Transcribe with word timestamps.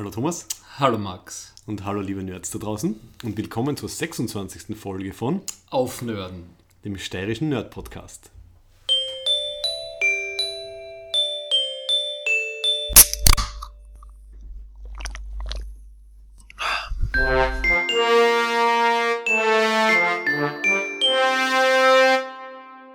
Hallo 0.00 0.08
Thomas 0.10 0.48
Hallo 0.78 0.96
Max. 0.96 1.54
und 1.66 1.84
hallo 1.84 2.00
liebe 2.00 2.22
Nerds 2.22 2.50
da 2.50 2.58
draußen 2.58 2.98
und 3.22 3.36
willkommen 3.36 3.76
zur 3.76 3.90
26. 3.90 4.74
Folge 4.74 5.12
von 5.12 5.42
Aufnörden. 5.68 6.44
dem 6.86 6.96
steirischen 6.96 7.50
Nerd 7.50 7.70
Podcast. 7.70 8.30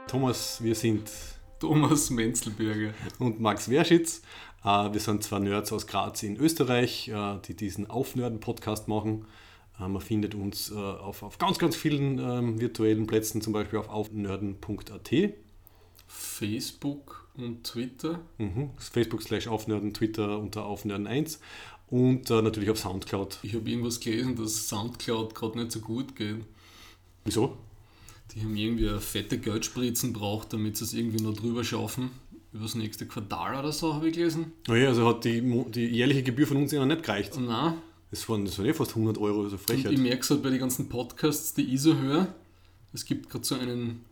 Thomas, 0.08 0.64
wir 0.64 0.74
sind 0.74 1.12
Thomas 1.60 2.10
Menzelberger. 2.10 2.96
und 3.20 3.40
Max 3.40 3.70
Werschitz. 3.70 4.24
Äh, 4.66 4.92
Wir 4.94 5.00
sind 5.00 5.24
zwei 5.24 5.40
Nerds 5.40 5.72
aus 5.72 5.86
Graz 5.88 6.24
in 6.24 6.38
Österreich, 6.38 7.08
äh, 7.10 7.38
die 7.48 7.56
diesen 7.56 7.90
Aufnörden-Podcast 7.90 8.88
machen. 8.88 9.26
Äh, 9.80 9.88
Man 9.88 10.02
findet 10.02 10.34
uns 10.34 10.72
auf, 10.72 11.22
auf 11.24 11.38
ganz, 11.38 11.60
ganz 11.60 11.76
vielen 11.76 12.18
ähm, 12.20 12.60
virtuellen 12.60 13.06
Plätzen, 13.06 13.42
zum 13.42 13.54
Beispiel 13.54 13.80
auf 13.80 13.90
aufnörden.at. 13.90 15.12
Facebook 16.08 17.30
und 17.36 17.64
Twitter. 17.64 18.20
Mhm. 18.38 18.72
Facebook 18.78 19.22
slash 19.22 19.48
Aufnörden, 19.48 19.94
Twitter 19.94 20.40
unter 20.40 20.66
Aufnörden1 20.66 21.40
und 21.90 22.30
natürlich 22.30 22.70
auf 22.70 22.80
Soundcloud. 22.80 23.40
Ich 23.44 23.54
habe 23.54 23.70
irgendwas 23.70 24.00
gelesen, 24.00 24.36
dass 24.36 24.68
Soundcloud 24.70 25.36
gerade 25.36 25.60
nicht 25.60 25.72
so 25.72 25.80
gut 25.80 26.16
geht. 26.16 26.38
Wieso? 27.26 27.58
Die 28.34 28.42
haben 28.42 28.56
irgendwie 28.56 28.90
eine 28.90 29.02
fette 29.02 29.38
Geldspritzen 29.38 30.14
braucht, 30.14 30.54
damit 30.54 30.78
sie 30.78 30.86
es 30.86 30.94
irgendwie 30.94 31.24
noch 31.24 31.34
drüber 31.34 31.64
schaffen. 31.64 32.12
Über 32.56 32.64
das 32.64 32.76
nächste 32.76 33.06
Quartal 33.06 33.60
oder 33.60 33.72
so, 33.74 33.94
habe 33.96 34.08
ich 34.08 34.16
gelesen. 34.16 34.54
Naja, 34.68 34.88
also 34.88 35.06
hat 35.08 35.26
die, 35.26 35.42
die 35.74 35.88
jährliche 35.88 36.24
Gebühr 36.24 36.48
von 36.48 36.56
uns 36.58 36.72
ja 36.72 36.80
noch 36.80 36.86
nicht 36.88 37.04
gereicht. 37.04 37.36
Und 37.36 37.48
nein, 37.48 37.74
Das 38.12 38.30
waren, 38.30 38.46
das 38.46 38.58
waren 38.58 38.66
eh 38.68 38.74
fast 38.74 38.92
100 38.92 39.18
Euro, 39.18 39.44
also 39.44 39.58
und 39.58 39.62
Frechheit. 39.62 39.92
ich 39.92 40.00
merke 40.00 40.22
es 40.22 40.30
halt 40.30 40.42
bei 40.42 40.50
den 40.52 40.60
ganzen 40.60 40.88
Podcasts, 40.88 41.54
die 41.54 41.64
ich 41.74 41.82
so 41.82 41.98
höre. 41.98 42.34
Es 42.94 43.04
gibt 43.04 43.30
gerade 43.30 43.44
so 43.44 43.56
einen 43.56 44.06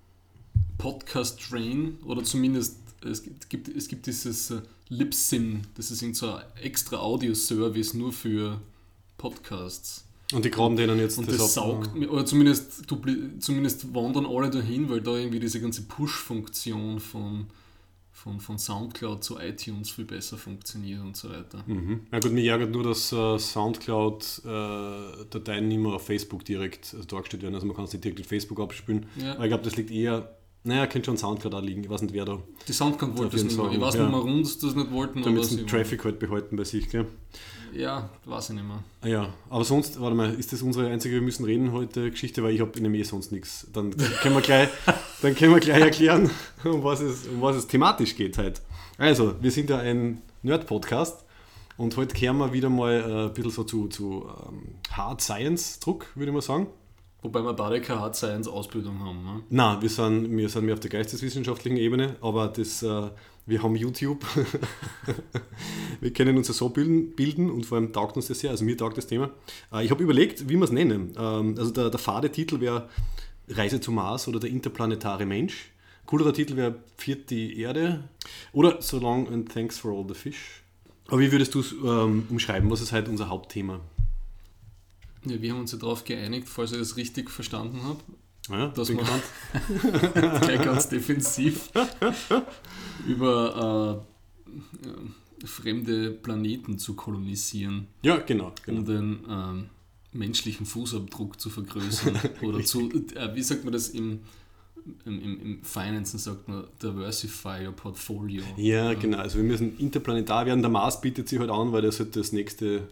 Podcast-Train 0.78 2.00
oder 2.06 2.24
zumindest 2.24 2.78
es 3.10 3.24
gibt, 3.50 3.68
es 3.70 3.88
gibt 3.88 4.06
dieses 4.08 4.52
äh, 4.52 4.62
Libsyn, 4.90 5.62
das 5.76 5.92
ist 5.92 6.16
so 6.16 6.28
ein 6.34 6.44
extra 6.62 6.98
Audio-Service 6.98 7.94
nur 7.94 8.12
für 8.14 8.60
Podcasts. 9.18 10.06
Und 10.34 10.46
die 10.46 10.50
graben 10.52 10.76
denen 10.76 11.00
jetzt 11.00 11.18
Und 11.18 11.28
das, 11.30 11.40
ab. 11.42 11.48
saugt, 11.50 11.96
mir- 11.96 12.12
oder 12.12 12.26
zumindest, 12.26 12.84
zumindest 13.40 13.94
wandern 13.94 14.26
alle 14.26 14.50
dahin, 14.50 14.90
weil 14.90 15.02
da 15.02 15.16
irgendwie 15.18 15.40
diese 15.40 15.62
ganze 15.62 15.84
Push-Funktion 15.84 17.00
von, 17.00 17.48
von, 18.24 18.40
von 18.40 18.58
Soundcloud 18.58 19.22
zu 19.22 19.38
iTunes 19.38 19.92
viel 19.92 20.06
besser 20.06 20.38
funktioniert 20.38 21.02
und 21.02 21.18
so 21.18 21.30
weiter. 21.30 21.62
Mhm. 21.68 22.08
Ja 22.10 22.20
gut, 22.20 22.32
mich 22.32 22.46
ärgert 22.46 22.72
nur, 22.72 22.84
dass 22.84 23.12
äh, 23.12 23.38
Soundcloud-Dateien 23.38 25.68
nicht 25.68 25.80
mehr 25.80 25.92
auf 25.92 26.06
Facebook 26.06 26.46
direkt 26.46 26.94
äh, 26.94 27.06
dargestellt 27.06 27.44
werden. 27.44 27.56
Also 27.56 27.68
man 27.68 27.76
kann 27.76 27.84
es 27.84 27.92
nicht 27.92 28.06
direkt 28.06 28.20
mit 28.20 28.28
Facebook 28.28 28.62
abspielen. 28.62 29.08
Ja. 29.18 29.34
Aber 29.34 29.44
ich 29.44 29.50
glaube, 29.50 29.66
das 29.66 29.76
liegt 29.76 29.92
eher, 29.92 30.38
naja, 30.66 30.88
könnte 30.88 31.08
schon 31.08 31.18
Soundcloud 31.18 31.54
auch 31.56 31.62
liegen. 31.62 31.84
Ich 31.84 31.90
weiß 31.90 32.02
nicht, 32.04 32.14
wer 32.14 32.24
da. 32.24 32.40
Die 32.68 32.74
Soundcloud 32.74 33.18
wollte 33.18 33.36
das 33.36 33.44
nicht. 33.44 33.56
Fall, 33.56 33.74
Ich 33.74 33.82
weiß 33.82 33.96
ja. 33.96 34.04
nicht, 34.04 34.14
warum 34.14 34.46
sie 34.46 34.60
das 34.62 34.76
nicht 34.76 34.92
wollten. 34.92 35.24
Sie 35.24 35.44
sie 35.44 35.58
den 35.58 35.68
Traffic 35.68 36.06
halt 36.06 36.20
behalten 36.20 36.56
bei 36.56 36.64
sich, 36.64 36.90
gell? 36.90 37.06
Ja, 37.74 38.10
weiß 38.26 38.50
ich 38.50 38.56
nicht 38.56 38.68
mehr. 38.68 38.84
Ah 39.02 39.08
Ja, 39.08 39.34
aber 39.50 39.66
sonst, 39.66 40.00
warte 40.00 40.16
mal, 40.16 40.34
ist 40.34 40.54
das 40.54 40.62
unsere 40.62 40.90
einzige 40.90 41.16
Wir 41.16 41.22
müssen 41.22 41.44
reden 41.44 41.72
heute 41.72 42.12
Geschichte, 42.12 42.44
weil 42.44 42.54
ich 42.54 42.62
habe 42.62 42.80
nämlich 42.80 43.02
eh 43.02 43.06
sonst 43.06 43.32
nichts. 43.32 43.68
Dann 43.74 43.96
können 44.22 44.36
wir 44.36 44.42
gleich, 44.42 44.70
dann 45.22 45.36
können 45.36 45.54
wir 45.54 45.60
gleich 45.60 45.82
erklären, 45.82 46.30
um 46.64 46.84
was, 46.84 47.02
es, 47.02 47.28
um 47.28 47.42
was 47.42 47.58
es 47.58 47.68
thematisch 47.68 48.16
geht 48.16 48.38
heute. 48.38 48.62
Also, 48.98 49.36
wir 49.42 49.52
sind 49.52 49.70
ja 49.70 49.80
ein 49.80 50.22
Nerd-Podcast 50.44 51.26
und 51.78 51.98
heute 51.98 52.14
kehren 52.14 52.38
wir 52.38 52.54
wieder 52.54 52.70
mal 52.70 52.94
äh, 52.94 53.28
ein 53.28 53.34
bisschen 53.34 53.52
so 53.52 53.64
zu, 53.64 53.88
zu 53.88 54.30
ähm, 54.48 54.76
Hard 54.92 55.22
Science-Druck, 55.22 56.16
würde 56.16 56.30
ich 56.30 56.34
mal 56.36 56.42
sagen. 56.42 56.68
Wobei 57.24 57.42
wir 57.42 57.54
beide 57.54 57.82
keine 57.82 58.02
Hard 58.02 58.18
Science 58.18 58.50
Ausbildung 58.50 59.00
haben. 59.00 59.24
Ne? 59.24 59.44
Na, 59.50 59.82
wir 59.82 59.90
sind, 59.90 60.36
wir 60.36 60.50
sind 60.50 60.66
mehr 60.66 60.74
auf 60.74 60.82
der 60.82 60.90
geisteswissenschaftlichen 60.90 61.78
Ebene, 61.78 62.18
aber 62.20 62.50
das, 62.50 62.84
äh, 62.84 63.10
wir 63.46 63.64
haben 63.64 63.78
YouTube. 63.78 64.26
wir 66.02 66.12
können 66.12 66.36
uns 66.36 66.50
ja 66.50 66.54
so 66.54 66.68
bilden, 66.68 67.16
bilden 67.16 67.50
und 67.50 67.66
vor 67.66 67.78
allem 67.78 67.94
taugt 67.94 68.18
uns 68.18 68.28
das 68.28 68.40
sehr, 68.40 68.52
also 68.52 68.66
mir 68.66 68.78
taugt 68.78 68.98
das 68.98 69.08
Thema. 69.08 69.30
Äh, 69.72 69.86
ich 69.86 69.92
habe 69.92 70.04
überlegt, 70.04 70.50
wie 70.50 70.58
wir 70.58 70.64
es 70.64 70.72
nennen. 70.72 71.14
Ähm, 71.18 71.56
also 71.58 71.72
der, 71.72 71.90
der 71.90 72.00
fade 72.00 72.30
Titel 72.30 72.60
wäre 72.60 72.90
Reise 73.48 73.80
zum 73.80 73.96
Mars 73.96 74.28
oder 74.28 74.42
der 74.42 74.50
interplanetare 74.50 75.26
Mensch. 75.26 75.72
Coolerer 76.06 76.34
Titel 76.34 76.58
wäre 76.58 76.76
Viert 76.98 77.30
die 77.30 77.58
Erde 77.58 78.04
oder 78.52 78.82
So 78.82 79.00
long 79.00 79.30
and 79.30 79.50
thanks 79.50 79.80
for 79.80 79.94
all 79.94 80.06
the 80.06 80.14
fish. 80.14 80.62
Aber 81.08 81.20
wie 81.20 81.32
würdest 81.32 81.56
du 81.56 81.62
es 81.62 81.72
ähm, 81.72 82.28
umschreiben? 82.30 82.70
Was 82.70 82.82
ist 82.82 82.92
halt 82.92 83.08
unser 83.08 83.30
Hauptthema? 83.30 83.80
Ja, 85.26 85.42
wir 85.42 85.52
haben 85.54 85.60
uns 85.62 85.72
ja 85.72 85.78
darauf 85.78 86.04
geeinigt, 86.04 86.48
falls 86.50 86.72
ich 86.72 86.78
das 86.80 86.98
richtig 86.98 87.30
verstanden 87.30 87.82
habe, 87.84 88.00
Ja, 88.50 88.68
Dass 88.68 88.90
man- 88.92 89.06
gleich 90.42 90.62
ganz 90.64 90.90
defensiv 90.90 91.70
über 93.08 94.04
äh, 94.50 94.88
äh, 94.88 95.48
fremde 95.48 96.12
Planeten 96.12 96.78
zu 96.78 96.94
kolonisieren, 96.96 97.88
Ja, 98.02 98.18
genau. 98.18 98.54
genau. 98.66 98.80
um 98.80 98.86
den 98.86 99.20
ähm, 99.30 99.66
menschlichen 100.14 100.66
Fußabdruck 100.66 101.40
zu 101.40 101.50
vergrößern. 101.50 102.18
Oder 102.42 102.64
zu, 102.64 102.90
äh, 103.16 103.36
wie 103.36 103.42
sagt 103.44 103.64
man 103.64 103.74
das 103.74 103.90
im, 103.90 104.20
im, 105.06 105.20
im, 105.22 105.42
im 105.42 105.64
Financen, 105.64 106.20
sagt 106.20 106.48
man 106.48 106.66
diversify 106.82 107.66
your 107.66 107.74
portfolio. 107.74 108.44
Ja, 108.58 108.94
genau. 108.94 109.18
Also 109.18 109.38
wir 109.38 109.44
müssen 109.46 109.78
interplanetar 109.80 110.46
werden. 110.46 110.62
Der 110.62 110.70
Mars 110.70 111.02
bietet 111.02 111.28
sich 111.30 111.40
halt 111.40 111.50
an, 111.50 111.72
weil 111.72 111.82
das 111.82 112.00
halt 112.00 112.16
das 112.16 112.32
nächste 112.32 112.88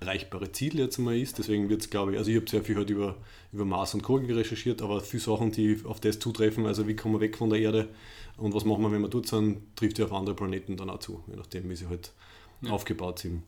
erreichbare 0.00 0.52
Ziel 0.52 0.78
jetzt 0.78 0.98
mal 0.98 1.16
ist. 1.16 1.38
Deswegen 1.38 1.68
wird 1.68 1.82
es, 1.82 1.90
glaube 1.90 2.12
ich, 2.12 2.18
also 2.18 2.30
ich 2.30 2.36
habe 2.36 2.48
sehr 2.48 2.62
viel 2.62 2.76
halt 2.76 2.90
über, 2.90 3.16
über 3.52 3.64
Mars 3.64 3.94
und 3.94 4.02
Co. 4.02 4.16
recherchiert, 4.16 4.82
aber 4.82 5.00
viele 5.00 5.22
Sachen, 5.22 5.52
die 5.52 5.80
auf 5.84 6.00
das 6.00 6.18
zutreffen, 6.18 6.66
also 6.66 6.86
wie 6.86 6.94
kommen 6.96 7.14
wir 7.14 7.20
weg 7.20 7.36
von 7.36 7.50
der 7.50 7.58
Erde 7.60 7.88
und 8.36 8.54
was 8.54 8.64
machen 8.64 8.82
wir, 8.82 8.92
wenn 8.92 9.00
wir 9.02 9.08
dort 9.08 9.26
sind, 9.26 9.58
trifft 9.76 9.98
ja 9.98 10.04
auf 10.04 10.12
andere 10.12 10.34
Planeten 10.34 10.76
dann 10.76 10.90
auch 10.90 10.98
zu, 10.98 11.22
je 11.28 11.36
nachdem, 11.36 11.68
wie 11.70 11.76
sie 11.76 11.88
halt 11.88 12.12
Ja. 12.62 12.70
aufgebaut 12.70 13.18
sind. 13.18 13.42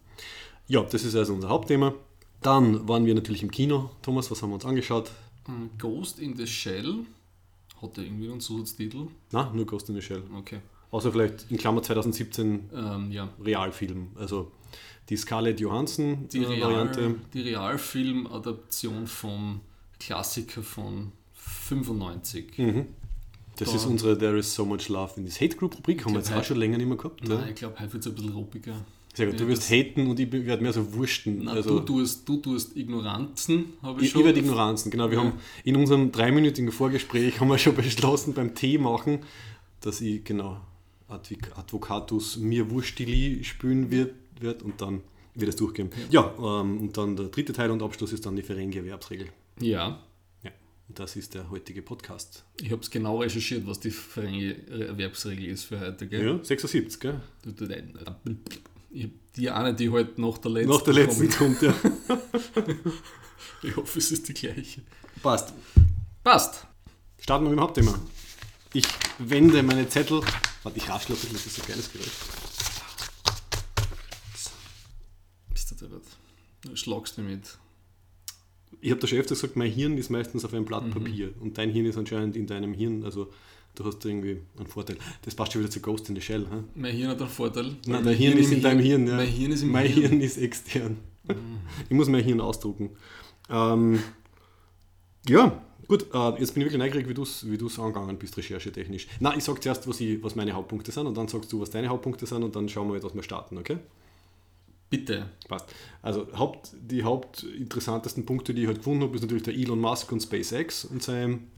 Ja, 0.66 0.82
das 0.82 1.04
ist 1.04 1.14
also 1.14 1.34
unser 1.34 1.48
Hauptthema. 1.48 1.94
Dann 2.42 2.86
waren 2.88 3.04
wir 3.06 3.14
natürlich 3.14 3.42
im 3.42 3.50
Kino. 3.50 3.90
Thomas, 4.02 4.30
was 4.30 4.42
haben 4.42 4.50
wir 4.50 4.54
uns 4.54 4.64
angeschaut? 4.64 5.10
Ähm, 5.48 5.70
Ghost 5.78 6.18
in 6.18 6.36
the 6.36 6.46
Shell 6.46 7.04
hat 7.82 7.96
er 7.98 8.04
irgendwie 8.04 8.30
einen 8.30 8.40
Zusatztitel. 8.40 9.06
Na, 9.32 9.50
nur 9.54 9.66
Ghost 9.66 9.88
in 9.88 9.94
the 9.94 10.02
Shell. 10.02 10.22
Okay. 10.36 10.58
Außer 10.90 11.12
vielleicht 11.12 11.50
in 11.50 11.58
Klammer 11.58 11.82
2017 11.82 12.70
Ähm, 12.74 13.12
ja, 13.12 13.28
Realfilm. 13.44 14.08
Also 14.14 14.50
die 15.08 15.16
Scarlett 15.16 15.60
Johansson 15.60 16.28
die, 16.32 16.42
äh, 16.44 16.46
Real, 16.46 16.60
Variante. 16.62 17.14
die 17.34 17.40
Realfilm-Adaption 17.42 19.06
vom 19.06 19.60
Klassiker 20.00 20.62
von 20.62 21.12
95. 21.34 22.58
Mhm. 22.58 22.86
Das 23.56 23.70
Da- 23.70 23.76
ist 23.76 23.86
unsere 23.86 24.16
There 24.16 24.38
is 24.38 24.54
so 24.54 24.64
much 24.64 24.88
love 24.88 25.14
in 25.16 25.24
this 25.24 25.40
Hate 25.40 25.56
Group 25.56 25.76
Rubrik. 25.76 26.04
Haben 26.04 26.12
wir 26.12 26.20
jetzt 26.20 26.32
auch 26.32 26.44
schon 26.44 26.58
länger 26.58 26.78
nicht 26.78 26.86
mehr 26.86 26.96
gehabt. 26.96 27.26
Nein, 27.28 27.38
Ja. 27.40 27.46
ich 27.48 27.54
glaube, 27.56 27.74
heute 27.80 27.92
wird 27.92 28.06
es 28.06 28.10
ein 28.12 28.14
bisschen 28.14 28.32
ruppiger. 28.32 28.74
Sehr 29.14 29.26
gut. 29.26 29.40
Du 29.40 29.44
ja, 29.44 29.48
wirst 29.50 29.62
das- 29.62 29.70
haten 29.70 30.06
und 30.06 30.20
ich 30.20 30.30
werde 30.30 30.62
mehr 30.62 30.72
so 30.72 30.92
wursten. 30.94 31.38
Nein, 31.44 31.48
also, 31.56 31.80
du, 31.80 31.84
tust, 31.98 32.28
du 32.28 32.36
tust 32.36 32.76
Ignoranzen, 32.76 33.72
habe 33.82 34.00
ich 34.00 34.06
ich, 34.06 34.12
schon. 34.12 34.20
ich 34.20 34.26
werde 34.26 34.38
Ignoranzen, 34.38 34.90
genau. 34.92 35.10
Wir 35.10 35.18
Ja. 35.18 35.24
haben 35.24 35.32
in 35.64 35.74
unserem 35.76 36.12
dreiminütigen 36.12 36.70
Vorgespräch 36.70 37.40
haben 37.40 37.48
wir 37.48 37.58
schon 37.58 37.74
beschlossen 37.74 38.32
beim 38.34 38.54
Tee 38.54 38.78
machen, 38.78 39.20
dass 39.80 40.00
ich 40.00 40.22
genau 40.22 40.60
Advocatus 41.08 42.36
mir 42.36 42.70
Wurstili 42.70 43.42
spülen 43.44 43.90
wird, 43.90 44.14
wird 44.40 44.62
und 44.62 44.80
dann 44.80 45.02
wird 45.34 45.48
es 45.50 45.56
durchgehen. 45.56 45.90
Ja, 46.10 46.34
ähm, 46.38 46.80
und 46.80 46.96
dann 46.96 47.16
der 47.16 47.26
dritte 47.26 47.52
Teil 47.52 47.70
und 47.70 47.82
Abschluss 47.82 48.12
ist 48.12 48.26
dann 48.26 48.36
die 48.36 48.42
Ferengi-Erwerbsregel. 48.42 49.28
Ja, 49.60 50.00
Ja, 50.42 50.50
und 50.88 50.98
das 50.98 51.16
ist 51.16 51.34
der 51.34 51.48
heutige 51.50 51.82
Podcast. 51.82 52.44
ich 52.60 52.70
habe 52.72 52.82
es 52.82 52.90
genau 52.90 53.18
recherchiert, 53.20 53.66
was 53.66 53.80
die 53.80 53.92
Erwerbsregel 54.68 55.46
ist 55.46 55.64
für 55.64 55.80
heute. 55.80 56.06
Gell? 56.08 56.26
Ja, 56.38 56.44
76, 56.44 57.00
gell? 57.00 57.20
Die 59.36 59.50
eine, 59.50 59.74
die 59.74 59.90
heute 59.90 60.20
nach 60.20 60.38
der 60.38 60.50
letzten 60.50 60.70
Nach 60.70 60.82
der 60.82 60.94
letzten 60.94 61.28
kommt. 61.30 61.58
kommt, 61.60 61.62
ja. 61.62 61.74
Ich 63.62 63.76
hoffe, 63.76 63.98
es 63.98 64.12
ist 64.12 64.28
die 64.28 64.34
gleiche. 64.34 64.82
Passt. 65.22 65.52
Passt. 66.22 66.66
Starten 67.20 67.44
wir 67.46 67.50
mit 67.50 67.58
dem 67.58 67.62
Hauptthema. 67.62 67.98
Ich 68.72 68.86
wende 69.18 69.62
meine 69.64 69.88
Zettel. 69.88 70.20
Warte, 70.68 70.80
ich 70.80 70.88
raschle 70.90 71.14
ein 71.14 71.18
bisschen, 71.18 71.32
das 71.32 71.46
ist 71.46 71.56
so 71.56 71.62
ein 71.62 71.68
geiles 71.68 71.90
Geräusch. 71.90 72.08
Bist 75.50 75.70
du 75.70 75.74
deppert. 75.76 76.02
Du 76.60 76.76
schlagst 76.76 77.16
mich 77.16 77.26
mit. 77.26 77.58
Ich 78.82 78.90
habe 78.90 79.00
da 79.00 79.06
schon 79.06 79.16
öfter 79.16 79.34
gesagt, 79.34 79.56
mein 79.56 79.70
Hirn 79.72 79.96
ist 79.96 80.10
meistens 80.10 80.44
auf 80.44 80.52
einem 80.52 80.66
Blatt 80.66 80.84
Mhm. 80.84 80.90
Papier 80.90 81.32
und 81.40 81.56
dein 81.56 81.70
Hirn 81.70 81.86
ist 81.86 81.96
anscheinend 81.96 82.36
in 82.36 82.46
deinem 82.46 82.74
Hirn, 82.74 83.02
also 83.02 83.32
du 83.76 83.84
hast 83.86 84.00
da 84.04 84.10
irgendwie 84.10 84.42
einen 84.58 84.66
Vorteil. 84.66 84.98
Das 85.22 85.34
passt 85.34 85.54
schon 85.54 85.62
wieder 85.62 85.70
zu 85.70 85.80
Ghost 85.80 86.06
in 86.10 86.16
the 86.16 86.20
Shell. 86.20 86.46
Hä? 86.50 86.62
Mein 86.74 86.94
Hirn 86.94 87.08
hat 87.12 87.20
einen 87.22 87.30
Vorteil. 87.30 87.64
Nein, 87.64 87.78
dein 87.86 88.04
mein 88.04 88.16
Hirn 88.16 88.36
ist 88.36 88.52
in 88.52 88.60
deinem 88.60 88.80
Hirn. 88.80 89.06
Ja. 89.06 89.16
Mein 89.16 89.26
Hirn 89.28 89.52
ist 89.52 89.62
im 89.62 89.70
mein 89.72 89.86
Hirn. 89.86 90.10
Hirn 90.10 90.20
ist 90.20 90.36
extern. 90.36 90.98
Ich 91.84 91.96
muss 91.96 92.08
mein 92.08 92.22
Hirn 92.24 92.42
ausdrucken. 92.42 92.90
Ähm, 93.48 94.02
ja, 95.26 95.64
gut, 95.88 96.06
äh, 96.14 96.40
jetzt 96.40 96.54
bin 96.54 96.62
ich 96.62 96.66
wirklich 96.66 96.78
neugierig, 96.78 97.08
wie 97.08 97.14
du 97.14 97.22
es 97.22 97.50
wie 97.50 97.58
du's 97.58 97.78
angegangen 97.78 98.18
bist, 98.18 98.36
recherchetechnisch. 98.36 99.08
Na, 99.20 99.36
ich 99.36 99.42
sage 99.42 99.60
zuerst, 99.60 99.88
was, 99.88 100.00
ich, 100.00 100.22
was 100.22 100.36
meine 100.36 100.52
Hauptpunkte 100.52 100.92
sind 100.92 101.06
und 101.06 101.16
dann 101.16 101.26
sagst 101.28 101.52
du, 101.52 101.60
was 101.60 101.70
deine 101.70 101.88
Hauptpunkte 101.88 102.26
sind 102.26 102.42
und 102.42 102.54
dann 102.54 102.68
schauen 102.68 102.92
wir, 102.92 103.02
was 103.02 103.14
wir 103.14 103.22
starten, 103.22 103.58
okay? 103.58 103.78
Bitte. 104.90 105.26
Passt. 105.48 105.66
Also 106.00 106.26
Haupt, 106.36 106.70
die 106.80 107.04
hauptinteressantesten 107.04 108.24
Punkte, 108.24 108.54
die 108.54 108.62
ich 108.62 108.66
halt 108.66 108.78
gefunden 108.78 109.02
habe, 109.02 109.14
ist 109.16 109.22
natürlich 109.22 109.42
der 109.42 109.54
Elon 109.54 109.80
Musk 109.80 110.10
und 110.12 110.20
SpaceX 110.20 110.84
und 110.84 111.02
sein 111.02 111.48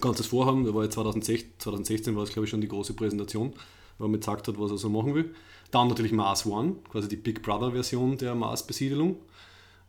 ganzes 0.00 0.26
Vorhaben. 0.26 0.64
Da 0.64 0.74
war 0.74 0.84
ja 0.84 0.90
2016, 0.90 1.52
2016 1.58 2.16
war 2.16 2.22
es, 2.22 2.32
glaube 2.32 2.44
ich, 2.44 2.50
schon 2.50 2.60
die 2.60 2.68
große 2.68 2.94
Präsentation, 2.94 3.52
wo 3.98 4.04
er 4.06 4.08
mir 4.08 4.18
gesagt 4.18 4.48
hat, 4.48 4.58
was 4.58 4.70
er 4.70 4.78
so 4.78 4.88
machen 4.88 5.14
will. 5.14 5.34
Dann 5.70 5.88
natürlich 5.88 6.12
Mars 6.12 6.46
One, 6.46 6.76
quasi 6.90 7.08
die 7.08 7.16
Big 7.16 7.42
Brother-Version 7.42 8.16
der 8.16 8.34
Mars-Besiedelung. 8.34 9.16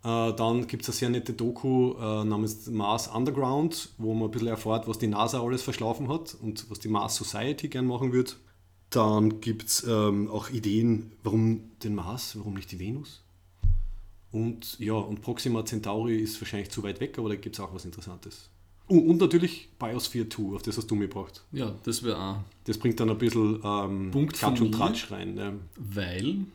Äh, 0.03 0.33
dann 0.33 0.68
gibt 0.68 0.83
es 0.83 0.89
eine 0.89 0.95
sehr 0.95 1.09
nette 1.09 1.33
Doku 1.33 1.94
äh, 1.94 2.24
namens 2.24 2.68
Mars 2.68 3.07
Underground, 3.07 3.89
wo 3.98 4.13
man 4.13 4.30
ein 4.30 4.31
bisschen 4.31 4.48
erfährt, 4.48 4.88
was 4.88 4.98
die 4.98 5.07
NASA 5.07 5.42
alles 5.42 5.62
verschlafen 5.62 6.09
hat 6.09 6.36
und 6.42 6.69
was 6.69 6.80
die 6.80 6.88
Mars 6.88 7.15
Society 7.15 7.68
gern 7.68 7.86
machen 7.86 8.12
wird. 8.12 8.38
Dann 8.89 9.39
gibt 9.39 9.68
es 9.68 9.83
ähm, 9.88 10.30
auch 10.30 10.50
Ideen, 10.50 11.12
warum 11.24 11.71
den 11.83 11.95
Mars, 11.95 12.36
warum 12.38 12.56
nicht 12.56 12.71
die 12.71 12.80
Venus? 12.80 13.21
Und 14.31 14.80
ja, 14.80 14.94
und 14.94 15.21
Proxima 15.21 15.63
Centauri 15.65 16.18
ist 16.18 16.42
wahrscheinlich 16.42 16.71
zu 16.71 16.83
weit 16.83 17.00
weg, 17.00 17.18
aber 17.18 17.30
da 17.30 17.36
gibt 17.36 17.56
es 17.56 17.59
auch 17.59 17.74
was 17.74 17.86
Interessantes. 17.86 18.50
Und, 18.88 19.07
und 19.07 19.18
natürlich 19.21 19.69
Biosphere 19.77 20.27
2, 20.27 20.56
auf 20.56 20.63
das 20.63 20.77
hast 20.77 20.89
du 20.89 20.95
mir 20.95 21.07
gebracht. 21.07 21.44
Ja, 21.51 21.74
das 21.83 22.03
wäre 22.03 22.18
auch. 22.18 22.38
Das 22.65 22.77
bringt 22.77 23.00
dann 23.00 23.09
ein 23.09 23.18
bisschen 23.18 23.62
ähm, 23.63 24.12
Punkt 24.12 24.33
Klatsch 24.33 24.57
von 24.57 24.68
und. 24.68 24.74
Tratsch 24.74 25.12
rein. 25.12 25.36
Ne? 25.36 25.59
Weil 25.77 26.45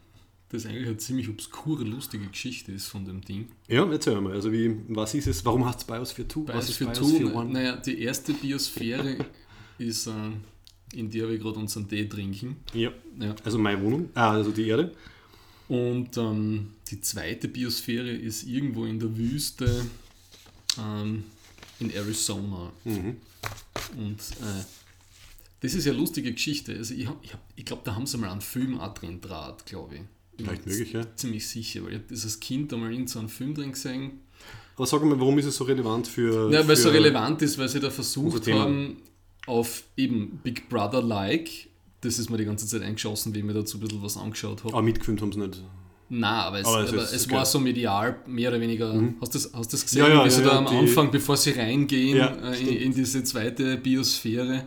das 0.49 0.65
eigentlich 0.67 0.87
eine 0.87 0.97
ziemlich 0.97 1.29
obskure, 1.29 1.83
lustige 1.85 2.27
Geschichte 2.27 2.71
ist 2.73 2.87
von 2.87 3.05
dem 3.05 3.21
Ding. 3.21 3.49
Ja, 3.69 3.85
erzähl 3.91 4.21
mal. 4.21 4.33
Also 4.33 4.53
wie, 4.53 4.77
was 4.89 5.13
ist 5.15 5.27
es? 5.27 5.45
Warum 5.45 5.65
hat 5.67 5.79
es 5.79 5.85
Biosphere 5.85 6.29
2? 6.29 6.55
was 6.55 6.69
ist 6.71 6.79
Biosphere 6.79 6.91
Biosphere 7.09 7.33
2, 7.33 7.41
1? 7.41 7.53
naja, 7.53 7.77
die 7.77 8.01
erste 8.01 8.33
Biosphäre 8.33 9.17
ist, 9.79 10.07
äh, 10.07 10.13
in 10.95 11.11
der 11.11 11.29
wir 11.29 11.39
gerade 11.39 11.59
unseren 11.59 11.89
Tee 11.89 12.09
trinken. 12.09 12.57
Ja, 12.75 12.91
Ja. 13.19 13.35
also 13.45 13.59
meine 13.59 13.83
Wohnung, 13.83 14.09
ah, 14.15 14.31
also 14.33 14.51
die 14.53 14.69
Erde. 14.69 14.95
Und 15.69 16.17
ähm, 16.17 16.75
die 16.91 17.01
zweite 17.01 17.49
Biosphäre 17.49 18.11
ist 18.11 18.45
irgendwo 18.45 18.85
in 18.85 19.01
der 19.01 19.17
Wüste 19.17 19.85
ähm, 20.79 21.25
in 21.81 21.91
Arizona. 21.91 22.73
Mhm. 22.85 23.17
Und 23.97 24.21
äh, 24.21 24.65
das 25.61 25.75
ist 25.75 25.85
ja 25.87 25.91
eine 25.93 26.01
lustige 26.01 26.33
Geschichte. 26.33 26.73
Also 26.77 26.95
ich, 26.95 27.09
hab- 27.09 27.23
ich, 27.25 27.35
ich 27.57 27.65
glaube, 27.65 27.83
da 27.85 27.97
haben 27.97 28.07
sie 28.07 28.17
mal 28.19 28.31
einen 28.31 28.41
Film 28.41 28.79
auch 28.79 28.95
drin 28.95 29.21
draht, 29.21 29.67
glaube 29.67 29.97
ich. 29.97 30.01
Vielleicht 30.37 30.67
möglich, 30.67 30.93
ja. 30.93 31.03
Ziemlich 31.17 31.47
sicher, 31.47 31.83
weil 31.85 31.93
ich 31.93 31.97
hab 31.99 32.09
das 32.09 32.25
als 32.25 32.41
Kind 32.41 32.73
einmal 32.73 32.93
in 32.93 33.07
so 33.07 33.19
einen 33.19 33.29
Film 33.29 33.55
drin 33.55 33.73
gesehen. 33.73 34.21
Aber 34.77 34.87
sag 34.87 35.03
mal, 35.05 35.19
warum 35.19 35.39
ist 35.39 35.47
es 35.47 35.57
so 35.57 35.65
relevant 35.65 36.07
für. 36.07 36.53
Ja, 36.53 36.67
weil 36.67 36.75
es 36.75 36.83
so 36.83 36.91
relevant 36.91 37.41
ist, 37.43 37.57
weil 37.59 37.69
sie 37.69 37.81
da 37.81 37.89
versucht 37.91 38.47
haben, 38.53 38.99
auf 39.47 39.85
eben 39.97 40.41
Big 40.43 40.69
Brother-like, 40.69 41.49
das 42.03 42.19
ist 42.19 42.29
mir 42.29 42.37
die 42.37 42.45
ganze 42.45 42.67
Zeit 42.67 42.83
eingeschossen, 42.83 43.35
wie 43.35 43.39
ich 43.39 43.45
mir 43.45 43.55
dazu 43.55 43.79
ein 43.79 43.81
bisschen 43.81 44.03
was 44.03 44.17
angeschaut 44.17 44.65
habe. 44.65 44.77
Ah, 44.77 44.83
mitgefilmt 44.83 45.23
haben 45.23 45.33
sie 45.33 45.39
nicht. 45.41 45.63
Nein, 46.09 46.23
aber 46.31 46.61
es, 46.61 46.67
Aber 46.67 46.77
aber 46.77 46.85
es 46.99 47.03
es, 47.05 47.13
ist- 47.13 47.27
okay. 47.27 47.37
war 47.37 47.47
so 47.47 47.59
medial, 47.59 48.17
mehr 48.27 48.51
oder 48.51 48.61
weniger. 48.61 48.93
Hast 49.21 49.35
du 49.35 49.39
das, 49.39 49.51
hast 49.55 49.73
das 49.73 49.83
gesehen, 49.83 50.01
Ja, 50.03 50.09
ja, 50.09 50.25
wie 50.25 50.31
sie 50.31 50.41
ja, 50.43 50.47
da 50.49 50.59
am 50.59 50.67
Anfang, 50.69 51.11
bevor 51.11 51.37
sie 51.37 51.51
reingehen 51.51 52.19
äh, 52.19 52.57
in, 52.61 52.69
in 52.77 52.95
diese 52.95 53.25
zweite 53.25 53.77
Biosphäre? 53.79 54.65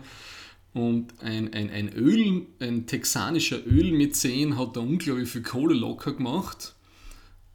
Und 0.74 1.14
ein, 1.22 1.54
ein, 1.54 1.70
ein 1.70 1.90
Öl, 1.94 2.46
ein 2.60 2.86
texanischer 2.86 3.66
Ölmäzen 3.66 4.58
hat 4.58 4.76
da 4.76 4.82
unglaublich 4.82 5.30
viel 5.30 5.42
Kohle 5.42 5.74
locker 5.74 6.14
gemacht. 6.14 6.76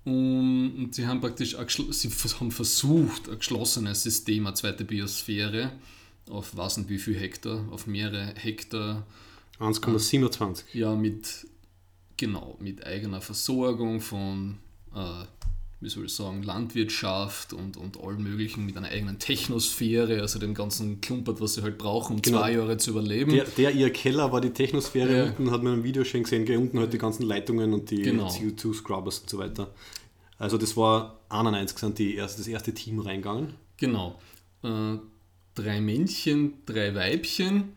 Und, 0.05 0.75
und 0.77 0.95
sie 0.95 1.07
haben 1.07 1.21
praktisch 1.21 1.57
sie 1.91 2.11
haben 2.41 2.51
versucht, 2.51 3.29
ein 3.29 3.39
geschlossenes 3.39 4.03
System, 4.03 4.47
eine 4.47 4.55
zweite 4.55 4.85
Biosphäre, 4.85 5.73
auf 6.29 6.57
was 6.57 6.77
und 6.77 6.89
wie 6.89 6.99
viel 6.99 7.17
Hektar, 7.17 7.65
auf 7.71 7.87
mehrere 7.87 8.35
Hektar 8.37 9.07
1,27. 9.61 10.65
ja, 10.73 10.95
mit, 10.95 11.47
genau, 12.17 12.57
mit 12.61 12.85
eigener 12.85 13.21
Versorgung 13.21 14.01
von, 14.01 14.59
äh, 14.95 15.25
wie 15.85 15.89
soll 15.91 16.07
ich 16.07 16.15
sagen, 16.15 16.43
Landwirtschaft 16.43 17.53
und, 17.53 17.77
und 17.77 18.01
allem 18.03 18.23
möglichen, 18.23 18.67
mit 18.67 18.77
einer 18.77 18.89
eigenen 18.89 19.19
Technosphäre, 19.19 20.21
also 20.21 20.39
dem 20.39 20.55
ganzen 20.55 21.01
Klumpert, 21.01 21.41
was 21.41 21.55
sie 21.55 21.63
halt 21.63 21.79
brauchen, 21.79 22.17
um 22.17 22.23
Genau. 22.23 22.39
zwei 22.39 22.53
Jahre 22.55 22.77
zu 22.79 22.91
überleben. 22.91 23.31
Der, 23.33 23.45
der 23.45 23.71
ihr 23.73 23.91
Keller 23.91 24.33
war 24.33 24.41
die 24.41 24.51
Technosphäre, 24.51 25.17
Ja. 25.17 25.25
unten 25.27 25.51
hat 25.51 25.63
man 25.63 25.75
im 25.75 25.85
Video 25.85 26.05
schon 26.05 26.23
gesehen, 26.25 26.49
unten 26.59 26.79
halt 26.79 26.93
die 26.93 26.99
ganzen 26.99 27.25
Leitungen 27.25 27.73
und 27.75 27.91
die 27.91 28.03
Genau. 28.03 28.29
CO2-Scrubbers 28.29 29.21
und 29.21 29.31
so 29.31 29.39
weiter. 29.39 29.73
Also 30.39 30.59
das 30.59 30.77
war 30.77 31.21
91 31.29 31.79
sind 31.79 31.99
die 31.99 32.15
erst, 32.17 32.39
das 32.39 32.49
erste 32.49 32.73
Team 32.75 32.99
reingegangen. 33.01 33.55
Genau. 33.77 34.19
Äh, 34.63 34.97
drei 35.55 35.81
Männchen, 35.81 36.55
drei 36.67 36.95
Weibchen. 36.95 37.73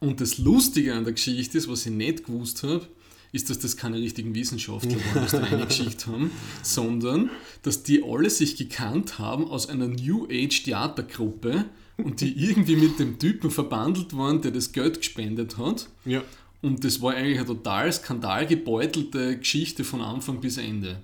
Und 0.00 0.20
das 0.20 0.38
Lustige 0.38 0.94
an 0.94 1.04
der 1.04 1.12
Geschichte 1.12 1.56
ist, 1.58 1.68
was 1.70 1.86
ich 1.86 1.92
nicht 1.92 2.24
gewusst 2.26 2.64
habe, 2.64 2.86
ist, 3.32 3.48
dass 3.48 3.58
das 3.58 3.76
keine 3.76 3.96
richtigen 3.96 4.34
Wissenschaftler 4.34 4.96
waren, 5.14 5.26
die 5.26 5.30
da 5.32 5.38
reingeschickt 5.38 6.06
haben, 6.06 6.30
sondern 6.62 7.30
dass 7.62 7.82
die 7.82 8.04
alle 8.04 8.30
sich 8.30 8.56
gekannt 8.56 9.18
haben 9.18 9.48
aus 9.48 9.68
einer 9.68 9.88
New 9.88 10.26
Age 10.30 10.62
Theatergruppe 10.62 11.64
und 11.96 12.20
die 12.20 12.32
irgendwie 12.48 12.76
mit 12.76 12.98
dem 12.98 13.18
Typen 13.18 13.50
verbandelt 13.50 14.16
waren, 14.16 14.42
der 14.42 14.50
das 14.50 14.72
Geld 14.72 14.98
gespendet 14.98 15.56
hat. 15.58 15.88
Ja. 16.04 16.22
Und 16.60 16.84
das 16.84 17.02
war 17.02 17.14
eigentlich 17.14 17.38
eine 17.38 17.46
total 17.46 17.92
skandalgebeutelte 17.92 19.38
Geschichte 19.38 19.82
von 19.82 20.00
Anfang 20.00 20.40
bis 20.40 20.58
Ende. 20.58 21.00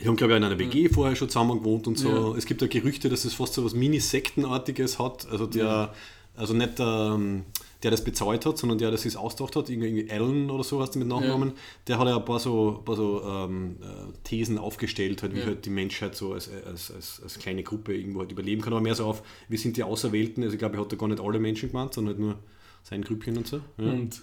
Die 0.00 0.08
haben, 0.08 0.16
glaube 0.16 0.32
ich, 0.32 0.36
in 0.38 0.44
einer 0.44 0.58
WG 0.58 0.88
vorher 0.88 1.14
schon 1.14 1.28
zusammen 1.28 1.58
gewohnt 1.58 1.86
und 1.86 1.96
so. 1.96 2.08
Ja. 2.32 2.36
Es 2.36 2.46
gibt 2.46 2.60
ja 2.62 2.66
Gerüchte, 2.66 3.08
dass 3.08 3.24
es 3.24 3.34
fast 3.34 3.54
so 3.54 3.64
was 3.64 3.74
Mini-Sektenartiges 3.74 4.98
hat. 4.98 5.28
Also 5.30 5.46
der, 5.46 5.94
also 6.34 6.54
nicht 6.54 6.80
der, 6.80 7.12
ähm, 7.14 7.44
der 7.82 7.90
das 7.90 8.04
bezahlt 8.04 8.46
hat, 8.46 8.58
sondern 8.58 8.78
der, 8.78 8.90
der 8.90 8.98
es 9.04 9.16
ausgedacht 9.16 9.56
hat, 9.56 9.68
irgendwie, 9.68 10.08
Allen 10.10 10.50
oder 10.50 10.62
so 10.64 10.80
heißt 10.80 10.94
der 10.94 11.00
mit 11.00 11.08
Nachnamen, 11.08 11.52
der 11.88 11.98
hat 11.98 12.06
ja 12.08 12.16
ein 12.16 12.24
paar 12.24 12.38
so, 12.38 12.78
ein 12.78 12.84
paar 12.84 12.96
so 12.96 13.22
ähm, 13.26 13.76
äh, 13.82 14.12
Thesen 14.24 14.58
aufgestellt, 14.58 15.22
halt, 15.22 15.34
wie 15.34 15.40
Ja. 15.40 15.46
halt 15.46 15.64
die 15.64 15.70
Menschheit 15.70 16.14
so 16.14 16.32
als, 16.34 16.50
als, 16.66 16.90
als, 16.92 17.20
als 17.22 17.38
kleine 17.38 17.62
Gruppe 17.62 17.94
irgendwo 17.96 18.20
halt 18.20 18.30
überleben 18.32 18.62
kann, 18.62 18.72
aber 18.72 18.82
mehr 18.82 18.94
so 18.94 19.06
auf, 19.06 19.22
wir 19.48 19.58
sind 19.58 19.76
die 19.76 19.82
Auserwählten, 19.82 20.42
also 20.44 20.54
ich 20.54 20.58
glaube, 20.58 20.76
er 20.76 20.80
hat 20.82 20.92
da 20.92 20.96
gar 20.96 21.08
nicht 21.08 21.20
alle 21.20 21.38
Menschen 21.40 21.70
gemeint, 21.70 21.94
sondern 21.94 22.14
halt 22.14 22.20
nur 22.24 22.38
sein 22.84 23.02
Grüppchen 23.02 23.36
und 23.36 23.46
so. 23.46 23.60
Ja. 23.78 23.90
Und 23.90 24.22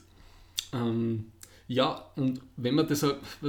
ähm, 0.73 1.25
ja, 1.67 2.03
und 2.15 2.41
wenn 2.57 2.73
man 2.73 2.87
das, 2.87 3.05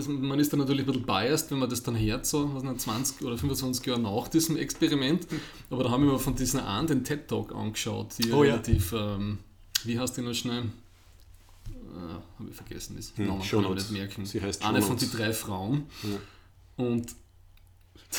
man 0.09 0.39
ist 0.39 0.53
dann 0.53 0.61
natürlich 0.61 0.83
ein 0.83 0.87
bisschen 0.87 1.07
biased, 1.07 1.51
wenn 1.53 1.59
man 1.59 1.71
das 1.71 1.83
dann 1.83 1.99
hört, 1.99 2.27
so 2.27 2.55
was 2.55 2.63
nicht, 2.63 2.81
20 2.81 3.23
oder 3.27 3.39
25 3.39 3.87
Jahre 3.87 4.01
nach 4.01 4.29
diesem 4.29 4.59
Experiment. 4.59 5.27
Aber 5.71 5.85
da 5.85 5.91
haben 5.91 6.05
wir 6.05 6.13
mir 6.13 6.19
von 6.19 6.35
diesen 6.35 6.61
einen 6.61 6.87
den 6.87 7.03
TED 7.05 7.29
Talk 7.29 7.55
angeschaut, 7.55 8.09
die 8.19 8.31
Oh 8.33 8.45
ja. 8.45 8.53
relativ, 8.57 8.93
ähm, 8.93 9.39
wie 9.87 9.99
heißt 9.99 10.17
die 10.17 10.23
noch 10.23 10.35
schnell? 10.35 10.63
Äh, 10.63 12.39
Habe 12.39 12.51
ich 12.51 12.57
vergessen, 12.57 12.97
das 12.97 13.13
Hm, 13.17 13.27
Namen 13.27 13.43
kann 13.43 13.65
ich 13.65 13.75
nicht 13.75 13.91
merken. 13.91 14.27
Sie 14.27 14.41
heißt 14.41 14.65
Eine 14.65 14.83
von 14.83 14.97
den 14.97 15.11
drei 15.11 15.33
Frauen. 15.33 15.87
Ja. 16.03 16.85
Und 16.85 17.15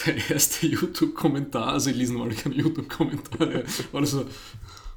der 0.05 0.29
erste 0.31 0.67
YouTube-Kommentar, 0.67 1.67
also 1.73 1.89
ich 1.89 1.95
lese 1.95 2.13
mal 2.13 2.29
keine 2.29 2.55
YouTube-Kommentare, 2.55 3.63
war 3.91 4.05
so, 4.05 4.25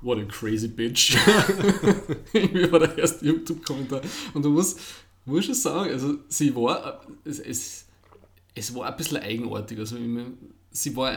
what 0.02 0.18
a 0.18 0.24
crazy 0.24 0.68
bitch. 0.68 1.16
Irgendwie 2.32 2.70
war 2.70 2.80
der 2.80 2.96
erste 2.98 3.24
YouTube-Kommentar. 3.26 4.02
Und 4.34 4.44
du 4.44 4.50
musst, 4.50 4.78
musst 5.24 5.46
schon 5.46 5.54
sagen, 5.54 5.90
also 5.90 6.16
sie 6.28 6.54
war, 6.54 7.04
es, 7.24 7.38
es, 7.40 7.86
es 8.54 8.74
war 8.74 8.86
ein 8.86 8.96
bisschen 8.96 9.18
eigenartig. 9.18 9.78
Also 9.78 9.96
ich 9.96 10.02
mein, 10.06 10.36
sie 10.76 10.94
war, 10.96 11.12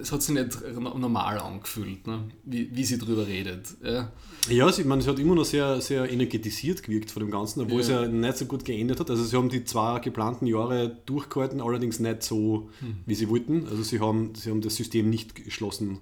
es 0.00 0.12
hat 0.12 0.22
sich 0.22 0.34
nicht 0.34 0.60
normal 0.76 1.38
angefühlt, 1.38 2.06
ne? 2.06 2.24
wie, 2.44 2.68
wie 2.76 2.84
sie 2.84 2.98
drüber 2.98 3.26
redet. 3.26 3.66
Ja. 3.82 4.12
Ja, 4.50 4.70
sie, 4.70 4.84
man, 4.84 5.00
sie 5.00 5.08
hat 5.08 5.18
immer 5.18 5.34
noch 5.34 5.46
sehr, 5.46 5.80
sehr 5.80 6.10
energetisiert 6.10 6.82
gewirkt 6.82 7.10
von 7.10 7.20
dem 7.22 7.30
Ganzen, 7.30 7.62
obwohl 7.62 7.80
Ja. 7.80 7.80
es 7.80 7.88
ja 7.88 8.06
nicht 8.06 8.36
so 8.36 8.44
gut 8.44 8.66
geendet 8.66 9.00
hat. 9.00 9.08
Also 9.10 9.24
sie 9.24 9.34
haben 9.36 9.48
die 9.48 9.64
zwei 9.64 9.98
geplanten 10.00 10.46
Jahre 10.46 10.98
durchgehalten, 11.06 11.62
allerdings 11.62 12.00
nicht 12.00 12.22
so, 12.22 12.68
wie 13.06 13.14
sie 13.14 13.28
wollten. 13.30 13.66
Also 13.66 13.82
sie 13.82 13.98
haben, 13.98 14.34
sie 14.34 14.50
haben 14.50 14.60
das 14.60 14.76
System 14.76 15.08
nicht 15.08 15.34
geschlossen 15.34 15.98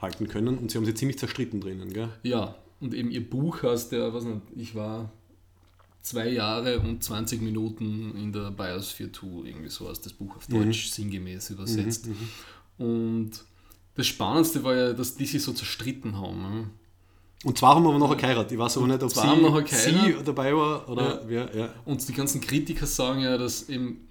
halten 0.00 0.26
können 0.26 0.56
und 0.58 0.70
sie 0.70 0.78
haben 0.78 0.86
sie 0.86 0.94
ziemlich 0.94 1.18
zerstritten 1.18 1.60
drinnen. 1.60 1.92
Gell? 1.92 2.08
Ja, 2.22 2.54
und 2.80 2.94
eben 2.94 3.10
ihr 3.10 3.28
Buch 3.28 3.62
heißt 3.62 3.92
ja, 3.92 4.12
was 4.14 4.24
nicht, 4.24 4.40
ich 4.56 4.74
war 4.74 5.12
zwei 6.06 6.28
Jahre 6.30 6.78
und 6.80 7.02
20 7.02 7.42
Minuten 7.42 8.14
in 8.16 8.32
der 8.32 8.50
Biosphere 8.52 9.10
2, 9.12 9.26
irgendwie 9.48 9.68
so 9.68 9.88
heißt 9.88 10.06
das 10.06 10.12
Buch 10.12 10.36
auf 10.36 10.46
Deutsch 10.46 10.88
sinngemäß 10.90 11.50
übersetzt. 11.50 12.08
Und 12.78 13.30
das 13.94 14.06
Spannendste 14.06 14.62
war 14.62 14.74
ja, 14.74 14.92
dass 14.92 15.16
die 15.16 15.26
sich 15.26 15.42
so 15.42 15.52
zerstritten 15.52 16.16
haben. 16.18 16.40
Ne? 16.42 16.70
Und 17.44 17.58
zwar 17.58 17.74
haben 17.74 17.82
wir 17.84 17.90
aber 17.90 17.98
nachher 17.98 18.16
geheiratet. 18.16 18.52
Ich 18.52 18.58
weiß 18.58 18.76
aber 18.78 18.86
nicht, 18.86 19.02
ob 19.02 19.10
sie, 19.10 19.20
sie 19.66 20.16
dabei 20.24 20.54
war 20.54 20.88
oder 20.88 21.02
Ja. 21.14 21.20
wer. 21.26 21.56
Ja. 21.56 21.74
Und 21.84 22.06
die 22.08 22.12
ganzen 22.12 22.40
Kritiker 22.40 22.86
sagen 22.86 23.20
ja, 23.20 23.36
dass 23.36 23.68
eben 23.68 24.08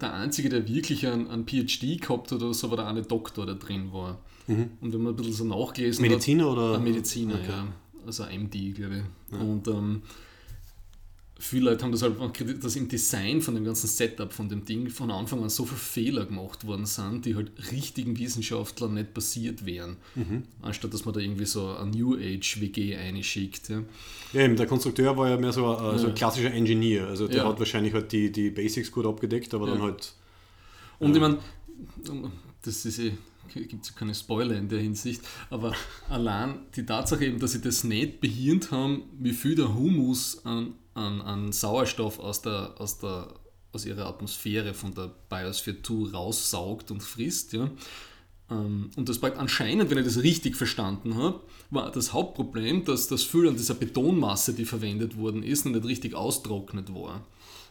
der 0.00 0.12
Einzige, 0.12 0.48
der 0.48 0.68
wirklich 0.68 1.06
einen, 1.06 1.28
einen 1.28 1.46
PhD 1.46 2.00
gehabt 2.00 2.30
hat 2.32 2.42
oder 2.42 2.52
so, 2.54 2.70
war 2.70 2.76
der 2.76 2.86
eine 2.86 3.02
Doktor, 3.02 3.46
der 3.46 3.54
drin 3.56 3.92
war. 3.92 4.18
Und 4.46 4.78
wenn 4.80 5.02
man 5.02 5.14
ein 5.14 5.16
bisschen 5.16 5.32
so 5.32 5.44
nachgelesen 5.44 6.04
hat, 6.04 6.10
Mediziner 6.10 6.52
oder? 6.52 6.74
Ein 6.76 6.84
Mediziner, 6.84 7.34
Okay. 7.34 7.48
ja. 7.48 7.66
Also 8.06 8.22
MD, 8.24 8.72
glaube 8.76 9.02
ich. 9.32 9.40
Und 9.40 9.66
ähm, 9.66 10.02
viele 11.38 11.70
Leute 11.70 11.84
haben 11.84 11.92
das 11.92 12.02
halt 12.02 12.16
kritisiert, 12.32 12.64
dass 12.64 12.76
im 12.76 12.88
Design 12.88 13.42
von 13.42 13.54
dem 13.54 13.64
ganzen 13.64 13.88
Setup, 13.88 14.32
von 14.32 14.48
dem 14.48 14.64
Ding, 14.64 14.88
von 14.88 15.10
Anfang 15.10 15.42
an 15.42 15.50
so 15.50 15.64
viele 15.66 15.78
Fehler 15.78 16.24
gemacht 16.26 16.66
worden 16.66 16.86
sind, 16.86 17.26
die 17.26 17.34
halt 17.36 17.50
richtigen 17.72 18.18
Wissenschaftlern 18.18 18.94
nicht 18.94 19.12
passiert 19.12 19.66
wären. 19.66 19.96
Mhm. 20.14 20.44
Anstatt 20.62 20.94
dass 20.94 21.04
man 21.04 21.12
da 21.14 21.20
irgendwie 21.20 21.44
so 21.44 21.68
ein 21.76 21.90
New 21.90 22.14
Age 22.16 22.60
WG 22.60 22.96
einschickt. 22.96 23.68
Ja. 23.68 23.82
Ja, 24.32 24.40
eben, 24.42 24.56
der 24.56 24.66
Konstrukteur 24.66 25.16
war 25.16 25.28
ja 25.28 25.36
mehr 25.36 25.52
so, 25.52 25.66
ein- 25.76 25.98
so 25.98 26.06
ein 26.08 26.14
klassischer 26.14 26.52
Engineer. 26.52 27.06
Also 27.06 27.28
der 27.28 27.38
Ja. 27.38 27.48
hat 27.48 27.58
wahrscheinlich 27.58 27.92
halt 27.92 28.10
die, 28.12 28.32
die 28.32 28.50
Basics 28.50 28.90
gut 28.90 29.04
abgedeckt, 29.06 29.52
aber 29.52 29.66
dann 29.66 29.78
Ja. 29.78 29.84
halt 29.84 30.14
Und 30.98 31.14
ich 31.14 31.20
meine, 31.20 31.38
das 32.62 32.84
ist 32.86 32.98
eh, 32.98 33.12
gibt 33.54 33.84
es 33.84 33.94
keine 33.94 34.14
Spoiler 34.14 34.56
in 34.56 34.68
der 34.68 34.80
Hinsicht, 34.80 35.20
aber 35.50 35.74
allein 36.08 36.60
die 36.74 36.84
Tatsache 36.86 37.26
eben, 37.26 37.38
dass 37.38 37.52
sie 37.52 37.60
das 37.60 37.84
nicht 37.84 38.20
behirnt 38.20 38.70
haben, 38.70 39.02
wie 39.18 39.32
viel 39.32 39.54
der 39.54 39.74
Humus 39.74 40.44
an, 40.44 40.74
an, 40.96 41.20
an 41.20 41.52
Sauerstoff 41.52 42.18
aus, 42.18 42.42
der, 42.42 42.74
aus, 42.78 42.98
der, 42.98 43.28
aus 43.72 43.84
ihrer 43.84 44.06
Atmosphäre 44.06 44.74
von 44.74 44.94
der 44.94 45.10
Biosphere 45.28 45.82
2 45.82 46.12
raussaugt 46.12 46.90
und 46.90 47.02
frisst, 47.02 47.52
ja. 47.52 47.70
Ähm, 48.50 48.90
und 48.96 49.08
das 49.08 49.20
war 49.22 49.36
anscheinend, 49.36 49.90
wenn 49.90 49.98
ich 49.98 50.04
das 50.04 50.22
richtig 50.22 50.56
verstanden 50.56 51.16
habe, 51.16 51.40
war 51.70 51.90
das 51.90 52.12
Hauptproblem, 52.12 52.84
dass 52.84 53.08
das 53.08 53.22
Füll 53.22 53.48
an 53.48 53.56
dieser 53.56 53.74
Betonmasse, 53.74 54.54
die 54.54 54.64
verwendet 54.64 55.16
worden 55.16 55.42
ist, 55.42 55.66
nicht 55.66 55.84
richtig 55.84 56.14
austrocknet 56.14 56.94
war. 56.94 57.26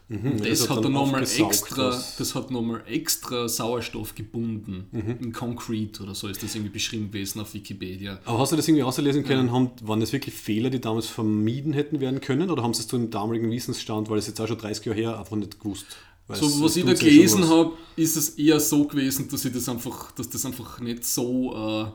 Mhm, 0.08 0.38
das, 0.38 0.60
das 0.60 0.70
hat, 0.70 0.84
dann 0.84 0.92
nochmal 0.92 1.22
extra, 1.22 2.00
das 2.16 2.34
hat 2.36 2.52
nochmal 2.52 2.84
extra 2.86 3.48
Sauerstoff 3.48 4.14
gebunden 4.14 4.86
mhm. 4.92 5.16
in 5.20 5.32
Concrete 5.32 6.04
oder 6.04 6.14
so 6.14 6.28
ist 6.28 6.40
das 6.44 6.54
irgendwie 6.54 6.74
beschrieben 6.74 7.10
gewesen 7.10 7.40
auf 7.40 7.52
Wikipedia. 7.54 8.20
Aber 8.24 8.38
hast 8.38 8.52
du 8.52 8.56
das 8.56 8.68
irgendwie 8.68 8.84
auslesen 8.84 9.24
können? 9.24 9.48
Ja. 9.48 9.52
Haben, 9.52 9.72
waren 9.82 9.98
das 9.98 10.12
wirklich 10.12 10.34
Fehler, 10.36 10.70
die 10.70 10.80
damals 10.80 11.08
vermieden 11.08 11.72
hätten 11.72 11.98
werden 11.98 12.20
können 12.20 12.50
oder 12.50 12.62
haben 12.62 12.72
sie 12.72 12.82
es 12.82 12.88
zu 12.88 12.94
einem 12.94 13.10
damaligen 13.10 13.50
Wissensstand, 13.50 14.08
weil 14.08 14.18
es 14.18 14.28
jetzt 14.28 14.40
auch 14.40 14.46
schon 14.46 14.58
30 14.58 14.86
Jahre 14.86 14.98
her, 14.98 15.18
einfach 15.18 15.36
nicht 15.36 15.58
gewusst? 15.58 15.86
Weil 16.28 16.36
so, 16.36 16.64
was 16.64 16.76
ich 16.76 16.84
da 16.84 16.94
gelesen 16.94 17.48
habe, 17.48 17.72
ist 17.96 18.16
es 18.16 18.30
eher 18.30 18.60
so 18.60 18.84
gewesen, 18.86 19.28
dass 19.28 19.44
ich 19.44 19.52
das 19.52 19.68
einfach, 19.68 20.12
dass 20.12 20.28
das 20.28 20.46
einfach 20.46 20.78
nicht 20.78 21.04
so 21.04 21.52
äh, 21.52 21.86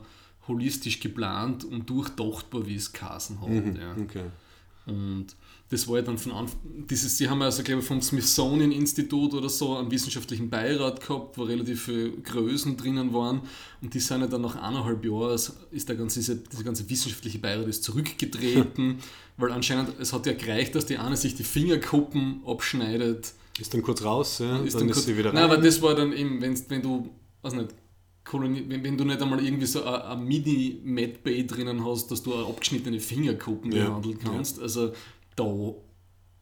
holistisch 0.49 0.99
geplant 0.99 1.63
und 1.63 1.89
durchdachtbar, 1.89 2.65
wie 2.65 2.75
es 2.75 2.91
Kassen 2.91 3.39
hat. 3.41 3.49
Mhm, 3.49 3.75
ja. 3.75 3.95
okay. 4.01 4.25
Und 4.85 5.27
das 5.71 5.87
war 5.87 5.95
ja 5.95 6.01
dann 6.01 6.17
von 6.17 6.33
Anfang, 6.33 6.59
dieses, 6.89 7.17
sie 7.17 7.29
haben 7.29 7.41
also, 7.41 7.63
glaube 7.63 7.79
ich, 7.79 7.87
vom 7.87 8.01
Smithsonian 8.01 8.73
Institut 8.73 9.33
oder 9.33 9.47
so 9.47 9.77
einen 9.77 9.89
wissenschaftlichen 9.89 10.49
Beirat 10.49 10.99
gehabt, 10.99 11.37
wo 11.37 11.43
relativ 11.43 11.85
viele 11.85 12.11
Größen 12.11 12.75
drinnen 12.75 13.13
waren 13.13 13.43
und 13.81 13.93
die 13.93 14.01
sind 14.01 14.19
ja 14.19 14.27
dann 14.27 14.41
nach 14.41 14.57
eineinhalb 14.57 15.05
Jahren, 15.05 15.33
ist 15.33 15.87
der 15.87 15.95
ganze, 15.95 16.19
dieser, 16.19 16.35
dieser 16.35 16.63
ganze 16.63 16.89
wissenschaftliche 16.89 17.39
Beirat 17.39 17.67
ist 17.67 17.85
zurückgetreten, 17.85 18.97
weil 19.37 19.53
anscheinend, 19.53 19.93
es 19.97 20.11
hat 20.11 20.25
ja 20.25 20.33
gereicht, 20.33 20.75
dass 20.75 20.87
die 20.87 20.97
eine 20.97 21.15
sich 21.15 21.35
die 21.35 21.45
Fingerkuppen 21.45 22.41
abschneidet. 22.45 23.31
Ist 23.57 23.73
dann 23.73 23.81
kurz 23.81 24.03
raus, 24.03 24.39
ja, 24.39 24.57
ist 24.57 24.75
dann, 24.75 24.81
dann 24.81 24.89
ist 24.89 25.05
sie 25.05 25.17
wieder 25.17 25.29
rein. 25.29 25.35
Nein, 25.35 25.43
aber 25.45 25.57
das 25.57 25.81
war 25.81 25.95
dann 25.95 26.11
eben, 26.11 26.41
wenn, 26.41 26.69
wenn 26.69 26.81
du, 26.81 27.09
weiß 27.43 27.53
nicht, 27.53 27.69
Kolonie, 28.25 28.65
wenn, 28.67 28.83
wenn, 28.83 28.97
du 28.97 29.05
nicht 29.05 29.21
einmal 29.21 29.43
irgendwie 29.43 29.65
so 29.65 29.85
ein 29.85 30.25
Mini-Medbay 30.25 31.47
drinnen 31.47 31.85
hast, 31.85 32.11
dass 32.11 32.21
du 32.21 32.35
abgeschnittene 32.35 32.99
Fingerkuppen 32.99 33.71
ja. 33.71 33.85
behandeln 33.85 34.19
kannst. 34.19 34.57
Ja. 34.57 34.63
Also 34.63 34.91
da 35.35 35.73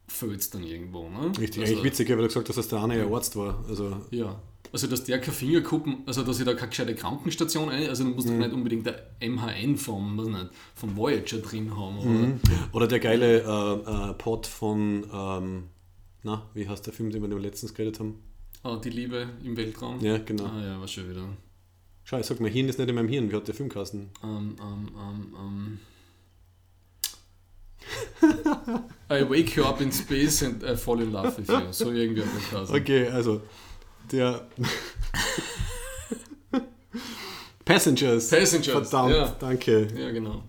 fällt 0.08 0.40
es 0.40 0.50
dann 0.50 0.64
irgendwo. 0.64 1.08
Ne? 1.08 1.32
Richtig, 1.38 1.62
also, 1.62 1.72
eigentlich 1.72 1.84
witzig, 1.84 2.08
weil 2.10 2.16
du 2.18 2.26
gesagt 2.26 2.48
hast, 2.48 2.56
dass 2.56 2.68
der 2.68 2.82
eine 2.82 2.94
ein 2.94 3.12
Arzt 3.12 3.36
war. 3.36 3.64
Also, 3.68 3.96
ja, 4.10 4.40
also 4.72 4.86
dass 4.86 5.04
der 5.04 5.20
keine 5.20 5.32
Fingerkuppen, 5.32 6.02
also 6.06 6.22
dass 6.22 6.38
ich 6.38 6.44
da 6.44 6.54
keine 6.54 6.68
gescheite 6.68 6.94
Krankenstation 6.94 7.68
ein, 7.68 7.88
also 7.88 8.04
du 8.04 8.10
musst 8.10 8.28
mhm. 8.28 8.38
nicht 8.38 8.52
unbedingt 8.52 8.86
der 8.86 9.10
MHN 9.20 9.76
vom, 9.76 10.16
was 10.16 10.28
nicht, 10.28 10.50
von 10.74 10.96
Voyager 10.96 11.38
drin 11.38 11.76
haben. 11.76 11.98
Oder, 11.98 12.08
mhm. 12.08 12.40
oder 12.72 12.86
der 12.86 13.00
geile 13.00 13.40
äh, 13.40 14.10
äh, 14.10 14.14
Pod 14.14 14.46
von, 14.46 15.06
ähm, 15.12 15.64
na, 16.22 16.48
wie 16.54 16.68
heißt 16.68 16.86
der 16.86 16.92
Film, 16.92 17.10
den 17.10 17.28
wir 17.28 17.38
letztens 17.38 17.74
geredet 17.74 17.98
haben? 17.98 18.22
Ah, 18.62 18.76
die 18.76 18.90
Liebe 18.90 19.28
im 19.42 19.56
Weltraum. 19.56 20.00
Ja, 20.00 20.18
genau. 20.18 20.44
Ah 20.44 20.62
ja, 20.62 20.80
war 20.80 20.86
schon 20.86 21.08
wieder. 21.08 21.26
Schau, 22.04 22.18
ich 22.18 22.26
sag 22.26 22.40
mal, 22.40 22.50
Hirn 22.50 22.68
ist 22.68 22.78
nicht 22.78 22.88
in 22.88 22.94
meinem 22.94 23.08
Hirn. 23.08 23.30
Wie 23.30 23.36
hat 23.36 23.48
der 23.48 23.54
Filmkasten? 23.54 24.10
Um, 24.22 24.56
um, 24.60 24.88
um, 24.94 25.34
um. 25.34 25.78
I 29.10 29.22
wake 29.24 29.56
you 29.56 29.64
up 29.64 29.80
in 29.80 29.90
space 29.92 30.42
and 30.42 30.62
I 30.62 30.76
fall 30.76 31.00
in 31.00 31.12
love 31.12 31.36
with 31.36 31.48
you. 31.48 31.72
So 31.72 31.90
irgendwie 31.90 32.22
hat 32.22 32.30
der 32.34 32.58
Kasten. 32.58 32.76
Okay, 32.76 33.08
also 33.08 33.42
der 34.12 34.46
Passengers. 37.64 38.30
Passengers. 38.30 38.88
Verdammt, 38.90 39.14
ja. 39.14 39.36
danke. 39.38 39.88
Ja, 39.96 40.10
genau. 40.10 40.42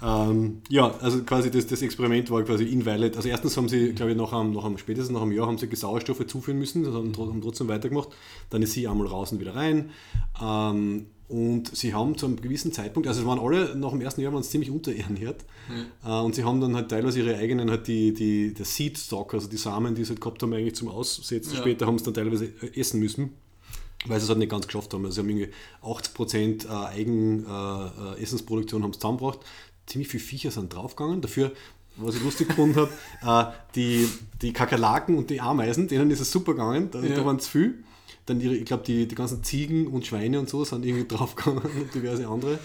Ähm, 0.00 0.62
ja, 0.68 0.94
also 1.00 1.22
quasi 1.24 1.50
das, 1.50 1.66
das 1.66 1.82
Experiment 1.82 2.30
war 2.30 2.42
quasi 2.42 2.64
invalid. 2.64 3.16
Also 3.16 3.28
erstens 3.28 3.56
haben 3.56 3.68
sie, 3.68 3.92
glaube 3.92 4.12
ich, 4.12 4.16
nach 4.16 4.32
einem, 4.32 4.52
nach 4.52 4.64
einem, 4.64 4.78
spätestens 4.78 5.12
nach 5.12 5.22
einem 5.22 5.32
Jahr 5.32 5.46
haben 5.46 5.58
sie 5.58 5.68
Sauerstoffe 5.74 6.24
zuführen 6.26 6.58
müssen, 6.58 6.84
das 6.84 6.94
haben, 6.94 7.12
haben 7.16 7.42
trotzdem 7.42 7.68
weitergemacht. 7.68 8.10
Dann 8.50 8.62
ist 8.62 8.72
sie 8.72 8.86
einmal 8.86 9.08
raus 9.08 9.32
und 9.32 9.40
wieder 9.40 9.56
rein. 9.56 9.90
Ähm, 10.40 11.06
und 11.28 11.76
sie 11.76 11.92
haben 11.92 12.16
zu 12.16 12.24
einem 12.24 12.40
gewissen 12.40 12.72
Zeitpunkt, 12.72 13.06
also 13.06 13.20
es 13.20 13.26
waren 13.26 13.38
alle 13.38 13.76
nach 13.76 13.90
dem 13.90 14.00
ersten 14.00 14.22
Jahr 14.22 14.32
waren 14.32 14.40
es 14.40 14.48
ziemlich 14.48 14.70
unterernährt. 14.70 15.44
Mhm. 15.68 16.08
Äh, 16.08 16.20
und 16.20 16.34
sie 16.34 16.44
haben 16.44 16.60
dann 16.60 16.74
halt 16.74 16.90
teilweise 16.90 17.18
ihre 17.20 17.36
eigenen, 17.36 17.70
halt 17.70 17.86
die, 17.86 18.14
die, 18.14 18.54
der 18.54 18.64
Seed 18.64 18.96
Stock, 18.96 19.34
also 19.34 19.48
die 19.48 19.58
Samen, 19.58 19.94
die 19.94 20.04
sie 20.04 20.10
halt 20.10 20.20
gehabt 20.20 20.42
haben, 20.42 20.54
eigentlich 20.54 20.76
zum 20.76 20.88
Aussetzen. 20.88 21.54
Ja. 21.54 21.60
Später 21.60 21.86
haben 21.86 21.98
sie 21.98 22.04
dann 22.04 22.14
teilweise 22.14 22.46
äh, 22.46 22.80
essen 22.80 23.00
müssen 23.00 23.30
weil 24.06 24.20
sie 24.20 24.24
es 24.24 24.28
halt 24.28 24.38
nicht 24.38 24.50
ganz 24.50 24.66
geschafft 24.66 24.94
haben. 24.94 25.04
Also 25.04 25.16
sie 25.16 25.20
haben 25.22 25.28
irgendwie 25.28 25.52
80% 25.82 26.66
äh, 26.66 26.86
Eigenessensproduktion 26.94 28.80
äh, 28.80 28.84
haben 28.84 28.92
sie 28.92 29.00
zusammengebracht 29.00 29.40
ziemlich 29.88 30.08
viele 30.08 30.22
Viecher 30.22 30.50
sind 30.50 30.72
draufgegangen. 30.74 31.20
Dafür, 31.20 31.52
was 31.96 32.16
ich 32.16 32.22
lustig 32.22 32.48
gefunden 32.48 32.76
habe, 32.76 32.90
äh, 33.50 33.52
die, 33.74 34.08
die 34.42 34.52
Kakerlaken 34.52 35.16
und 35.16 35.30
die 35.30 35.40
Ameisen, 35.40 35.88
denen 35.88 36.10
ist 36.10 36.20
es 36.20 36.30
super 36.30 36.52
gegangen, 36.52 36.90
da, 36.90 37.02
ja. 37.02 37.16
da 37.16 37.24
waren 37.24 37.36
es 37.36 37.48
viel. 37.48 37.82
Dann, 38.26 38.40
ihre, 38.40 38.54
ich 38.54 38.66
glaube, 38.66 38.84
die, 38.84 39.08
die 39.08 39.14
ganzen 39.14 39.42
Ziegen 39.42 39.86
und 39.86 40.06
Schweine 40.06 40.38
und 40.38 40.48
so 40.48 40.64
sind 40.64 40.84
irgendwie 40.84 41.08
draufgegangen 41.16 41.62
und 41.62 41.94
diverse 41.94 42.28
andere. 42.28 42.52
Ähm, 42.52 42.58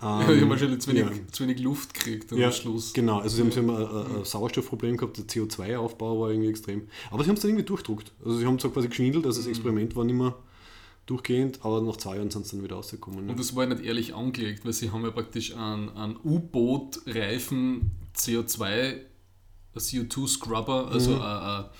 ja, 0.02 0.32
die 0.32 0.40
haben 0.40 0.50
wahrscheinlich 0.50 0.80
zu 0.80 0.90
wenig, 0.90 1.04
ja. 1.04 1.10
zu 1.30 1.42
wenig 1.44 1.60
Luft 1.60 1.94
gekriegt 1.94 2.32
ja, 2.32 2.46
am 2.46 2.52
Schluss. 2.52 2.92
Genau, 2.92 3.18
also 3.18 3.36
sie 3.36 3.42
haben, 3.42 3.50
sie 3.50 3.58
haben 3.58 3.70
ein, 3.70 4.16
ein, 4.18 4.24
Sauerstoffproblem 4.24 4.96
gehabt, 4.96 5.18
der 5.18 5.26
CO2-Aufbau 5.26 6.20
war 6.20 6.30
irgendwie 6.30 6.48
extrem. 6.48 6.88
Aber 7.10 7.24
sie 7.24 7.28
haben 7.28 7.36
es 7.36 7.42
dann 7.42 7.50
irgendwie 7.50 7.66
durchdruckt. 7.66 8.12
Also 8.24 8.38
sie 8.38 8.46
haben 8.46 8.58
zwar 8.58 8.72
quasi 8.72 8.88
geschwindelt, 8.88 9.26
also 9.26 9.38
das 9.40 9.46
mhm. 9.46 9.52
Experiment 9.52 9.96
war 9.96 10.04
nicht 10.04 10.16
mehr 10.16 10.34
durchgehend, 11.12 11.60
aber 11.62 11.80
nach 11.82 11.96
zwei 11.96 12.16
Jahren 12.16 12.30
sind 12.30 12.46
sie 12.46 12.56
dann 12.56 12.64
wieder 12.64 12.76
rausgekommen. 12.76 13.28
Und 13.28 13.38
das 13.38 13.54
war 13.54 13.66
nicht 13.66 13.84
ehrlich 13.84 14.14
angelegt, 14.14 14.64
weil 14.64 14.72
sie 14.72 14.90
haben 14.90 15.04
ja 15.04 15.10
praktisch 15.10 15.54
einen, 15.54 15.90
einen 15.90 16.16
U-Boot-Reifen 16.24 17.90
CO2, 18.16 18.98
CO2-Scrubber, 19.76 20.88
also 20.88 21.12
mhm. 21.12 21.20
eine, 21.20 21.70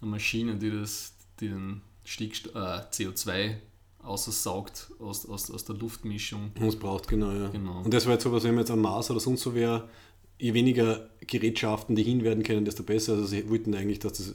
eine, 0.00 0.10
Maschine, 0.10 0.56
die, 0.56 0.70
das, 0.70 1.14
die 1.40 1.48
den 1.48 1.82
Stickstoff, 2.04 2.54
äh, 2.54 2.80
CO2 2.90 3.56
aussaugt 4.02 4.90
aus, 5.00 5.28
aus, 5.28 5.50
aus 5.50 5.64
der 5.64 5.76
Luftmischung. 5.76 6.52
Was 6.58 6.76
braucht, 6.76 7.08
genau, 7.08 7.32
ja. 7.32 7.48
Genau. 7.48 7.82
Und 7.82 7.92
das 7.92 8.06
war 8.06 8.14
jetzt 8.14 8.24
so, 8.24 8.32
was 8.32 8.44
wenn 8.44 8.54
man 8.54 8.60
jetzt 8.60 8.70
am 8.70 8.80
Mars 8.80 9.10
oder 9.10 9.20
sonst 9.20 9.42
so 9.42 9.54
wäre, 9.54 9.88
je 10.38 10.54
weniger 10.54 11.08
Gerätschaften 11.26 11.94
die 11.96 12.02
hin 12.02 12.24
werden 12.24 12.42
können, 12.42 12.64
desto 12.64 12.82
besser. 12.82 13.14
Also 13.14 13.26
sie 13.26 13.48
wollten 13.48 13.74
eigentlich, 13.74 13.98
dass 13.98 14.14
das 14.14 14.34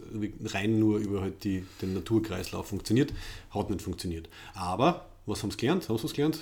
rein 0.53 0.79
nur 0.79 0.99
über 0.99 1.21
halt 1.21 1.43
die, 1.43 1.63
den 1.81 1.93
Naturkreislauf 1.93 2.67
funktioniert. 2.67 3.13
Hat 3.51 3.69
nicht 3.69 3.81
funktioniert. 3.81 4.29
Aber, 4.53 5.09
was 5.25 5.41
haben 5.41 5.51
sie 5.51 5.57
gelernt? 5.57 5.89
Haben 5.89 5.97
sie 5.97 6.03
was 6.03 6.13
gelernt? 6.13 6.39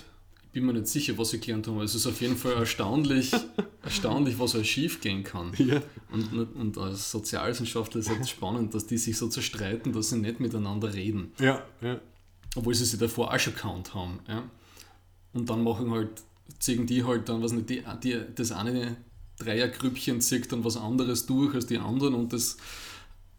Ich 0.48 0.54
bin 0.54 0.66
mir 0.66 0.74
nicht 0.74 0.88
sicher, 0.88 1.18
was 1.18 1.30
sie 1.30 1.40
gelernt 1.40 1.68
haben. 1.68 1.80
Es 1.80 1.96
ist 1.96 2.06
auf 2.08 2.20
jeden 2.20 2.36
Fall 2.36 2.54
erstaunlich, 2.54 3.32
erstaunlich 3.84 4.38
was 4.38 4.54
halt 4.54 4.68
schief 4.68 5.00
gehen 5.00 5.24
kann. 5.24 5.54
Ja. 5.58 5.82
Und, 6.12 6.34
und 6.56 6.78
als 6.78 7.10
Sozialwissenschaftler 7.12 8.02
ist 8.02 8.10
es 8.10 8.16
halt 8.16 8.28
spannend, 8.28 8.74
dass 8.74 8.86
die 8.86 8.98
sich 8.98 9.18
so 9.18 9.30
zerstreiten, 9.30 9.94
dass 9.94 10.10
sie 10.10 10.18
nicht 10.18 10.42
miteinander 10.42 10.94
reden. 10.94 11.32
Ja, 11.40 11.64
ja. 11.80 12.02
Obwohl 12.56 12.76
sie 12.76 12.84
sich 12.84 13.00
davor 13.00 13.34
auch 13.34 13.40
schon 13.40 13.54
gekannt 13.54 13.94
haben. 13.94 14.20
Ja. 14.28 14.44
Und 15.32 15.50
dann 15.50 15.64
machen 15.64 15.90
halt, 15.92 16.10
ziehen 16.60 16.86
die 16.86 17.06
halt 17.06 17.30
dann, 17.30 17.42
was 17.42 17.54
nicht, 17.54 17.70
die, 17.70 17.84
die, 18.04 18.20
das 18.36 18.52
eine 18.52 18.98
Dreiergrüppchen 19.44 20.22
zieht 20.22 20.52
dann 20.52 20.64
was 20.64 20.78
anderes 20.78 21.26
durch 21.26 21.54
als 21.56 21.66
die 21.66 21.78
anderen 21.78 22.16
und 22.16 22.34
das 22.34 22.58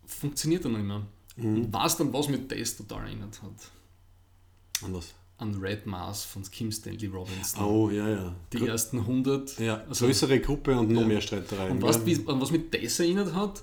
funktioniert 0.07 0.65
dann 0.65 0.87
mehr. 0.87 1.03
Mhm. 1.37 1.57
Und 1.57 1.73
was 1.73 1.97
dann 1.97 2.13
was 2.13 2.29
mit 2.29 2.51
das 2.51 2.77
total 2.77 3.07
erinnert 3.07 3.41
hat. 3.43 4.85
An 4.85 4.95
was? 4.95 5.15
An 5.39 5.55
Red 5.55 5.87
Mars 5.87 6.25
von 6.25 6.43
Kim 6.43 6.71
Stanley 6.71 7.07
Robinson. 7.07 7.65
Oh, 7.65 7.91
ja, 7.91 8.09
ja. 8.09 8.35
Die 8.53 8.59
Gr 8.59 8.69
ersten 8.69 8.99
100. 8.99 9.59
Ja, 9.59 9.83
also, 9.89 10.07
größere 10.07 10.39
Gruppe 10.41 10.79
und 10.79 10.91
noch 10.91 11.03
ja. 11.03 11.09
mehr 11.09 11.21
Streitereien. 11.21 11.73
Und 11.73 11.83
was, 11.83 12.01
ja. 12.07 12.17
an 12.27 12.41
was 12.41 12.51
mit 12.51 12.73
das 12.73 13.01
erinnert 13.01 13.35
hat? 13.35 13.63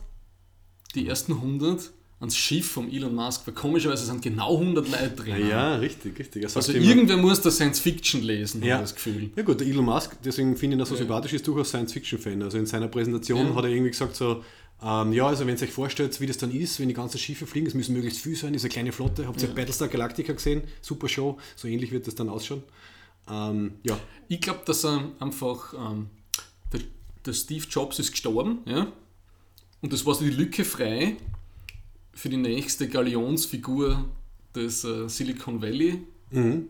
Die 0.95 1.07
ersten 1.07 1.33
100 1.33 1.91
ans 2.19 2.35
Schiff 2.35 2.71
von 2.71 2.91
Elon 2.91 3.15
Musk, 3.15 3.47
weil 3.47 3.53
komischerweise 3.53 4.05
sind 4.05 4.21
genau 4.21 4.55
100 4.55 4.89
Leute 4.89 5.09
drin. 5.11 5.47
Ja, 5.47 5.75
richtig, 5.75 6.19
richtig. 6.19 6.43
Also 6.43 6.73
irgendwer 6.73 7.15
muss 7.15 7.41
da 7.41 7.49
Science 7.49 7.79
Fiction 7.79 8.23
lesen, 8.23 8.61
ja. 8.61 8.75
habe 8.75 8.83
das 8.83 8.95
Gefühl. 8.95 9.29
Ja 9.35 9.43
gut, 9.43 9.61
der 9.61 9.67
Elon 9.67 9.85
Musk, 9.85 10.17
deswegen 10.23 10.57
finde 10.57 10.75
ich 10.75 10.81
ihn 10.81 10.85
so 10.85 10.95
ja. 10.95 10.99
sympathisch, 10.99 11.33
ist 11.33 11.47
durchaus 11.47 11.69
Science 11.69 11.93
Fiction-Fan. 11.93 12.41
Also 12.43 12.57
in 12.57 12.65
seiner 12.65 12.89
Präsentation 12.89 13.47
ja. 13.47 13.55
hat 13.55 13.63
er 13.63 13.69
irgendwie 13.69 13.91
gesagt 13.91 14.17
so, 14.17 14.43
ähm, 14.81 15.13
ja, 15.13 15.27
also 15.27 15.45
wenn 15.45 15.55
ihr 15.55 15.61
euch 15.61 15.71
vorstellt, 15.71 16.19
wie 16.19 16.25
das 16.25 16.37
dann 16.37 16.51
ist, 16.51 16.79
wenn 16.79 16.89
die 16.89 16.93
ganzen 16.93 17.17
Schiffe 17.19 17.47
fliegen, 17.47 17.67
es 17.67 17.73
müssen 17.73 17.93
möglichst 17.93 18.21
viel 18.21 18.35
sein, 18.35 18.51
diese 18.51 18.67
kleine 18.67 18.91
Flotte. 18.91 19.25
Habt 19.25 19.41
ihr 19.41 19.47
ja. 19.47 19.53
Battlestar 19.53 19.87
Galactica 19.87 20.33
gesehen? 20.33 20.63
Super 20.81 21.07
Show, 21.07 21.37
so 21.55 21.67
ähnlich 21.67 21.91
wird 21.91 22.05
das 22.07 22.15
dann 22.15 22.27
ausschauen. 22.27 22.63
Ähm, 23.29 23.73
ja. 23.83 23.97
Ich 24.27 24.41
glaube, 24.41 24.61
dass 24.65 24.83
er 24.83 25.11
einfach, 25.19 25.73
ähm, 25.73 26.07
der, 26.73 26.81
der 27.25 27.33
Steve 27.33 27.65
Jobs 27.69 27.99
ist 27.99 28.11
gestorben, 28.11 28.59
ja, 28.65 28.91
und 29.81 29.93
das 29.93 30.05
war 30.05 30.13
so 30.15 30.25
die 30.25 30.31
Lücke 30.31 30.65
frei 30.65 31.15
für 32.13 32.29
die 32.29 32.37
nächste 32.37 32.87
Galionsfigur 32.87 34.05
des 34.55 34.83
äh, 34.83 35.07
Silicon 35.07 35.61
Valley. 35.61 35.99
Mhm. 36.31 36.67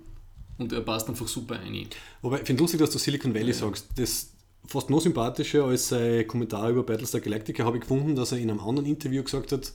Und 0.58 0.74
er 0.74 0.82
passt 0.82 1.08
einfach 1.08 1.28
super 1.28 1.60
ein. 1.60 1.88
Wobei, 2.22 2.42
ich 2.42 2.46
finde 2.46 2.62
lustig, 2.62 2.80
dass 2.80 2.92
du 2.92 2.98
Silicon 2.98 3.34
Valley 3.34 3.48
ja. 3.48 3.54
sagst. 3.54 3.88
Das 3.96 4.32
fast 4.66 4.90
noch 4.90 5.02
sympathischer 5.02 5.66
als 5.66 5.90
sein 5.90 6.28
Kommentar 6.28 6.70
über 6.70 6.84
Battlestar 6.84 7.22
Galactica 7.22 7.64
habe 7.64 7.78
ich 7.78 7.82
gefunden, 7.82 8.16
dass 8.16 8.32
er 8.32 8.38
in 8.38 8.52
einem 8.52 8.60
anderen 8.60 8.88
Interview 8.88 9.24
gesagt 9.24 9.52
hat, 9.52 9.74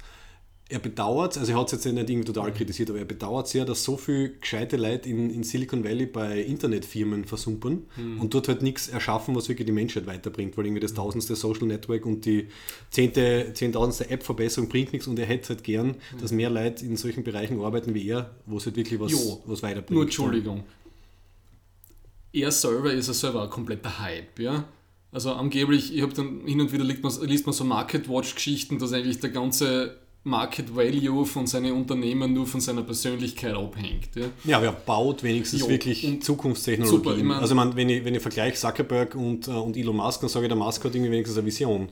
er 0.74 0.80
bedauert, 0.80 1.38
also 1.38 1.52
er 1.52 1.58
hat 1.60 1.66
es 1.66 1.72
jetzt 1.72 1.84
nicht 1.94 2.10
irgendwie 2.10 2.26
total 2.26 2.52
kritisiert, 2.52 2.90
aber 2.90 2.98
er 2.98 3.04
bedauert 3.04 3.46
sehr, 3.46 3.64
dass 3.64 3.84
so 3.84 3.96
viele 3.96 4.30
gescheite 4.30 4.76
Leute 4.76 5.08
in, 5.08 5.30
in 5.30 5.44
Silicon 5.44 5.84
Valley 5.84 6.06
bei 6.06 6.40
Internetfirmen 6.40 7.24
versumpern 7.24 7.86
Hm. 7.94 8.20
und 8.20 8.34
dort 8.34 8.48
halt 8.48 8.62
nichts 8.62 8.88
erschaffen, 8.88 9.36
was 9.36 9.48
wirklich 9.48 9.66
die 9.66 9.72
Menschheit 9.72 10.06
weiterbringt, 10.06 10.56
weil 10.56 10.66
irgendwie 10.66 10.80
das 10.80 10.92
tausendste 10.94 11.36
Social 11.36 11.68
Network 11.68 12.04
und 12.04 12.24
die 12.24 12.48
zehnte, 12.90 13.52
zehntausendste 13.54 14.10
App-Verbesserung 14.10 14.68
bringt 14.68 14.92
nichts 14.92 15.06
und 15.06 15.16
er 15.16 15.26
hätte 15.26 15.50
halt 15.50 15.62
gern, 15.62 15.94
dass 16.20 16.32
mehr 16.32 16.50
Leute 16.50 16.84
in 16.84 16.96
solchen 16.96 17.22
Bereichen 17.22 17.60
arbeiten 17.60 17.94
wie 17.94 18.08
er, 18.08 18.34
wo 18.46 18.56
es 18.56 18.66
halt 18.66 18.74
wirklich 18.74 18.98
was, 18.98 19.12
Jo. 19.12 19.42
was 19.46 19.62
weiterbringt. 19.62 19.92
Nur 19.92 20.02
Entschuldigung. 20.02 20.64
Er 22.32 22.50
selber 22.50 22.92
ist 22.92 23.06
ja 23.06 23.14
selber 23.14 23.44
ein 23.44 23.50
kompletter 23.50 24.00
Hype, 24.00 24.40
ja. 24.40 24.64
Also 25.12 25.30
angeblich, 25.32 25.94
ich 25.94 26.02
habe 26.02 26.12
dann 26.12 26.40
hin 26.44 26.60
und 26.60 26.72
wieder 26.72 26.82
liest 26.82 27.04
man, 27.04 27.28
liest 27.28 27.46
man 27.46 27.52
so 27.52 27.62
Market 27.62 28.08
Watch-Geschichten, 28.08 28.80
dass 28.80 28.92
eigentlich 28.92 29.20
der 29.20 29.30
ganze 29.30 29.96
Market 30.26 30.74
Value 30.74 31.26
von 31.26 31.46
seinen 31.46 31.72
Unternehmen 31.72 32.32
nur 32.32 32.46
von 32.46 32.60
seiner 32.60 32.82
Persönlichkeit 32.82 33.54
abhängt. 33.54 34.08
Ja. 34.16 34.24
Ja, 34.44 34.56
aber 34.56 34.66
er 34.66 34.72
baut 34.72 35.22
wenigstens 35.22 35.60
Jo, 35.60 35.68
wirklich 35.68 36.22
Zukunftstechnologien. 36.22 37.02
super, 37.04 37.16
ich 37.16 37.22
mein- 37.22 37.38
also 37.40 37.54
man, 37.54 37.76
wenn, 37.76 37.90
ich, 37.90 38.04
wenn 38.04 38.14
ich 38.14 38.22
vergleiche 38.22 38.56
Zuckerberg 38.56 39.14
und, 39.14 39.48
äh, 39.48 39.50
und 39.50 39.76
Elon 39.76 39.96
Musk, 39.96 40.20
dann 40.22 40.30
sage 40.30 40.46
ich, 40.46 40.48
der 40.48 40.56
Musk 40.56 40.82
hat 40.84 40.94
irgendwie 40.94 41.12
wenigstens 41.12 41.36
eine 41.38 41.46
Vision. 41.46 41.88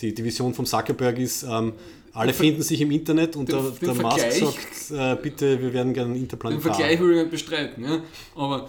Die, 0.00 0.12
die 0.12 0.24
Vision 0.24 0.52
von 0.52 0.66
Zuckerberg 0.66 1.16
ist, 1.18 1.44
ähm, 1.44 1.72
alle 2.12 2.32
finden 2.34 2.60
sich 2.62 2.80
im 2.80 2.90
Internet 2.90 3.36
und 3.36 3.48
Den- 3.48 3.56
der, 3.62 3.70
den 3.70 3.98
der 3.98 4.06
Musk 4.10 4.32
sagt, 4.32 4.90
äh, 4.90 5.22
bitte, 5.22 5.60
wir 5.62 5.72
werden 5.72 5.94
gerne 5.94 6.12
Den 6.14 6.22
interplanetar. 6.22 6.74
Vergleich 6.74 7.00
will 7.00 7.12
ich 7.12 7.18
nicht 7.18 7.30
bestreiten, 7.30 7.84
ja. 7.84 8.02
aber 8.34 8.68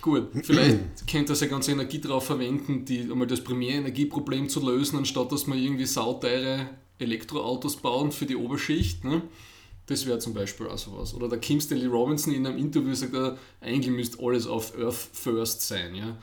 gut, 0.00 0.28
vielleicht 0.44 0.78
könnt 1.10 1.28
ihr 1.28 1.34
seine 1.34 1.50
ganze 1.50 1.72
Energie 1.72 1.98
darauf 2.00 2.24
verwenden, 2.26 2.84
die, 2.84 3.00
einmal 3.00 3.26
das 3.26 3.40
Primärenergieproblem 3.42 4.48
zu 4.48 4.64
lösen, 4.64 4.98
anstatt 4.98 5.32
dass 5.32 5.46
man 5.48 5.58
irgendwie 5.58 5.84
sauteure 5.86 6.70
Elektroautos 6.98 7.76
bauen 7.76 8.12
für 8.12 8.26
die 8.26 8.36
Oberschicht. 8.36 9.04
Ne? 9.04 9.22
Das 9.86 10.06
wäre 10.06 10.18
zum 10.18 10.34
Beispiel 10.34 10.66
auch 10.66 10.78
sowas. 10.78 11.14
Oder 11.14 11.28
der 11.28 11.38
Kim 11.38 11.60
Stanley 11.60 11.86
Robinson 11.86 12.34
in 12.34 12.46
einem 12.46 12.58
Interview 12.58 12.94
sagt, 12.94 13.14
er, 13.14 13.38
eigentlich 13.60 13.94
müsste 13.94 14.22
alles 14.22 14.46
auf 14.46 14.76
Earth 14.78 15.08
First 15.12 15.62
sein. 15.62 15.94
Ja? 15.94 16.16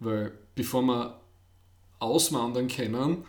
Weil 0.00 0.32
bevor 0.54 0.82
wir 0.82 1.20
auswandern 1.98 2.68
können 2.68 3.24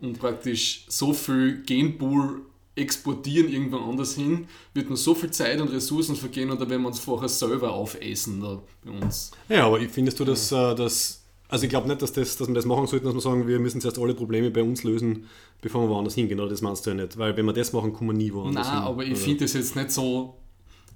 und 0.00 0.18
praktisch 0.18 0.86
so 0.88 1.12
viel 1.12 1.62
Genpool 1.62 2.42
exportieren 2.78 3.52
irgendwo 3.52 3.78
anders 3.78 4.14
hin, 4.14 4.46
wird 4.72 4.88
nur 4.88 4.96
so 4.96 5.14
viel 5.14 5.30
Zeit 5.30 5.60
und 5.60 5.68
Ressourcen 5.68 6.14
vergehen 6.14 6.50
oder 6.50 6.68
wenn 6.70 6.80
wir 6.80 6.88
uns 6.88 7.00
vorher 7.00 7.28
selber 7.28 7.72
aufessen 7.72 8.40
da 8.40 8.62
bei 8.84 8.90
uns. 8.92 9.32
Ja, 9.48 9.66
aber 9.66 9.80
findest 9.88 10.20
du, 10.20 10.24
dass, 10.24 10.52
äh, 10.52 10.74
dass 10.74 11.24
also 11.48 11.64
ich 11.64 11.70
glaube 11.70 11.88
nicht, 11.88 12.02
dass, 12.02 12.12
das, 12.12 12.36
dass 12.36 12.46
wir 12.48 12.54
das 12.54 12.66
machen 12.66 12.86
sollten, 12.86 13.06
dass 13.06 13.14
wir 13.14 13.20
sagen, 13.20 13.46
wir 13.48 13.58
müssen 13.58 13.80
zuerst 13.80 13.98
alle 13.98 14.14
Probleme 14.14 14.50
bei 14.50 14.62
uns 14.62 14.84
lösen, 14.84 15.24
bevor 15.62 15.82
wir 15.82 15.88
woanders 15.88 16.14
hingehen, 16.14 16.38
oder 16.40 16.50
das 16.50 16.60
meinst 16.62 16.84
du 16.86 16.90
ja 16.90 16.96
nicht? 16.96 17.16
Weil 17.18 17.36
wenn 17.36 17.46
wir 17.46 17.52
das 17.52 17.72
machen, 17.72 17.92
kommen 17.92 18.10
wir 18.10 18.16
nie 18.16 18.32
woanders 18.32 18.66
Nein, 18.66 18.76
hin. 18.76 18.84
aber 18.86 19.02
ich 19.04 19.10
oder? 19.12 19.20
finde 19.20 19.44
das 19.44 19.54
jetzt 19.54 19.74
nicht 19.76 19.90
so, 19.90 20.34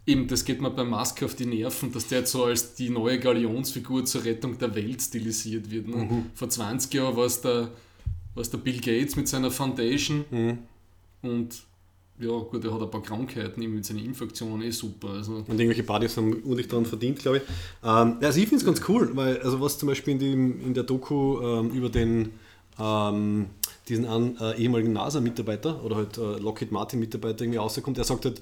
eben 0.07 0.29
das 0.29 0.45
geht 0.45 0.61
mir 0.61 0.71
bei 0.71 0.85
Musk 0.85 1.23
auf 1.23 1.35
die 1.35 1.47
Nerven, 1.47 1.93
dass 1.93 2.07
der 2.09 2.21
jetzt 2.21 2.33
so 2.33 2.45
als 2.45 2.75
die 2.75 2.91
neue 2.91 3.19
Galionsfigur 3.19 4.05
zur 4.05 4.25
Rettung 4.25 4.59
der 4.59 4.75
Welt 4.75 5.01
stilisiert 5.01 5.71
wird. 5.71 5.89
Ne? 5.89 5.97
Mhm. 5.97 6.27
Vor 6.35 6.49
20 6.49 6.93
Jahren 6.95 7.17
war 7.17 7.25
es 7.25 7.41
der, 7.41 7.71
der 8.37 8.59
Bill 8.59 8.81
Gates 8.81 9.17
mit 9.17 9.29
seiner 9.29 9.51
Foundation 9.51 10.25
Mhm. 10.31 10.59
und 11.23 11.63
ja 12.19 12.39
gut, 12.39 12.65
er 12.65 12.73
hat 12.73 12.83
ein 12.83 12.91
paar 12.91 13.03
Krankheiten, 13.03 13.61
mit 13.75 13.85
seinen 13.85 14.05
Infektionen, 14.05 14.63
eh 14.63 14.71
super. 14.71 15.09
Also, 15.09 15.37
Und 15.37 15.49
irgendwelche 15.49 15.83
Partys 15.83 16.17
haben 16.17 16.33
ordentlich 16.45 16.69
daran 16.69 16.87
verdient, 16.87 17.19
glaube 17.19 17.39
ich. 17.39 17.43
Ähm, 17.83 18.17
also 18.21 18.41
ich 18.41 18.49
finde 18.49 18.57
es 18.57 18.65
ganz 18.65 18.81
cool, 18.89 19.11
weil, 19.15 19.41
also 19.41 19.61
was 19.61 19.79
zum 19.79 19.89
Beispiel 19.89 20.15
in, 20.15 20.19
dem, 20.19 20.61
in 20.61 20.75
der 20.75 20.85
Doku 20.85 21.41
ähm, 21.41 21.71
über 21.71 21.89
den 21.89 22.31
ähm, 22.79 23.47
diesen 23.89 24.07
an, 24.07 24.37
äh, 24.41 24.57
ehemaligen 24.57 24.93
NASA-Mitarbeiter 24.93 25.85
oder 25.85 25.97
halt 25.97 26.17
äh, 26.17 26.39
Lockheed 26.39 26.73
Martin-Mitarbeiter 26.73 27.43
irgendwie 27.43 27.59
rauskommt, 27.59 27.97
der 27.97 28.05
sagt 28.05 28.25
halt, 28.25 28.41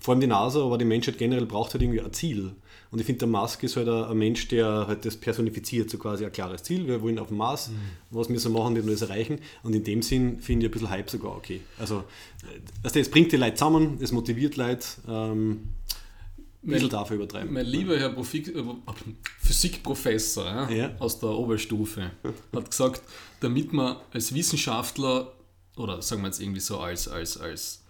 vor 0.00 0.12
allem 0.14 0.20
die 0.20 0.26
NASA, 0.26 0.62
aber 0.64 0.78
die 0.78 0.84
Menschheit 0.84 1.18
generell 1.18 1.46
braucht 1.46 1.72
halt 1.72 1.82
irgendwie 1.82 2.00
ein 2.00 2.12
Ziel. 2.12 2.52
Und 2.90 3.00
ich 3.00 3.06
finde, 3.06 3.18
der 3.20 3.28
Musk 3.28 3.62
ist 3.64 3.76
halt 3.76 3.88
ein, 3.88 4.16
Mensch, 4.16 4.48
der 4.48 4.86
halt 4.86 5.04
das 5.04 5.16
personifiziert, 5.16 5.90
so 5.90 5.98
quasi 5.98 6.24
ein 6.24 6.32
klares 6.32 6.62
Ziel. 6.62 6.86
Wir 6.86 7.02
wollen 7.02 7.18
auf 7.18 7.28
dem 7.28 7.36
Mars, 7.36 7.70
was 8.10 8.30
müssen 8.30 8.52
wir 8.54 8.58
machen, 8.60 8.74
damit 8.74 8.86
wir 8.86 8.92
das 8.94 9.02
erreichen. 9.02 9.40
Und 9.62 9.74
in 9.74 9.84
dem 9.84 10.00
Sinn 10.00 10.40
finde 10.40 10.64
ich 10.66 10.70
ein 10.70 10.72
bisschen 10.72 10.88
Hype 10.90 11.10
sogar 11.10 11.36
okay. 11.36 11.60
Also, 11.78 11.98
äh, 12.42 12.84
weißt 12.84 12.96
du, 12.96 13.00
es 13.00 13.10
bringt 13.10 13.30
die 13.32 13.36
Leute 13.36 13.56
zusammen, 13.56 13.98
es 14.00 14.10
motiviert 14.12 14.56
Leute. 14.56 14.86
Ähm, 15.06 15.74
ein 16.64 16.70
bisschen 16.70 16.88
dafür 16.88 17.16
übertreiben. 17.16 17.52
Mein 17.52 17.66
lieber 17.66 17.98
Herr 17.98 18.08
Profik 18.10 18.48
äh, 18.48 18.62
Physikprofessor 19.40 20.70
Ja. 20.70 20.90
aus 20.98 21.18
der 21.18 21.30
Oberstufe 21.30 22.10
hat 22.54 22.70
gesagt, 22.70 23.02
damit 23.40 23.72
man 23.72 23.96
als 24.12 24.34
Wissenschaftler 24.34 25.32
oder 25.76 26.02
sagen 26.02 26.22
wir 26.22 26.28
jetzt 26.28 26.40
irgendwie 26.40 26.60
so 26.60 26.78
als, 26.78 27.06
als, 27.08 27.36
als, 27.38 27.84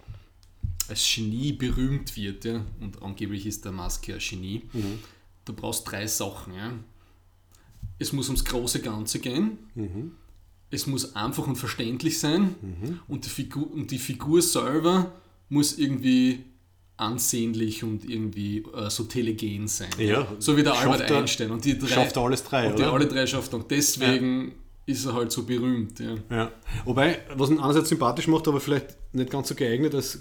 als 0.88 1.14
Genie 1.14 1.53
berühmt 1.53 2.16
wird, 2.16 2.44
ja, 2.44 2.64
und 2.81 3.03
angeblich 3.03 3.46
ist 3.46 3.64
der 3.64 3.72
Maske 3.72 4.14
ein 4.14 4.20
Genie, 4.20 4.62
du 5.44 5.53
brauchst 5.53 5.90
drei 5.90 6.07
Sachen. 6.07 6.55
Ja. 6.55 6.72
Es 7.98 8.12
muss 8.12 8.29
ums 8.29 8.44
große 8.44 8.81
Ganze 8.81 9.18
gehen, 9.18 9.59
es 10.70 10.87
muss 10.87 11.16
einfach 11.16 11.46
und 11.46 11.57
verständlich 11.57 12.18
sein 12.18 12.55
und, 13.09 13.24
die 13.24 13.31
Figur, 13.31 13.72
und 13.72 13.90
die 13.90 13.98
Figur 13.98 14.42
selber 14.42 15.12
muss 15.48 15.79
irgendwie 15.79 16.44
ansehnlich 16.96 17.85
und 17.85 18.09
irgendwie 18.09 18.59
äh, 18.74 18.90
so 18.90 19.05
telegen 19.05 19.68
sein. 19.68 19.88
Ja, 19.98 20.27
so 20.40 20.57
wie 20.57 20.62
der 20.64 20.74
Albert 20.74 21.09
er- 21.11 21.18
Einstein. 21.18 21.51
Und 21.53 21.64
die 21.64 21.79
drei, 21.79 21.87
schafft 21.87 22.16
er 22.16 22.22
alles 22.22 22.42
drei, 22.42 22.68
und 22.68 22.79
die 22.79 22.83
oder? 22.83 22.92
alle 22.92 23.07
drei 23.07 23.24
schafft 23.27 23.53
er. 23.53 23.61
Und 23.61 23.70
deswegen 23.70 24.53
ist 24.85 25.07
er 25.07 25.14
halt 25.14 25.31
so 25.31 25.44
berühmt. 25.44 26.01
Ja. 26.01 26.16
Ja. 26.31 26.53
Wobei, 26.85 27.20
was 27.37 27.51
ihn 27.51 27.61
einerseits 27.61 27.88
sympathisch 27.88 28.27
macht, 28.27 28.48
aber 28.48 28.61
vielleicht 28.61 28.96
nicht 29.12 29.30
ganz 29.30 29.48
so 29.48 29.54
geeignet 29.54 29.94
als 29.94 30.16
äh, 30.16 30.20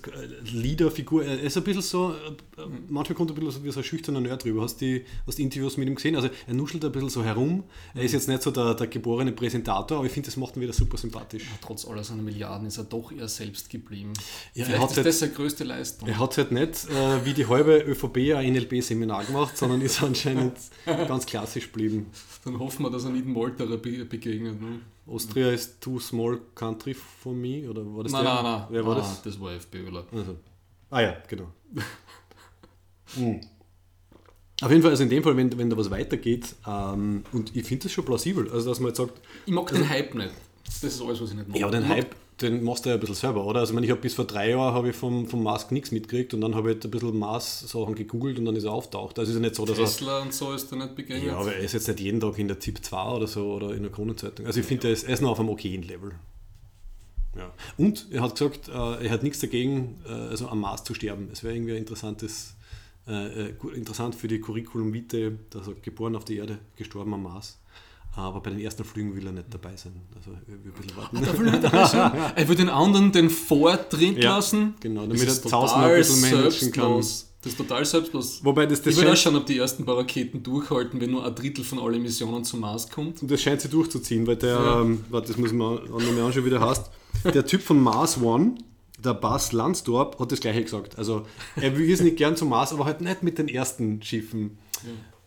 Leaderfigur. 0.52 1.26
Er 1.26 1.40
ist 1.42 1.58
ein 1.58 1.64
bisschen 1.64 1.82
so, 1.82 2.12
äh, 2.14 2.62
manchmal 2.88 3.16
kommt 3.18 3.30
er 3.32 3.34
ein 3.36 3.40
bisschen 3.40 3.62
so 3.62 3.64
wie 3.66 3.72
so 3.72 3.82
ein 3.82 3.84
schüchterner 3.84 4.22
Nerd 4.22 4.44
drüber. 4.46 4.62
Hast 4.62 4.80
du 4.80 4.86
die, 4.86 5.06
hast 5.26 5.38
die 5.38 5.44
Interviews 5.44 5.76
mit 5.78 5.88
ihm 5.90 5.96
gesehen? 5.96 6.16
Also 6.16 6.30
er 6.48 6.54
nuschelt 6.54 6.86
ein 6.86 6.92
bisschen 6.94 7.10
so 7.10 7.24
herum. 7.24 7.64
Er 7.94 8.04
ist 8.04 8.14
jetzt 8.14 8.30
nicht 8.30 8.42
so 8.42 8.52
der, 8.52 8.76
der 8.76 8.88
geborene 8.88 9.34
Präsentator, 9.34 9.98
aber 9.98 10.08
ich 10.08 10.14
finde, 10.14 10.28
das 10.28 10.38
macht 10.38 10.56
ihn 10.56 10.62
wieder 10.62 10.72
super 10.74 10.98
sympathisch. 10.98 11.44
Trotz 11.62 11.86
aller 11.86 12.04
seiner 12.04 12.22
Milliarden 12.24 12.68
ist 12.68 12.78
er 12.78 12.86
doch 12.86 13.12
eher 13.12 13.28
selbst 13.28 13.70
geblieben. 13.70 14.14
Ja, 14.54 14.66
er 14.68 14.80
hat 14.80 14.92
ist 14.92 14.98
halt- 14.98 15.08
das 15.08 15.20
seine 15.20 15.34
größte 15.34 15.64
Leistung. 15.66 16.08
Er 16.08 16.20
hat 16.20 16.38
halt 16.38 16.52
nicht 16.54 16.86
äh, 16.90 17.26
wie 17.26 17.34
die 17.34 17.46
halbe 17.48 17.78
ÖVP 17.80 18.36
ein 18.36 18.54
NLP-Seminar 18.54 19.26
gemacht, 19.26 19.58
sondern 19.58 19.82
ist 19.82 20.02
anscheinend 20.02 20.54
ganz 20.86 21.26
klassisch 21.26 21.66
geblieben. 21.66 22.06
Dann 22.46 22.58
hoffen 22.58 22.84
wir, 22.84 22.90
dass 22.90 23.04
er 23.04 23.10
nicht 23.12 23.26
dem 23.26 23.34
Molterer 23.34 23.78
be 23.78 24.06
begegnet. 24.06 24.62
Ne? 24.62 24.80
Austria 25.08 25.52
ist 25.52 25.80
too 25.82 26.00
small 26.00 26.40
country 26.56 26.94
for 26.94 27.34
me, 27.34 27.70
oder 27.70 27.82
war 27.86 28.04
das 28.04 28.12
Nein, 28.12 28.24
der? 28.26 28.34
nein, 28.36 28.44
nein. 28.44 28.68
Wer 28.70 28.86
war 28.86 28.96
Ah, 28.98 29.00
das? 29.00 29.22
Das 29.22 29.40
war 29.40 29.54
FPÖler. 29.54 30.06
Also. 30.12 30.36
Ah 30.90 31.02
ja, 31.02 31.18
genau. 31.28 31.48
Mhm. 33.16 33.42
Auf 34.62 34.72
jeden 34.72 34.82
Fall, 34.82 34.92
also 34.92 35.04
in 35.04 35.10
dem 35.10 35.22
Fall, 35.24 35.38
wenn, 35.38 35.56
wenn 35.58 35.70
da 35.70 35.78
was 35.78 35.92
weitergeht, 35.92 36.56
ähm, 36.66 37.24
und 37.32 37.56
ich 37.56 37.64
finde 37.66 37.84
das 37.84 37.92
schon 37.92 38.06
plausibel, 38.06 38.50
also 38.52 38.70
dass 38.70 38.80
man 38.80 38.88
jetzt 38.90 38.98
sagt, 38.98 39.22
Ich 39.46 39.54
mag 39.54 39.68
den 39.72 39.88
Hype 39.88 40.16
nicht. 40.16 40.32
Das 40.66 40.84
ist 40.84 41.02
alles, 41.02 41.22
was 41.22 41.30
ich 41.30 41.36
nicht 41.36 41.48
mag. 41.48 41.58
ja, 41.60 41.70
den 41.70 41.88
Hype, 41.88 42.16
den 42.42 42.64
machst 42.64 42.86
du 42.86 42.90
ja 42.90 42.96
ein 42.96 43.00
bisschen 43.00 43.16
selber, 43.16 43.46
oder? 43.46 43.62
Also 43.62 43.72
ich, 43.72 43.76
meine, 43.76 43.86
ich 43.86 43.92
habe 43.92 44.02
bis 44.02 44.14
vor 44.14 44.26
drei 44.26 44.52
Jahren 44.52 44.74
habe 44.74 44.90
ich 44.90 44.96
vom, 44.96 45.28
vom 45.28 45.42
Mask 45.42 45.72
nichts 45.72 45.92
mitgekriegt 45.92 46.34
und 46.34 46.42
dann 46.42 46.54
habe 46.54 46.70
ich 46.70 46.76
halt 46.76 46.86
ein 46.86 46.92
bisschen 46.92 47.18
Mars-Sachen 47.18 47.96
gegoogelt 47.96 48.38
und 48.38 48.46
dann 48.46 48.56
ist 48.56 48.66
er 48.66 48.74
auftaucht. 48.74 49.18
Also 49.18 49.32
ist 49.32 49.38
ja 49.38 49.42
nicht 49.42 49.56
so, 49.56 49.66
dass 49.66 49.78
er... 49.78 49.86
Tesla 49.86 50.22
und 50.22 50.34
so 50.34 50.54
ist 50.54 50.72
da 50.72 50.76
nicht 50.76 50.96
begegnet. 50.96 51.28
Ja, 51.28 51.38
aber 51.38 51.56
er 51.56 51.62
ist 51.62 51.74
jetzt 51.74 51.88
nicht 51.88 52.00
jeden 52.00 52.20
Tag 52.20 52.38
in 52.38 52.48
der 52.48 52.60
ZIP 52.60 52.84
2 52.84 53.10
oder 53.10 53.28
so 53.28 53.54
oder 53.54 53.74
in 53.74 53.82
der 53.82 53.92
Kronenzeitung. 53.92 54.46
Also 54.46 54.60
ich 54.60 54.66
finde, 54.66 54.88
er 54.88 54.94
ist, 54.94 55.04
er 55.06 55.14
ist 55.16 55.22
noch 55.22 55.32
auf 55.32 55.40
einem 55.40 55.50
okayen 55.50 55.82
Level. 55.84 56.12
Ja. 57.36 57.52
Und 57.78 58.08
er 58.12 58.22
hat 58.22 58.38
gesagt, 58.38 58.68
äh, 58.68 58.72
er 59.06 59.10
hat 59.10 59.24
nichts 59.24 59.40
dagegen, 59.40 60.00
äh, 60.08 60.12
also 60.12 60.48
am 60.48 60.60
Mars 60.60 60.84
zu 60.84 60.94
sterben. 60.94 61.30
Es 61.32 61.44
wäre 61.44 61.56
irgendwie 61.56 61.74
ein 61.74 61.80
interessantes, 61.80 62.56
äh, 63.08 63.48
äh, 63.48 63.54
interessant 63.74 64.16
für 64.16 64.28
die 64.28 64.40
Curriculum 64.40 64.94
Vitae, 64.94 65.38
dass 65.50 65.68
er 65.68 65.74
geboren 65.76 66.16
auf 66.16 66.26
der 66.26 66.38
Erde, 66.38 66.60
gestorben 66.76 67.14
am 67.14 67.24
Mars. 67.24 67.60
Aber 68.18 68.42
bei 68.42 68.50
den 68.50 68.60
ersten 68.60 68.84
Flügen 68.84 69.16
will 69.16 69.26
er 69.28 69.32
nicht 69.32 69.46
dabei 69.52 69.76
sein. 69.76 69.94
Also 70.16 70.32
er 70.32 70.48
will 70.64 70.72
ein 70.72 70.82
bisschen 70.82 70.98
warten. 70.98 71.22
Da 71.24 71.40
will 71.40 71.48
er 71.50 71.60
dabei 71.60 71.86
sein. 71.86 72.12
Er 72.36 72.50
will 72.50 72.56
den 72.56 72.70
anderen 72.70 73.12
den 73.12 73.30
Vortritt 73.30 74.18
Ja, 74.24 74.36
lassen. 74.38 74.74
genau, 74.80 75.02
damit 75.06 75.22
er 75.22 75.50
noch 75.52 75.74
ein 75.76 75.96
bisschen 75.98 76.22
managen 76.22 76.72
kann. 76.72 76.98
Das 76.98 77.28
ist 77.54 77.58
total 77.58 77.86
selbstlos. 77.86 78.44
Wobei 78.44 78.66
das, 78.66 78.82
das 78.82 78.94
ich 78.94 78.98
würde 79.00 79.14
auch 79.14 79.16
schauen, 79.16 79.36
ob 79.36 79.46
die 79.46 79.58
ersten 79.60 79.86
paar 79.86 79.98
Raketen 79.98 80.42
durchhalten, 80.42 81.00
wenn 81.00 81.12
nur 81.12 81.24
ein 81.26 81.36
Drittel 81.36 81.64
von 81.64 81.78
allen 81.80 82.02
Missionen 82.02 82.44
zum 82.44 82.62
Mars 82.62 82.90
kommt. 82.90 83.22
Und 83.22 83.30
das 83.30 83.40
scheint 83.42 83.62
sich 83.62 83.70
durchzuziehen, 83.70 84.26
weil 84.26 84.36
der, 84.36 84.56
Ja. 84.56 84.82
ähm, 84.82 85.06
warte, 85.10 85.28
das 85.28 85.38
muss 85.38 85.54
man 85.54 85.78
auch 85.78 85.88
noch 85.88 86.12
mal 86.12 86.24
anschauen, 86.26 86.44
wie 86.46 86.50
der 86.50 86.60
heißt. 86.62 86.90
Der 87.34 87.46
Typ 87.46 87.62
von 87.62 87.80
Mars 87.80 88.20
One, 88.20 88.56
der 89.00 89.14
Bas 89.14 89.52
Lansdorp, 89.52 90.20
hat 90.20 90.32
das 90.32 90.40
gleiche 90.40 90.64
gesagt. 90.64 90.98
Also 90.98 91.28
er 91.56 91.78
will 91.78 91.90
es 91.92 92.02
nicht 92.02 92.18
gern 92.18 92.36
zum 92.36 92.50
Mars, 92.50 92.74
aber 92.74 92.86
halt 92.86 93.02
nicht 93.02 93.22
mit 93.22 93.38
den 93.38 93.48
ersten 93.48 94.02
Schiffen. 94.02 94.58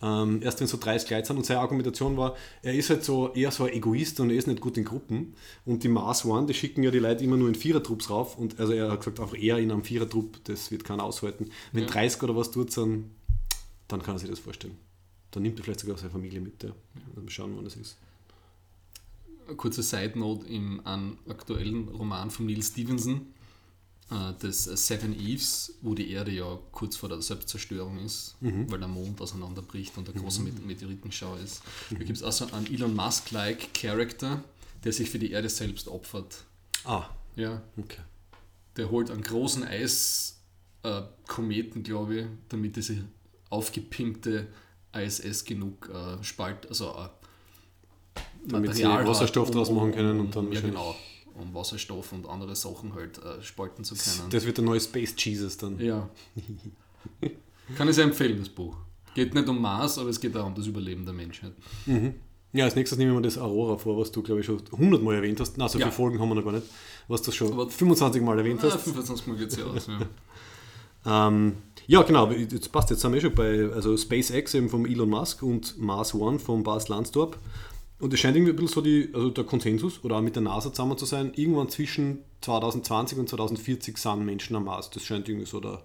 Ähm, 0.02 0.40
erst 0.42 0.60
wenn 0.60 0.66
so 0.66 0.78
30 0.78 1.10
Leute 1.10 1.26
sind. 1.26 1.36
Und 1.36 1.44
seine 1.44 1.60
Argumentation 1.60 2.16
war, 2.16 2.34
er 2.62 2.74
ist 2.74 2.88
halt 2.90 3.04
so 3.04 3.32
eher 3.34 3.50
so 3.50 3.64
ein 3.64 3.72
Egoist 3.72 4.18
und 4.20 4.30
er 4.30 4.36
ist 4.36 4.46
nicht 4.46 4.60
gut 4.60 4.76
in 4.78 4.84
Gruppen. 4.84 5.34
Und 5.66 5.82
die 5.82 5.88
Mars 5.88 6.24
One, 6.24 6.46
die 6.46 6.54
schicken 6.54 6.82
ja 6.82 6.90
die 6.90 6.98
Leute 6.98 7.22
immer 7.22 7.36
nur 7.36 7.48
in 7.48 7.54
Vierertrupps 7.54 8.08
rauf. 8.08 8.38
Und 8.38 8.58
also 8.58 8.72
er 8.72 8.90
hat 8.90 9.00
gesagt, 9.00 9.20
auch 9.20 9.34
er 9.34 9.58
in 9.58 9.70
einem 9.70 9.84
Vierertrupp, 9.84 10.42
das 10.44 10.70
wird 10.70 10.84
keiner 10.84 11.04
aushalten. 11.04 11.50
Wenn 11.72 11.84
Ja. 11.84 11.90
30 11.90 12.22
oder 12.22 12.34
was 12.34 12.50
tut, 12.50 12.74
dann, 12.76 13.10
dann 13.88 14.02
kann 14.02 14.16
er 14.16 14.18
sich 14.18 14.30
das 14.30 14.38
vorstellen. 14.38 14.76
Dann 15.32 15.42
nimmt 15.42 15.58
er 15.58 15.64
vielleicht 15.64 15.80
sogar 15.80 15.98
seine 15.98 16.10
Familie 16.10 16.40
mit. 16.40 16.62
Ja. 16.62 16.70
Dann 17.14 17.28
schauen, 17.28 17.52
wann 17.56 17.64
das 17.64 17.76
ist. 17.76 17.96
Kurze 19.56 19.82
Side 19.82 20.18
Note 20.18 20.46
im 20.46 20.84
einem 20.86 21.18
aktuellen 21.28 21.88
Roman 21.88 22.30
von 22.30 22.46
Neil 22.46 22.62
Stevenson. 22.62 23.26
Äh, 24.10 24.32
des 24.42 24.64
Seven 24.64 25.18
Eves, 25.18 25.74
wo 25.82 25.94
die 25.94 26.10
Erde 26.10 26.30
ja 26.32 26.58
kurz 26.72 26.96
vor 26.96 27.08
der 27.08 27.22
Selbstzerstörung 27.22 27.98
ist, 28.04 28.36
weil 28.40 28.78
der 28.78 28.88
Mond 28.88 29.20
auseinanderbricht 29.20 29.96
und 29.98 30.08
der 30.08 30.14
große 30.14 30.42
Met- 30.42 30.64
Meteoritenschau 30.66 31.36
ist. 31.36 31.62
Da 31.90 31.98
gibt 31.98 32.16
es 32.16 32.22
auch 32.22 32.32
so 32.32 32.46
einen 32.52 32.66
Elon 32.66 32.94
Musk-like 32.94 33.72
Charakter, 33.74 34.42
der 34.84 34.92
sich 34.92 35.10
für 35.10 35.18
die 35.18 35.30
Erde 35.30 35.48
selbst 35.48 35.88
opfert. 35.88 36.44
Ah, 36.84 37.04
Ja, 37.36 37.62
okay. 37.76 38.00
der 38.76 38.90
holt 38.90 39.10
einen 39.10 39.22
großen 39.22 39.64
Eiskometen, 39.64 41.82
glaube 41.82 42.16
ich, 42.20 42.26
damit 42.48 42.76
diese 42.76 43.04
aufgepinkte 43.50 44.46
ISS 44.94 45.44
genug 45.44 45.88
äh, 45.92 46.22
Spalt, 46.24 46.66
also 46.68 46.90
äh, 46.90 47.08
Damit 48.46 48.74
sie 48.74 48.84
Material 48.84 49.06
Wasserstoff 49.06 49.48
hat, 49.48 49.54
draus 49.54 49.70
machen 49.70 49.92
können 49.92 50.20
und 50.20 50.34
dann 50.34 50.50
ja, 50.52 50.60
genau, 50.60 50.96
um 51.34 51.54
Wasserstoff 51.54 52.12
und 52.12 52.28
andere 52.28 52.54
Sachen 52.56 52.94
halt 52.94 53.18
äh, 53.18 53.42
spalten 53.42 53.84
zu 53.84 53.94
können. 53.94 54.30
Das 54.30 54.44
wird 54.46 54.56
der 54.58 54.64
neue 54.64 54.80
Space 54.80 55.14
Jesus 55.18 55.56
dann. 55.56 55.78
ja. 55.80 56.08
Kann 57.76 57.88
ich 57.88 57.94
sehr 57.94 58.04
empfehlen, 58.04 58.38
das 58.38 58.48
Buch. 58.48 58.76
Geht 59.14 59.32
nicht 59.34 59.48
um 59.48 59.60
Mars, 59.60 59.98
aber 59.98 60.08
es 60.10 60.20
geht 60.20 60.36
auch 60.36 60.46
um 60.46 60.54
das 60.54 60.66
Überleben 60.66 61.04
der 61.04 61.14
Menschheit. 61.14 61.52
Ja, 62.52 62.64
als 62.64 62.74
nächstes 62.74 62.98
nehmen 62.98 63.14
wir 63.14 63.20
das 63.20 63.38
Aurora 63.38 63.76
vor, 63.76 63.96
was 63.98 64.10
du, 64.10 64.22
glaube 64.22 64.40
ich, 64.40 64.46
schon 64.46 64.60
100 64.72 65.00
Mal 65.02 65.14
erwähnt 65.14 65.38
hast. 65.40 65.56
Na, 65.56 65.68
so 65.68 65.78
Ja. 65.78 65.86
viele 65.86 65.94
Folgen 65.96 66.18
haben 66.20 66.28
wir 66.30 66.34
noch 66.34 66.44
gar 66.44 66.52
nicht. 66.52 66.66
Was 67.06 67.22
du 67.22 67.30
schon 67.30 67.52
Aber- 67.52 67.68
25 67.70 68.22
Mal 68.22 68.38
erwähnt 68.38 68.60
Ah, 68.64 68.70
hast. 68.72 68.82
25 68.82 69.26
Mal 69.28 69.36
geht 69.36 69.48
es 69.50 69.56
ja 69.56 69.64
aus. 69.66 69.86
Ja. 69.86 69.98
Ähm, 71.06 71.54
ja, 71.86 72.02
genau, 72.02 72.30
jetzt 72.30 72.70
passt, 72.72 72.90
jetzt 72.90 73.00
sind 73.00 73.14
wir 73.14 73.22
schon 73.22 73.34
bei 73.34 73.70
also 73.72 73.96
SpaceX 73.96 74.52
eben 74.52 74.68
vom 74.68 74.84
Elon 74.84 75.08
Musk 75.08 75.42
und 75.42 75.78
Mars 75.80 76.12
One 76.14 76.38
vom 76.38 76.62
Bas 76.62 76.88
Lansdorp. 76.88 77.38
Und 78.00 78.12
es 78.14 78.20
scheint 78.20 78.36
irgendwie 78.36 78.52
ein 78.52 78.56
bisschen 78.56 78.74
so 78.74 78.80
die, 78.80 79.10
also 79.12 79.30
der 79.30 79.44
Konsensus 79.44 80.02
oder 80.02 80.16
auch 80.16 80.22
mit 80.22 80.34
der 80.34 80.42
NASA 80.42 80.72
zusammen 80.72 80.96
zu 80.96 81.04
sein, 81.04 81.32
irgendwann 81.36 81.68
zwischen 81.68 82.18
2020 82.40 83.18
und 83.18 83.28
2040 83.28 83.98
sind 83.98 84.24
Menschen 84.24 84.56
am 84.56 84.64
Mars. 84.64 84.88
Das 84.90 85.02
scheint 85.04 85.28
irgendwie 85.28 85.46
so 85.46 85.60
der, 85.60 85.82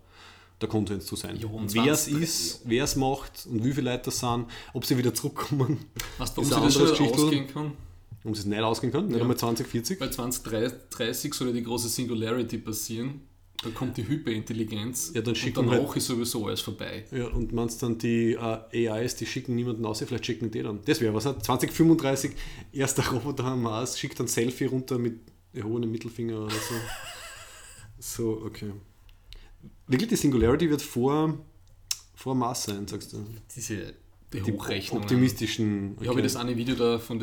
der 0.61 0.69
Konsens 0.69 1.05
zu 1.05 1.15
sein. 1.17 1.37
Wer 1.41 1.91
es 1.93 2.05
20, 2.05 2.21
ist, 2.23 2.61
wer 2.65 2.83
es 2.85 2.95
macht 2.95 3.45
und 3.51 3.63
wie 3.65 3.73
viele 3.73 3.91
Leute 3.91 4.03
das 4.05 4.19
sind, 4.19 4.45
ob 4.73 4.85
sie 4.85 4.97
wieder 4.97 5.13
zurückkommen, 5.13 5.85
Ist 6.23 6.37
warum 6.37 6.63
ein 6.63 6.71
sie 6.71 6.79
das 6.79 6.97
schon 6.97 7.09
ausgehen 7.09 7.47
kann? 7.47 7.71
um 8.23 8.31
es 8.31 8.45
nicht 8.45 8.59
ausgehen 8.61 8.91
kann, 8.93 9.07
nicht 9.07 9.17
Ja. 9.17 9.21
einmal 9.21 9.37
2040. 9.37 9.99
Bei 9.99 10.09
2030 10.09 11.33
soll 11.33 11.47
ja 11.49 11.53
die 11.53 11.63
große 11.63 11.89
Singularity 11.89 12.57
passieren. 12.59 13.21
Da 13.63 13.69
kommt 13.71 13.97
die 13.97 14.07
Hyperintelligenz. 14.07 15.11
Ja, 15.15 15.21
dann 15.21 15.35
schicken 15.35 15.59
und 15.59 15.67
danach 15.67 15.87
halt- 15.87 15.97
ist 15.97 16.07
sowieso 16.07 16.45
alles 16.45 16.61
vorbei. 16.61 17.05
Ja, 17.11 17.27
und 17.27 17.51
meinst 17.53 17.81
dann 17.81 17.97
die 17.97 18.33
äh, 18.33 18.89
AIs, 18.89 19.15
die 19.15 19.25
schicken 19.25 19.55
niemanden 19.55 19.85
aus, 19.85 19.99
vielleicht 20.05 20.25
schicken 20.25 20.51
die 20.51 20.61
dann. 20.61 20.81
Das 20.85 21.01
wäre 21.01 21.13
was. 21.13 21.25
hat 21.25 21.43
2035, 21.43 22.31
erster 22.71 23.07
Roboter 23.11 23.45
am 23.45 23.63
Mars, 23.63 23.97
schickt 23.99 24.19
dann 24.19 24.27
Selfie 24.27 24.65
runter 24.65 24.97
mit 24.99 25.19
erhobenem 25.53 25.91
Mittelfinger 25.91 26.37
oder 26.43 26.51
so. 26.55 26.75
so, 27.99 28.41
okay. 28.45 28.71
Wirklich, 29.87 30.09
die 30.09 30.15
Singularity 30.15 30.69
wird 30.69 30.81
vor, 30.81 31.37
vor 32.13 32.35
Mars 32.35 32.63
sein, 32.63 32.87
sagst 32.87 33.13
du? 33.13 33.25
Diese 33.55 33.93
die 34.33 34.41
Die 34.41 34.51
Hochrechnungen. 34.51 35.03
optimistischen. 35.03 35.97
Ich 36.01 36.07
habe 36.07 36.21
das 36.21 36.35
eine 36.35 36.57
Video 36.57 36.75
da 36.75 36.99
von 36.99 37.19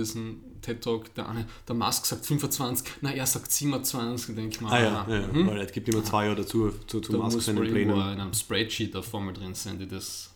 diesem 0.63 0.81
TED-Talk, 0.81 1.15
der 1.15 1.29
eine, 1.29 1.47
der 1.67 1.75
Musk 1.75 2.07
sagt 2.07 2.27
25, 2.27 2.87
na 3.01 3.13
er 3.13 3.27
sagt 3.27 3.51
27, 3.51 4.31
und 4.31 4.37
denke 4.37 4.55
ich 4.55 4.61
mal, 4.61 4.73
Ah 4.73 4.83
ja, 4.83 5.07
ah, 5.07 5.13
ja 5.13 5.27
mhm. 5.27 5.47
weil 5.47 5.61
es 5.61 5.73
gibt 5.73 5.89
immer 5.89 6.05
zwei 6.05 6.25
Jahre 6.25 6.37
dazu, 6.37 6.71
zu, 6.87 7.01
zu 7.01 7.13
da 7.13 7.19
Musk 7.19 7.37
muss 7.37 7.47
seinen 7.47 7.61
Plänen. 7.61 7.95
in 7.95 8.01
einem 8.01 8.35
Spreadsheet 8.35 8.95
eine 8.95 9.03
Formel 9.03 9.35
drin 9.35 9.55
sein, 9.55 9.79
die 9.79 9.87
das... 9.87 10.31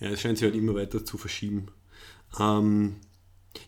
Ja, 0.00 0.08
es 0.08 0.20
scheint 0.20 0.38
sich 0.38 0.46
halt 0.46 0.54
immer 0.54 0.74
weiter 0.74 1.04
zu 1.04 1.18
verschieben. 1.18 1.66
Ähm, 2.38 2.96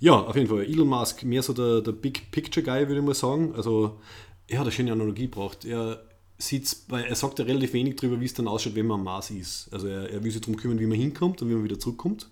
ja, 0.00 0.14
auf 0.14 0.36
jeden 0.36 0.48
Fall. 0.48 0.64
Elon 0.64 0.88
Musk, 0.88 1.24
mehr 1.24 1.42
so 1.42 1.52
der, 1.52 1.80
der 1.80 1.92
Big 1.92 2.30
Picture 2.30 2.64
Guy, 2.64 2.86
würde 2.88 3.00
ich 3.00 3.06
mal 3.06 3.14
sagen. 3.14 3.54
Also, 3.54 4.00
er 4.46 4.58
hat 4.58 4.66
eine 4.66 4.72
schöne 4.72 4.92
Analogie 4.92 5.24
gebracht. 5.24 5.64
Er 5.64 6.02
sieht's, 6.38 6.84
weil 6.88 7.04
er 7.04 7.14
sagt 7.16 7.40
ja 7.40 7.44
relativ 7.44 7.72
wenig 7.72 7.96
darüber, 7.96 8.20
wie 8.20 8.24
es 8.24 8.34
dann 8.34 8.46
ausschaut, 8.46 8.76
wenn 8.76 8.86
man 8.86 9.00
am 9.00 9.04
Mars 9.04 9.30
ist. 9.30 9.68
Also, 9.72 9.88
er, 9.88 10.08
er 10.10 10.22
will 10.22 10.30
sich 10.30 10.40
darum 10.40 10.56
kümmern, 10.56 10.78
wie 10.78 10.86
man 10.86 10.96
hinkommt 10.96 11.42
und 11.42 11.50
wie 11.50 11.54
man 11.54 11.64
wieder 11.64 11.78
zurückkommt 11.78 12.28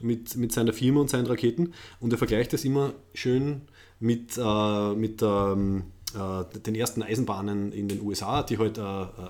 mit, 0.00 0.36
mit 0.36 0.52
seiner 0.52 0.72
Firma 0.72 1.00
und 1.00 1.10
seinen 1.10 1.26
Raketen. 1.26 1.74
Und 2.00 2.12
er 2.12 2.18
vergleicht 2.18 2.52
das 2.52 2.64
immer 2.64 2.92
schön 3.14 3.62
mit, 4.00 4.38
äh, 4.38 4.94
mit 4.94 5.22
ähm, 5.22 5.84
äh, 6.14 6.60
den 6.60 6.74
ersten 6.74 7.02
Eisenbahnen 7.02 7.72
in 7.72 7.88
den 7.88 8.00
USA, 8.00 8.42
die 8.42 8.58
halt 8.58 8.78
äh, 8.78 8.80
äh, 8.80 8.84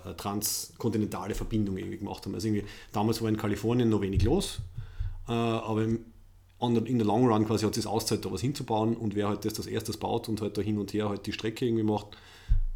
eine 0.04 0.16
transkontinentale 0.16 1.34
Verbindung 1.34 1.76
gemacht 1.76 2.24
haben. 2.24 2.34
Also 2.34 2.48
irgendwie, 2.48 2.64
damals 2.92 3.20
war 3.20 3.28
in 3.28 3.36
Kalifornien 3.36 3.88
noch 3.88 4.00
wenig 4.00 4.22
los, 4.22 4.60
äh, 5.28 5.32
aber 5.32 5.84
im, 5.84 6.04
the, 6.60 6.90
in 6.90 6.98
der 6.98 7.06
Long 7.06 7.26
Run 7.26 7.46
quasi 7.46 7.64
hat 7.64 7.76
es 7.76 7.86
auszahlt, 7.86 8.24
da 8.24 8.30
was 8.30 8.42
hinzubauen 8.42 8.96
und 8.96 9.14
wer 9.14 9.28
halt 9.28 9.44
das 9.44 9.58
als 9.58 9.66
erstes 9.66 9.96
baut 9.96 10.28
und 10.28 10.40
halt 10.40 10.56
da 10.56 10.62
hin 10.62 10.78
und 10.78 10.92
her 10.92 11.08
halt 11.08 11.26
die 11.26 11.32
Strecke 11.32 11.66
irgendwie 11.66 11.84
macht, 11.84 12.16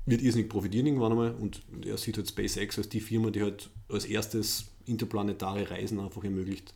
wird 0.05 0.21
irrsinnig 0.21 0.49
profitieren 0.49 0.87
irgendwann 0.87 1.13
einmal 1.13 1.35
und 1.35 1.63
er 1.87 1.97
sieht 1.97 2.17
halt 2.17 2.29
SpaceX 2.29 2.79
als 2.79 2.89
die 2.89 3.01
Firma, 3.01 3.31
die 3.31 3.43
halt 3.43 3.71
als 3.89 4.05
erstes 4.05 4.67
interplanetare 4.85 5.71
Reisen 5.71 6.01
einfach 6.01 6.25
ermöglicht. 6.25 6.75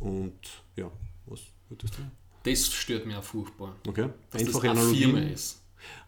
Und 0.00 0.34
ja, 0.76 0.90
was 1.26 1.40
würdest 1.68 1.94
du? 1.98 2.02
Das 2.42 2.66
stört 2.72 3.06
mich 3.06 3.14
auch 3.16 3.22
furchtbar. 3.22 3.76
Okay, 3.86 4.08
Dass 4.30 4.40
einfache 4.42 4.52
das 4.54 4.62
eine 4.62 4.70
Analogien. 4.80 5.10
Firma 5.12 5.28
ist. 5.28 5.60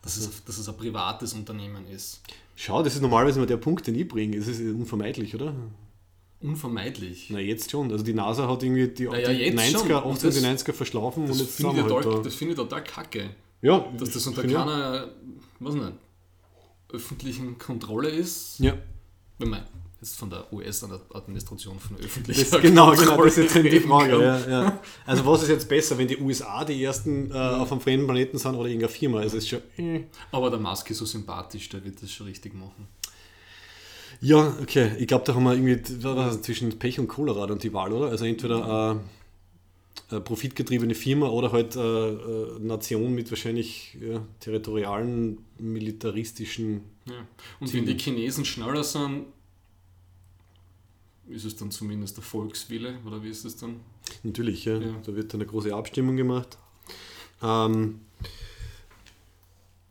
Dass 0.02 0.16
es, 0.16 0.44
dass 0.44 0.58
es 0.58 0.68
ein 0.68 0.76
privates 0.76 1.32
Unternehmen 1.34 1.86
ist. 1.88 2.20
Schau, 2.56 2.82
das 2.82 2.94
ist 2.94 3.00
normalerweise 3.02 3.38
immer 3.38 3.46
der 3.46 3.56
Punkt, 3.58 3.86
den 3.86 3.94
ich 3.94 4.06
bringe. 4.08 4.36
Das 4.38 4.48
ist 4.48 4.60
unvermeidlich, 4.60 5.34
oder? 5.34 5.54
Unvermeidlich. 6.40 7.28
Na, 7.30 7.38
jetzt 7.38 7.70
schon. 7.70 7.90
Also 7.92 8.02
die 8.04 8.12
NASA 8.14 8.48
hat 8.48 8.62
irgendwie 8.62 8.88
die, 8.88 9.04
Na 9.10 9.18
ja, 9.18 9.28
die 9.30 9.36
jetzt 9.38 9.58
90er, 9.58 9.70
schon. 9.70 9.80
80er 9.90 10.02
Und 10.02 10.10
und 10.10 10.24
das- 10.24 10.34
die 10.34 10.40
90er 10.40 10.72
verschlafen 10.72 11.26
Das 11.26 11.36
und 11.38 11.42
jetzt 11.46 11.54
finde 11.56 11.72
ich, 11.72 11.78
halt 11.82 11.88
total- 11.88 12.12
da. 12.16 12.22
das 12.22 12.34
finde 12.34 12.52
ich 12.52 12.56
total 12.58 12.84
kacke. 12.84 13.30
Ja, 13.62 13.78
Dass 13.96 14.10
das 14.10 14.26
unter 14.26 14.42
keiner, 14.42 15.08
was 15.60 15.74
nicht, 15.74 15.92
öffentlichen 16.92 17.58
Kontrolle 17.58 18.08
ist. 18.10 18.58
Ja, 18.58 18.76
Wenn 19.38 19.50
man 19.50 19.62
jetzt 20.02 20.18
von 20.18 20.30
der 20.30 20.52
US-Administration 20.52 21.78
von 21.78 21.96
öffentlicher 21.96 22.50
das, 22.50 22.60
genau, 22.60 22.90
genau, 22.90 23.22
das 23.22 23.38
ist 23.38 23.54
jetzt 23.54 23.72
die 23.72 23.80
Frage. 23.80 24.20
Ja, 24.20 24.48
ja. 24.48 24.80
Also 25.06 25.24
was 25.24 25.44
ist 25.44 25.48
jetzt 25.48 25.68
besser, 25.68 25.96
wenn 25.96 26.08
die 26.08 26.18
USA 26.18 26.64
die 26.64 26.82
ersten 26.82 27.30
äh, 27.30 27.34
auf 27.34 27.70
einem 27.70 27.80
fremden 27.80 28.06
Planeten 28.06 28.36
sind 28.36 28.54
oder 28.56 28.68
irgendeine 28.68 28.92
Firma? 28.92 29.20
Also 29.20 29.36
ist 29.36 29.48
schon... 29.48 29.60
äh. 29.78 30.04
Aber 30.32 30.50
der 30.50 30.58
Musk 30.58 30.90
ist 30.90 30.98
so 30.98 31.04
sympathisch, 31.04 31.68
der 31.68 31.84
wird 31.84 32.02
das 32.02 32.10
schon 32.10 32.26
richtig 32.26 32.52
machen. 32.52 32.88
Ja, 34.20 34.56
okay. 34.60 34.92
Ich 34.98 35.06
glaube, 35.06 35.24
da 35.24 35.34
haben 35.34 35.44
wir 35.44 35.54
irgendwie 35.54 36.00
das, 36.00 36.42
zwischen 36.42 36.78
Pech 36.78 36.98
und 36.98 37.06
Cholera 37.06 37.44
und 37.44 37.62
die 37.62 37.72
Wahl, 37.72 37.92
oder? 37.92 38.08
Also 38.08 38.24
entweder 38.24 39.00
äh, 39.00 40.12
eine 40.12 40.20
profitgetriebene 40.20 40.96
Firma 40.96 41.28
oder 41.28 41.52
halt 41.52 41.76
äh, 41.76 41.78
eine 41.78 42.58
Nation 42.60 43.14
mit 43.14 43.30
wahrscheinlich 43.30 43.96
ja, 44.00 44.20
territorialen, 44.40 45.38
militaristischen. 45.58 46.82
Ja. 47.06 47.26
Und 47.60 47.72
wenn 47.72 47.86
die 47.86 47.96
Chinesen 47.96 48.44
schneller 48.44 48.82
sind, 48.82 49.26
ist 51.32 51.44
es 51.44 51.56
dann 51.56 51.70
zumindest 51.70 52.16
der 52.16 52.24
Volkswille, 52.24 52.98
oder 53.06 53.22
wie 53.22 53.28
ist 53.28 53.44
es 53.44 53.56
dann? 53.56 53.80
Natürlich, 54.22 54.64
ja. 54.64 54.78
Ja. 54.78 54.94
Da 55.04 55.14
wird 55.14 55.32
dann 55.32 55.40
eine 55.40 55.50
große 55.50 55.74
Abstimmung 55.74 56.16
gemacht. 56.16 56.58
Ähm, 57.42 58.00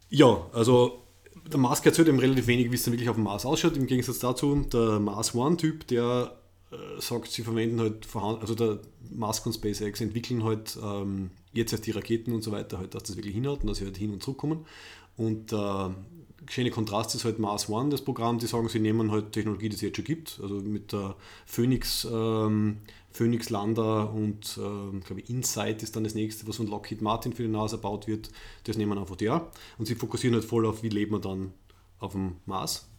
ja, 0.09 0.47
also 0.53 1.03
der 1.51 1.59
Mars 1.59 1.85
erzählt 1.85 2.07
eben 2.07 2.19
relativ 2.19 2.47
wenig, 2.47 2.71
wie 2.71 2.75
es 2.75 2.83
dann 2.83 2.93
wirklich 2.93 3.09
auf 3.09 3.15
dem 3.15 3.23
Mars 3.25 3.45
ausschaut. 3.45 3.75
Im 3.77 3.87
Gegensatz 3.87 4.19
dazu, 4.19 4.55
der 4.71 4.99
Mars 4.99 5.35
One-Typ, 5.35 5.87
der 5.87 6.37
äh, 6.71 7.01
sagt, 7.01 7.31
sie 7.31 7.43
verwenden 7.43 7.79
halt, 7.79 8.05
vorhanden- 8.05 8.41
also 8.41 8.55
der 8.55 8.79
Musk 9.09 9.45
und 9.45 9.53
SpaceX 9.53 9.99
entwickeln 10.01 10.43
halt 10.43 10.77
ähm, 10.81 11.31
jetzt 11.53 11.73
erst 11.73 11.85
die 11.87 11.91
Raketen 11.91 12.33
und 12.33 12.43
so 12.43 12.51
weiter, 12.51 12.77
halt, 12.77 12.95
dass 12.95 13.03
das 13.03 13.17
wirklich 13.17 13.33
hinhaut 13.33 13.61
und 13.61 13.67
dass 13.67 13.79
sie 13.79 13.85
halt 13.85 13.97
hin 13.97 14.13
und 14.13 14.23
zurückkommen. 14.23 14.65
Und 15.17 15.51
der 15.51 15.93
schöne 16.49 16.71
Kontrast 16.71 17.13
ist 17.15 17.25
halt 17.25 17.39
Mars 17.39 17.69
One, 17.69 17.89
das 17.89 18.01
Programm, 18.01 18.39
die 18.39 18.47
sagen, 18.47 18.67
sie 18.69 18.79
nehmen 18.79 19.11
halt 19.11 19.31
Technologie, 19.31 19.69
die 19.69 19.75
es 19.75 19.81
jetzt 19.81 19.95
schon 19.95 20.05
gibt, 20.05 20.39
also 20.41 20.55
mit 20.55 20.91
der 20.91 21.15
Phoenix, 21.45 22.07
ähm, 22.11 22.77
Phoenix 23.11 23.49
Lander 23.49 24.11
und 24.13 24.57
ähm, 24.57 25.01
glaube 25.05 25.21
ich, 25.21 25.29
Insight 25.29 25.83
ist 25.83 25.95
dann 25.95 26.03
das 26.03 26.15
nächste, 26.15 26.47
was 26.47 26.57
von 26.57 26.67
Lockheed 26.67 27.01
Martin 27.01 27.33
für 27.33 27.43
die 27.43 27.49
NASA 27.49 27.77
baut 27.77 28.07
wird, 28.07 28.31
das 28.63 28.77
nehmen 28.77 28.97
einfach 28.97 29.17
auch. 29.29 29.51
Und 29.77 29.85
sie 29.85 29.95
fokussieren 29.95 30.35
halt 30.35 30.45
voll 30.45 30.65
auf, 30.65 30.83
wie 30.83 30.89
lebt 30.89 31.11
man 31.11 31.21
dann 31.21 31.53
auf 31.99 32.13
dem 32.13 32.37
Mars. 32.45 32.89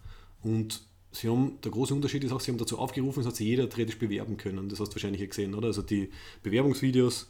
Und 0.42 0.82
sie 1.12 1.28
haben, 1.28 1.58
der 1.62 1.70
große 1.70 1.94
Unterschied 1.94 2.24
ist 2.24 2.32
auch, 2.32 2.40
sie 2.40 2.50
haben 2.50 2.58
dazu 2.58 2.78
aufgerufen, 2.78 3.24
dass 3.24 3.36
sich 3.36 3.46
jeder 3.46 3.68
theoretisch 3.68 3.98
bewerben 3.98 4.36
können. 4.36 4.68
Das 4.68 4.80
hast 4.80 4.90
du 4.90 4.96
wahrscheinlich 4.96 5.28
gesehen, 5.28 5.54
oder? 5.54 5.68
Also 5.68 5.82
die 5.82 6.10
Bewerbungsvideos, 6.42 7.28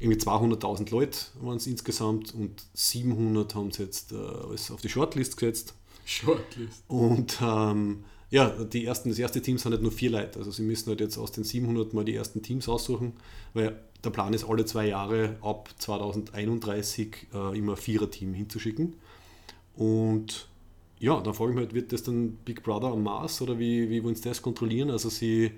irgendwie 0.00 0.18
200.000 0.18 0.90
Leute 0.90 1.18
waren 1.40 1.58
es 1.58 1.66
insgesamt 1.66 2.34
und 2.34 2.64
700 2.74 3.54
haben 3.54 3.70
sie 3.70 3.84
jetzt 3.84 4.12
äh, 4.12 4.16
alles 4.16 4.70
auf 4.70 4.80
die 4.80 4.88
Shortlist 4.88 5.36
gesetzt. 5.36 5.74
Shortlist. 6.04 6.82
Und 6.88 7.38
ähm, 7.42 8.04
ja, 8.30 8.48
die 8.48 8.84
ersten, 8.84 9.10
das 9.10 9.18
erste 9.18 9.42
Team 9.42 9.58
sind 9.58 9.72
halt 9.72 9.82
nur 9.82 9.92
vier 9.92 10.10
Leute. 10.10 10.38
Also 10.38 10.50
sie 10.50 10.62
müssen 10.62 10.88
halt 10.88 11.00
jetzt 11.00 11.18
aus 11.18 11.32
den 11.32 11.44
700 11.44 11.92
mal 11.92 12.04
die 12.04 12.14
ersten 12.14 12.42
Teams 12.42 12.68
aussuchen, 12.68 13.12
weil 13.54 13.78
der 14.02 14.10
Plan 14.10 14.32
ist, 14.32 14.44
alle 14.44 14.64
zwei 14.64 14.86
Jahre 14.88 15.36
ab 15.42 15.68
2031 15.78 17.26
äh, 17.34 17.58
immer 17.58 17.76
Vierer-Team 17.76 18.32
hinzuschicken. 18.32 18.94
Und 19.76 20.48
ja, 20.98 21.20
da 21.20 21.32
frage 21.32 21.50
ich 21.50 21.56
mich 21.56 21.64
halt, 21.64 21.74
wird 21.74 21.92
das 21.92 22.02
dann 22.02 22.36
Big 22.44 22.62
Brother 22.62 22.88
am 22.88 23.02
Mars 23.02 23.42
oder 23.42 23.58
wie, 23.58 23.90
wie 23.90 24.02
wollen 24.02 24.14
sie 24.14 24.22
das 24.22 24.40
kontrollieren? 24.40 24.90
Also 24.90 25.08
sie 25.08 25.52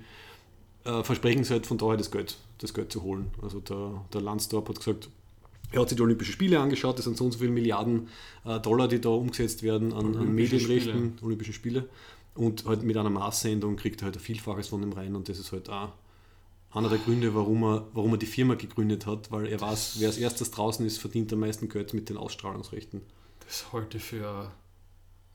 äh, 0.85 1.03
versprechen 1.03 1.45
sich 1.45 1.53
halt 1.53 1.67
von 1.67 1.79
daher 1.79 1.97
das 1.97 2.11
Geld, 2.11 2.37
das 2.63 2.75
Geld 2.75 2.93
zu 2.93 3.03
holen. 3.03 3.31
Also 3.43 3.61
der, 3.61 4.05
der 4.13 4.21
Landstorp 4.21 4.69
hat 4.69 4.77
gesagt, 4.77 5.09
Er 5.73 5.81
hat 5.81 5.89
sich 5.89 5.97
die 5.97 6.03
Olympischen 6.03 6.33
Spiele 6.33 6.61
angeschaut, 6.61 6.99
das 6.99 7.05
sind 7.05 7.17
so 7.17 7.25
und 7.25 7.33
so 7.33 7.39
viele 7.39 7.51
Milliarden 7.51 8.09
äh, 8.45 8.61
Dollar, 8.61 8.89
die 8.89 9.01
da 9.01 9.09
umgesetzt 9.09 9.63
werden 9.63 9.93
an, 9.93 10.17
an 10.17 10.35
Medienrechten, 10.35 11.19
Olympische 11.23 11.53
Spiele. 11.53 11.89
Und 12.35 12.65
halt 12.65 12.83
mit 12.83 12.97
einer 12.97 13.11
Maßsendung 13.11 13.77
kriegt 13.77 14.03
er 14.03 14.07
halt 14.07 14.17
ein 14.17 14.21
Vielfaches 14.21 14.69
von 14.69 14.81
dem 14.81 14.93
rein 14.93 15.15
und 15.17 15.29
das 15.29 15.39
ist 15.39 15.53
halt 15.53 15.69
auch 15.69 15.93
einer 16.73 16.89
der 16.89 16.99
Gründe, 16.99 17.35
warum 17.35 17.63
er, 17.65 17.87
warum 17.93 18.13
er 18.13 18.19
die 18.19 18.27
Firma 18.27 18.55
gegründet 18.55 19.07
hat, 19.07 19.31
weil 19.31 19.47
er 19.47 19.61
weiß, 19.61 19.97
wer 19.99 20.09
als 20.09 20.17
erstes 20.19 20.51
draußen 20.51 20.87
ist, 20.87 20.99
verdient 20.99 21.33
am 21.33 21.41
meisten 21.41 21.69
Geld 21.69 21.93
mit 21.93 22.09
den 22.09 22.17
Ausstrahlungsrechten. 22.17 23.03
Das 23.45 23.73
halte 23.73 23.99
ich 23.99 24.05
für 24.05 24.27
eine 24.27 24.51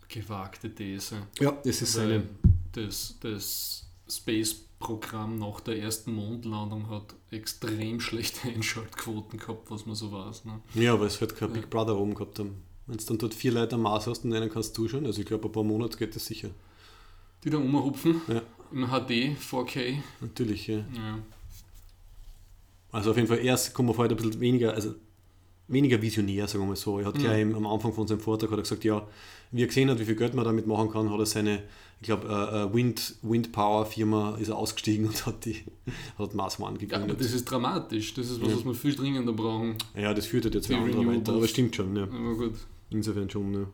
gewagte 0.08 0.74
These. 0.74 1.18
Ja, 1.40 1.52
das 1.64 1.82
ist 1.82 1.94
seine. 1.94 2.24
das, 2.72 3.16
das 3.22 3.87
Space-Programm 4.10 5.40
nach 5.40 5.60
der 5.62 5.80
ersten 5.80 6.14
Mondlandung 6.14 6.90
hat 6.90 7.16
extrem 7.32 8.00
schlechte 8.00 8.48
Einschaltquoten 8.56 9.40
gehabt, 9.40 9.70
was 9.72 9.86
man 9.86 9.96
so 9.96 10.12
weiß. 10.12 10.46
Ne? 10.46 10.62
Ja, 10.76 11.00
weil 11.00 11.08
es 11.08 11.20
halt 11.22 11.36
kein 11.36 11.50
Ja. 11.50 11.56
Big 11.56 11.70
Brother 11.70 11.98
oben 11.98 12.14
gehabt 12.14 12.40
haben. 12.40 12.64
Wenn 12.86 12.98
du 12.98 13.04
dann 13.06 13.18
dort 13.18 13.34
vier 13.34 13.52
Leute 13.52 13.76
am 13.76 13.82
Mars 13.82 14.08
hast 14.08 14.24
und 14.24 14.34
einen 14.34 14.50
kannst 14.50 14.78
du 14.78 14.88
schon, 14.88 15.06
also 15.06 15.20
ich 15.20 15.28
glaube, 15.28 15.48
ein 15.48 15.52
paar 15.52 15.64
Monate 15.64 15.98
geht 15.98 16.16
das 16.16 16.26
sicher. 16.26 16.50
Die 17.44 17.50
da 17.50 17.58
umhupfen 17.58 18.22
Ja. 18.28 18.42
im 18.72 18.88
HD 18.88 19.36
4K. 19.38 19.98
Natürlich, 20.22 20.68
ja. 20.68 20.78
Ja. 20.78 21.20
Also 22.92 23.12
auf 23.12 23.18
jeden 23.18 23.28
Fall 23.28 23.40
erst 23.40 23.74
kommen 23.74 23.90
wir 23.90 23.94
vorher 23.94 24.12
ein 24.12 24.18
bisschen 24.18 24.40
weniger, 24.40 24.74
also 24.74 24.96
weniger 25.68 26.02
visionär, 26.02 26.48
sagen 26.48 26.64
wir 26.64 26.68
mal 26.70 26.76
so. 26.76 27.00
Er 27.00 27.08
hat 27.08 27.16
Mhm. 27.16 27.20
gleich 27.20 27.42
am 27.44 27.68
Anfang 27.68 27.94
von 27.94 28.08
seinem 28.08 28.22
Vortrag 28.22 28.50
hat 28.52 28.60
er 28.60 28.64
gesagt, 28.64 28.84
ja, 28.86 29.06
wie 29.52 29.64
er 29.64 29.68
gesehen 29.68 29.90
hat, 29.90 30.00
wie 30.00 30.06
viel 30.06 30.16
Geld 30.16 30.34
man 30.34 30.46
damit 30.46 30.68
machen 30.68 30.90
kann, 30.92 31.10
hat 31.12 31.20
er 31.20 31.26
seine, 31.26 31.64
ich 32.02 32.08
glaube, 32.08 32.28
äh, 32.28 32.64
äh, 32.64 32.74
Wind, 32.74 33.16
Wind 33.22 33.52
Power 33.52 33.86
Firma 33.86 34.38
ist 34.38 34.50
er 34.50 34.58
ausgestiegen 34.58 35.08
und 35.08 35.26
hat 35.26 35.46
die 35.46 35.64
hat 36.18 36.34
Mars 36.34 36.60
One 36.60 36.78
ja, 36.88 36.98
aber 36.98 37.14
das 37.14 37.34
ist 37.34 37.46
dramatisch. 37.46 38.14
Das 38.14 38.30
ist 38.30 38.42
was, 38.42 38.50
Ja. 38.50 38.58
was 38.58 38.66
wir 38.66 38.74
viel 38.74 38.96
dringender 38.96 39.34
brauchen. 39.34 39.76
Ja, 39.96 40.14
das 40.14 40.26
führt 40.26 40.46
halt 40.46 40.56
jetzt 40.56 40.70
wieder 40.70 40.80
andere 40.80 41.08
weiter, 41.08 41.34
aber 41.34 41.48
stimmt 41.48 41.76
schon, 41.76 41.96
ja. 41.96 42.04
Aber 42.04 42.36
gut. 42.36 42.54
Insofern 42.90 43.30
schon, 43.30 43.54
ja. 43.54 43.68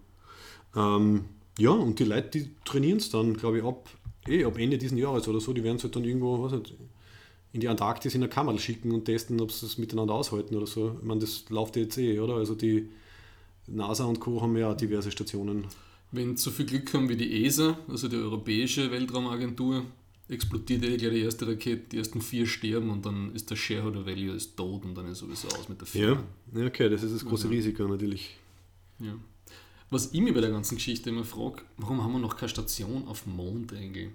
Ähm, 0.76 1.26
ja, 1.60 1.70
und 1.72 2.00
die 2.00 2.04
Leute, 2.06 2.40
die 2.40 2.50
trainieren 2.66 2.98
es 2.98 3.10
dann, 3.10 3.36
glaube 3.36 3.60
ich, 3.60 3.64
ab, 3.64 3.90
eh, 4.28 4.44
ab 4.44 4.58
Ende 4.58 4.78
dieses 4.78 4.98
Jahres 4.98 5.28
oder 5.28 5.40
so, 5.40 5.54
die 5.54 5.64
werden 5.64 5.78
es 5.78 5.84
halt 5.84 5.96
dann 5.96 6.04
irgendwo, 6.04 6.42
was 6.42 6.52
nicht, 6.54 6.74
in 7.52 7.60
die 7.62 7.68
Antarktis 7.68 8.16
in 8.16 8.22
eine 8.24 8.30
Kammer 8.30 8.58
schicken 8.58 8.92
und 8.92 9.06
testen, 9.06 9.40
ob 9.40 9.52
sie 9.52 9.68
es 9.68 9.78
miteinander 9.78 10.16
aushalten 10.16 10.56
oder 10.56 10.66
so. 10.66 10.98
Ich 11.00 11.06
meine, 11.06 11.20
das 11.20 11.46
läuft 11.50 11.76
jetzt 11.76 11.98
eh, 12.00 12.20
oder? 12.20 12.36
Also 12.36 12.56
die 12.56 12.90
NASA 13.68 14.06
und 14.06 14.20
Co. 14.20 14.42
haben 14.42 14.56
ja 14.58 14.72
auch 14.72 14.78
diverse 14.78 15.12
Stationen. 15.12 15.66
Wenn 16.12 16.38
so 16.38 16.52
viel 16.52 16.66
Glück 16.66 16.94
haben 16.94 17.10
wie 17.10 17.16
die 17.18 17.46
ESA, 17.46 17.78
also 17.88 18.08
die 18.08 18.18
Europäische 18.18 18.92
Weltraumagentur, 18.92 19.84
explodiert 20.30 20.84
eh 20.84 20.98
gleich 20.98 21.12
die 21.12 21.20
erste 21.22 21.48
Rakete, 21.48 21.84
die 21.92 21.98
ersten 21.98 22.22
vier 22.22 22.46
sterben 22.46 22.90
und 22.90 23.06
dann 23.06 23.34
ist 23.36 23.50
der 23.50 23.56
Shareholder 23.56 24.06
Value 24.06 24.34
ist 24.36 24.56
tot 24.56 24.86
und 24.86 24.96
dann 24.96 25.08
ist 25.08 25.20
sowieso 25.20 25.48
aus 25.50 25.70
mit 25.70 25.80
der 25.82 25.88
Firma. 25.88 26.24
Ja, 26.56 26.66
okay, 26.66 26.90
das 26.90 27.04
ist 27.04 27.14
das 27.16 27.26
große 27.26 27.48
Mhm. 27.48 27.54
Risiko 27.54 27.88
natürlich. 27.88 28.36
Ja. 29.00 29.16
Was 29.90 30.12
ich 30.14 30.22
mich 30.22 30.34
bei 30.34 30.42
der 30.42 30.50
ganzen 30.52 30.76
Geschichte 30.76 31.10
immer 31.10 31.24
frage, 31.24 31.62
warum 31.78 32.04
haben 32.04 32.14
wir 32.14 32.20
noch 32.20 32.36
keine 32.38 32.50
Station 32.50 33.08
auf 33.08 33.24
dem 33.24 33.36
Mond 33.36 33.74
eigentlich? 33.74 34.10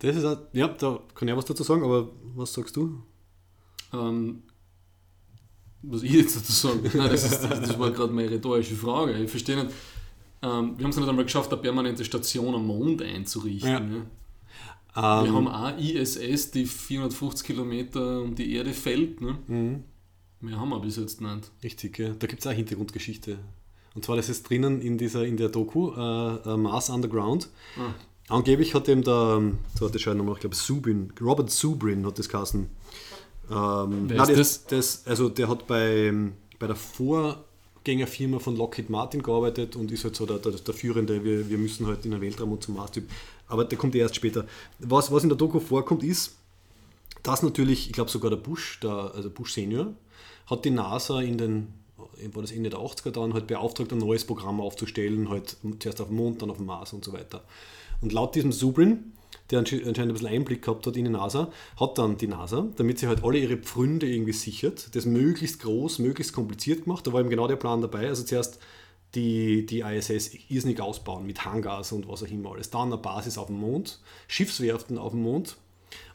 Das 0.00 0.16
ist 0.16 0.24
auch, 0.24 0.38
ja, 0.52 0.68
da 0.68 1.00
kann 1.14 1.28
ich 1.28 1.32
auch 1.32 1.38
was 1.38 1.46
dazu 1.46 1.62
sagen, 1.62 1.82
aber 1.84 2.10
was 2.34 2.52
sagst 2.52 2.76
du? 2.76 3.02
Ähm, 3.94 4.42
was 5.88 6.02
ich 6.02 6.12
jetzt 6.12 6.36
dazu 6.36 6.52
sagen, 6.52 6.80
nein, 6.94 7.10
das, 7.10 7.24
ist, 7.24 7.42
das 7.42 7.78
war 7.78 7.90
gerade 7.90 8.12
meine 8.12 8.30
rhetorische 8.30 8.74
Frage. 8.74 9.16
Ich 9.22 9.30
verstehe 9.30 9.56
nicht. 9.56 9.74
Ähm, 10.42 10.74
wir 10.76 10.84
haben 10.84 10.90
es 10.90 10.96
nicht 10.96 11.08
einmal 11.08 11.24
geschafft, 11.24 11.52
eine 11.52 11.62
permanente 11.62 12.04
Station 12.04 12.54
am 12.54 12.66
Mond 12.66 13.02
einzurichten. 13.02 13.70
Ja. 13.70 13.80
Ne? 13.80 14.06
Ähm, 14.96 15.24
Wir 15.24 15.32
haben 15.32 15.48
auch 15.48 15.78
ISS, 15.78 16.50
die 16.50 16.66
450 16.66 17.46
Kilometer 17.46 18.22
um 18.22 18.34
die 18.34 18.54
Erde 18.54 18.72
fällt. 18.72 19.20
Ne? 19.20 19.38
mhm. 19.46 19.84
Mehr 20.40 20.60
haben 20.60 20.68
wir 20.68 20.80
bis 20.80 20.96
jetzt 20.96 21.20
nicht. 21.20 21.50
Richtig, 21.64 21.98
ja. 21.98 22.10
da 22.10 22.26
gibt 22.26 22.40
es 22.40 22.46
auch 22.46 22.52
Hintergrundgeschichte. 22.52 23.38
Und 23.94 24.04
zwar, 24.04 24.16
das 24.16 24.28
ist 24.28 24.48
drinnen 24.48 24.82
in, 24.82 24.98
dieser, 24.98 25.24
in 25.24 25.38
der 25.38 25.48
Doku 25.48 25.92
äh, 25.92 26.50
äh, 26.52 26.56
Mars 26.56 26.90
Underground. 26.90 27.48
Ah. 27.78 27.94
Angeblich 28.28 28.74
hat 28.74 28.86
dem 28.86 29.02
der, 29.02 29.40
so 29.78 29.86
hat 29.86 29.94
der 29.94 29.98
Schein 29.98 30.18
nochmal, 30.18 30.34
ich 30.34 30.40
glaube, 30.40 30.54
Subin, 30.56 31.12
Robert 31.20 31.50
Subrin 31.50 32.04
hat 32.04 32.18
das 32.18 32.28
geheißen. 32.28 32.68
Ähm, 33.50 34.08
Wer 34.08 34.16
nein, 34.18 34.30
ist 34.30 34.38
das, 34.38 34.64
das? 34.66 35.06
Also 35.06 35.28
der 35.28 35.48
hat 35.48 35.66
bei, 35.66 36.12
bei 36.58 36.66
der 36.66 36.76
Vorgängerfirma 36.76 38.38
von 38.38 38.56
Lockheed 38.56 38.90
Martin 38.90 39.22
gearbeitet 39.22 39.76
und 39.76 39.90
ist 39.92 40.04
halt 40.04 40.16
so 40.16 40.26
der, 40.26 40.38
der, 40.38 40.52
der 40.52 40.74
Führende, 40.74 41.22
wir, 41.24 41.48
wir 41.48 41.58
müssen 41.58 41.86
halt 41.86 42.04
in 42.04 42.10
den 42.10 42.20
Weltraum 42.20 42.52
und 42.52 42.62
zum 42.62 42.74
Mars-Typ. 42.76 43.08
Aber 43.48 43.64
der 43.64 43.78
kommt 43.78 43.94
erst 43.94 44.16
später. 44.16 44.46
Was, 44.78 45.12
was 45.12 45.22
in 45.22 45.28
der 45.28 45.38
Doku 45.38 45.60
vorkommt, 45.60 46.02
ist, 46.02 46.36
dass 47.22 47.42
natürlich, 47.42 47.86
ich 47.86 47.92
glaube 47.92 48.10
sogar 48.10 48.30
der 48.30 48.36
Bush, 48.36 48.80
der, 48.80 49.12
also 49.14 49.30
Bush 49.30 49.52
Senior, 49.52 49.94
hat 50.46 50.64
die 50.64 50.70
NASA 50.70 51.20
in 51.20 51.38
den, 51.38 51.74
war 52.32 52.42
das 52.42 52.52
Ende 52.52 52.70
der 52.70 52.80
80er 52.80 53.10
dann, 53.10 53.34
halt 53.34 53.46
beauftragt, 53.46 53.92
ein 53.92 53.98
neues 53.98 54.24
Programm 54.24 54.60
aufzustellen, 54.60 55.28
halt 55.28 55.56
zuerst 55.78 56.00
auf 56.00 56.08
dem 56.08 56.16
Mond, 56.16 56.42
dann 56.42 56.50
auf 56.50 56.56
dem 56.56 56.66
Mars 56.66 56.92
und 56.92 57.04
so 57.04 57.12
weiter. 57.12 57.42
Und 58.00 58.12
laut 58.12 58.34
diesem 58.34 58.52
Subrin, 58.52 59.12
der 59.50 59.60
ansche- 59.60 59.86
anscheinend 59.86 60.10
ein 60.10 60.12
bisschen 60.14 60.28
Einblick 60.28 60.62
gehabt 60.62 60.86
hat 60.86 60.96
in 60.96 61.04
die 61.04 61.10
NASA, 61.10 61.50
hat 61.78 61.98
dann 61.98 62.16
die 62.16 62.26
NASA, 62.26 62.68
damit 62.76 62.98
sie 62.98 63.06
halt 63.06 63.24
alle 63.24 63.38
ihre 63.38 63.56
Pfründe 63.56 64.06
irgendwie 64.06 64.32
sichert, 64.32 64.94
das 64.94 65.06
möglichst 65.06 65.60
groß, 65.60 65.98
möglichst 66.00 66.32
kompliziert 66.32 66.84
gemacht. 66.84 67.06
Da 67.06 67.12
war 67.12 67.20
eben 67.20 67.30
genau 67.30 67.46
der 67.46 67.56
Plan 67.56 67.80
dabei. 67.80 68.08
Also 68.08 68.24
zuerst 68.24 68.58
die, 69.14 69.64
die 69.66 69.80
ISS 69.80 70.32
irrsinnig 70.48 70.80
ausbauen 70.80 71.26
mit 71.26 71.44
Hangars 71.44 71.92
und 71.92 72.08
was 72.08 72.22
auch 72.22 72.28
immer 72.28 72.52
alles. 72.52 72.70
Dann 72.70 72.92
eine 72.92 72.98
Basis 72.98 73.38
auf 73.38 73.46
dem 73.46 73.58
Mond, 73.58 74.00
Schiffswerften 74.28 74.98
auf 74.98 75.12
dem 75.12 75.22
Mond 75.22 75.56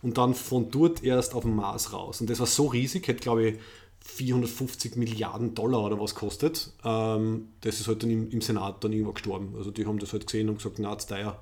und 0.01 0.17
dann 0.17 0.33
von 0.35 0.69
dort 0.69 1.03
erst 1.03 1.33
auf 1.33 1.43
dem 1.43 1.55
Mars 1.55 1.93
raus. 1.93 2.21
Und 2.21 2.29
das 2.29 2.39
war 2.39 2.47
so 2.47 2.67
riesig, 2.67 3.07
hätte 3.07 3.21
glaube 3.21 3.47
ich 3.49 3.55
450 4.03 4.95
Milliarden 4.95 5.55
Dollar 5.55 5.83
oder 5.83 5.99
was 5.99 6.15
kostet. 6.15 6.71
Ähm, 6.83 7.49
das 7.61 7.79
ist 7.79 7.87
halt 7.87 8.03
dann 8.03 8.09
im, 8.09 8.41
Senat 8.41 8.83
dann 8.83 8.91
irgendwo 8.91 9.13
gestorben. 9.13 9.53
Also 9.57 9.71
die 9.71 9.85
haben 9.85 9.99
das 9.99 10.11
halt 10.13 10.25
gesehen 10.27 10.49
und 10.49 10.57
gesagt, 10.57 10.79
na, 10.79 10.93
ist 10.93 11.07
teuer. 11.09 11.39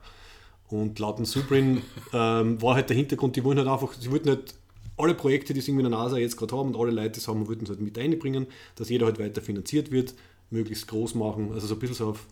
Und 0.70 1.00
laut 1.00 1.18
dem 1.18 1.26
Subrin 1.26 1.82
ähm, 2.14 2.62
war 2.62 2.76
halt 2.76 2.90
der 2.90 2.98
Hintergrund, 2.98 3.36
die 3.36 3.44
wollen 3.44 3.58
halt 3.58 3.68
einfach, 3.68 3.94
sie 3.94 4.12
wollten 4.12 4.30
halt 4.30 4.54
alle 4.98 5.16
Projekte, 5.16 5.54
die 5.54 5.62
sie 5.62 5.72
irgendwie 5.72 5.86
in 5.86 5.92
der 5.92 6.00
NASA 6.00 6.18
jetzt 6.18 6.38
gerade 6.38 6.56
haben 6.58 6.70
und 6.70 6.80
alle 6.80 6.92
Leute, 6.92 7.12
die 7.12 7.20
es 7.20 7.28
haben, 7.28 7.48
wollten 7.48 7.64
es 7.64 7.70
halt 7.70 7.80
mit 7.80 7.98
einbringen, 7.98 8.48
dass 8.76 8.90
jeder 8.90 9.06
halt 9.06 9.18
weiter 9.18 9.42
finanziert 9.42 9.92
wird, 9.92 10.14
möglichst 10.50 10.88
groß 10.88 11.16
machen, 11.16 11.52
also 11.54 11.68
so 11.68 11.76
ein 11.76 11.80
bisschen 11.80 11.96
so 11.96 12.10
auf 12.10 12.26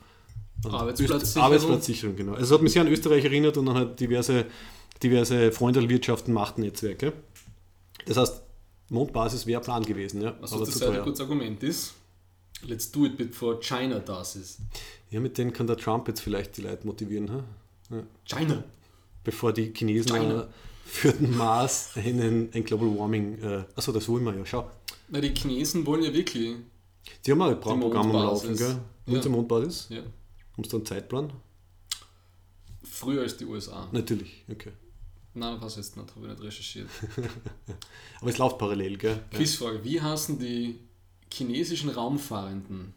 Arbeitsplatzsicherung. 0.65 1.45
Arbeitsplatzsicherung, 1.45 2.15
genau. 2.15 2.33
Also 2.33 2.45
es 2.45 2.51
hat 2.51 2.61
mich 2.61 2.73
sehr 2.73 2.81
an 2.81 2.87
Österreich 2.87 3.23
erinnert 3.23 3.57
und 3.57 3.67
dann 3.67 3.75
halt 3.75 3.99
diverse, 3.99 4.45
diverse 5.01 5.51
Freundelwirtschaften, 5.51 6.33
Machtnetzwerke. 6.33 7.13
Das 8.05 8.17
heißt, 8.17 8.41
Mondbasis 8.89 9.45
wäre 9.45 9.61
Plan 9.61 9.83
gewesen, 9.83 10.21
ja. 10.21 10.35
Also 10.41 10.59
das 10.59 10.71
zweite 10.71 11.03
gutes 11.03 11.21
Argument 11.21 11.61
ist, 11.63 11.93
let's 12.65 12.91
do 12.91 13.05
it 13.05 13.17
before 13.17 13.59
China 13.59 13.99
does 13.99 14.35
it. 14.35 14.57
Ja, 15.09 15.19
mit 15.19 15.37
denen 15.37 15.53
kann 15.53 15.67
der 15.67 15.77
Trump 15.77 16.07
jetzt 16.07 16.21
vielleicht 16.21 16.57
die 16.57 16.61
Leute 16.61 16.85
motivieren, 16.85 17.31
ha? 17.31 17.43
Ja. 17.89 18.03
China. 18.25 18.63
bevor 19.23 19.53
die 19.53 19.73
Chinesen 19.73 20.11
China. 20.15 20.43
äh, 20.43 20.47
für 20.85 21.11
den 21.13 21.35
Mars 21.35 21.91
einen, 21.95 22.49
ein 22.53 22.63
Global 22.63 22.87
Warming, 22.97 23.39
äh, 23.41 23.63
achso, 23.75 23.91
das 23.91 24.07
wollen 24.07 24.23
wir 24.25 24.35
ja, 24.35 24.45
schau. 24.45 24.69
Na, 25.09 25.19
die 25.21 25.33
Chinesen 25.33 25.85
wollen 25.85 26.03
ja 26.03 26.13
wirklich. 26.13 26.55
Die 27.25 27.31
haben 27.31 27.41
auch 27.41 27.47
ein 27.49 27.59
Programm 27.59 28.07
am 28.07 28.11
Laufen, 28.23 28.55
gell? 28.55 28.77
Wollen 29.05 29.15
Ja. 29.17 29.21
sie 29.23 29.29
Mondbasis? 29.29 29.87
Ja, 29.89 29.97
Haben 29.99 30.63
sie 30.63 30.69
da 30.69 30.77
einen 30.77 30.85
Zeitplan? 30.85 31.33
früher 32.83 33.21
als 33.21 33.37
die 33.37 33.45
USA. 33.45 33.87
Natürlich, 33.91 34.43
okay. 34.49 34.71
Nein, 35.33 35.59
ich 35.67 35.75
jetzt 35.75 35.95
nicht, 35.97 36.15
habe 36.15 36.25
ich 36.25 36.31
nicht 36.31 36.41
recherchiert. 36.41 36.89
Aber 38.21 38.29
es 38.29 38.37
läuft 38.39 38.57
parallel, 38.57 38.97
gell? 38.97 39.19
Quizfrage: 39.31 39.83
Wie 39.83 40.01
heißen 40.01 40.39
die 40.39 40.79
chinesischen 41.31 41.89
Raumfahrenden? 41.91 42.93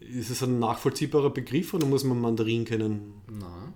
Ist 0.00 0.30
es 0.30 0.42
ein 0.42 0.58
nachvollziehbarer 0.58 1.30
Begriff 1.30 1.74
oder 1.74 1.86
muss 1.86 2.04
man 2.04 2.20
Mandarin 2.20 2.64
kennen? 2.64 3.14
Na, 3.30 3.72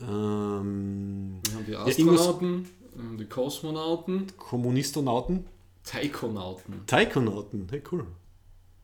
Ähm, 0.00 1.40
wir 1.44 1.54
haben 1.54 1.66
die 1.66 1.72
Ja, 1.72 1.84
Astronauten, 1.84 2.66
haben 2.96 3.16
die 3.18 3.24
Kosmonauten, 3.26 4.26
Kommunistonauten? 4.36 5.46
Taikonauten. 5.84 6.86
Taikonauten, 6.86 7.66
hey 7.70 7.82
cool. 7.92 8.06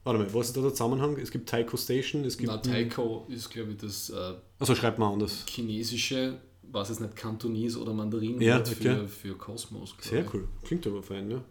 Warte 0.04 0.18
mal, 0.18 0.32
was 0.34 0.48
ist 0.48 0.56
da 0.56 0.62
der 0.62 0.70
Zusammenhang? 0.70 1.16
Es 1.18 1.30
gibt 1.30 1.48
Taiko 1.48 1.76
Station, 1.76 2.24
es 2.24 2.38
gibt. 2.38 2.50
Na, 2.50 2.56
Taiko 2.58 3.26
ist, 3.28 3.50
glaube 3.50 3.72
ich, 3.72 3.76
das 3.78 4.08
äh, 4.10 4.34
Also 4.58 4.74
schreibt 4.74 4.98
man 4.98 5.12
anders. 5.12 5.44
chinesische, 5.46 6.40
was 6.62 6.88
es 6.90 7.00
nicht, 7.00 7.16
Kantonis 7.16 7.76
oder 7.76 7.92
Mandarin 7.92 8.40
Ja, 8.40 8.60
okay. 8.60 8.74
für, 8.74 9.08
für 9.08 9.34
Kosmos. 9.36 9.94
Sehr 10.00 10.24
ich. 10.24 10.32
cool. 10.34 10.48
Klingt 10.64 10.86
aber 10.86 11.02
fein, 11.02 11.30
ja. 11.30 11.42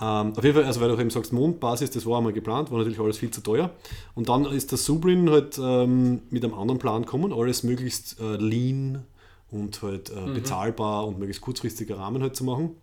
Ähm, 0.00 0.32
auf 0.34 0.42
jeden 0.42 0.56
Fall, 0.56 0.64
also 0.64 0.80
weil 0.80 0.88
du 0.88 0.98
eben 0.98 1.10
sagst, 1.10 1.32
Mondbasis, 1.32 1.90
das 1.90 2.06
war 2.06 2.18
einmal 2.18 2.32
geplant, 2.32 2.70
war 2.70 2.78
natürlich 2.78 3.00
alles 3.00 3.18
viel 3.18 3.30
zu 3.30 3.42
teuer. 3.42 3.70
Und 4.14 4.28
dann 4.28 4.46
ist 4.46 4.70
der 4.70 4.78
Subrin 4.78 5.28
halt 5.28 5.58
ähm, 5.62 6.22
mit 6.30 6.42
einem 6.42 6.54
anderen 6.54 6.78
Plan 6.78 7.02
gekommen, 7.02 7.32
alles 7.32 7.62
möglichst 7.62 8.18
äh, 8.18 8.36
lean 8.36 9.04
und 9.50 9.82
halt 9.82 10.10
äh, 10.10 10.32
bezahlbar 10.32 11.06
und 11.06 11.18
möglichst 11.18 11.42
kurzfristiger 11.42 11.98
Rahmen 11.98 12.22
halt 12.22 12.34
zu 12.34 12.44
machen. 12.44 12.76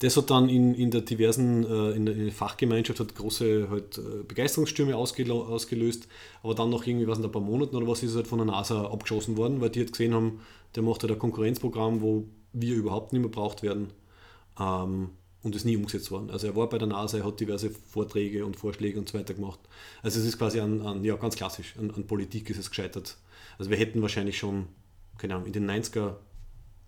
Das 0.00 0.16
hat 0.16 0.30
dann 0.30 0.48
in, 0.48 0.74
in 0.74 0.90
der 0.90 1.00
diversen, 1.00 1.64
äh, 1.64 1.90
in, 1.92 2.06
der, 2.06 2.14
in 2.14 2.24
der 2.26 2.32
Fachgemeinschaft 2.32 3.00
hat 3.00 3.14
große 3.16 3.68
halt, 3.70 3.98
äh, 3.98 4.22
Begeisterungsstürme 4.22 4.94
ausgelöst, 4.94 6.06
aber 6.42 6.54
dann 6.54 6.70
noch 6.70 6.86
irgendwie, 6.86 7.08
was 7.08 7.18
in 7.18 7.24
ein 7.24 7.32
paar 7.32 7.42
Monaten 7.42 7.74
oder 7.74 7.88
was 7.88 8.02
ist 8.02 8.14
halt 8.14 8.28
von 8.28 8.38
der 8.38 8.46
NASA 8.46 8.84
abgeschossen 8.84 9.36
worden, 9.36 9.60
weil 9.60 9.70
die 9.70 9.80
halt 9.80 9.92
gesehen 9.92 10.14
haben, 10.14 10.40
der 10.76 10.84
macht 10.84 11.02
halt 11.02 11.12
ein 11.12 11.18
Konkurrenzprogramm, 11.18 12.02
wo 12.02 12.24
wir 12.52 12.76
überhaupt 12.76 13.12
nicht 13.12 13.22
mehr 13.22 13.30
braucht 13.30 13.62
werden. 13.62 13.88
Ähm, 14.60 15.10
und 15.44 15.54
ist 15.54 15.64
nie 15.64 15.76
umgesetzt 15.76 16.10
worden. 16.10 16.30
Also 16.30 16.46
er 16.46 16.56
war 16.56 16.68
bei 16.68 16.78
der 16.78 16.88
NASA, 16.88 17.18
er 17.18 17.26
hat 17.26 17.38
diverse 17.38 17.70
Vorträge 17.70 18.44
und 18.46 18.56
Vorschläge 18.56 18.98
und 18.98 19.08
so 19.08 19.18
weiter 19.18 19.34
gemacht. 19.34 19.60
Also 20.02 20.18
es 20.18 20.26
ist 20.26 20.38
quasi 20.38 20.58
an, 20.58 20.80
an 20.80 21.04
ja, 21.04 21.14
ganz 21.16 21.36
klassisch, 21.36 21.74
an, 21.78 21.90
an, 21.90 22.06
Politik 22.06 22.48
ist 22.50 22.58
es 22.58 22.70
gescheitert. 22.70 23.18
Also 23.58 23.70
wir 23.70 23.76
hätten 23.76 24.00
wahrscheinlich 24.00 24.38
schon, 24.38 24.66
keine 25.18 25.34
Ahnung, 25.34 25.46
in 25.46 25.52
den 25.52 25.70
90er 25.70 26.14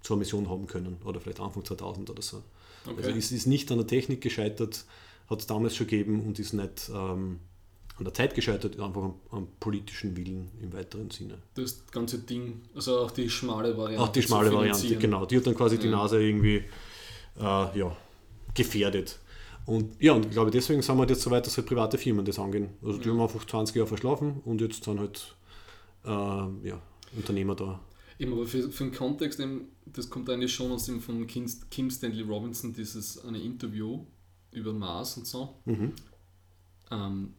zur 0.01 0.17
Mission 0.17 0.49
haben 0.49 0.67
können 0.67 0.97
oder 1.05 1.21
vielleicht 1.21 1.39
Anfang 1.39 1.65
2000 1.65 2.09
oder 2.09 2.23
so. 2.23 2.43
Okay. 2.87 2.97
Also 2.97 3.11
es 3.11 3.31
ist 3.31 3.47
nicht 3.47 3.71
an 3.71 3.79
der 3.79 3.87
Technik 3.87 4.23
gescheitert, 4.23 4.87
hat 5.29 5.41
es 5.41 5.47
damals 5.47 5.77
schon 5.77 5.87
gegeben 5.87 6.25
und 6.25 6.39
ist 6.39 6.55
nicht 6.55 6.91
ähm, 6.95 7.41
an 7.99 8.05
der 8.05 8.15
Zeit 8.15 8.35
gescheitert, 8.35 8.81
einfach 8.81 9.03
am, 9.03 9.15
am, 9.33 9.49
politischen 9.61 10.17
Willen 10.17 10.51
im 10.63 10.73
weiteren 10.73 11.11
Sinne. 11.11 11.39
Das 11.55 11.87
ganze 11.91 12.21
Ding, 12.21 12.63
also 12.75 13.01
auch 13.01 13.11
die 13.11 13.29
schmale 13.29 13.77
Variante. 13.77 14.03
Auch 14.03 14.09
die 14.09 14.23
schmale 14.23 14.51
Variante, 14.51 14.97
genau. 14.97 15.27
Die 15.27 15.37
hat 15.37 15.47
dann 15.47 15.55
quasi 15.55 15.77
ja. 15.77 15.83
die 15.83 15.89
Nase 15.89 16.23
irgendwie 16.23 16.65
äh, 17.39 17.79
ja, 17.79 17.97
gefährdet. 18.57 19.19
Und 19.67 20.01
ja, 20.01 20.13
und 20.13 20.27
ich 20.27 20.31
glaube, 20.33 20.51
deswegen 20.51 20.81
sind 20.81 20.97
wir 20.97 21.07
jetzt 21.07 21.23
so 21.23 21.31
weit, 21.31 21.47
dass 21.47 21.57
halt 21.57 21.67
private 21.67 21.99
Firmen 21.99 22.25
das 22.25 22.39
angehen. 22.39 22.71
Also 22.83 22.99
die 22.99 23.07
ja. 23.07 23.13
haben 23.13 23.21
einfach 23.21 23.45
20 23.45 23.75
Jahre 23.75 23.89
verschlafen 23.89 24.41
und 24.45 24.61
jetzt 24.61 24.85
sind 24.85 25.01
halt 25.01 25.37
äh, 26.05 26.09
ja, 26.69 26.81
Unternehmer 27.17 27.57
da. 27.57 27.81
Eben, 28.19 28.33
aber 28.33 28.47
für, 28.47 28.71
für 28.71 28.85
den 28.85 28.95
Kontext, 28.95 29.41
eben, 29.41 29.69
das 29.85 30.09
kommt 30.09 30.31
eigentlich 30.31 30.55
schon 30.55 30.73
aus 30.73 30.87
dem 30.87 31.01
von 31.01 31.27
Kim, 31.27 31.51
Kim 31.71 31.91
Stanley 31.91 32.23
Robinson, 32.23 32.73
dieses 32.73 33.23
eine 33.25 33.39
Interview 33.39 34.05
über 34.53 34.73
Mars 34.73 35.17
und 35.17 35.27
so. 35.27 35.57
Mhm. 35.65 35.93
Ähm, 36.91 37.35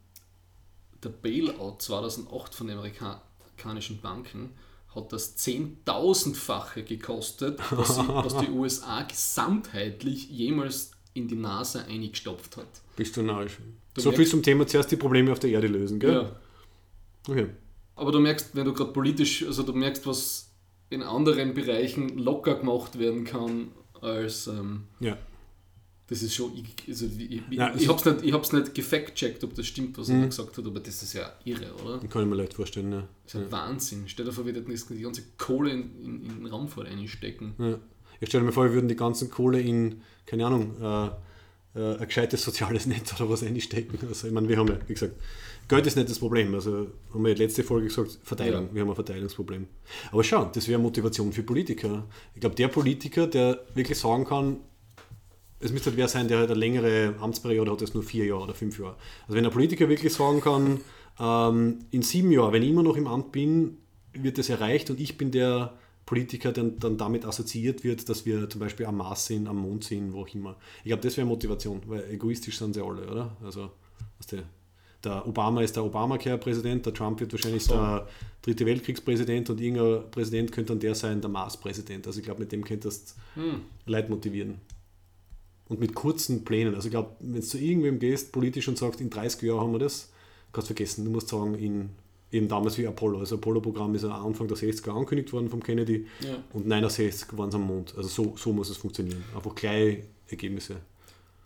der 1.04 1.10
Bailout 1.10 1.78
2008 1.80 2.54
von 2.54 2.68
den 2.68 2.78
amerikanischen 2.78 4.02
Banken 4.02 4.52
hat 4.94 5.14
das 5.14 5.36
zehntausendfache 5.36 6.84
gekostet, 6.84 7.60
was, 7.72 7.96
sie, 7.96 8.08
was 8.08 8.38
die 8.38 8.50
USA 8.52 9.04
gesamtheitlich 9.04 10.30
jemals 10.30 10.92
in 11.18 11.28
die 11.28 11.36
Nase 11.36 11.86
eingestopft 11.86 12.58
hat. 12.58 12.68
Bist 12.96 13.18
du 13.18 13.22
narrisch. 13.24 13.58
so 13.96 14.12
viel 14.12 14.28
zum 14.28 14.44
Thema 14.44 14.68
zuerst 14.68 14.92
die 14.92 14.96
Probleme 14.96 15.32
auf 15.32 15.40
der 15.40 15.50
Erde 15.50 15.68
lösen, 15.68 16.00
gell? 16.00 16.14
Ja. 16.14 16.36
Okay. 17.28 17.48
Aber 17.96 18.12
du 18.12 18.20
merkst, 18.20 18.56
wenn 18.56 18.66
du 18.66 18.74
gerade 18.74 18.92
politisch, 18.92 19.46
also 19.46 19.64
du 19.64 19.74
merkst, 19.74 20.06
was 20.06 20.52
in 20.90 21.04
anderen 21.04 21.54
Bereichen 21.54 22.18
locker 22.18 22.56
gemacht 22.56 23.00
werden 23.00 23.26
kann, 23.26 23.72
als 24.02 24.48
ähm, 24.48 24.84
ja. 25.00 25.18
das 26.08 26.22
ist 26.22 26.36
schon, 26.36 26.52
also 26.88 27.06
ich, 27.06 27.42
Nein, 27.50 27.74
ich, 27.76 27.84
ich 27.84 27.90
habe 27.90 28.00
es 28.00 28.54
nicht, 28.54 28.54
nicht 28.54 28.76
gefact-checkt, 28.76 29.44
ob 29.44 29.56
das 29.56 29.66
stimmt, 29.66 29.98
was 29.98 30.08
mhm. 30.08 30.22
er 30.22 30.28
gesagt 30.28 30.58
hat, 30.58 30.66
aber 30.66 30.80
das 30.80 31.02
ist 31.04 31.14
ja 31.14 31.34
irre, 31.44 31.74
oder? 31.84 32.00
Kann 32.08 32.24
ich 32.24 32.30
mir 32.30 32.36
leicht 32.36 32.54
vorstellen, 32.54 32.92
ja. 32.92 33.08
Das 33.24 33.34
ist 33.34 33.40
ein 33.40 33.46
ja. 33.48 33.52
Wahnsinn. 33.52 34.04
Stell 34.08 34.26
dir 34.26 34.32
vor, 34.32 34.46
wir 34.46 34.56
würden 34.56 34.74
die 34.90 35.02
ganze 35.02 35.24
Kohle 35.38 35.72
in, 35.72 36.04
in, 36.04 36.26
in 36.26 36.36
den 36.38 36.46
Raumfahrt 36.46 36.88
einstecken. 36.88 37.56
Ja. 37.58 37.80
Ich 38.20 38.30
stelle 38.30 38.44
mir 38.44 38.52
vor, 38.52 38.66
wir 38.66 38.74
würden 38.74 38.88
die 38.88 38.96
ganze 38.96 39.30
Kohle 39.30 39.60
in, 39.60 40.02
keine 40.26 40.46
Ahnung, 40.46 40.76
äh, 40.82 41.08
äh, 41.78 41.98
ein 41.98 42.08
gescheites 42.08 42.44
soziales 42.44 42.86
Netz 42.86 43.14
oder 43.20 43.30
was 43.30 43.44
einstecken. 43.44 44.00
Also 44.08 44.28
ich 44.28 44.34
meine, 44.34 44.50
wir 44.50 44.58
haben 44.58 44.68
ja, 44.68 44.78
wie 44.88 44.94
gesagt, 44.94 45.14
Geld 45.68 45.86
ist 45.86 45.98
nicht 45.98 46.10
das 46.10 46.20
Problem. 46.20 46.54
Also 46.56 46.88
haben 47.14 47.24
wir 47.24 47.32
ja 47.34 47.38
letzte 47.38 47.64
Folge 47.64 47.88
gesagt, 47.88 48.20
Verteilung. 48.24 48.68
Ja. 48.68 48.76
Wir 48.76 48.82
haben 48.82 48.90
ein 48.90 48.96
Verteilungsproblem. 48.96 49.68
Aber 50.12 50.24
schau, 50.24 50.46
das 50.46 50.68
wäre 50.68 50.80
Motivation 50.80 51.34
für 51.34 51.44
Politiker. 51.44 52.06
Ich 52.34 52.42
glaube, 52.42 52.56
der 52.56 52.70
Politiker, 52.70 53.28
der 53.28 53.60
wirklich 53.74 54.00
sagen 54.00 54.26
kann, 54.26 54.58
es 55.60 55.72
müsste 55.72 55.90
halt 55.90 55.98
wer 55.98 56.08
sein, 56.08 56.28
der 56.28 56.40
halt 56.40 56.52
eine 56.52 56.60
längere 56.60 57.16
Amtsperiode 57.20 57.72
hat, 57.72 57.82
als 57.82 57.94
nur 57.94 58.04
vier 58.04 58.26
Jahre 58.26 58.44
oder 58.44 58.54
fünf 58.54 58.80
Jahre. 58.80 58.96
Also 59.24 59.36
wenn 59.36 59.46
ein 59.46 59.52
Politiker 59.52 59.90
wirklich 59.90 60.14
sagen 60.14 60.40
kann, 60.40 60.80
ähm, 61.20 61.80
in 61.92 62.02
sieben 62.02 62.32
Jahren, 62.32 62.54
wenn 62.54 62.64
ich 62.64 62.70
immer 62.70 62.84
noch 62.84 62.96
im 62.96 63.08
Amt 63.08 63.32
bin, 63.32 63.78
wird 64.14 64.38
das 64.38 64.50
erreicht 64.50 64.90
und 64.90 65.00
ich 65.00 65.18
bin 65.18 65.32
der 65.32 65.74
Politiker, 66.08 66.54
der 66.54 66.64
dann 66.64 66.98
damit 66.98 67.26
assoziiert 67.26 67.84
wird, 67.84 68.08
dass 68.08 68.26
wir 68.26 68.50
zum 68.50 68.62
Beispiel 68.62 68.86
am 68.86 68.96
Mars 68.96 69.26
sind, 69.26 69.46
am 69.46 69.58
Mond 69.58 69.84
sind, 69.84 70.14
wo 70.14 70.22
auch 70.22 70.34
immer. 70.34 70.56
Ich 70.80 70.86
glaube, 70.86 71.04
das 71.04 71.18
wäre 71.18 71.28
Motivation, 71.28 71.82
weil 71.86 72.10
egoistisch 72.10 72.58
sind 72.58 72.74
sie 72.74 72.82
alle, 72.82 73.06
oder? 73.12 73.36
Also, 73.44 73.72
was 74.18 74.28
der, 74.28 74.44
der 75.04 75.28
Obama 75.28 75.62
ist 75.62 75.76
der 75.76 75.84
Obamacare-Präsident, 75.84 76.86
der 76.86 76.94
Trump 76.94 77.20
wird 77.20 77.34
wahrscheinlich 77.34 77.66
so. 77.66 77.74
der 77.74 78.08
dritte 78.42 78.66
Weltkriegspräsident 78.66 79.50
und 79.50 79.60
irgendein 79.60 80.10
Präsident 80.10 80.54
könnte 80.54 80.72
dann 80.72 80.80
der 80.80 80.96
sein, 80.96 81.20
der 81.20 81.30
Mars-Präsident. 81.30 82.08
Also 82.08 82.20
ich 82.20 82.26
glaube, 82.26 82.40
mit 82.40 82.54
dem 82.54 82.64
könntest 82.64 83.16
du 83.36 83.42
hm. 83.42 83.62
Leute 83.86 84.10
motivieren. 84.10 84.62
Und 85.68 85.82
mit 85.82 85.94
kurzen 85.94 86.46
Plänen. 86.46 86.74
Also 86.74 86.88
ich 86.88 86.92
glaube, 86.92 87.18
wenn 87.20 87.42
du 87.42 87.42
zu 87.42 87.58
irgendwem 87.58 88.00
gehst, 88.00 88.32
politisch 88.32 88.70
und 88.70 88.78
sagst, 88.78 89.02
in 89.02 89.10
30 89.10 89.42
Jahren 89.42 89.60
haben 89.60 89.72
wir 89.74 89.80
das, 89.80 90.10
kannst 90.54 90.70
du 90.70 90.74
vergessen. 90.74 91.04
Du 91.04 91.12
musst 91.12 91.28
sagen, 91.28 91.56
in 91.56 91.90
eben 92.32 92.48
damals 92.48 92.78
wie 92.78 92.88
Apollo. 92.88 93.20
Also 93.20 93.36
Apollo-Programm 93.36 93.96
ist 93.96 94.04
am 94.04 94.12
Anfang 94.12 94.48
der 94.48 94.58
60er 94.58 94.92
angekündigt 94.92 95.34
worden 95.34 95.50
vom 95.50 95.64
Kennedy 95.64 96.06
ja. 96.22 96.38
und 96.54 96.68
69 96.68 97.36
waren 97.38 97.50
es 97.50 97.56
am 97.56 97.66
Mond. 97.68 97.96
Also 97.98 98.10
so, 98.10 98.36
so 98.38 98.54
muss 98.54 98.70
es 98.70 98.78
funktionieren. 98.78 99.24
Einfach 99.36 99.56
kleine 99.56 100.04
Ergebnisse. 100.28 100.78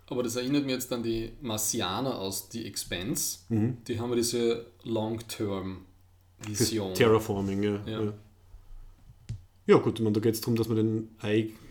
Aber 0.07 0.23
das 0.23 0.35
erinnert 0.35 0.65
mich 0.65 0.73
jetzt 0.73 0.91
an 0.91 1.03
die 1.03 1.31
Marsianer 1.41 2.19
aus 2.19 2.49
The 2.51 2.65
Expense. 2.65 3.39
Mhm. 3.49 3.77
Die 3.87 3.99
haben 3.99 4.09
ja 4.09 4.15
diese 4.17 4.65
Long-Term-Vision. 4.83 6.93
Terraforming, 6.93 7.63
ja. 7.63 7.79
ja. 7.85 8.03
ja. 8.03 8.13
Ja, 9.67 9.77
gut, 9.77 9.99
meine, 9.99 10.11
da 10.11 10.19
geht 10.19 10.33
es 10.33 10.41
darum, 10.41 10.55
dass 10.55 10.67
man 10.67 10.77
den 10.77 11.09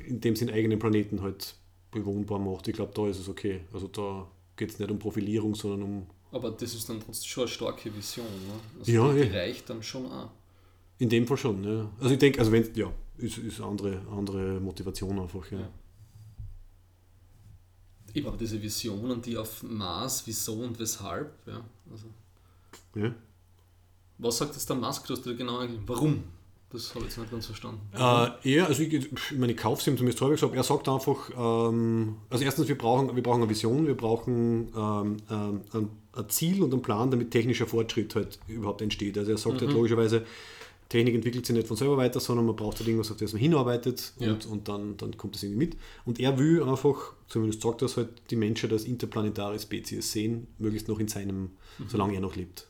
in 0.07 0.21
dem 0.21 0.37
Sinn 0.37 0.49
eigenen 0.49 0.79
Planeten 0.79 1.21
halt 1.21 1.57
bewohnbar 1.91 2.39
macht. 2.39 2.69
Ich 2.69 2.75
glaube, 2.75 2.93
da 2.95 3.09
ist 3.09 3.19
es 3.19 3.29
okay. 3.29 3.63
Also 3.73 3.89
da 3.89 4.27
geht 4.57 4.71
es 4.71 4.79
nicht 4.79 4.91
um 4.91 4.99
Profilierung, 4.99 5.55
sondern 5.55 5.83
um. 5.83 6.07
Aber 6.33 6.51
das 6.51 6.75
ist 6.75 6.89
dann 6.89 7.01
trotzdem 7.01 7.29
schon 7.29 7.43
eine 7.45 7.51
starke 7.51 7.95
Vision, 7.95 8.27
ne? 8.27 8.53
Also 8.79 8.93
ja, 8.93 9.13
die 9.13 9.21
ja. 9.21 9.41
reicht 9.41 9.69
dann 9.69 9.83
schon 9.83 10.07
auch. 10.07 10.31
In 10.99 11.09
dem 11.09 11.27
Fall 11.27 11.37
schon, 11.37 11.65
ja. 11.65 11.91
Also 11.99 12.13
ich 12.13 12.19
denke, 12.19 12.39
also 12.39 12.53
wenn 12.53 12.73
ja, 12.75 12.93
ist, 13.19 13.39
ist 13.39 13.61
andere, 13.61 14.01
andere 14.11 14.61
Motivation 14.61 15.19
einfach, 15.19 15.51
ja. 15.51 15.61
ja. 15.61 15.69
Eben, 18.15 18.27
aber 18.27 18.37
diese 18.37 18.61
Visionen, 18.61 19.23
die 19.23 19.37
auf 19.37 19.63
Mars, 19.63 20.23
wieso 20.27 20.55
und 20.55 20.79
weshalb, 20.79 21.33
ja. 21.47 21.65
Also, 21.91 22.07
ja. 22.95 23.15
Was 24.19 24.39
sagt 24.39 24.55
jetzt 24.55 24.69
der 24.69 24.77
Musk, 24.77 25.07
du 25.07 25.15
hast 25.15 25.25
dir 25.25 25.35
genau 25.35 25.65
Warum? 25.87 26.25
Das 26.73 26.95
habe 26.95 27.01
ich 27.01 27.11
jetzt 27.11 27.19
nicht 27.19 27.31
ganz 27.33 27.47
verstanden. 27.47 27.81
Äh, 27.93 28.55
er, 28.55 28.67
also 28.69 28.83
ich, 28.83 28.93
ich 28.93 29.37
meine, 29.37 29.53
ich 29.53 29.59
kaufe 29.59 29.81
es 29.81 29.87
ihm 29.89 29.97
zumindest 29.97 30.21
häufig 30.21 30.41
gesagt, 30.41 30.55
er 30.55 30.63
sagt 30.63 30.89
einfach, 30.89 31.31
ähm, 31.37 32.17
also 32.29 32.45
erstens, 32.45 32.69
wir 32.69 32.79
brauchen, 32.79 33.15
wir 33.17 33.23
brauchen 33.23 33.43
eine 33.43 33.51
Vision, 33.51 33.87
wir 33.87 33.97
brauchen 33.97 34.73
ähm, 34.77 35.17
ähm, 35.29 35.61
ein, 35.73 35.91
ein, 36.13 36.29
Ziel 36.29 36.63
und 36.63 36.73
einen 36.73 36.83
Plan, 36.83 37.11
damit 37.11 37.31
technischer 37.31 37.67
Fortschritt 37.67 38.15
halt 38.15 38.39
überhaupt 38.49 38.83
entsteht. 38.83 39.17
Also 39.19 39.31
er 39.31 39.39
sagt 39.39 39.53
halt 39.53 39.63
mhm. 39.63 39.67
halt 39.67 39.77
logischerweise, 39.77 40.25
Technik 40.91 41.15
entwickelt 41.15 41.47
sich 41.47 41.55
nicht 41.55 41.69
von 41.69 41.77
selber 41.77 41.97
weiter, 41.97 42.19
sondern 42.19 42.47
man 42.47 42.57
braucht 42.57 42.79
halt 42.79 42.89
irgendwas, 42.89 43.13
auf 43.13 43.17
das 43.17 43.33
man 43.33 43.41
hinarbeitet 43.41 44.13
und, 44.19 44.45
ja. 44.45 44.51
und 44.51 44.69
dann, 44.69 44.97
dann 44.97 45.17
kommt 45.17 45.37
das 45.37 45.45
irgendwie 45.45 45.67
mit. 45.67 45.77
Und 46.05 46.19
er 46.19 46.37
will 46.37 46.63
einfach, 46.65 47.15
zumindest 47.29 47.63
sagt 47.63 47.83
das 47.83 47.97
halt, 47.97 48.09
die 48.31 48.37
Menschen 48.37 48.71
als 48.73 48.85
interplanetare 48.85 49.59
Spezies 49.59 50.11
sehen, 50.11 50.49
möglichst 50.59 50.89
noch 50.89 50.99
in 50.99 51.07
seinem, 51.07 51.43
mhm. 51.79 51.89
solange 51.89 52.15
er 52.15 52.21
noch 52.21 52.35
lebt. 52.35 52.67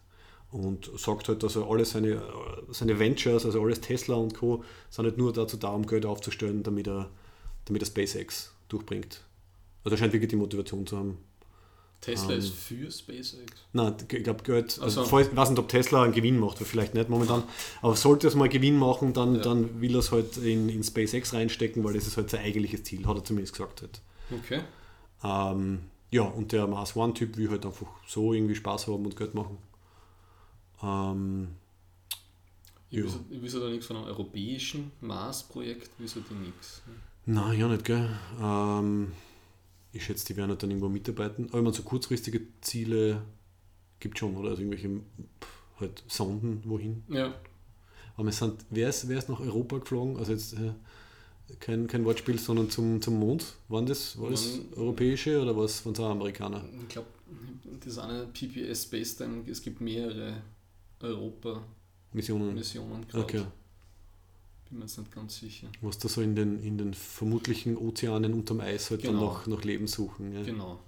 Und 0.50 0.90
sagt 0.98 1.28
halt, 1.28 1.42
dass 1.42 1.56
er 1.56 1.66
alle 1.66 1.86
seine, 1.86 2.22
seine 2.70 2.98
Ventures, 2.98 3.46
also 3.46 3.62
alles 3.62 3.80
Tesla 3.80 4.16
und 4.16 4.34
Co., 4.34 4.64
sind 4.90 5.06
halt 5.06 5.16
nur 5.16 5.32
dazu 5.32 5.56
da, 5.56 5.70
um 5.70 5.86
Geld 5.86 6.04
aufzustellen, 6.04 6.62
damit 6.62 6.88
er, 6.88 7.08
damit 7.64 7.82
er 7.82 7.86
SpaceX 7.86 8.52
durchbringt. 8.68 9.24
Also 9.82 9.94
er 9.94 9.98
scheint 9.98 10.12
wirklich 10.12 10.28
die 10.28 10.36
Motivation 10.36 10.86
zu 10.86 10.98
haben. 10.98 11.16
Tesla 12.00 12.32
ähm, 12.32 12.38
ist 12.38 12.54
für 12.54 12.90
SpaceX? 12.90 13.52
Nein, 13.72 13.94
ich 14.10 14.22
glaube, 14.22 14.42
Geld. 14.42 14.78
Also, 14.80 15.00
also. 15.00 15.20
ich 15.20 15.36
weiß 15.36 15.50
nicht, 15.50 15.58
ob 15.58 15.68
Tesla 15.68 16.02
einen 16.02 16.12
Gewinn 16.12 16.38
macht, 16.38 16.58
vielleicht 16.58 16.94
nicht 16.94 17.10
momentan. 17.10 17.42
Aber 17.82 17.94
sollte 17.94 18.26
es 18.26 18.34
mal 18.34 18.48
Gewinn 18.48 18.78
machen, 18.78 19.12
dann, 19.12 19.36
ja. 19.36 19.42
dann 19.42 19.80
will 19.80 19.94
er 19.94 19.98
es 19.98 20.10
halt 20.10 20.38
in, 20.38 20.68
in 20.68 20.82
SpaceX 20.82 21.34
reinstecken, 21.34 21.84
weil 21.84 21.94
das 21.94 22.06
ist 22.06 22.16
halt 22.16 22.30
sein 22.30 22.44
eigentliches 22.44 22.84
Ziel, 22.84 23.06
hat 23.06 23.16
er 23.16 23.24
zumindest 23.24 23.52
gesagt. 23.52 23.82
Halt. 23.82 24.00
Okay. 24.30 24.60
Ähm, 25.22 25.80
ja, 26.10 26.22
und 26.22 26.52
der 26.52 26.66
Mars 26.66 26.96
One-Typ 26.96 27.36
will 27.36 27.50
halt 27.50 27.66
einfach 27.66 27.86
so 28.06 28.32
irgendwie 28.32 28.54
Spaß 28.54 28.86
haben 28.86 29.04
und 29.04 29.16
Geld 29.16 29.34
machen. 29.34 29.58
Ähm, 30.82 31.48
ich 32.90 33.04
wüsste 33.42 33.60
da 33.60 33.68
nichts 33.68 33.86
von 33.86 33.96
einem 33.96 34.06
europäischen 34.06 34.90
Mars-Projekt, 35.00 35.90
wieso 35.98 36.20
die 36.20 36.34
nichts? 36.34 36.82
Nein, 37.26 37.60
ja 37.60 37.68
nicht, 37.68 37.84
gell. 37.84 38.10
Ähm, 38.42 39.12
ich 39.92 40.04
schätze, 40.04 40.26
die 40.26 40.36
werden 40.36 40.50
halt 40.50 40.62
dann 40.62 40.70
irgendwo 40.70 40.88
mitarbeiten. 40.88 41.48
Aber 41.50 41.62
man 41.62 41.72
so 41.72 41.82
kurzfristige 41.82 42.42
Ziele 42.60 43.22
gibt 43.98 44.18
schon, 44.18 44.36
oder? 44.36 44.50
Also 44.50 44.62
irgendwelche 44.62 45.00
halt 45.78 46.04
Sonden 46.08 46.62
wohin. 46.64 47.02
Ja. 47.08 47.34
Aber 48.16 48.28
es 48.28 48.38
sind, 48.38 48.64
wer 48.70 48.88
ist, 48.88 49.08
wer 49.08 49.18
ist 49.18 49.28
nach 49.28 49.40
Europa 49.40 49.78
geflogen? 49.78 50.16
Also 50.16 50.32
jetzt 50.32 50.52
äh, 50.54 50.72
kein, 51.58 51.86
kein 51.86 52.04
Wortspiel, 52.04 52.38
sondern 52.38 52.70
zum, 52.70 53.00
zum 53.00 53.18
Mond. 53.18 53.56
Waren 53.68 53.86
das, 53.86 54.20
war 54.20 54.30
das 54.30 54.58
Man, 54.58 54.74
europäische 54.74 55.40
oder 55.40 55.56
was 55.56 55.84
waren 55.84 55.94
es 55.94 56.00
auch 56.00 56.10
Amerikaner? 56.10 56.64
Ich 56.82 56.88
glaube, 56.88 57.08
das 57.84 57.98
eine 57.98 58.26
PPS 58.26 58.84
Space 58.84 59.16
Time, 59.16 59.42
es 59.48 59.62
gibt 59.62 59.80
mehrere 59.80 60.42
Europa 61.00 61.62
Missionen. 62.12 62.54
Missionen 62.54 63.06
Okay. 63.12 63.44
Bin 64.70 64.78
mir 64.78 64.84
jetzt 64.84 64.98
nicht 64.98 65.12
ganz 65.12 65.36
sicher. 65.38 65.66
Was 65.80 65.98
da 65.98 66.08
so 66.08 66.22
in 66.22 66.34
den, 66.36 66.62
in 66.62 66.78
den 66.78 66.94
vermutlichen 66.94 67.76
Ozeanen 67.76 68.32
unterm 68.34 68.60
Eis 68.60 68.90
halt 68.90 69.02
genau. 69.02 69.12
dann 69.12 69.20
noch, 69.20 69.46
noch 69.46 69.64
Leben 69.64 69.86
suchen. 69.88 70.32
Ja. 70.32 70.42
Genau. 70.42 70.78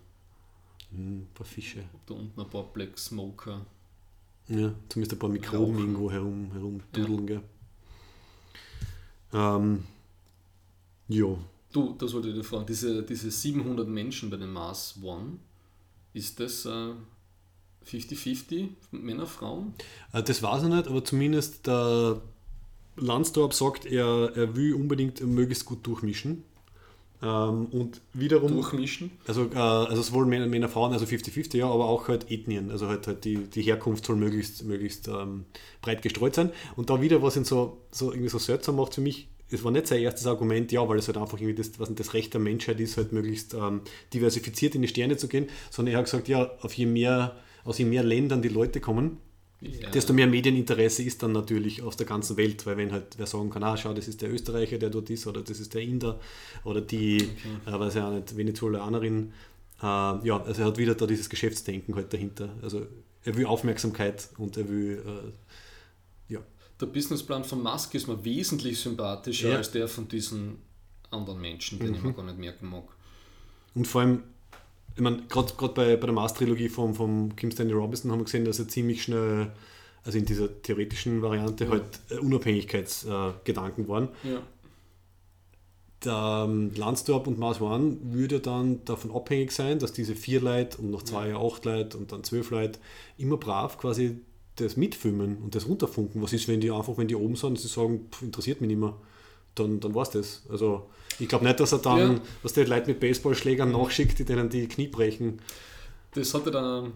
Hm, 0.92 1.22
ein 1.22 1.28
paar 1.34 1.46
Fische. 1.46 1.82
Da 2.06 2.14
unten 2.14 2.40
ein 2.40 2.48
paar 2.48 2.64
Black 2.72 2.96
Smoker. 2.98 3.66
Ja, 4.48 4.72
zumindest 4.88 5.12
ein 5.14 5.18
paar 5.18 5.30
Mikroben 5.30 5.74
Rauchen. 5.74 5.78
irgendwo 5.78 6.10
herum, 6.10 6.52
herumdudeln. 6.52 7.42
Ja. 9.32 9.56
Ähm, 9.56 9.84
ja. 11.08 11.36
Du, 11.72 11.94
das 11.98 12.12
wollte 12.12 12.28
ich 12.28 12.34
dir 12.34 12.44
fragen. 12.44 12.66
Diese, 12.66 13.02
diese 13.02 13.30
700 13.30 13.88
Menschen 13.88 14.30
bei 14.30 14.36
dem 14.36 14.52
Mars 14.52 14.98
One, 15.02 15.38
ist 16.12 16.38
das 16.38 16.66
äh, 16.66 16.92
50-50 17.86 18.68
Männer, 18.90 19.26
Frauen? 19.26 19.74
Äh, 20.12 20.22
Das 20.22 20.42
weiß 20.42 20.64
ich 20.64 20.68
nicht, 20.68 20.86
aber 20.86 21.04
zumindest 21.04 21.66
der 21.66 22.20
Landstorp 22.96 23.54
sagt, 23.54 23.86
er, 23.86 24.32
er 24.34 24.56
will 24.56 24.74
unbedingt 24.74 25.20
möglichst 25.20 25.64
gut 25.64 25.86
durchmischen. 25.86 26.44
Ähm, 27.22 27.66
und 27.66 28.00
wiederum, 28.12 28.52
Durchmischen? 28.52 29.12
also, 29.26 29.44
äh, 29.44 29.56
also 29.56 30.02
sowohl 30.02 30.26
Männer, 30.26 30.46
Männer, 30.46 30.68
Frauen, 30.68 30.92
also 30.92 31.04
50-50, 31.04 31.56
ja, 31.56 31.66
aber 31.66 31.84
auch 31.84 32.08
halt 32.08 32.30
Ethnien. 32.30 32.70
Also 32.70 32.88
halt, 32.88 33.06
halt 33.06 33.24
die, 33.24 33.36
die 33.36 33.62
Herkunft 33.62 34.04
soll 34.04 34.16
möglichst, 34.16 34.64
möglichst 34.64 35.06
ähm, 35.06 35.44
breit 35.82 36.02
gestreut 36.02 36.34
sein. 36.34 36.50
Und 36.74 36.90
da 36.90 37.00
wieder, 37.00 37.22
was 37.22 37.36
ihn 37.36 37.44
so, 37.44 37.78
so 37.92 38.10
irgendwie 38.10 38.28
so 38.28 38.38
seltsam 38.38 38.76
macht 38.76 38.94
für 38.94 39.00
mich, 39.00 39.28
es 39.50 39.62
war 39.62 39.70
nicht 39.70 39.86
sein 39.86 40.00
erstes 40.00 40.26
Argument, 40.26 40.72
ja, 40.72 40.88
weil 40.88 40.98
es 40.98 41.06
halt 41.06 41.18
einfach 41.18 41.38
irgendwie 41.38 41.54
das, 41.54 41.78
was 41.78 41.94
das 41.94 42.14
Recht 42.14 42.32
der 42.32 42.40
Menschheit 42.40 42.80
ist, 42.80 42.96
halt 42.96 43.12
möglichst 43.12 43.54
ähm, 43.54 43.82
diversifiziert 44.12 44.74
in 44.74 44.82
die 44.82 44.88
Sterne 44.88 45.16
zu 45.16 45.28
gehen, 45.28 45.48
sondern 45.70 45.94
er 45.94 45.98
hat 45.98 46.06
gesagt, 46.06 46.26
ja, 46.28 46.50
auf 46.62 46.72
je 46.72 46.86
mehr, 46.86 47.36
aus 47.64 47.78
je 47.78 47.84
mehr 47.84 48.02
Ländern 48.02 48.42
die 48.42 48.48
Leute 48.48 48.80
kommen, 48.80 49.18
Ja. 49.62 49.90
desto 49.90 50.12
mehr 50.12 50.26
Medieninteresse 50.26 51.04
ist 51.04 51.22
dann 51.22 51.30
natürlich 51.32 51.82
aus 51.82 51.96
der 51.96 52.06
ganzen 52.06 52.36
Welt, 52.36 52.66
weil 52.66 52.76
wenn 52.76 52.90
halt 52.90 53.16
wer 53.16 53.26
sagen 53.26 53.48
kann, 53.48 53.62
ah, 53.62 53.76
schau, 53.76 53.94
das 53.94 54.08
ist 54.08 54.20
der 54.20 54.32
Österreicher, 54.32 54.76
der 54.78 54.90
dort 54.90 55.08
ist, 55.10 55.26
oder 55.26 55.40
das 55.40 55.60
ist 55.60 55.72
der 55.74 55.82
Inder, 55.82 56.18
oder 56.64 56.80
die, 56.80 57.18
äh, 57.66 57.72
weiß 57.72 57.94
ja 57.94 58.08
auch 58.08 58.12
nicht, 58.12 58.36
Venezuelanerin, 58.36 59.32
äh, 59.80 59.84
ja, 59.84 60.42
also 60.44 60.62
er 60.62 60.66
hat 60.68 60.78
wieder 60.78 60.94
da 60.96 61.06
dieses 61.06 61.28
Geschäftsdenken 61.28 61.94
halt 61.94 62.12
dahinter. 62.12 62.48
Also 62.60 62.86
er 63.24 63.36
will 63.36 63.46
Aufmerksamkeit 63.46 64.28
und 64.36 64.56
er 64.56 64.68
will, 64.68 65.02
äh, 65.06 66.32
ja, 66.32 66.40
Der 66.80 66.86
Businessplan 66.86 67.44
von 67.44 67.62
Musk 67.62 67.94
ist 67.94 68.08
mir 68.08 68.24
wesentlich 68.24 68.80
sympathischer 68.80 69.50
Ja. 69.50 69.56
als 69.58 69.70
der 69.70 69.86
von 69.86 70.08
diesen 70.08 70.58
anderen 71.10 71.40
Menschen, 71.40 71.78
den 71.78 71.94
ich 71.94 72.02
mir 72.02 72.12
gar 72.12 72.24
nicht 72.24 72.38
merken 72.38 72.68
mag. 72.68 72.84
Und 73.74 73.86
vor 73.86 74.00
allem, 74.00 74.22
ich 74.94 75.00
meine, 75.00 75.22
gerade 75.28 75.52
bei, 75.74 75.96
bei 75.96 76.06
der 76.06 76.12
Mars-Trilogie 76.12 76.68
vom, 76.68 76.94
vom 76.94 77.34
Kim 77.36 77.50
Stanley 77.50 77.74
Robinson 77.74 78.10
haben 78.10 78.20
wir 78.20 78.24
gesehen, 78.24 78.44
dass 78.44 78.58
er 78.58 78.68
ziemlich 78.68 79.02
schnell, 79.02 79.52
also 80.04 80.18
in 80.18 80.24
dieser 80.24 80.62
theoretischen 80.62 81.22
Variante, 81.22 81.68
halt 81.68 81.84
äh, 82.10 82.16
Unabhängigkeitsgedanken 82.16 83.88
waren. 83.88 84.08
Ja. 84.22 84.42
Der 86.04 86.46
ähm, 86.48 86.72
Landstorp 86.74 87.26
und 87.26 87.38
Mars 87.38 87.60
One 87.60 87.96
würde 88.02 88.40
dann 88.40 88.84
davon 88.84 89.12
abhängig 89.12 89.52
sein, 89.52 89.78
dass 89.78 89.92
diese 89.92 90.16
vier 90.16 90.40
Leute 90.40 90.78
und 90.78 90.90
noch 90.90 91.04
zwei 91.04 91.28
Jahre 91.28 91.46
acht 91.46 91.64
Leute 91.64 91.96
und 91.96 92.10
dann 92.10 92.24
zwölf 92.24 92.50
Leute 92.50 92.80
immer 93.18 93.36
brav 93.36 93.78
quasi 93.78 94.18
das 94.56 94.76
mitfilmen 94.76 95.38
und 95.38 95.54
das 95.54 95.68
runterfunken. 95.68 96.20
Was 96.20 96.32
ist, 96.32 96.48
wenn 96.48 96.60
die 96.60 96.70
einfach, 96.70 96.98
wenn 96.98 97.08
die 97.08 97.14
oben 97.14 97.36
sind 97.36 97.50
und 97.50 97.58
sie 97.58 97.68
sagen, 97.68 98.08
pff, 98.10 98.22
interessiert 98.22 98.60
mich 98.60 98.68
nicht 98.68 98.80
mehr, 98.80 98.94
dann, 99.54 99.80
dann 99.80 99.94
war 99.94 100.02
es 100.02 100.10
das. 100.10 100.42
Also 100.50 100.88
ich 101.18 101.28
glaube 101.28 101.44
nicht, 101.44 101.60
dass 101.60 101.72
er 101.72 101.78
dann, 101.78 101.98
Ja. 102.16 102.20
was 102.42 102.52
die 102.52 102.64
Leute 102.64 102.88
mit 102.88 103.00
Baseballschlägern 103.00 103.70
nachschickt, 103.72 104.18
die 104.18 104.24
denen 104.24 104.48
die 104.48 104.66
Knie 104.68 104.88
brechen. 104.88 105.40
Das 106.14 106.34
hatte 106.34 106.50
dann, 106.50 106.92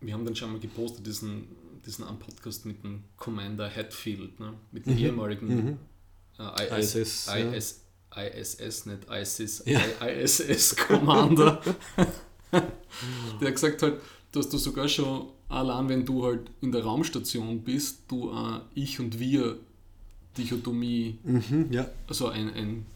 wir 0.00 0.12
haben 0.14 0.24
dann 0.24 0.36
schon 0.36 0.52
mal 0.52 0.60
gepostet, 0.60 1.06
diesen, 1.06 1.46
diesen 1.86 2.04
einen 2.04 2.18
Podcast 2.18 2.66
mit 2.66 2.82
dem 2.84 3.04
Commander 3.16 3.70
Hatfield, 3.70 4.38
ne? 4.40 4.54
mit 4.72 4.86
dem 4.86 4.98
ehemaligen 4.98 5.78
äh, 6.38 6.78
IS, 6.80 6.94
ISS, 6.94 7.26
ja. 7.26 7.36
IS, 7.52 7.80
ISS, 8.16 8.86
nicht 8.86 9.06
ISIS, 9.10 9.62
Ja. 9.66 9.80
ISS 10.06 10.76
Commander. 10.76 11.60
Der 13.40 13.48
hat 13.48 13.54
gesagt 13.54 13.82
halt, 13.82 14.00
dass 14.32 14.48
du 14.48 14.58
sogar 14.58 14.88
schon, 14.88 15.26
allein 15.48 15.88
wenn 15.88 16.04
du 16.06 16.24
halt 16.24 16.50
in 16.60 16.70
der 16.72 16.82
Raumstation 16.84 17.60
bist, 17.62 18.02
du 18.08 18.30
äh, 18.30 18.60
Ich 18.74 19.00
und 19.00 19.18
Wir 19.18 19.58
Dichotomie, 20.36 21.18
Mhm, 21.22 21.68
ja, 21.70 21.86
also 22.08 22.28
ein, 22.28 22.52
ein 22.54 22.86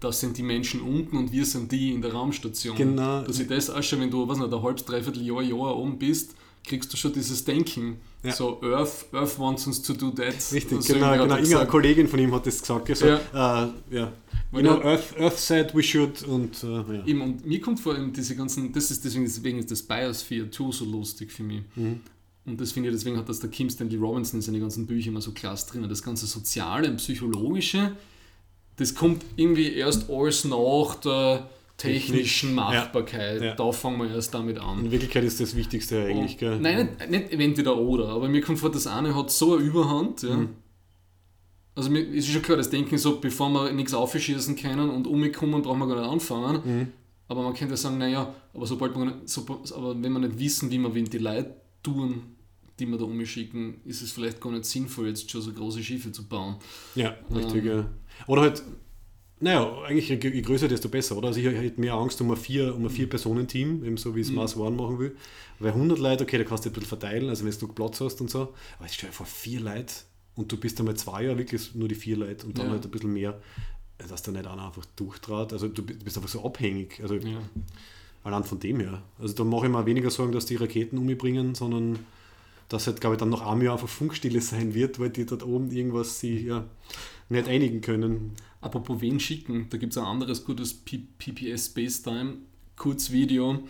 das 0.00 0.20
sind 0.20 0.36
die 0.38 0.42
Menschen 0.42 0.80
unten 0.80 1.16
und 1.16 1.32
wir 1.32 1.44
sind 1.44 1.72
die 1.72 1.92
in 1.92 2.02
der 2.02 2.12
Raumstation. 2.12 2.76
Genau. 2.76 3.22
Dass 3.22 3.40
ich 3.40 3.48
das 3.48 3.68
auch 3.70 3.82
schon, 3.82 4.00
wenn 4.00 4.10
du, 4.10 4.26
was 4.28 4.38
nicht, 4.38 4.52
ein 4.52 4.62
halbes, 4.62 4.84
dreiviertel 4.84 5.22
Jahr, 5.22 5.42
Jahr 5.42 5.76
oben 5.76 5.98
bist, 5.98 6.34
kriegst 6.64 6.92
du 6.92 6.96
schon 6.96 7.12
dieses 7.12 7.44
Denken. 7.44 7.98
Ja. 8.22 8.32
So, 8.32 8.60
Earth, 8.62 9.06
Earth 9.12 9.38
wants 9.38 9.66
us 9.66 9.80
to 9.82 9.94
do 9.94 10.10
that. 10.10 10.34
richtig, 10.52 10.78
Also 10.78 10.94
genau, 10.94 11.12
genau. 11.12 11.36
Irgendeine. 11.36 11.66
Kollegin 11.66 12.08
von 12.08 12.18
ihm 12.18 12.34
hat 12.34 12.46
das 12.46 12.60
gesagt. 12.60 12.90
Also, 12.90 13.06
Ja. 13.06 13.64
Äh, 13.64 13.68
ja. 13.90 14.12
You 14.50 14.60
know, 14.60 14.80
Earth, 14.82 15.14
Earth 15.18 15.38
said 15.38 15.74
we 15.74 15.82
should 15.82 16.22
und 16.22 16.62
äh, 16.62 16.66
ja. 16.66 17.06
Eben, 17.06 17.20
und 17.20 17.46
mir 17.46 17.60
kommt 17.60 17.80
vor 17.80 17.94
allem 17.94 18.12
diese 18.12 18.34
ganzen, 18.34 18.72
das 18.72 18.90
ist 18.90 19.04
deswegen, 19.04 19.24
deswegen 19.24 19.58
ist 19.58 19.70
das 19.70 19.82
Biosphere 19.82 20.50
2 20.50 20.72
so 20.72 20.84
lustig 20.86 21.30
für 21.32 21.42
mich. 21.42 21.62
Mhm. 21.76 22.00
Und 22.46 22.60
das 22.60 22.72
finde 22.72 22.88
ich, 22.88 22.94
deswegen 22.94 23.18
hat 23.18 23.28
das 23.28 23.40
der 23.40 23.50
Kim 23.50 23.68
Stanley 23.68 23.96
Robinson 23.96 24.38
in 24.38 24.42
seinen 24.42 24.60
ganzen 24.60 24.86
Büchern 24.86 25.12
immer 25.12 25.20
so 25.20 25.32
klasse 25.32 25.70
drin. 25.70 25.86
Das 25.86 26.02
ganze 26.02 26.26
Soziale 26.26 26.88
und 26.88 26.96
Psychologische, 26.96 27.92
das 28.78 28.94
kommt 28.94 29.22
irgendwie 29.36 29.72
erst 29.74 30.08
alles 30.08 30.44
nach 30.44 30.94
der 30.96 31.48
technischen 31.76 32.12
Technisch, 32.16 32.42
ja. 32.44 32.50
Machbarkeit. 32.50 33.42
Ja. 33.42 33.54
Da 33.54 33.70
fangen 33.72 33.98
wir 33.98 34.10
erst 34.14 34.34
damit 34.34 34.58
an. 34.58 34.84
In 34.84 34.90
Wirklichkeit 34.90 35.24
ist 35.24 35.40
das 35.40 35.54
Wichtigste 35.54 36.04
eigentlich. 36.04 36.32
Und- 36.32 36.38
Gell? 36.38 36.58
Nein, 36.60 36.88
nicht, 37.08 37.30
nicht 37.30 37.40
entweder 37.40 37.76
oder, 37.76 38.08
aber 38.08 38.28
mir 38.28 38.40
kommt 38.40 38.58
vor, 38.58 38.70
das 38.70 38.86
eine 38.86 39.14
hat 39.14 39.30
so 39.30 39.54
eine 39.56 39.64
Überhand. 39.64 40.22
Ja. 40.22 40.36
Mhm. 40.36 40.48
Also 41.74 41.90
mir 41.90 42.00
ist 42.00 42.26
schon 42.26 42.42
klar, 42.42 42.56
das 42.56 42.70
Denken 42.70 42.98
so, 42.98 43.20
bevor 43.20 43.48
wir 43.50 43.70
nichts 43.72 43.94
aufschießen 43.94 44.56
können 44.56 44.90
und 44.90 45.06
umkommen, 45.06 45.62
brauchen 45.62 45.78
wir 45.78 45.86
gar 45.86 46.00
nicht 46.00 46.10
anfangen. 46.10 46.60
Mhm. 46.64 46.88
Aber 47.28 47.42
man 47.42 47.54
könnte 47.54 47.76
sagen, 47.76 47.98
naja, 47.98 48.34
aber 48.54 48.66
sobald 48.66 48.96
nicht, 48.96 49.28
so, 49.28 49.46
aber 49.76 49.94
wenn 50.02 50.12
wir 50.12 50.18
nicht 50.18 50.38
wissen, 50.38 50.70
wie 50.70 50.78
wir 50.78 50.92
wie 50.94 51.04
die 51.04 51.18
Leute 51.18 51.54
tun, 51.82 52.22
die 52.80 52.86
wir 52.86 52.98
da 52.98 53.04
umschicken, 53.04 53.80
ist 53.84 54.02
es 54.02 54.12
vielleicht 54.12 54.40
gar 54.40 54.50
nicht 54.50 54.64
sinnvoll, 54.64 55.08
jetzt 55.08 55.30
schon 55.30 55.42
so 55.42 55.52
große 55.52 55.82
Schiffe 55.82 56.10
zu 56.10 56.24
bauen. 56.26 56.56
Ja, 56.94 57.14
richtig. 57.32 57.64
Ähm. 57.64 57.66
ja. 57.66 57.86
Oder 58.26 58.42
halt, 58.42 58.62
naja, 59.40 59.82
eigentlich 59.82 60.08
je, 60.08 60.16
je 60.16 60.40
größer, 60.42 60.66
desto 60.68 60.88
besser, 60.88 61.16
oder? 61.16 61.28
Also 61.28 61.40
ich 61.40 61.46
hätte 61.46 61.80
mehr 61.80 61.94
Angst 61.94 62.20
um 62.20 62.30
ein 62.30 62.36
vier, 62.36 62.74
um 62.74 62.84
ein 62.84 62.90
Vier-Personen-Team, 62.90 63.84
eben 63.84 63.96
so 63.96 64.16
wie 64.16 64.20
es 64.20 64.32
Mars 64.32 64.56
One 64.56 64.76
machen 64.76 64.98
will. 64.98 65.16
Weil 65.60 65.72
100 65.72 65.98
Leute, 65.98 66.24
okay, 66.24 66.38
da 66.38 66.44
kannst 66.44 66.64
du 66.64 66.70
ein 66.70 66.72
bisschen 66.72 66.88
verteilen, 66.88 67.28
also 67.28 67.44
wenn 67.44 67.52
du 67.58 67.68
Platz 67.68 68.00
hast 68.00 68.20
und 68.20 68.30
so. 68.30 68.54
Aber 68.78 68.84
jetzt 68.86 68.94
stell 68.96 69.10
dir 69.10 69.14
vor, 69.14 69.26
vier 69.26 69.60
Leute 69.60 69.94
und 70.34 70.50
du 70.50 70.56
bist 70.56 70.78
einmal 70.80 70.94
zwei 70.96 71.24
Jahre 71.24 71.38
wirklich 71.38 71.74
nur 71.74 71.88
die 71.88 71.94
vier 71.94 72.16
Leute 72.16 72.46
und 72.46 72.58
dann 72.58 72.66
Ja. 72.66 72.72
halt 72.72 72.84
ein 72.84 72.90
bisschen 72.90 73.12
mehr, 73.12 73.40
dass 73.98 74.22
da 74.22 74.32
nicht 74.32 74.46
einer 74.46 74.66
einfach 74.66 74.84
durchtrat. 74.96 75.52
Also 75.52 75.68
du 75.68 75.82
bist 75.82 76.16
einfach 76.16 76.28
so 76.30 76.44
abhängig. 76.44 76.98
Also 77.02 77.14
Ja. 77.14 77.38
allein 78.24 78.44
von 78.44 78.58
dem 78.60 78.80
her. 78.80 79.02
Also 79.20 79.34
da 79.34 79.44
mache 79.44 79.66
ich 79.66 79.72
mir 79.72 79.86
weniger 79.86 80.10
Sorgen, 80.10 80.32
dass 80.32 80.46
die 80.46 80.56
Raketen 80.56 80.98
um 80.98 81.06
mich 81.06 81.18
bringen, 81.18 81.54
sondern 81.54 81.98
dass 82.68 82.86
halt, 82.86 83.00
glaube 83.00 83.14
ich, 83.14 83.20
dann 83.20 83.30
noch 83.30 83.46
ein 83.46 83.60
Jahr 83.62 83.74
einfach 83.74 83.88
Funkstille 83.88 84.40
sein 84.42 84.74
wird, 84.74 84.98
weil 84.98 85.10
die 85.10 85.26
dort 85.26 85.44
oben 85.44 85.70
irgendwas 85.70 86.20
sie 86.20 86.46
ja 86.46 86.64
nicht 87.28 87.48
einigen 87.48 87.80
können. 87.80 88.32
Apropos 88.60 89.00
wen 89.00 89.20
schicken, 89.20 89.66
da 89.70 89.76
gibt 89.78 89.92
es 89.92 89.98
ein 89.98 90.04
anderes 90.04 90.44
gutes 90.44 90.74
PPS 90.74 91.66
Spacetime 91.66 92.38
Kurzvideo, 92.76 93.60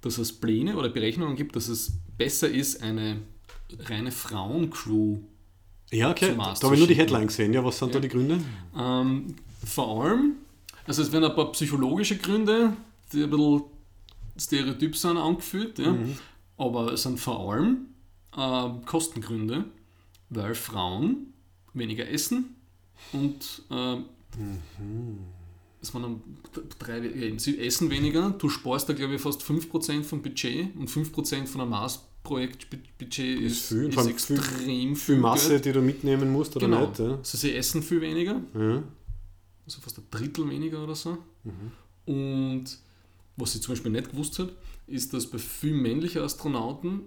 dass 0.00 0.18
es 0.18 0.32
Pläne 0.32 0.76
oder 0.76 0.88
Berechnungen 0.88 1.36
gibt, 1.36 1.56
dass 1.56 1.68
es 1.68 1.92
besser 2.16 2.48
ist, 2.48 2.82
eine 2.82 3.20
reine 3.80 4.10
Frauencrew. 4.12 5.18
Ja, 5.90 6.10
okay. 6.10 6.34
Da 6.36 6.54
habe 6.62 6.74
ich 6.74 6.78
nur 6.80 6.88
die. 6.88 6.94
Headline 6.94 7.28
gesehen. 7.28 7.52
Ja, 7.52 7.64
was 7.64 7.78
sind 7.78 7.90
da 7.94 7.98
Ja. 7.98 8.00
die 8.02 8.08
Gründe? 8.08 8.40
Ähm, 8.76 9.36
vor 9.64 10.04
allem, 10.04 10.32
also 10.86 11.02
es 11.02 11.12
werden 11.12 11.24
ein 11.24 11.34
paar 11.34 11.52
psychologische 11.52 12.16
Gründe, 12.16 12.72
die 13.12 13.22
ein 13.22 13.30
bisschen 13.30 13.62
stereotyp 14.36 14.96
sind, 14.96 15.16
angeführt, 15.16 15.78
ja. 15.78 15.96
aber 16.56 16.92
es 16.92 17.02
sind 17.04 17.18
vor 17.20 17.52
allem 17.52 17.86
ähm, 18.36 18.84
Kostengründe, 18.84 19.64
weil 20.30 20.54
Frauen 20.54 21.32
weniger 21.72 22.08
essen 22.08 22.55
und 23.12 23.62
ähm, 23.70 24.04
es 25.80 25.94
waren 25.94 26.02
dann 26.02 26.20
drei, 26.78 27.00
eben, 27.08 27.38
sie 27.38 27.58
essen 27.58 27.90
weniger, 27.90 28.30
du 28.30 28.48
sparst 28.48 28.88
da 28.88 28.92
glaube 28.92 29.14
ich 29.14 29.20
fast 29.20 29.42
5% 29.42 30.02
vom 30.02 30.22
Budget 30.22 30.74
und 30.76 30.90
5% 30.90 31.46
von 31.46 31.60
einem 31.60 31.70
Mars-Projektbudget 31.70 33.40
ist, 33.42 33.52
Ist 33.52 33.68
viel, 33.68 33.88
ist 33.88 33.98
allem 33.98 34.06
viel- 34.16 34.36
extrem 34.36 34.96
Viel 34.96 35.16
Masse, 35.18 35.50
Geld. 35.50 35.64
die 35.66 35.72
du 35.72 35.80
mitnehmen 35.82 36.32
musst 36.32 36.56
oder 36.56 36.66
Genau. 36.66 36.86
nicht. 36.88 36.98
Ja? 36.98 37.16
Also 37.16 37.38
sie 37.38 37.54
essen 37.54 37.82
viel 37.82 38.00
weniger, 38.00 38.40
Ja. 38.54 38.82
also 39.64 39.80
fast 39.80 39.98
ein 39.98 40.04
Drittel 40.10 40.48
weniger 40.50 40.82
oder 40.82 40.94
so. 40.94 41.18
Mhm. 41.44 42.12
Und 42.12 42.64
was 43.36 43.54
ich 43.54 43.62
zum 43.62 43.72
Beispiel 43.74 43.92
nicht 43.92 44.10
gewusst 44.10 44.38
habe, 44.38 44.52
ist, 44.86 45.12
dass 45.12 45.26
bei 45.26 45.38
vielen 45.38 45.82
männlichen 45.82 46.22
Astronauten, 46.22 47.00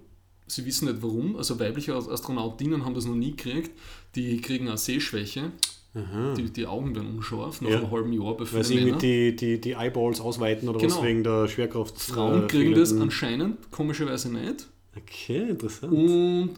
sie 0.46 0.64
wissen 0.64 0.86
nicht 0.88 1.02
warum, 1.02 1.36
also 1.36 1.58
weibliche 1.58 1.94
As- 1.94 2.08
Astronautinnen 2.08 2.84
haben 2.84 2.94
das 2.94 3.04
noch 3.06 3.14
nie 3.14 3.32
gekriegt, 3.32 3.70
die 4.14 4.40
kriegen 4.40 4.68
eine 4.68 4.78
Sehschwäche. 4.78 5.52
Die, 5.94 6.50
die 6.52 6.66
Augen 6.66 6.94
werden 6.94 7.16
unscharf 7.16 7.60
nach 7.62 7.70
Ja. 7.70 7.78
einem 7.78 7.90
halben 7.90 8.12
Jahr 8.12 8.36
bei 8.36 8.44
Weil 8.52 8.62
sie 8.64 8.74
vielen 8.74 8.88
irgendwie 8.88 9.06
Männern. 9.24 9.36
die, 9.36 9.56
die, 9.56 9.60
die 9.60 9.70
Eyeballs 9.72 10.20
ausweiten 10.20 10.68
oder 10.68 10.80
was 10.80 10.92
Genau. 10.94 11.04
wegen 11.06 11.24
der 11.24 11.48
Schwerkraft. 11.48 11.98
Frauen 12.00 12.44
äh, 12.44 12.46
kriegen 12.46 12.74
das 12.74 12.92
anscheinend 12.92 13.70
komischerweise 13.72 14.32
nicht. 14.32 14.68
Okay, 14.96 15.50
interessant. 15.50 15.92
Und 15.92 16.50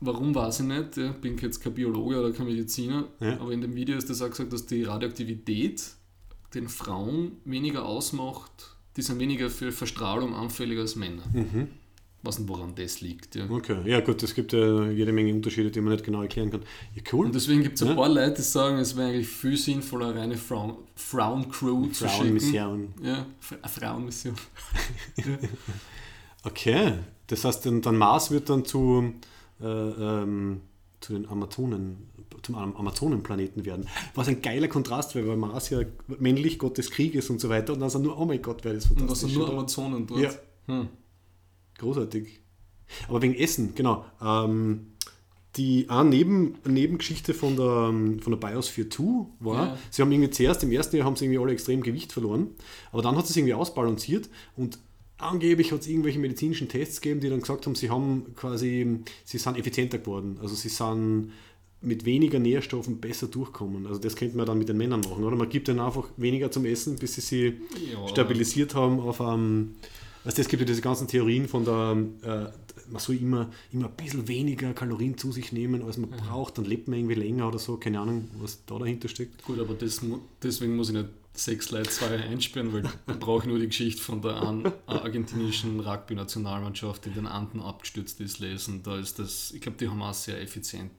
warum 0.00 0.34
weiß 0.34 0.60
ich 0.60 0.66
nicht, 0.66 0.96
ja, 0.96 1.12
bin 1.12 1.36
jetzt 1.38 1.60
kein 1.60 1.74
Biologe 1.74 2.18
oder 2.18 2.32
kein 2.32 2.46
Mediziner, 2.46 3.04
Ja. 3.20 3.38
aber 3.40 3.52
in 3.52 3.60
dem 3.60 3.74
Video 3.74 3.96
ist 3.96 4.08
das 4.08 4.22
auch 4.22 4.30
gesagt, 4.30 4.52
dass 4.52 4.64
die 4.66 4.84
Radioaktivität 4.84 5.82
den 6.54 6.68
Frauen 6.68 7.32
weniger 7.44 7.84
ausmacht, 7.84 8.76
die 8.96 9.02
sind 9.02 9.18
weniger 9.20 9.50
für 9.50 9.70
Verstrahlung 9.70 10.34
anfälliger 10.34 10.80
als 10.80 10.96
Männer. 10.96 11.22
Mhm. 11.32 11.68
Was 12.22 12.36
denn 12.36 12.48
woran 12.50 12.74
das 12.74 13.00
liegt. 13.00 13.34
Ja. 13.34 13.48
Okay, 13.48 13.78
ja 13.86 14.00
gut, 14.00 14.22
es 14.22 14.34
gibt 14.34 14.52
ja 14.52 14.90
jede 14.90 15.10
Menge 15.10 15.32
Unterschiede, 15.32 15.70
die 15.70 15.80
man 15.80 15.94
nicht 15.94 16.04
genau 16.04 16.20
erklären 16.20 16.50
kann. 16.50 16.60
Ja, 16.94 17.02
cool. 17.12 17.24
Und 17.26 17.34
deswegen 17.34 17.62
gibt 17.62 17.76
es 17.76 17.82
ein 17.82 17.88
Ja. 17.88 17.94
paar 17.94 18.10
Leute, 18.10 18.34
die 18.34 18.42
sagen, 18.42 18.76
es 18.76 18.94
wäre 18.94 19.08
eigentlich 19.08 19.28
viel 19.28 19.56
sinnvoller, 19.56 20.08
eine 20.10 20.20
reine 20.20 20.36
Frauen- 20.36 20.76
Frauen-Crew 20.96 21.86
zu 21.86 22.06
schicken. 22.06 22.10
Frauenmission. 22.38 22.88
Ja, 23.02 23.24
eine 23.62 23.68
Frauenmission. 23.68 24.34
Okay, 26.42 26.94
das 27.26 27.44
heißt, 27.44 27.66
dann, 27.66 27.82
dann 27.82 27.96
Mars 27.98 28.30
wird 28.30 28.48
dann 28.48 28.64
zu, 28.64 29.12
äh, 29.60 29.64
ähm, 29.66 30.62
zu 31.00 31.12
den 31.12 31.28
Amazonen, 31.28 32.08
zum 32.42 32.54
Am- 32.54 32.74
Amazonenplaneten 32.76 33.66
werden. 33.66 33.86
Was 34.14 34.28
ein 34.28 34.40
geiler 34.40 34.68
Kontrast 34.68 35.14
wäre, 35.14 35.28
weil 35.28 35.36
Mars 35.36 35.68
ja 35.70 35.80
männlich 36.18 36.58
Gott 36.58 36.78
des 36.78 36.90
Krieges 36.90 37.28
und 37.28 37.40
so 37.40 37.50
weiter 37.50 37.74
und 37.74 37.80
dann 37.80 37.90
sind 37.90 38.02
nur, 38.02 38.18
oh 38.18 38.24
mein 38.24 38.40
Gott, 38.40 38.64
wäre 38.64 38.74
das 38.76 38.86
Und 38.86 38.94
da 38.94 39.00
fantastisch. 39.00 39.28
sind 39.30 39.38
nur 39.38 39.48
oder? 39.48 39.58
Amazonen 39.58 40.06
dort. 40.06 40.20
Ja. 40.20 40.30
Hm. 40.66 40.88
Großartig. 41.80 42.40
Aber 43.08 43.22
wegen 43.22 43.34
Essen, 43.34 43.74
genau. 43.74 44.04
Ähm, 44.22 44.86
die 45.56 45.86
eine 45.88 46.08
Neben, 46.08 46.54
Nebengeschichte 46.64 47.34
von 47.34 47.56
der, 47.56 48.22
von 48.22 48.30
der 48.30 48.36
Biosphere 48.36 48.88
2 48.88 49.02
war, 49.40 49.66
Ja. 49.66 49.78
sie 49.90 50.02
haben 50.02 50.12
irgendwie 50.12 50.30
zuerst 50.30 50.62
im 50.62 50.70
ersten 50.70 50.96
Jahr 50.96 51.06
haben 51.06 51.16
sie 51.16 51.24
irgendwie 51.24 51.40
alle 51.40 51.52
extrem 51.52 51.82
Gewicht 51.82 52.12
verloren, 52.12 52.48
aber 52.92 53.02
dann 53.02 53.16
hat 53.16 53.24
es 53.28 53.36
irgendwie 53.36 53.54
ausbalanciert 53.54 54.28
und 54.56 54.78
angeblich 55.18 55.72
hat 55.72 55.80
es 55.80 55.86
irgendwelche 55.88 56.18
medizinischen 56.20 56.68
Tests 56.68 57.00
gegeben, 57.00 57.20
die 57.20 57.28
dann 57.28 57.40
gesagt 57.40 57.66
haben, 57.66 57.74
sie 57.74 57.90
haben 57.90 58.26
quasi, 58.36 59.00
sie 59.24 59.38
sind 59.38 59.58
effizienter 59.58 59.98
geworden. 59.98 60.38
Also 60.40 60.54
sie 60.54 60.68
sind 60.68 61.32
mit 61.82 62.04
weniger 62.04 62.38
Nährstoffen 62.38 63.00
besser 63.00 63.26
durchkommen. 63.26 63.86
Also 63.86 63.98
das 64.00 64.14
könnte 64.14 64.36
man 64.36 64.46
dann 64.46 64.58
mit 64.58 64.68
den 64.68 64.76
Männern 64.76 65.00
machen, 65.00 65.24
oder? 65.24 65.34
Man 65.36 65.48
gibt 65.48 65.68
ihnen 65.68 65.80
einfach 65.80 66.08
weniger 66.16 66.50
zum 66.50 66.64
Essen, 66.64 66.96
bis 66.96 67.14
sie 67.14 67.20
sie 67.22 67.46
Ja. 67.92 68.06
stabilisiert 68.08 68.74
haben 68.74 69.00
auf 69.00 69.20
einem. 69.20 69.76
Also 70.24 70.42
es 70.42 70.48
gibt 70.48 70.60
ja 70.60 70.66
diese 70.66 70.82
ganzen 70.82 71.08
Theorien 71.08 71.48
von 71.48 71.64
der, 71.64 71.96
äh, 72.22 72.90
man 72.90 73.00
soll 73.00 73.16
immer, 73.16 73.50
immer 73.72 73.86
ein 73.86 73.94
bisschen 73.96 74.28
weniger 74.28 74.72
Kalorien 74.74 75.16
zu 75.16 75.32
sich 75.32 75.52
nehmen, 75.52 75.82
als 75.82 75.96
man 75.96 76.10
braucht, 76.10 76.58
dann 76.58 76.64
lebt 76.64 76.88
man 76.88 76.98
irgendwie 76.98 77.14
länger 77.14 77.48
oder 77.48 77.58
so, 77.58 77.76
keine 77.76 78.00
Ahnung, 78.00 78.28
was 78.38 78.64
da 78.66 78.78
dahinter 78.78 79.08
steckt. 79.08 79.44
Gut, 79.44 79.58
aber 79.58 79.74
das, 79.74 80.00
deswegen 80.42 80.76
muss 80.76 80.88
ich 80.88 80.96
nicht 80.96 81.08
sechs 81.32 81.70
Leute 81.70 81.90
zwei 81.90 82.18
einsperren, 82.18 82.72
weil 82.72 82.82
dann 82.82 83.18
brauche 83.18 83.42
ich 83.42 83.48
nur 83.48 83.58
die 83.58 83.66
Geschichte 83.66 84.02
von 84.02 84.20
der 84.20 84.36
an, 84.36 84.64
äh, 84.64 84.70
argentinischen 84.86 85.80
Rugby-Nationalmannschaft, 85.80 87.04
die 87.04 87.10
in 87.10 87.14
den 87.14 87.26
Anden 87.26 87.60
abgestürzt 87.60 88.20
ist, 88.20 88.40
lesen. 88.40 88.82
Da 88.82 88.98
ist 88.98 89.18
das, 89.18 89.52
ich 89.52 89.60
glaube, 89.60 89.78
die 89.78 89.88
haben 89.88 90.02
auch 90.02 90.14
sehr 90.14 90.40
effizient. 90.40 90.90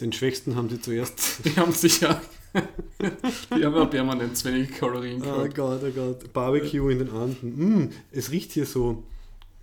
Den 0.00 0.12
Schwächsten 0.12 0.56
haben 0.56 0.68
sie 0.68 0.80
zuerst. 0.80 1.40
die 1.44 1.56
haben 1.56 1.72
sich 1.72 2.00
ja, 2.00 2.20
die 3.56 3.64
haben 3.64 3.74
auch 3.74 3.90
permanent 3.90 4.36
zu 4.36 4.48
wenig 4.48 4.70
Kalorien 4.72 5.20
Oh 5.22 5.24
gehabt. 5.24 5.54
Gott, 5.54 5.80
oh 5.84 5.90
Gott. 5.90 6.32
Barbecue 6.32 6.88
in 6.90 6.98
den 6.98 7.10
Anden. 7.10 7.84
Mm, 7.84 7.90
es 8.12 8.30
riecht 8.30 8.52
hier 8.52 8.66
so. 8.66 9.04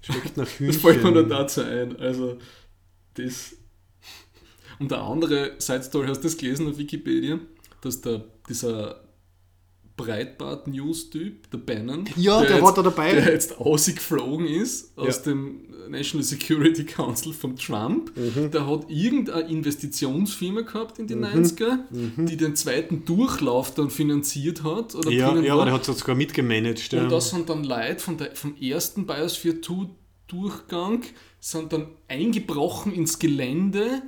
Schmeckt 0.02 0.38
nach 0.38 0.48
Hühnchen. 0.48 0.68
Das 0.74 0.78
fällt 0.82 1.04
mir 1.04 1.12
nur 1.12 1.28
dazu 1.28 1.62
ein. 1.62 1.96
Also, 1.98 2.38
das. 3.16 3.56
Und 4.80 4.92
der 4.92 5.02
andere 5.02 5.54
Side 5.60 5.84
Story, 5.84 6.08
hast 6.08 6.20
du 6.20 6.24
das 6.24 6.38
gelesen 6.38 6.68
auf 6.68 6.78
Wikipedia? 6.78 7.40
Dass 7.82 8.02
der, 8.02 8.24
dieser 8.50 9.02
Breitbart-News-Typ, 9.98 11.50
der 11.52 11.58
Bannon, 11.58 12.06
Ja, 12.16 12.42
der 12.42 12.52
jetzt, 12.52 12.62
war 12.64 12.74
da 12.74 12.82
dabei. 12.82 13.14
der 13.14 13.32
jetzt 13.34 13.58
ausgeflogen 13.58 14.48
ist 14.48 14.98
aus 14.98 15.18
Ja. 15.18 15.32
dem 15.32 15.62
National 15.90 16.24
Security 16.24 16.86
Council 16.86 17.34
von 17.34 17.56
Trump. 17.56 18.12
Mhm. 18.18 18.52
Der 18.52 18.66
hat 18.68 18.90
irgendeine 18.90 19.48
Investitionsfirma 19.50 20.62
gehabt 20.62 20.98
in 21.00 21.08
den 21.08 21.20
90er, 21.24 21.80
die 22.18 22.38
den 22.38 22.56
zweiten 22.56 23.06
Durchlauf 23.06 23.74
dann 23.76 23.90
finanziert 23.90 24.64
hat. 24.64 24.96
Oder 24.96 25.12
Ja, 25.12 25.36
ja, 25.40 25.54
aber 25.54 25.66
der 25.66 25.74
hat 25.74 25.88
es 25.88 26.00
sogar 26.00 26.16
mitgemanagt. 26.16 26.92
ja. 26.94 27.04
Und 27.04 27.12
das 27.12 27.30
sind 27.30 27.50
dann 27.50 27.64
Leute 27.64 28.00
von 28.00 28.18
der, 28.18 28.36
vom 28.36 28.56
ersten 28.60 29.06
Biosphere 29.06 29.62
2 29.62 29.88
Durchgang, 30.28 31.04
sind 31.40 31.74
dann 31.74 31.88
eingebrochen 32.08 32.94
ins 32.94 33.20
Gelände, 33.20 34.02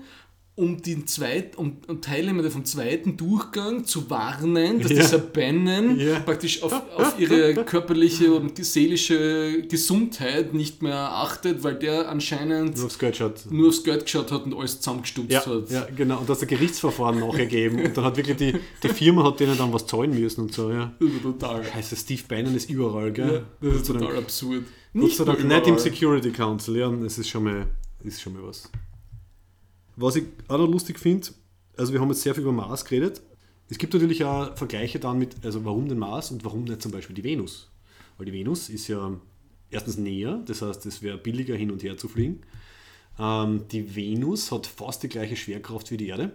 um, 0.57 0.81
den 0.81 1.05
zweit, 1.05 1.57
um, 1.57 1.77
um 1.89 1.99
Teilnehmer 2.01 2.49
vom 2.49 2.63
zweiten 2.63 3.17
Durchgang 3.17 3.83
zu 3.83 4.09
warnen, 4.09 4.79
dass 4.79 4.89
Ja. 4.91 4.97
dieser 5.01 5.17
Bannon 5.17 5.99
Ja. 5.99 6.19
praktisch 6.19 6.63
auf, 6.63 6.71
auf 6.95 7.19
ihre 7.19 7.53
körperliche 7.65 8.31
und 8.33 8.63
seelische 8.63 9.63
Gesundheit 9.67 10.53
nicht 10.53 10.81
mehr 10.81 10.95
achtet, 11.11 11.61
weil 11.63 11.75
der 11.75 12.07
anscheinend 12.09 12.77
Nur 12.77 12.85
aufs 12.85 12.97
Geld 12.97 13.17
schaut. 13.17 13.51
nur 13.51 13.67
aufs 13.67 13.83
Geld 13.83 14.03
geschaut 14.05 14.31
hat 14.31 14.45
und 14.45 14.53
alles 14.53 14.79
zusammengestutzt 14.79 15.31
Ja, 15.31 15.45
hat. 15.45 15.69
ja, 15.69 15.87
genau. 15.93 16.19
Und 16.19 16.29
das 16.29 16.37
hat 16.41 16.43
ein 16.49 16.57
Gerichtsverfahren 16.57 17.19
nachgegeben. 17.19 17.83
Und 17.83 17.97
dann 17.97 18.05
hat 18.05 18.15
wirklich 18.15 18.37
die, 18.37 18.53
die 18.81 18.89
Firma 18.89 19.25
hat 19.25 19.39
denen 19.41 19.57
dann 19.57 19.73
was 19.73 19.85
zahlen 19.85 20.11
müssen 20.17 20.41
und 20.41 20.53
so, 20.53 20.71
ja. 20.71 20.93
Das 20.99 21.09
total. 21.21 21.63
Heißt 21.73 21.97
Steve 21.97 22.21
Bannon 22.29 22.55
ist 22.55 22.69
überall, 22.69 23.11
gell? 23.11 23.43
Ja, 23.61 23.69
das 23.69 23.81
ist 23.81 23.87
total 23.87 24.17
absurd. 24.17 24.63
Nur 24.93 25.07
nicht 25.09 25.67
im. 25.67 25.77
Security 25.77 26.31
Council, 26.31 26.77
ja, 26.77 26.89
das 26.89 27.17
ist 27.17 27.27
schon 27.27 27.43
mal, 27.43 27.65
ist 28.05 28.21
schon 28.21 28.33
mal 28.33 28.43
was. 28.47 28.71
Was 29.95 30.15
ich 30.15 30.25
auch 30.47 30.57
noch 30.57 30.67
lustig 30.69 30.99
finde, 30.99 31.27
also 31.77 31.93
wir 31.93 31.99
haben 32.01 32.09
jetzt 32.09 32.21
sehr 32.21 32.33
viel 32.33 32.43
über 32.43 32.51
Mars 32.51 32.85
geredet. 32.85 33.21
Es 33.69 33.77
gibt 33.77 33.93
natürlich 33.93 34.23
auch 34.23 34.55
Vergleiche 34.55 34.99
dann 34.99 35.17
mit, 35.17 35.43
also 35.43 35.65
warum 35.65 35.87
den 35.89 35.97
Mars 35.97 36.31
und 36.31 36.43
warum 36.45 36.65
nicht 36.65 36.81
zum 36.81 36.91
Beispiel 36.91 37.15
die 37.15 37.23
Venus. 37.23 37.71
Weil 38.17 38.27
die 38.27 38.33
Venus 38.33 38.69
ist 38.69 38.87
ja 38.87 39.11
erstens 39.71 39.97
näher, 39.97 40.41
das 40.45 40.61
heißt, 40.61 40.85
es 40.85 41.01
wäre 41.01 41.17
billiger 41.17 41.55
hin 41.55 41.71
und 41.71 41.83
her 41.83 41.97
zu 41.97 42.07
fliegen. 42.07 42.41
Ähm, 43.19 43.63
die 43.71 43.95
Venus 43.95 44.51
hat 44.51 44.67
fast 44.67 45.03
die 45.03 45.09
gleiche 45.09 45.35
Schwerkraft 45.35 45.89
wie 45.91 45.97
die 45.97 46.07
Erde. 46.07 46.31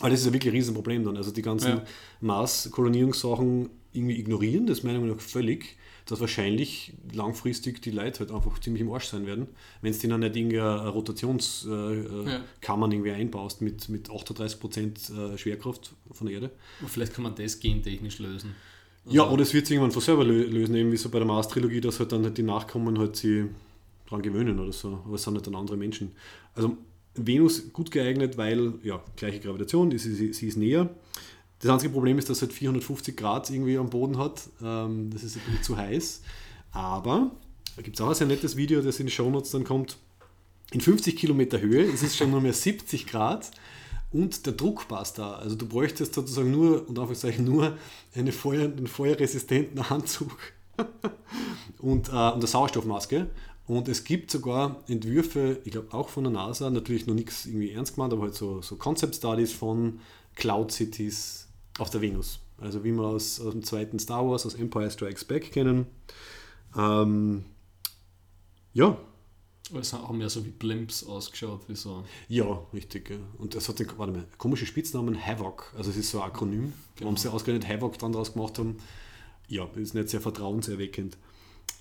Aber 0.00 0.10
das 0.10 0.20
ist 0.20 0.26
ja 0.26 0.32
wirklich 0.32 0.52
ein 0.52 0.56
Riesenproblem 0.56 1.04
dann. 1.04 1.16
Also 1.16 1.30
die 1.30 1.42
ganzen 1.42 1.68
Ja. 1.68 1.84
Mars-Kolonierungssachen 2.20 3.70
irgendwie 3.92 4.18
ignorieren, 4.18 4.66
das 4.66 4.82
meiner 4.82 5.00
Meinung 5.00 5.16
nach 5.16 5.22
völlig, 5.22 5.76
dass 6.06 6.20
wahrscheinlich 6.20 6.94
langfristig 7.12 7.82
die 7.82 7.90
Leute 7.90 8.20
halt 8.20 8.30
einfach 8.30 8.58
ziemlich 8.60 8.80
im 8.82 8.92
Arsch 8.92 9.06
sein 9.06 9.26
werden, 9.26 9.48
wenn 9.82 9.90
es 9.90 9.98
denen 9.98 10.20
nicht 10.20 10.36
irgendeine 10.36 10.88
Rotationskammern 10.88 12.26
äh, 12.28 12.30
Ja. 12.32 12.44
Kammern 12.60 12.92
irgendwie 12.92 13.10
einbaust 13.12 13.60
mit, 13.60 13.88
mit 13.88 14.08
38% 14.08 15.34
äh, 15.34 15.38
Schwerkraft 15.38 15.94
von 16.12 16.26
der 16.26 16.34
Erde. 16.36 16.50
Aber 16.80 16.88
Vielleicht 16.88 17.12
kann 17.14 17.24
man 17.24 17.34
das 17.34 17.58
gentechnisch 17.60 18.18
lösen. 18.20 18.54
Ja, 19.08 19.28
oder 19.28 19.42
es 19.42 19.54
wird 19.54 19.66
sich 19.66 19.74
irgendwann 19.74 19.92
von 19.92 20.02
selber 20.02 20.22
lö- 20.24 20.46
lösen, 20.48 20.74
eben 20.74 20.90
wie 20.90 20.96
so 20.96 21.08
bei 21.10 21.18
der 21.18 21.26
Mars-Trilogie, 21.28 21.80
dass 21.80 21.98
halt 22.00 22.10
dann 22.12 22.24
halt 22.24 22.38
die 22.38 22.42
Nachkommen 22.42 22.98
halt 22.98 23.14
sie 23.16 23.46
dran 24.08 24.22
gewöhnen 24.22 24.58
oder 24.58 24.72
so. 24.72 25.00
Aber 25.04 25.14
es 25.14 25.22
sind 25.22 25.34
halt 25.34 25.46
dann 25.46 25.54
andere 25.54 25.76
Menschen. 25.76 26.12
Also 26.54 26.76
Venus 27.14 27.72
gut 27.72 27.90
geeignet, 27.90 28.36
weil, 28.36 28.74
ja, 28.82 29.02
gleiche 29.16 29.40
Gravitation, 29.40 29.96
sie, 29.96 30.32
sie 30.32 30.46
ist 30.48 30.56
näher. 30.56 30.90
Das 31.60 31.70
einzige 31.70 31.92
Problem 31.92 32.18
ist, 32.18 32.28
dass 32.28 32.38
es 32.38 32.42
halt 32.42 32.52
450 32.52 33.16
Grad 33.16 33.50
irgendwie 33.50 33.78
am 33.78 33.90
Boden 33.90 34.18
hat. 34.18 34.42
Ähm, 34.62 35.10
das 35.10 35.24
ist 35.24 35.34
bisschen 35.44 35.62
zu 35.62 35.76
heiß. 35.76 36.22
Aber 36.72 37.30
da 37.76 37.82
gibt 37.82 37.96
es 37.96 38.00
auch 38.02 38.08
ein 38.08 38.14
sehr 38.14 38.26
nettes 38.26 38.56
Video, 38.56 38.82
das 38.82 39.00
in 39.00 39.06
die 39.06 39.12
Shownotes 39.12 39.50
dann 39.52 39.64
kommt. 39.64 39.96
In 40.72 40.80
50 40.80 41.16
Kilometer 41.16 41.60
Höhe 41.60 41.82
ist 41.82 42.02
es 42.02 42.16
schon 42.16 42.30
nur 42.30 42.40
mehr 42.40 42.52
70 42.52 43.06
Grad 43.06 43.50
und 44.12 44.46
der 44.46 44.52
Druck 44.52 44.88
passt 44.88 45.18
da. 45.18 45.34
Also 45.34 45.56
du 45.56 45.66
bräuchtest 45.66 46.14
sozusagen 46.14 46.50
nur, 46.50 46.80
und 46.88 46.98
Anführungszeichen 46.98 47.44
nur, 47.44 47.76
eine 48.14 48.32
Feuer, 48.32 48.64
einen 48.64 48.86
feuerresistenten 48.86 49.78
Anzug 49.80 50.36
und, 51.78 52.08
äh, 52.08 52.10
und 52.10 52.16
eine 52.16 52.46
Sauerstoffmaske. 52.46 53.30
Und 53.66 53.88
es 53.88 54.04
gibt 54.04 54.30
sogar 54.30 54.84
Entwürfe, 54.86 55.60
ich 55.64 55.72
glaube 55.72 55.92
auch 55.92 56.08
von 56.08 56.24
der 56.24 56.32
NASA, 56.32 56.70
natürlich 56.70 57.06
noch 57.06 57.14
nichts 57.14 57.46
irgendwie 57.46 57.72
ernst 57.72 57.94
gemeint, 57.94 58.12
aber 58.12 58.22
halt 58.22 58.34
so, 58.34 58.62
so 58.62 58.76
Concept 58.76 59.16
Studies 59.16 59.52
von 59.52 60.00
Cloud 60.36 60.70
Cities 60.70 61.48
auf 61.78 61.90
der 61.90 62.00
Venus. 62.00 62.38
Also 62.58 62.84
wie 62.84 62.92
wir 62.92 63.02
aus, 63.02 63.40
aus 63.40 63.52
dem 63.52 63.64
zweiten 63.64 63.98
Star 63.98 64.26
Wars, 64.28 64.46
aus 64.46 64.54
Empire 64.54 64.90
Strikes 64.90 65.24
Back 65.24 65.52
kennen. 65.52 65.86
Ähm, 66.76 67.44
ja, 68.72 68.96
es 69.74 69.92
haben 69.92 70.20
ja 70.20 70.28
so 70.28 70.44
wie 70.44 70.50
Blimps 70.50 71.04
ausgeschaut, 71.04 71.62
wie 71.68 71.74
so. 71.74 72.04
ja, 72.28 72.62
richtig. 72.72 73.10
Ja. 73.10 73.16
Und 73.38 73.54
das 73.54 73.68
hat 73.68 73.80
den 73.80 73.88
warte 73.96 74.12
mal, 74.12 74.26
komische 74.38 74.66
Spitznamen 74.66 75.18
Havoc. 75.26 75.72
Also 75.76 75.90
es 75.90 75.96
ist 75.96 76.10
so 76.10 76.20
ein 76.20 76.28
Akronym, 76.28 76.72
warum 77.00 77.16
sie 77.16 77.30
ausgerechnet 77.30 77.68
Havoc 77.68 77.98
dann 77.98 78.12
daraus 78.12 78.32
gemacht 78.32 78.58
haben. 78.58 78.76
Ja, 79.48 79.64
ist 79.74 79.94
nicht 79.94 80.08
sehr 80.08 80.20
vertrauenserweckend. 80.20 81.16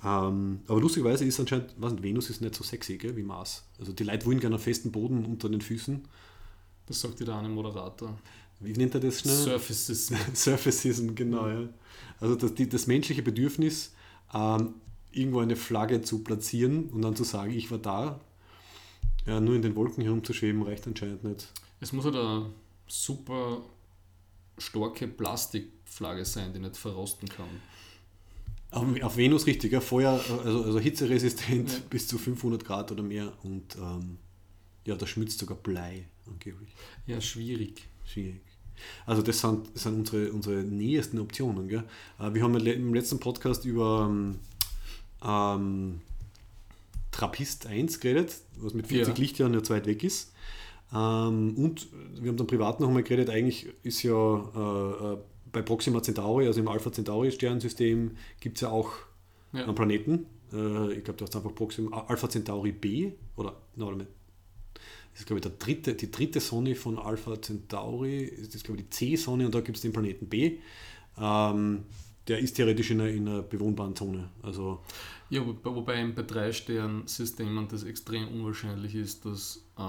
Ähm, 0.04 0.60
aber 0.68 0.80
lustigerweise 0.80 1.26
ist 1.26 1.40
anscheinend, 1.40 1.74
was 1.78 1.94
nicht, 1.94 2.04
Venus 2.04 2.30
ist 2.30 2.42
nicht 2.42 2.56
so 2.56 2.64
sexy 2.64 2.98
gell, 2.98 3.16
wie 3.16 3.24
Mars. 3.24 3.64
Also 3.80 3.94
die 3.94 4.04
Leute 4.04 4.26
wollen 4.26 4.40
gerne 4.40 4.56
einen 4.56 4.64
festen 4.64 4.92
Boden 4.92 5.26
unter 5.26 5.50
den 5.50 5.62
Füßen. 5.62 6.08
Das 6.88 7.02
sagt 7.02 7.20
dir 7.20 7.26
der 7.26 7.38
eine 7.38 7.50
Moderator. 7.50 8.18
Wie 8.60 8.74
nennt 8.74 8.94
er 8.94 9.00
das 9.00 9.22
schnell? 9.22 9.36
Surfaces. 9.36 10.12
Surfacism, 10.34 11.16
genau, 11.16 11.48
ja. 11.48 11.68
Also 12.20 12.36
das, 12.36 12.54
die, 12.56 12.70
das 12.70 12.88
menschliche 12.88 13.22
Bedürfnis, 13.22 13.94
ähm, 14.34 14.76
irgendwo 15.12 15.40
eine 15.40 15.56
Flagge 15.56 16.02
zu 16.02 16.24
platzieren 16.24 16.90
und 16.90 17.02
dann 17.02 17.16
zu 17.16 17.24
sagen, 17.24 17.52
ich 17.52 17.72
war 17.72 17.78
da, 17.78 18.20
ja, 19.26 19.40
nur 19.40 19.56
in 19.56 19.62
den 19.62 19.76
Wolken 19.76 20.04
herumzuschweben, 20.04 20.62
reicht 20.62 20.88
anscheinend 20.88 21.24
nicht. 21.24 21.52
Es 21.80 21.94
muss 21.94 22.06
halt 22.06 22.16
eine 22.16 22.50
super 22.88 23.62
starke 24.58 25.08
Plastikflagge 25.08 26.26
sein, 26.26 26.54
die 26.54 26.60
nicht 26.60 26.78
verrosten 26.78 27.28
kann. 27.28 27.50
Auf, 28.72 29.02
auf 29.04 29.18
Venus 29.18 29.46
richtig, 29.48 29.72
ja, 29.72 29.80
Feuer, 29.80 30.20
also, 30.44 30.64
also 30.64 30.80
hitzeresistent 30.80 31.72
Ja. 31.72 31.80
bis 31.90 32.08
zu 32.08 32.18
500 32.18 32.66
Grad 32.66 32.92
oder 32.92 33.04
mehr 33.04 33.32
und 33.44 33.76
ähm, 33.78 34.18
ja, 34.86 34.96
da 34.96 35.08
schmilzt 35.08 35.40
sogar 35.40 35.58
Blei 35.58 36.08
angeblich. 36.28 36.70
Ja, 37.08 37.22
schwierig. 37.22 37.88
Schwierig. 38.06 38.42
Also 39.06 39.22
das 39.22 39.40
sind, 39.40 39.70
das 39.74 39.84
sind 39.84 39.96
unsere, 39.96 40.32
unsere 40.32 40.56
nähesten 40.64 41.20
Optionen. 41.20 41.68
Gell? 41.70 41.84
Äh, 42.20 42.34
Wir 42.34 42.44
haben 42.44 42.56
im 42.56 42.94
letzten 42.94 43.20
Podcast 43.20 43.64
über 43.66 44.08
ähm, 44.12 44.36
ähm, 45.24 46.02
Trappist 47.12 47.66
1 47.68 48.00
geredet, 48.02 48.36
was 48.58 48.74
mit 48.74 48.88
40 48.88 49.16
Ja. 49.16 49.22
Lichtjahren 49.22 49.54
ja 49.54 49.70
weit 49.70 49.86
weg 49.88 50.04
ist. 50.04 50.34
Ähm, 50.94 51.56
und 51.58 51.88
wir 52.20 52.30
haben 52.30 52.38
dann 52.38 52.48
privat 52.48 52.80
noch 52.80 52.90
einmal 52.90 53.04
geredet, 53.04 53.30
eigentlich 53.30 53.68
ist 53.84 54.04
ja 54.04 54.14
äh, 54.14 55.14
äh, 55.14 55.18
bei 55.56 55.62
Proxima 55.62 56.02
Centauri, 56.02 56.46
also 56.48 56.60
im 56.60 56.68
Alpha 56.68 56.92
Centauri 56.92 57.32
Sternensystem, 57.32 58.12
gibt 58.42 58.58
es 58.58 58.62
ja 58.62 58.70
auch 58.70 58.92
Ja. 59.54 59.64
einen 59.64 59.74
Planeten. 59.74 60.26
Äh, 60.54 60.94
ich 60.94 61.04
glaube, 61.04 61.18
du 61.18 61.26
hast 61.26 61.36
einfach 61.36 61.56
Proxima, 61.56 62.06
Alpha 62.08 62.30
Centauri 62.30 62.74
B 62.74 63.12
oder, 63.38 63.56
nein, 63.78 64.06
das 65.14 65.22
ist, 65.22 65.28
glaube 65.28 65.40
ich, 65.40 65.44
der 65.44 65.54
dritte, 65.58 65.94
die 65.96 66.12
dritte 66.12 66.42
Sonne 66.42 66.76
von 66.76 67.00
Alpha 67.00 67.42
Centauri, 67.42 68.34
das 68.38 68.54
ist, 68.54 68.66
glaube 68.66 68.82
ich, 68.82 68.90
die 68.90 68.90
C-Sonne 68.90 69.46
und 69.46 69.56
da 69.56 69.62
gibt 69.62 69.78
es 69.78 69.82
den 69.82 69.94
Planeten 69.94 70.28
B. 70.28 70.58
Ähm, 71.18 71.84
der 72.28 72.40
ist 72.40 72.56
theoretisch 72.56 72.92
in 72.92 73.00
einer, 73.00 73.10
in 73.10 73.28
einer 73.28 73.42
bewohnbaren 73.44 73.96
Zone. 73.96 74.30
Also, 74.42 74.82
Ja, 75.30 75.42
wobei, 75.64 76.06
bei 76.08 76.24
drei 76.24 76.52
Sternsystemen 76.52 77.68
das 77.70 77.84
extrem 77.84 78.28
unwahrscheinlich 78.28 78.94
ist, 78.96 79.24
dass 79.26 79.64
äh, 79.78 79.82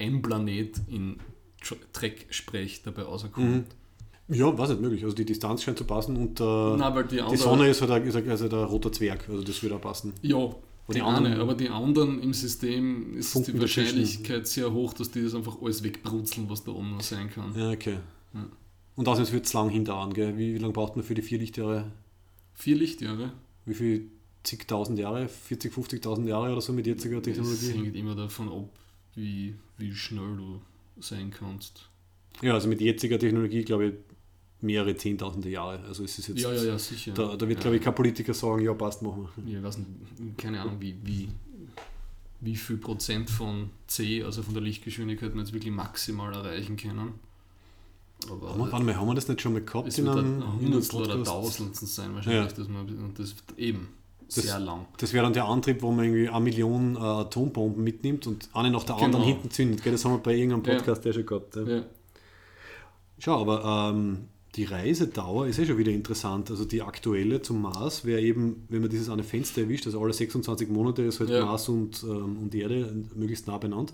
ein 0.00 0.20
Planet 0.20 0.80
in 0.88 1.20
Tr- 1.62 1.76
Drecksprech 1.92 2.82
dabei 2.82 3.02
rauskommt. 3.02 3.38
Mhm. 3.38 3.64
Ja, 4.28 4.56
was 4.56 4.70
nicht 4.70 4.80
möglich. 4.80 5.04
Also 5.04 5.14
die 5.14 5.24
Distanz 5.24 5.62
scheint 5.62 5.78
zu 5.78 5.84
passen 5.84 6.16
und 6.16 6.40
äh, 6.40 6.44
Nein, 6.76 7.04
die 7.10 7.20
die 7.30 7.36
Sonne 7.36 7.68
ist 7.68 7.80
halt 7.82 7.90
ein, 7.90 8.04
ist 8.06 8.16
ein, 8.16 8.28
also 8.28 8.48
der 8.48 8.60
roter 8.60 8.90
Zwerg, 8.90 9.28
also 9.28 9.42
das 9.42 9.62
würde 9.62 9.76
auch 9.76 9.80
passen. 9.80 10.14
Ja, 10.22 10.46
die, 10.88 10.94
die 10.94 11.02
eine, 11.02 11.16
anderen- 11.16 11.40
aber 11.40 11.54
die 11.54 11.68
anderen 11.68 12.22
im 12.22 12.32
System 12.32 13.16
ist 13.16 13.32
Funken 13.32 13.54
die. 13.54 13.60
Wahrscheinlichkeit 13.60 14.46
sehr 14.46 14.72
hoch, 14.72 14.94
dass 14.94 15.10
die 15.10 15.22
das 15.22 15.34
einfach 15.34 15.60
alles 15.60 15.82
wegbrutzeln, 15.82 16.48
was 16.48 16.64
da 16.64 16.72
oben 16.72 16.92
noch 16.92 17.02
sein 17.02 17.28
kann. 17.30 17.54
Ja, 17.54 17.70
okay. 17.70 17.98
Ja. 18.32 18.46
Und 18.96 19.08
außerdem 19.08 19.32
wird 19.32 19.46
es 19.46 19.52
lang 19.52 19.68
hindauern, 19.70 20.14
gell? 20.14 20.38
Wie, 20.38 20.54
wie 20.54 20.58
lange 20.58 20.72
braucht 20.72 20.96
man 20.96 21.04
für 21.04 21.14
die 21.14 21.22
vier 21.22 21.38
Lichtjahre? 21.38 21.90
Vier 22.54 22.76
Lichtjahre. 22.76 23.32
Wie 23.66 23.74
viel? 23.74 24.10
Zigtausend 24.42 24.98
Jahre? 24.98 25.26
40, 25.26 25.72
50.000 25.72 26.28
Jahre 26.28 26.52
oder 26.52 26.60
so 26.60 26.72
mit 26.74 26.86
jetziger 26.86 27.22
Technologie? 27.22 27.72
hängt 27.72 27.96
immer 27.96 28.14
davon 28.14 28.50
ab, 28.50 28.68
wie, 29.14 29.54
wie 29.78 29.94
schnell 29.94 30.36
du 30.36 30.60
sein 31.00 31.30
kannst. 31.30 31.88
Ja, 32.42 32.52
also 32.52 32.68
mit 32.68 32.82
jetziger 32.82 33.18
Technologie 33.18 33.62
glaube 33.64 33.86
ich 33.86 33.92
mehrere 34.64 34.96
Zehntausende 34.96 35.48
Jahre. 35.48 35.80
Also 35.86 36.02
es 36.04 36.18
ist 36.18 36.28
jetzt. 36.28 36.40
Ja, 36.40 36.52
ja, 36.52 36.62
ja, 36.64 36.78
sicher. 36.78 37.12
Da, 37.12 37.36
da 37.36 37.48
wird, 37.48 37.58
ja. 37.58 37.62
glaube 37.62 37.76
ich, 37.76 37.82
kein 37.82 37.94
Politiker 37.94 38.34
sagen, 38.34 38.62
ja, 38.62 38.74
passt, 38.74 39.02
machen 39.02 39.28
wir. 39.44 39.58
Ich 39.58 39.62
weiß 39.62 39.78
nicht, 39.78 39.88
keine 40.38 40.60
Ahnung, 40.60 40.76
wie, 40.80 40.96
wie, 41.04 41.28
wie 42.40 42.56
viel 42.56 42.76
Prozent 42.78 43.30
von 43.30 43.70
C, 43.86 44.22
also 44.24 44.42
von 44.42 44.54
der 44.54 44.62
Lichtgeschwindigkeit, 44.62 45.32
wir 45.34 45.40
jetzt 45.40 45.52
wirklich 45.52 45.72
maximal 45.72 46.32
erreichen 46.32 46.76
können. 46.76 47.14
Aber 48.30 48.50
Haben 48.50 48.58
wir, 48.58 48.72
warte 48.72 48.84
mal, 48.86 48.96
haben 48.96 49.06
wir 49.08 49.14
das 49.14 49.28
nicht 49.28 49.40
schon 49.42 49.52
mal 49.52 49.62
gehabt 49.62 49.88
es 49.88 49.98
in 49.98 50.06
wird 50.06 50.18
einem, 50.18 50.42
ein 50.42 50.60
Hundertstel 50.60 51.02
oder? 51.02 51.22
Tausendstel 51.22 51.88
sein 51.88 52.14
wahrscheinlich, 52.14 52.50
Ja. 52.52 52.56
dass 52.56 52.68
man, 52.68 52.88
und 52.88 53.18
das 53.18 53.34
wird 53.36 53.58
eben 53.58 53.88
Das- 54.28 54.36
sehr 54.36 54.58
lang. 54.60 54.86
Das 54.96 55.12
wäre 55.12 55.24
dann 55.24 55.34
der 55.34 55.44
Antrieb, 55.44 55.82
wo 55.82 55.90
man 55.92 56.06
irgendwie 56.06 56.28
eine 56.30 56.40
Million 56.40 56.96
äh, 56.96 57.00
Atombomben 57.00 57.84
mitnimmt 57.84 58.26
und 58.26 58.48
eine 58.54 58.70
nach 58.70 58.84
der 58.84 58.94
anderen 58.96 59.12
Genau. 59.12 59.24
hinten 59.26 59.50
zündet. 59.50 59.82
Gell? 59.82 59.92
Das 59.92 60.04
haben 60.06 60.12
wir 60.12 60.18
bei 60.18 60.34
irgendeinem 60.34 60.64
Ja. 60.64 60.74
Podcast 60.78 61.04
ja 61.04 61.12
schon 61.12 61.26
gehabt. 61.26 61.56
Ja. 61.56 61.62
Ja. 61.64 61.82
Schau, 63.18 63.40
aber 63.42 63.92
ähm, 63.94 64.28
die 64.56 64.64
Reisedauer 64.64 65.46
ist 65.48 65.58
eh 65.58 65.66
schon 65.66 65.78
wieder 65.78 65.90
interessant. 65.92 66.50
Also 66.50 66.64
die 66.64 66.82
aktuelle 66.82 67.42
zum 67.42 67.62
Mars 67.62 68.04
wäre 68.04 68.20
eben, 68.20 68.64
wenn 68.68 68.80
man 68.82 68.90
dieses 68.90 69.08
eine 69.08 69.24
Fenster 69.24 69.62
erwischt, 69.62 69.86
also 69.86 70.00
alle 70.00 70.12
26 70.12 70.68
Monate 70.68 71.02
ist 71.02 71.18
halt 71.20 71.30
Ja. 71.30 71.44
Mars 71.44 71.68
und, 71.68 72.02
ähm, 72.04 72.38
und 72.42 72.54
Erde 72.54 72.94
möglichst 73.14 73.46
nah 73.48 73.58
benannt. 73.58 73.92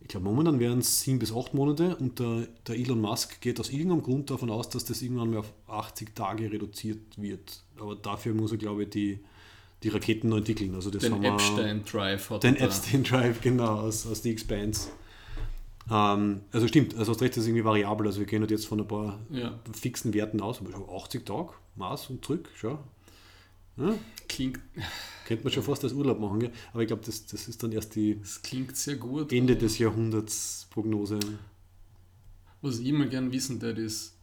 Ich 0.00 0.08
glaube, 0.08 0.24
momentan 0.26 0.60
wären 0.60 0.80
es 0.80 1.00
sieben 1.00 1.18
bis 1.18 1.32
acht 1.34 1.54
Monate 1.54 1.96
und 1.96 2.18
der, 2.20 2.46
der 2.66 2.76
Elon 2.76 3.00
Musk 3.00 3.40
geht 3.40 3.58
aus 3.58 3.70
irgendeinem 3.70 4.02
Grund 4.02 4.30
davon 4.30 4.50
aus, 4.50 4.68
dass 4.68 4.84
das 4.84 5.02
irgendwann 5.02 5.30
mal 5.30 5.38
auf 5.38 5.52
80 5.68 6.14
Tage 6.14 6.50
reduziert 6.52 6.98
wird. 7.16 7.62
Aber 7.80 7.96
dafür 7.96 8.34
muss 8.34 8.52
er, 8.52 8.58
glaube 8.58 8.84
ich, 8.84 8.90
die, 8.90 9.18
die 9.82 9.88
Raketen 9.88 10.28
noch 10.28 10.36
entwickeln. 10.38 10.74
Also 10.74 10.90
das 10.90 11.02
Den 11.02 11.12
haben 11.14 11.22
wir- 11.22 11.32
Epstein 11.32 11.82
Drive 11.84 12.30
hat 12.30 12.42
den 12.44 12.54
er 12.54 12.60
da. 12.60 12.64
Epstein 12.66 13.02
Drive, 13.04 13.40
genau, 13.40 13.66
aus, 13.80 14.06
aus 14.06 14.22
The 14.22 14.30
Expanse. 14.30 14.88
Ähm, 15.90 16.40
also 16.52 16.66
stimmt, 16.66 16.96
also 16.96 17.12
hast 17.12 17.22
recht, 17.22 17.32
das 17.36 17.42
ist 17.44 17.48
irgendwie 17.48 17.64
variabel. 17.64 18.06
Also 18.06 18.20
wir 18.20 18.26
gehen 18.26 18.40
halt 18.40 18.50
jetzt 18.50 18.66
von 18.66 18.80
ein 18.80 18.88
paar 18.88 19.20
Ja, 19.30 19.58
fixen 19.72 20.14
Werten 20.14 20.40
aus, 20.40 20.60
aber 20.60 20.72
schon 20.72 20.88
80 20.88 21.24
Tage, 21.24 21.50
Mars 21.76 22.10
und 22.10 22.24
zurück, 22.24 22.48
schau. 22.54 22.78
Ja, 23.76 23.94
klingt, 24.28 24.58
könnte 25.26 25.44
man 25.44 25.52
schon 25.52 25.62
fast 25.62 25.84
als 25.84 25.92
Urlaub 25.92 26.18
machen, 26.18 26.40
gell? 26.40 26.52
aber 26.72 26.82
ich 26.82 26.88
glaube, 26.88 27.02
das, 27.04 27.26
das 27.26 27.46
ist 27.46 27.62
dann 27.62 27.72
erst 27.72 27.94
die 27.94 28.18
das 28.18 28.40
klingt 28.40 28.74
sehr 28.74 28.96
gut. 28.96 29.32
Ende 29.32 29.54
des 29.54 29.78
Jahrhunderts 29.78 30.66
Prognose. 30.70 31.18
Was 32.62 32.78
ich 32.78 32.86
immer 32.86 33.06
gern 33.06 33.32
wissen 33.32 33.60
würde, 33.60 33.82
ist, 33.82 34.14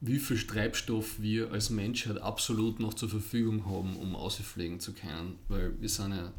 wie 0.00 0.18
viel 0.18 0.38
Treibstoff 0.38 1.20
wir 1.20 1.50
als 1.50 1.70
Menschheit 1.70 2.18
absolut 2.18 2.78
noch 2.78 2.94
zur 2.94 3.08
Verfügung 3.08 3.66
haben, 3.66 3.96
um 3.96 4.14
ausfliegen 4.14 4.78
zu 4.78 4.92
können. 4.92 5.38
Weil 5.48 5.80
wir 5.80 5.88
sind 5.88 6.12
ja 6.12 6.32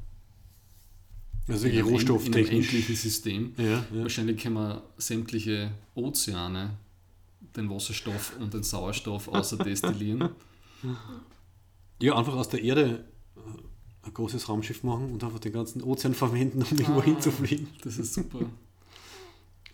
Also 1.47 1.65
wirklich 1.65 1.79
in 1.81 1.87
rohstofftechnisch. 1.87 2.49
endlichen 2.73 2.95
System. 2.95 3.53
Ja, 3.57 3.63
ja. 3.65 3.85
Wahrscheinlich 3.91 4.41
können 4.41 4.55
wir 4.55 4.81
sämtliche 4.97 5.71
Ozeane, 5.93 6.71
den 7.55 7.69
Wasserstoff 7.69 8.33
und 8.39 8.53
den 8.53 8.63
Sauerstoff 8.63 9.27
außer 9.27 9.57
destillieren. 9.57 10.29
ja, 12.01 12.15
einfach 12.15 12.33
aus 12.35 12.49
der 12.49 12.63
Erde 12.63 13.05
äh, 13.35 14.07
ein 14.07 14.13
großes 14.13 14.49
Raumschiff 14.49 14.83
machen 14.83 15.11
und 15.11 15.23
einfach 15.23 15.39
den 15.39 15.53
ganzen 15.53 15.81
Ozean 15.83 16.13
verwenden, 16.13 16.63
um 16.63 16.77
irgendwo 16.77 16.99
Ah. 16.99 17.03
hinzufliegen. 17.03 17.67
Das 17.83 17.97
ist 17.97 18.13
super. 18.13 18.39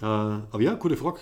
Äh, 0.01 0.05
aber 0.05 0.61
ja, 0.61 0.73
gute 0.73 0.97
Frage. 0.97 1.19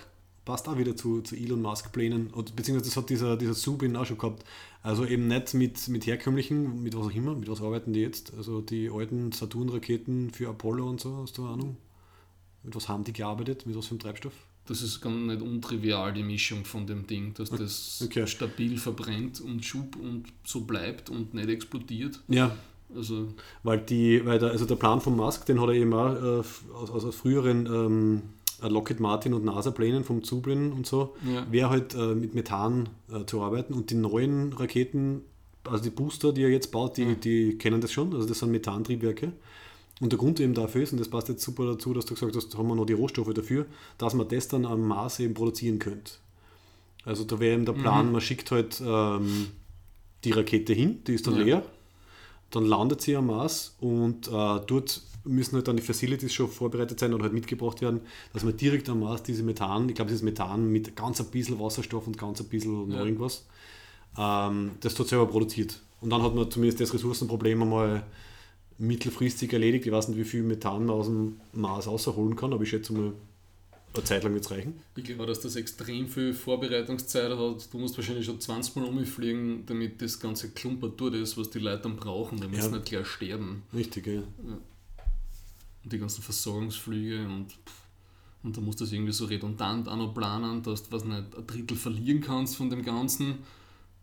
Passt 0.49 0.67
auch 0.67 0.79
wieder 0.79 0.95
zu, 0.95 1.21
zu 1.21 1.35
Elon 1.35 1.61
Musk-Plänen. 1.61 2.31
Beziehungsweise 2.55 2.89
das 2.89 2.97
hat 2.97 3.07
dieser, 3.11 3.37
dieser 3.37 3.53
Subin 3.53 3.95
auch 3.95 4.07
schon 4.07 4.17
gehabt. 4.17 4.43
Also 4.81 5.05
eben 5.05 5.27
nicht 5.27 5.53
mit, 5.53 5.87
mit 5.89 6.07
herkömmlichen, 6.07 6.81
mit 6.81 6.97
was 6.97 7.05
auch 7.05 7.13
immer, 7.13 7.35
mit 7.35 7.47
was 7.47 7.61
arbeiten 7.61 7.93
die 7.93 7.99
jetzt? 8.01 8.33
Also 8.35 8.59
die 8.59 8.89
alten 8.89 9.31
Saturn-Raketen 9.31 10.31
für 10.31 10.49
Apollo 10.49 10.89
und 10.89 10.99
so, 10.99 11.17
hast 11.17 11.37
du 11.37 11.43
eine 11.43 11.53
Ahnung? 11.53 11.77
Mit 12.63 12.75
was 12.75 12.89
haben 12.89 13.03
die 13.03 13.13
gearbeitet? 13.13 13.67
Mit 13.67 13.77
was 13.77 13.85
für 13.85 13.91
einem 13.91 13.99
Treibstoff? 13.99 14.33
Das 14.65 14.81
ist 14.81 15.01
ganz 15.01 15.27
nicht 15.27 15.43
untrivial, 15.43 16.13
die 16.13 16.23
Mischung 16.23 16.65
von 16.65 16.87
dem 16.87 17.05
Ding, 17.05 17.35
dass 17.35 17.51
das 17.51 18.01
Okay. 18.05 18.25
stabil 18.25 18.79
verbrennt 18.79 19.41
und 19.41 19.63
Schub 19.63 19.97
und 19.97 20.23
so 20.43 20.61
bleibt 20.61 21.11
und 21.11 21.35
nicht 21.35 21.49
explodiert. 21.49 22.21
Ja, 22.27 22.57
Also, 22.95 23.27
weil, 23.61 23.81
die, 23.81 24.25
weil 24.25 24.39
der, 24.39 24.49
also 24.49 24.65
der 24.65 24.77
Plan 24.77 24.99
von 24.99 25.15
Musk, 25.15 25.45
den 25.45 25.61
hat 25.61 25.67
er 25.67 25.75
eben 25.75 25.93
auch 25.93 26.15
äh, 26.15 26.39
aus, 26.73 26.89
aus, 26.89 27.05
aus 27.05 27.15
früheren 27.15 27.67
ähm, 27.67 28.21
Lockheed 28.67 28.99
Martin 28.99 29.33
und 29.33 29.45
NASA-Plänen 29.45 30.03
vom 30.03 30.23
Zubrin 30.23 30.71
und 30.71 30.85
so, 30.85 31.15
ja. 31.25 31.45
wäre 31.51 31.69
halt 31.69 31.95
äh, 31.95 32.15
mit 32.15 32.33
Methan 32.35 32.89
äh, 33.11 33.25
zu 33.25 33.41
arbeiten 33.41 33.73
und 33.73 33.89
die 33.91 33.95
neuen 33.95 34.53
Raketen, 34.53 35.21
also 35.63 35.83
die 35.83 35.89
Booster, 35.89 36.33
die 36.33 36.43
er 36.43 36.49
jetzt 36.49 36.71
baut, 36.71 36.97
die, 36.97 37.03
Ja. 37.03 37.13
die 37.15 37.57
kennen 37.57 37.79
das 37.81 37.91
schon, 37.91 38.13
also 38.13 38.27
das 38.27 38.39
sind 38.39 38.51
Methantriebwerke. 38.51 39.31
Und 40.01 40.13
der 40.13 40.19
Grund 40.19 40.39
eben 40.39 40.53
dafür 40.53 40.83
ist, 40.83 40.93
und 40.93 40.99
das 40.99 41.09
passt 41.09 41.27
jetzt 41.27 41.43
super 41.43 41.65
dazu, 41.65 41.93
dass 41.93 42.05
du 42.05 42.13
gesagt 42.13 42.33
hast, 42.35 42.53
da 42.53 42.57
haben 42.57 42.67
wir 42.69 42.75
noch 42.75 42.85
die 42.85 42.93
Rohstoffe 42.93 43.33
dafür, 43.33 43.65
dass 43.97 44.13
man 44.13 44.27
das 44.29 44.47
dann 44.47 44.65
am 44.65 44.87
Mars 44.87 45.19
eben 45.19 45.33
produzieren 45.33 45.77
könnte. 45.77 46.13
Also 47.03 47.25
da 47.25 47.39
wäre 47.39 47.53
eben 47.55 47.65
der 47.65 47.73
Plan, 47.73 48.05
Mhm. 48.07 48.11
man 48.13 48.21
schickt 48.21 48.49
halt 48.51 48.81
ähm, 48.85 49.47
die 50.23 50.31
Rakete 50.31 50.71
hin, 50.73 50.99
die 51.05 51.13
ist 51.15 51.27
dann 51.27 51.35
Ja. 51.35 51.43
leer, 51.43 51.63
dann 52.51 52.65
landet 52.65 53.01
sie 53.01 53.15
am 53.15 53.27
Mars 53.27 53.75
und 53.81 54.27
äh, 54.27 54.31
dort 54.67 55.01
müssen 55.23 55.55
halt 55.55 55.67
dann 55.67 55.77
die 55.77 55.83
Facilities 55.83 56.33
schon 56.33 56.47
vorbereitet 56.49 56.99
sein 56.99 57.13
oder 57.13 57.23
halt 57.23 57.33
mitgebracht 57.33 57.81
werden, 57.81 58.01
dass 58.33 58.43
man 58.43 58.55
direkt 58.57 58.87
am 58.89 59.01
Mars 59.01 59.23
diese 59.23 59.43
Methan, 59.43 59.89
ich 59.89 59.95
glaube, 59.95 60.09
das 60.11 60.19
ist 60.19 60.23
Methan 60.23 60.71
mit 60.71 60.95
ganz 60.95 61.19
ein 61.19 61.27
bisschen 61.27 61.59
Wasserstoff 61.59 62.07
und 62.07 62.17
ganz 62.17 62.39
ein 62.41 62.47
bisschen 62.47 62.87
noch 62.89 62.95
Ja. 62.95 63.03
irgendwas, 63.03 63.45
ähm, 64.17 64.71
das 64.81 64.95
dort 64.95 65.09
selber 65.09 65.27
produziert. 65.27 65.79
Und 66.01 66.09
dann 66.11 66.21
hat 66.23 66.33
man 66.35 66.49
zumindest 66.49 66.79
das 66.81 66.93
Ressourcenproblem 66.93 67.61
einmal 67.61 68.03
mittelfristig 68.77 69.51
erledigt. 69.53 69.85
Ich 69.85 69.91
weiß 69.91 70.07
nicht, 70.07 70.17
wie 70.17 70.23
viel 70.23 70.43
Methan 70.43 70.85
man 70.85 70.95
aus 70.95 71.07
dem 71.07 71.39
Mars 71.53 71.87
rausholen 71.87 72.35
kann, 72.35 72.53
aber 72.53 72.63
ich 72.63 72.69
schätze 72.69 72.93
mal, 72.93 73.11
eine 73.93 74.03
Zeit 74.03 74.23
lang 74.23 74.33
wird 74.33 74.45
es 74.45 74.51
reichen. 74.51 74.79
Ich 74.95 75.03
glaube, 75.03 75.25
dass 75.25 75.39
das 75.41 75.55
extrem 75.55 76.07
viel 76.07 76.33
Vorbereitungszeit 76.33 77.31
hat. 77.31 77.73
Du 77.73 77.77
musst 77.79 77.97
wahrscheinlich 77.97 78.25
schon 78.25 78.39
20 78.39 78.75
Mal 78.75 78.85
umfliegen, 78.85 79.63
damit 79.65 79.99
das 80.01 80.19
ganze 80.19 80.49
Klumpert 80.51 80.99
durch 81.01 81.15
ist, 81.15 81.37
was 81.37 81.49
die 81.49 81.57
Leute 81.59 81.83
dann 81.83 81.95
brauchen, 81.95 82.39
damit 82.39 82.57
Ja. 82.59 82.65
sie 82.65 82.71
nicht 82.71 82.85
gleich 82.85 83.07
sterben. 83.07 83.63
Richtig, 83.73 84.05
ja. 84.07 84.21
Und 85.83 85.93
die 85.93 85.99
ganzen 85.99 86.21
Versorgungsflüge 86.21 87.25
und, 87.25 87.47
und 88.43 88.57
da 88.57 88.61
musst 88.61 88.79
du 88.79 88.83
das 88.85 88.91
irgendwie 88.93 89.13
so 89.13 89.25
redundant 89.25 89.87
auch 89.87 89.95
noch 89.97 90.13
planen, 90.13 90.61
dass 90.63 90.83
du 90.83 90.91
was 90.91 91.05
nicht, 91.05 91.35
ein 91.37 91.47
Drittel 91.47 91.77
verlieren 91.77 92.21
kannst 92.21 92.55
von 92.57 92.69
dem 92.69 92.83
Ganzen. 92.83 93.35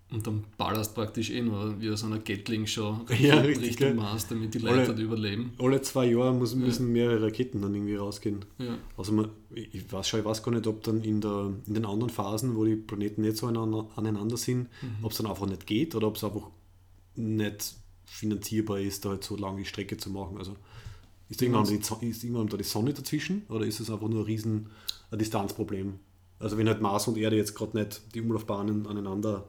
Und 0.08 0.24
dann 0.24 0.44
ballerst 0.56 0.94
praktisch 0.94 1.30
eh 1.30 1.42
nur 1.42 1.80
wie 1.80 1.94
so 1.96 2.06
einer 2.06 2.20
Gatling 2.20 2.64
schon 2.68 3.00
Ja, 3.18 3.40
richtig? 3.40 3.70
Richtung 3.70 3.96
Mars, 3.96 4.28
damit 4.28 4.54
die 4.54 4.60
Alle- 4.62 4.76
Leute 4.76 4.86
dort 4.86 4.98
überleben. 5.00 5.52
Alle 5.58 5.82
zwei 5.82 6.06
Jahre 6.06 6.32
muss, 6.32 6.54
müssen 6.54 6.92
mehrere 6.92 7.22
Raketen 7.24 7.60
dann 7.60 7.74
irgendwie 7.74 7.96
rausgehen. 7.96 8.44
Ja. 8.58 8.78
Also 8.96 9.10
man, 9.12 9.30
ich 9.52 9.90
weiß 9.92 10.08
schon, 10.08 10.20
ich 10.20 10.26
weiß 10.26 10.44
gar 10.44 10.52
nicht, 10.52 10.66
ob 10.68 10.84
dann 10.84 11.02
in, 11.02 11.20
der, 11.20 11.52
in 11.66 11.74
den 11.74 11.84
anderen 11.84 12.10
Phasen, 12.10 12.54
wo 12.54 12.64
die 12.64 12.76
Planeten 12.76 13.22
nicht 13.22 13.36
so 13.36 13.48
aneinander, 13.48 13.88
aneinander 13.96 14.36
sind, 14.36 14.68
Mhm. 14.80 15.02
ob 15.04 15.10
es 15.10 15.18
dann 15.18 15.26
einfach 15.26 15.46
nicht 15.46 15.66
geht 15.66 15.94
oder 15.96 16.06
ob 16.06 16.14
es 16.16 16.22
einfach 16.22 16.50
nicht 17.16 17.74
finanzierbar 18.04 18.78
ist, 18.78 19.04
da 19.04 19.08
halt 19.08 19.24
so 19.24 19.34
lange 19.36 19.58
die 19.58 19.64
Strecke 19.64 19.96
zu 19.96 20.10
machen. 20.10 20.38
Also 20.38 20.54
ist 21.28 21.42
irgendwann, 21.42 21.66
die, 21.66 21.76
ist 22.08 22.24
irgendwann 22.24 22.48
da 22.48 22.56
die 22.56 22.64
Sonne 22.64 22.92
dazwischen 22.92 23.42
oder 23.48 23.66
ist 23.66 23.80
es 23.80 23.90
einfach 23.90 24.08
nur 24.08 24.20
ein 24.20 24.26
riesen 24.26 24.70
ein 25.10 25.18
Distanzproblem? 25.18 25.98
Also 26.38 26.58
wenn 26.58 26.68
halt 26.68 26.80
Mars 26.80 27.08
und 27.08 27.16
Erde 27.16 27.36
jetzt 27.36 27.54
gerade 27.54 27.76
nicht 27.78 28.02
die 28.14 28.20
Umlaufbahnen 28.20 28.86
aneinander 28.86 29.48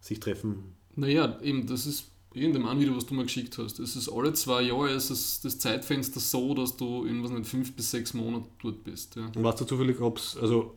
sich 0.00 0.20
treffen. 0.20 0.74
Naja, 0.94 1.38
eben, 1.42 1.66
das 1.66 1.86
ist 1.86 2.06
in 2.34 2.52
dem 2.52 2.66
einen 2.66 2.80
Video, 2.80 2.94
was 2.94 3.06
du 3.06 3.14
mir 3.14 3.22
geschickt 3.22 3.56
hast, 3.56 3.78
es 3.78 3.96
ist 3.96 4.10
alle 4.10 4.34
zwei 4.34 4.62
Jahre 4.62 4.90
ist 4.90 5.10
es 5.10 5.40
das 5.40 5.58
Zeitfenster 5.58 6.20
so, 6.20 6.54
dass 6.54 6.76
du 6.76 7.04
in 7.04 7.22
was 7.22 7.30
nicht, 7.30 7.46
fünf 7.46 7.74
bis 7.74 7.90
sechs 7.90 8.12
Monaten 8.12 8.46
dort 8.62 8.84
bist. 8.84 9.16
Ja. 9.16 9.26
Und 9.34 9.42
weißt 9.42 9.60
du 9.62 9.64
zufällig, 9.64 10.00
ob 10.00 10.18
es, 10.18 10.36
also 10.36 10.74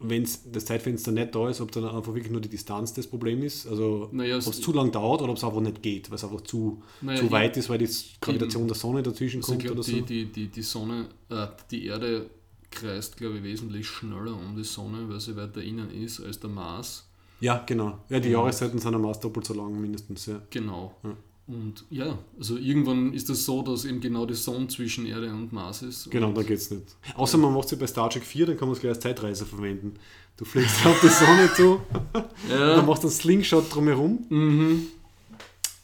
wenn 0.00 0.22
das 0.52 0.64
Zeitfenster 0.64 1.10
nicht 1.10 1.34
da 1.34 1.48
ist, 1.48 1.60
ob 1.60 1.72
dann 1.72 1.84
einfach 1.84 2.14
wirklich 2.14 2.30
nur 2.30 2.40
die 2.40 2.48
Distanz 2.48 2.92
das 2.94 3.06
Problem 3.06 3.42
ist? 3.42 3.66
Also 3.66 4.08
Naja, 4.12 4.36
ob 4.36 4.42
es- 4.46 4.60
zu 4.60 4.72
lang 4.72 4.92
dauert 4.92 5.22
oder 5.22 5.30
ob 5.32 5.36
es 5.38 5.44
einfach 5.44 5.60
nicht 5.60 5.82
geht, 5.82 6.08
weil 6.10 6.16
es 6.16 6.24
einfach 6.24 6.40
zu, 6.42 6.82
Naja, 7.00 7.18
zu 7.20 7.30
weit 7.32 7.56
ist, 7.56 7.68
weil 7.68 7.78
die 7.78 7.88
Gravitation 8.20 8.62
Eben. 8.62 8.68
der 8.68 8.76
Sonne 8.76 9.02
dazwischen 9.02 9.38
Also 9.38 9.52
kommt 9.52 9.62
glaube, 9.62 9.74
oder 9.80 9.82
so? 9.82 9.92
die, 9.92 10.02
die, 10.02 10.24
die, 10.26 10.46
die 10.48 10.62
Sonne, 10.62 11.08
äh, 11.30 11.46
die 11.70 11.86
Erde 11.86 12.30
kreist, 12.70 13.16
glaube 13.16 13.38
ich, 13.38 13.42
wesentlich 13.42 13.86
schneller 13.88 14.36
um 14.36 14.54
die 14.56 14.62
Sonne, 14.64 15.08
weil 15.08 15.18
sie 15.20 15.34
weiter 15.36 15.62
innen 15.62 15.90
ist 15.90 16.20
als 16.20 16.38
der 16.38 16.50
Mars. 16.50 17.04
Ja, 17.40 17.62
genau. 17.66 17.98
Ja, 18.08 18.20
die 18.20 18.28
Ja. 18.30 18.38
Jahreszeiten 18.40 18.78
sind 18.78 18.94
am 18.94 19.02
Mars 19.02 19.20
doppelt 19.20 19.46
so 19.46 19.54
lang 19.54 19.80
mindestens, 19.80 20.26
ja. 20.26 20.40
Genau. 20.50 20.94
Ja. 21.02 21.16
Und 21.48 21.84
ja, 21.88 22.18
also 22.38 22.58
irgendwann 22.58 23.14
ist 23.14 23.30
es 23.30 23.46
so, 23.46 23.62
dass 23.62 23.86
eben 23.86 24.00
genau 24.02 24.26
die 24.26 24.34
Sonne 24.34 24.68
zwischen 24.68 25.06
Erde 25.06 25.30
und 25.32 25.50
Mars 25.50 25.80
ist. 25.80 26.10
Genau, 26.10 26.28
und, 26.28 26.36
dann 26.36 26.44
geht's 26.46 26.70
nicht. 26.70 26.84
Außer 27.16 27.38
man 27.38 27.54
macht 27.54 27.64
es 27.64 27.70
ja 27.70 27.78
bei 27.78 27.86
Star 27.86 28.10
Trek 28.10 28.22
4, 28.22 28.46
dann 28.46 28.56
kann 28.58 28.68
man 28.68 28.74
es 28.74 28.80
gleich 28.80 28.90
als 28.94 29.00
Zeitreise 29.00 29.46
verwenden. 29.46 29.94
Du 30.36 30.44
fliegst 30.44 30.84
auf 30.86 31.00
die 31.00 31.08
Sonne 31.08 31.50
zu, 31.56 31.80
Ja. 32.50 32.76
dann 32.76 32.86
machst 32.86 33.02
du 33.02 33.08
einen 33.08 33.16
Slingshot 33.16 33.74
drumherum. 33.74 34.26
Mhm. 34.28 34.86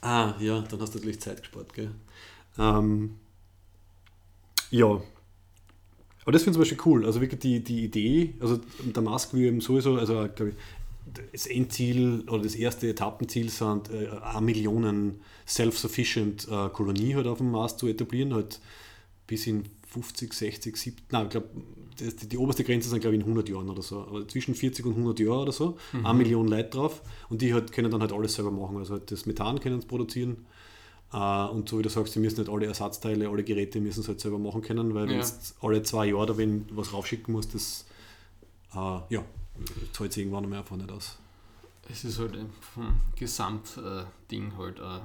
Ah, 0.03 0.35
ja, 0.39 0.61
dann 0.61 0.81
hast 0.81 0.95
du 0.95 0.99
natürlich 0.99 1.21
Zeit 1.21 1.41
gespart, 1.41 1.73
gell? 1.73 1.91
Ähm, 2.59 3.15
ja. 4.71 4.87
Aber 4.87 6.33
das 6.33 6.43
finde 6.43 6.51
ich 6.61 6.69
zum 6.69 6.77
Beispiel 6.77 6.93
cool. 6.93 7.07
Also 7.07 7.23
wirklich 7.23 7.41
die, 7.41 7.65
die 7.65 7.85
Idee, 7.85 8.35
also 8.39 8.61
der 8.85 9.03
Musk 9.03 9.33
will 9.33 9.45
eben 9.47 9.61
sowieso, 9.63 9.97
also 9.97 10.29
glaube 10.35 10.51
ich, 10.51 10.57
das 11.33 11.47
Endziel 11.47 12.25
oder 12.29 12.43
das 12.43 12.55
erste 12.55 12.89
Etappenziel 12.89 13.51
sind, 13.51 13.91
äh, 13.91 14.09
eine 14.23 14.41
Millionen 14.41 15.21
self-sufficient 15.47 16.49
äh, 16.51 16.69
Kolonie 16.71 17.15
halt 17.15 17.27
auf 17.27 17.39
dem 17.39 17.51
Mars 17.51 17.77
zu 17.77 17.87
etablieren, 17.87 18.33
halt 18.35 18.61
bis 19.27 19.47
in 19.47 19.65
50, 19.89 20.33
60, 20.33 20.77
70, 20.77 21.13
nein, 21.13 21.25
ich 21.25 21.31
glaube, 21.31 21.49
die, 22.01 22.29
die 22.29 22.39
oberste 22.39 22.65
Grenze 22.65 22.89
sind 22.89 23.01
glaube 23.01 23.15
ich 23.15 23.21
in 23.21 23.27
100 23.27 23.49
Jahren 23.49 23.69
oder 23.71 23.83
so, 23.83 24.01
aber 24.01 24.27
zwischen 24.27 24.55
40 24.55 24.85
und 24.87 24.93
100 24.93 25.21
Jahren 25.21 25.43
oder 25.43 25.53
so, 25.53 25.77
eine 25.93 26.15
Million 26.15 26.49
Leute 26.49 26.71
drauf. 26.71 27.03
Und 27.29 27.41
die 27.43 27.55
halt, 27.55 27.71
können 27.71 27.91
dann 27.91 28.01
halt 28.01 28.13
alles 28.13 28.35
selber 28.35 28.51
machen, 28.51 28.77
also 28.79 28.95
halt 28.95 29.11
das 29.11 29.27
Methan 29.27 29.61
können 29.61 29.81
sie 29.81 29.87
produzieren. 29.87 30.47
Äh, 31.13 31.45
und 31.47 31.69
so 31.69 31.79
wie 31.79 31.83
du 31.83 31.89
sagst, 31.91 32.15
die 32.15 32.19
müssen 32.19 32.41
nicht 32.41 32.51
alle 32.51 32.67
Ersatzteile, 32.67 33.29
alle 33.29 33.45
Geräte 33.45 33.81
müssen 33.81 34.01
es 34.01 34.09
halt 34.09 34.21
selber 34.21 34.39
machen 34.39 34.63
können, 34.63 34.95
weil 34.95 35.05
Ja. 35.05 35.19
wenn 35.19 35.21
du 35.21 35.27
alle 35.67 35.83
zwei 35.83 36.07
Jahre 36.07 36.27
da 36.27 36.37
wenn 36.39 36.65
was 36.73 36.93
raufschicken 36.93 37.33
musst, 37.33 37.55
das 37.55 37.85
äh, 38.75 38.79
ja, 39.15 39.25
zahlt 39.93 40.13
sich 40.13 40.23
irgendwann 40.23 40.45
einmal 40.45 40.61
einfach 40.61 40.77
nicht 40.77 40.91
aus. 40.91 41.19
Es 41.91 42.05
ist 42.05 42.19
halt 42.19 42.37
ein 42.37 42.51
vom 42.61 43.01
Gesamtding 43.17 44.57
halt 44.57 44.79
äh, 44.79 45.01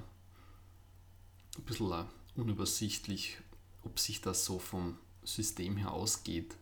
ein 1.57 1.63
bisschen 1.65 1.91
äh, 1.91 2.05
unübersichtlich, 2.35 3.37
ob 3.83 3.99
sich 3.99 4.21
das 4.21 4.45
so 4.45 4.59
vom 4.59 4.97
System 5.23 5.77
her 5.77 5.91
ausgeht. 5.91 6.55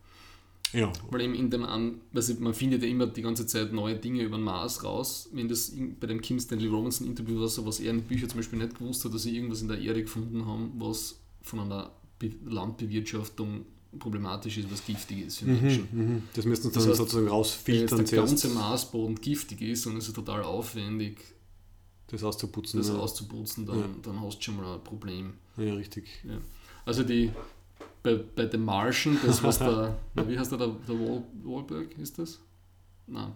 Ja, 0.72 0.92
Weil 1.10 1.22
eben 1.22 1.34
in 1.34 1.50
dem 1.50 1.64
an, 1.64 2.02
also 2.12 2.34
man 2.40 2.52
findet 2.52 2.82
ja 2.82 2.88
immer 2.88 3.06
die 3.06 3.22
ganze 3.22 3.46
Zeit 3.46 3.72
neue 3.72 3.96
Dinge 3.96 4.22
über 4.22 4.36
den 4.36 4.44
Mars 4.44 4.84
raus. 4.84 5.30
Wenn 5.32 5.48
das 5.48 5.70
in, 5.70 5.98
bei 5.98 6.06
dem 6.06 6.20
Kim 6.20 6.38
Stanley 6.38 6.68
Robinson 6.68 7.06
Interview 7.06 7.40
war, 7.40 7.48
so 7.48 7.64
was 7.64 7.80
er 7.80 7.90
in 7.90 8.02
Büchern 8.02 8.28
zum 8.28 8.40
Beispiel 8.40 8.58
nicht 8.58 8.78
gewusst 8.78 9.04
hat, 9.04 9.14
dass 9.14 9.22
sie 9.22 9.34
irgendwas 9.34 9.62
in 9.62 9.68
der 9.68 9.78
Erde 9.78 10.02
gefunden 10.02 10.44
haben, 10.44 10.72
was 10.78 11.20
von 11.40 11.60
einer 11.60 11.92
Be 12.18 12.32
Landbewirtschaftung 12.44 13.64
problematisch 13.98 14.58
ist, 14.58 14.70
was 14.70 14.84
giftig 14.84 15.26
ist 15.26 15.38
für 15.38 15.46
Menschen. 15.46 15.88
mhm. 15.92 16.22
das 16.34 16.44
müssen 16.44 16.64
Das 16.64 16.72
dann 16.82 16.90
heißt, 16.90 16.98
sozusagen 16.98 17.28
rausfiltern 17.28 17.98
jetzt 18.00 18.12
der 18.12 18.22
ganze 18.24 18.48
Marsboden 18.48 19.20
giftig 19.20 19.60
ist 19.62 19.86
und 19.86 19.96
es 19.96 20.08
ist 20.08 20.14
total 20.14 20.42
aufwendig, 20.42 21.18
das 22.08 22.22
auszuputzen. 22.22 22.80
das 22.80 22.88
ja. 22.88 22.96
auszuputzen, 22.96 23.66
dann, 23.66 23.78
Ja. 23.78 23.84
dann 24.02 24.20
hast 24.22 24.38
du 24.38 24.42
schon 24.42 24.56
mal 24.56 24.74
ein 24.74 24.84
Problem. 24.84 25.34
ja, 25.56 25.74
richtig. 25.74 26.08
Ja. 26.24 26.38
Also 26.84 27.02
die 27.02 27.30
bei, 28.02 28.14
bei 28.14 28.46
dem 28.46 28.64
Martian, 28.64 29.18
das 29.24 29.42
was 29.42 29.58
der, 29.58 29.96
na, 30.14 30.28
wie 30.28 30.38
heißt 30.38 30.52
der, 30.52 30.58
der, 30.58 30.68
der 30.68 30.94
Wal, 30.98 31.22
Wahlberg, 31.44 31.98
ist 31.98 32.18
das? 32.18 32.38
Nein. 33.06 33.32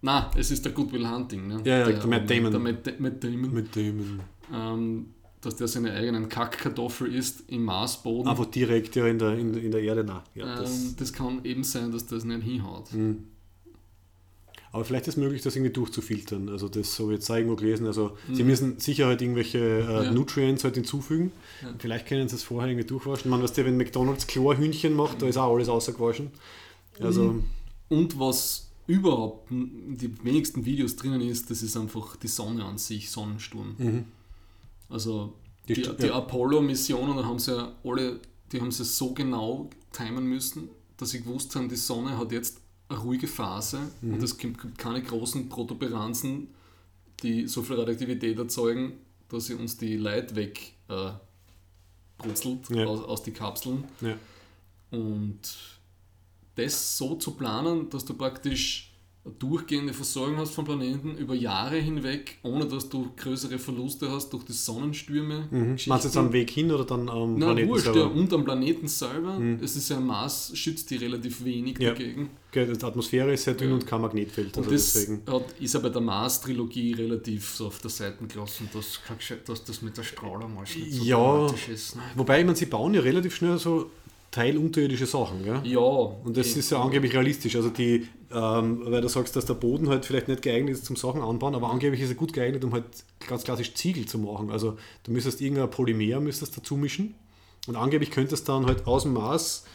Nein, 0.00 0.24
es 0.36 0.50
ist 0.50 0.64
der 0.64 0.72
Goodwill 0.72 1.08
Hunting. 1.08 1.48
Ne? 1.48 1.60
Ja, 1.64 1.78
ja, 1.78 1.92
der 1.92 2.06
Matt 2.06 2.28
Damon. 2.30 2.50
Der 2.50 2.60
Matt, 2.60 3.00
Matt 3.00 3.24
Damon. 3.24 3.52
Mit 3.54 3.74
dem 3.74 4.20
Ähm, 4.52 5.13
dass 5.44 5.56
der 5.56 5.68
seine 5.68 5.92
eigenen 5.92 6.28
Kackkartoffel 6.28 7.14
isst 7.14 7.44
im 7.48 7.64
Marsboden. 7.64 8.28
einfach 8.28 8.46
direkt 8.46 8.96
ja 8.96 9.06
in 9.06 9.18
der, 9.18 9.38
in, 9.38 9.54
in 9.54 9.70
der 9.70 9.82
Erde 9.82 10.04
nach. 10.04 10.22
Ja, 10.34 10.56
das, 10.56 10.70
ähm, 10.82 10.94
das 10.98 11.12
kann 11.12 11.44
eben 11.44 11.62
sein, 11.64 11.92
dass 11.92 12.06
das 12.06 12.24
nicht 12.24 12.42
hinhaut. 12.42 12.92
Mhm. 12.92 13.24
Aber 14.72 14.84
vielleicht 14.84 15.06
ist 15.06 15.14
es 15.16 15.22
möglich, 15.22 15.40
das 15.42 15.54
irgendwie 15.54 15.72
durchzufiltern. 15.72 16.48
Also 16.48 16.68
das 16.68 16.98
habe 16.98 17.12
ich 17.12 17.18
jetzt 17.20 17.28
irgendwo 17.30 17.54
gelesen. 17.54 17.86
Also 17.86 18.16
sie 18.32 18.42
Mhm. 18.42 18.48
müssen 18.48 18.78
sicher 18.80 19.06
halt 19.06 19.22
irgendwelche 19.22 19.58
äh, 19.58 20.04
Ja. 20.06 20.10
Nutrients 20.10 20.64
halt 20.64 20.74
hinzufügen. 20.74 21.30
Ja. 21.62 21.72
Vielleicht 21.78 22.06
können 22.08 22.28
sie 22.28 22.34
es 22.34 22.42
vorher 22.42 22.68
irgendwie 22.70 22.86
durchwaschen. 22.86 23.30
Man, 23.30 23.40
weißt 23.40 23.56
du, 23.56 23.64
wenn 23.64 23.76
McDonalds 23.76 24.26
Chlorhühnchen 24.26 24.92
macht, 24.94 25.22
da 25.22 25.26
ist 25.28 25.36
auch 25.36 25.54
alles 25.54 25.68
außergewaschen. 25.68 26.30
Also 27.00 27.22
Mhm. 27.34 27.44
Und 27.88 28.18
was 28.18 28.70
überhaupt 28.88 29.50
in 29.52 29.96
die 29.96 30.10
wenigsten 30.24 30.64
Videos 30.64 30.96
drinnen 30.96 31.20
ist, 31.20 31.50
das 31.50 31.62
ist 31.62 31.76
einfach 31.76 32.16
die 32.16 32.28
Sonne 32.28 32.64
an 32.64 32.76
sich, 32.78 33.10
Sonnensturm. 33.10 33.74
mhm. 33.78 34.04
Also 34.88 35.34
Die 35.68 35.74
die, 35.74 35.82
die. 35.96 36.10
Apollo-Missionen, 36.10 37.16
da 37.16 37.24
haben 37.24 37.38
sie 37.38 37.52
ja 37.56 37.72
alle, 37.84 38.20
die 38.52 38.60
haben 38.60 38.70
sie 38.72 38.84
so 38.84 39.12
genau 39.14 39.70
timen 39.92 40.26
müssen, 40.26 40.68
dass 40.96 41.10
sie 41.10 41.20
gewusst 41.22 41.54
haben, 41.56 41.68
die 41.68 41.76
Sonne 41.76 42.16
hat 42.18 42.32
jetzt 42.32 42.60
eine 42.88 42.98
ruhige 43.00 43.26
Phase 43.26 43.80
Mhm. 44.02 44.14
und 44.14 44.22
es 44.22 44.36
gibt 44.36 44.78
keine 44.78 45.02
großen 45.02 45.48
Protuberanzen, 45.48 46.48
die 47.22 47.46
so 47.48 47.62
viel 47.62 47.76
Radioaktivität 47.76 48.38
erzeugen, 48.38 48.92
dass 49.28 49.46
sie 49.46 49.54
uns 49.54 49.76
die 49.78 49.96
Light 49.96 50.34
weg 50.36 50.74
äh, 50.88 51.12
brutzelt 52.18 52.68
Ja. 52.70 52.84
aus, 52.86 53.00
aus 53.00 53.22
die 53.22 53.32
Kapseln. 53.32 53.84
ja. 54.00 54.16
Und 54.90 55.40
das 56.56 56.96
so 56.96 57.16
zu 57.16 57.32
planen, 57.32 57.90
dass 57.90 58.04
du 58.04 58.14
praktisch 58.14 58.93
durchgehende 59.38 59.94
Versorgung 59.94 60.36
hast 60.36 60.50
vom 60.54 60.66
Planeten 60.66 61.16
über 61.16 61.34
Jahre 61.34 61.76
hinweg, 61.78 62.36
ohne 62.42 62.66
dass 62.66 62.90
du 62.90 63.08
größere 63.16 63.58
Verluste 63.58 64.10
hast 64.10 64.30
durch 64.34 64.44
die 64.44 64.52
Sonnenstürme. 64.52 65.48
Mhm. 65.50 65.76
Meinst 65.86 65.86
du 66.04 66.08
jetzt 66.08 66.16
am 66.18 66.32
Weg 66.32 66.50
hin 66.50 66.70
oder 66.70 66.84
dann 66.84 67.08
am 67.08 67.38
Na, 67.38 67.46
Planeten 67.46 67.68
wurscht, 67.70 67.86
ja, 67.86 67.92
selber? 67.94 68.12
und 68.12 68.32
am 68.34 68.44
Planeten 68.44 68.86
selber. 68.86 69.38
Mhm. 69.38 69.60
Es 69.62 69.76
ist 69.76 69.88
ja 69.88 69.96
ein 69.96 70.06
Mars, 70.06 70.52
schützt 70.54 70.90
die 70.90 70.96
relativ 70.96 71.42
wenig 71.44 71.78
Ja. 71.78 71.90
dagegen. 71.92 72.28
Okay, 72.50 72.66
die 72.72 72.84
Atmosphäre 72.84 73.32
ist 73.32 73.44
sehr 73.44 73.54
dünn 73.54 73.70
Ja. 73.70 73.74
und 73.76 73.86
kein 73.86 74.02
Magnetfeld. 74.02 74.56
Und 74.58 74.64
Also 74.64 74.70
das 74.70 74.92
deswegen. 74.92 75.22
hat, 75.26 75.54
ist 75.58 75.72
ja 75.74 75.80
bei 75.80 75.88
der 75.88 76.02
Mars-Trilogie 76.02 76.92
relativ 76.92 77.48
so 77.48 77.68
auf 77.68 77.78
der 77.80 77.90
Seite 77.90 78.24
gelassen, 78.26 78.68
dass, 78.74 79.00
dass 79.46 79.64
das 79.64 79.80
mit 79.82 79.96
der 79.96 80.02
Strahlung 80.02 80.58
alles 80.58 80.76
nicht 80.76 80.92
so 80.92 81.04
Ja. 81.04 81.46
ist. 81.72 81.96
Ne? 81.96 82.02
Wobei, 82.14 82.40
ich 82.40 82.44
meine, 82.44 82.56
sie 82.56 82.66
bauen 82.66 82.92
ja 82.92 83.00
relativ 83.00 83.34
schnell 83.34 83.58
so 83.58 83.90
teilunterirdische 84.34 85.06
Sachen. 85.06 85.44
Gell? 85.44 85.60
Ja. 85.62 85.78
Und 85.78 86.36
das 86.36 86.56
ist 86.56 86.70
ja 86.70 86.82
angeblich 86.82 87.14
realistisch. 87.14 87.54
Also 87.54 87.70
die, 87.70 88.08
ähm, 88.32 88.82
weil 88.84 89.00
du 89.00 89.08
sagst, 89.08 89.36
dass 89.36 89.46
der 89.46 89.54
Boden 89.54 89.88
halt 89.88 90.04
vielleicht 90.04 90.26
nicht 90.26 90.42
geeignet 90.42 90.74
ist 90.74 90.84
zum 90.84 90.96
Sachen 90.96 91.22
anbauen, 91.22 91.54
aber 91.54 91.70
angeblich 91.70 92.00
ist 92.00 92.08
er 92.08 92.16
gut 92.16 92.32
geeignet, 92.32 92.64
um 92.64 92.72
halt 92.72 92.84
ganz 93.28 93.44
klassisch 93.44 93.74
Ziegel 93.74 94.06
zu 94.06 94.18
machen. 94.18 94.50
Also 94.50 94.76
du 95.04 95.12
müsstest 95.12 95.40
irgendein 95.40 95.70
Polymer 95.70 96.18
müsstest 96.18 96.56
dazu 96.56 96.76
mischen 96.76 97.14
und 97.68 97.76
angeblich 97.76 98.10
könntest 98.10 98.48
dann 98.48 98.66
halt 98.66 98.88
aus 98.88 99.04
dem 99.04 99.12
Maß 99.12 99.66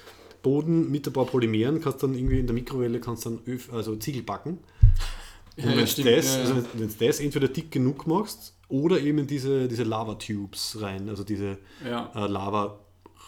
Boden 0.42 0.92
mit 0.92 1.08
ein 1.08 1.14
paar 1.14 1.26
Polymeren, 1.26 1.80
kannst 1.80 2.04
dann 2.04 2.14
irgendwie 2.14 2.40
in 2.40 2.48
der 2.48 2.54
Mikrowelle 2.54 3.00
kannst 3.00 3.26
dann 3.26 3.40
Öf, 3.48 3.72
also 3.74 3.96
Ziegel 3.96 4.24
backen. 4.24 4.60
Und 5.58 5.66
Ja, 5.66 5.70
wenn 5.72 5.86
du 5.86 6.04
das, 6.04 6.36
ja, 6.36 6.42
also 6.42 6.64
das 7.00 7.20
entweder 7.20 7.50
dick 7.50 7.70
genug 7.70 8.08
machst 8.08 8.56
oder 8.70 9.00
eben 9.02 9.20
in 9.20 9.28
diese, 9.28 9.68
diese 9.68 9.84
Lava-Tubes 9.84 10.78
rein, 10.80 11.10
also 11.10 11.26
diese 11.26 11.58
äh, 11.84 12.28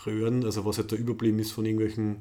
Lava-Röhren, 0.06 0.44
also 0.46 0.66
was 0.66 0.78
halt 0.78 0.92
da 0.92 0.96
überblieben 0.96 1.40
ist 1.40 1.52
von 1.52 1.66
irgendwelchen 1.66 2.18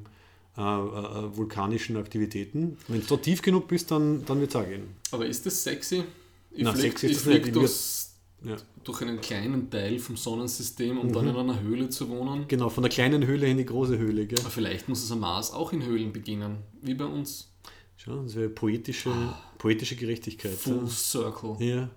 äh, 0.57 0.61
äh, 0.61 1.35
vulkanischen 1.37 1.97
Aktivitäten. 1.97 2.77
Wenn 2.87 3.01
du 3.01 3.07
da 3.07 3.17
tief 3.17 3.41
genug 3.41 3.67
bist, 3.67 3.91
dann, 3.91 4.25
dann 4.25 4.39
wird 4.39 4.49
es 4.49 4.55
auch 4.55 4.67
gehen. 4.67 4.95
Aber 5.11 5.25
ist 5.25 5.45
das 5.45 5.63
sexy? 5.63 6.03
Ich 6.51 6.63
Na, 6.63 6.73
flieg, 6.73 6.91
sexy 6.99 7.05
ist 7.07 7.11
ich 7.11 7.17
das 7.17 7.25
nicht. 7.27 7.35
flieg 7.37 7.47
Ich 7.47 7.53
durchs, 7.53 8.15
Ja. 8.43 8.57
durch 8.83 9.01
einen 9.01 9.21
kleinen 9.21 9.69
Teil 9.69 9.99
vom 9.99 10.17
Sonnensystem, 10.17 10.97
um 10.97 11.07
Mhm. 11.07 11.13
dann 11.13 11.27
in 11.29 11.35
einer 11.37 11.61
Höhle 11.61 11.89
zu 11.89 12.09
wohnen. 12.09 12.45
Genau, 12.47 12.69
von 12.69 12.83
der 12.83 12.91
kleinen 12.91 13.25
Höhle 13.25 13.47
in 13.47 13.57
die 13.57 13.65
große 13.65 13.97
Höhle. 13.97 14.25
Gell? 14.25 14.39
Aber 14.39 14.49
vielleicht 14.49 14.89
muss 14.89 15.03
es 15.03 15.11
am 15.11 15.19
Mars 15.21 15.51
auch 15.53 15.71
in 15.73 15.83
Höhlen 15.85 16.11
beginnen, 16.11 16.57
wie 16.81 16.93
bei 16.95 17.05
uns. 17.05 17.49
Schau, 17.95 18.23
das 18.23 18.35
wäre 18.35 18.49
poetische, 18.49 19.11
poetische 19.59 19.95
Gerechtigkeit. 19.95 20.53
Full 20.53 20.87
Circle. 20.89 21.55
Ja. 21.59 21.89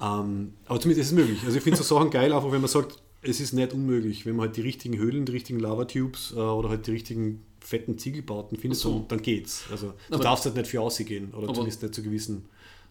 Ähm, 0.00 0.54
aber 0.66 0.78
zumindest 0.80 1.10
ist 1.10 1.18
es 1.18 1.18
möglich. 1.18 1.42
Also 1.44 1.56
ich 1.56 1.62
finde 1.62 1.78
so 1.78 1.82
Sachen 1.94 2.10
geil, 2.10 2.32
einfach 2.32 2.52
wenn 2.52 2.60
man 2.60 2.68
sagt, 2.70 3.02
es 3.22 3.40
ist 3.40 3.52
nicht 3.52 3.72
unmöglich, 3.72 4.24
wenn 4.26 4.36
man 4.36 4.46
halt 4.46 4.56
die 4.56 4.62
richtigen 4.62 4.96
Höhlen, 4.96 5.26
die 5.26 5.32
richtigen 5.32 5.60
Lavatubes 5.60 6.32
äh, 6.32 6.36
oder 6.36 6.70
halt 6.70 6.86
die 6.86 6.92
richtigen 6.92 7.42
fetten 7.60 7.98
Ziegelbauten 7.98 8.56
findet, 8.58 8.78
so. 8.78 9.00
dann, 9.00 9.08
dann 9.08 9.22
geht's. 9.22 9.64
Also 9.70 9.94
du 10.08 10.14
Aber- 10.14 10.24
darfst 10.24 10.44
halt 10.46 10.56
nicht 10.56 10.68
für 10.68 10.80
ausgehen 10.80 11.32
oder 11.34 11.52
zumindest 11.52 11.82
nicht 11.82 11.94
zu 11.94 12.02
gewissen 12.02 12.46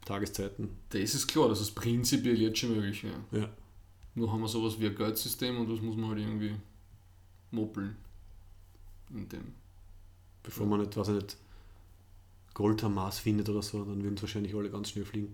Tageszeiten. 0.06 0.70
Das 0.90 1.16
ist 1.16 1.28
klar, 1.28 1.50
dass 1.50 1.60
es 1.60 1.72
prinzipiell 1.72 2.40
jetzt 2.40 2.60
schon 2.60 2.76
möglich 2.76 3.04
wäre. 3.04 3.20
Ja. 3.32 3.50
Nur 4.16 4.32
haben 4.32 4.42
wir 4.42 4.48
sowas 4.48 4.80
wie 4.80 4.88
ein 4.88 4.96
Geldsystem 4.96 5.60
und 5.60 5.70
das 5.70 5.82
muss 5.82 5.96
man 5.96 6.10
halt 6.12 6.20
irgendwie 6.20 6.54
moppeln. 7.52 7.96
In 9.12 9.28
dem. 9.28 9.54
Bevor 10.44 10.68
man 10.68 10.82
nicht, 10.82 10.96
weiß 10.96 11.10
ich 11.10 11.16
nicht, 11.16 11.38
Gold 12.54 12.84
am 12.84 12.94
Mars 12.96 13.20
findet 13.20 13.50
oder 13.50 13.62
so, 13.62 13.84
dann 13.84 14.04
würden 14.04 14.16
es 14.16 14.22
wahrscheinlich 14.22 14.54
alle 14.56 14.70
ganz 14.70 14.90
schnell 14.90 15.06
fliegen. 15.06 15.34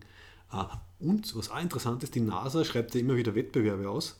Ah, 0.50 0.80
und 1.00 1.36
was 1.36 1.50
auch 1.50 1.60
interessant 1.60 2.04
ist, 2.04 2.16
die 2.16 2.20
NASA 2.22 2.64
schreibt 2.64 2.94
ja 2.96 3.02
immer 3.02 3.16
wieder 3.16 3.36
Wettbewerbe 3.36 3.90
aus, 3.90 4.20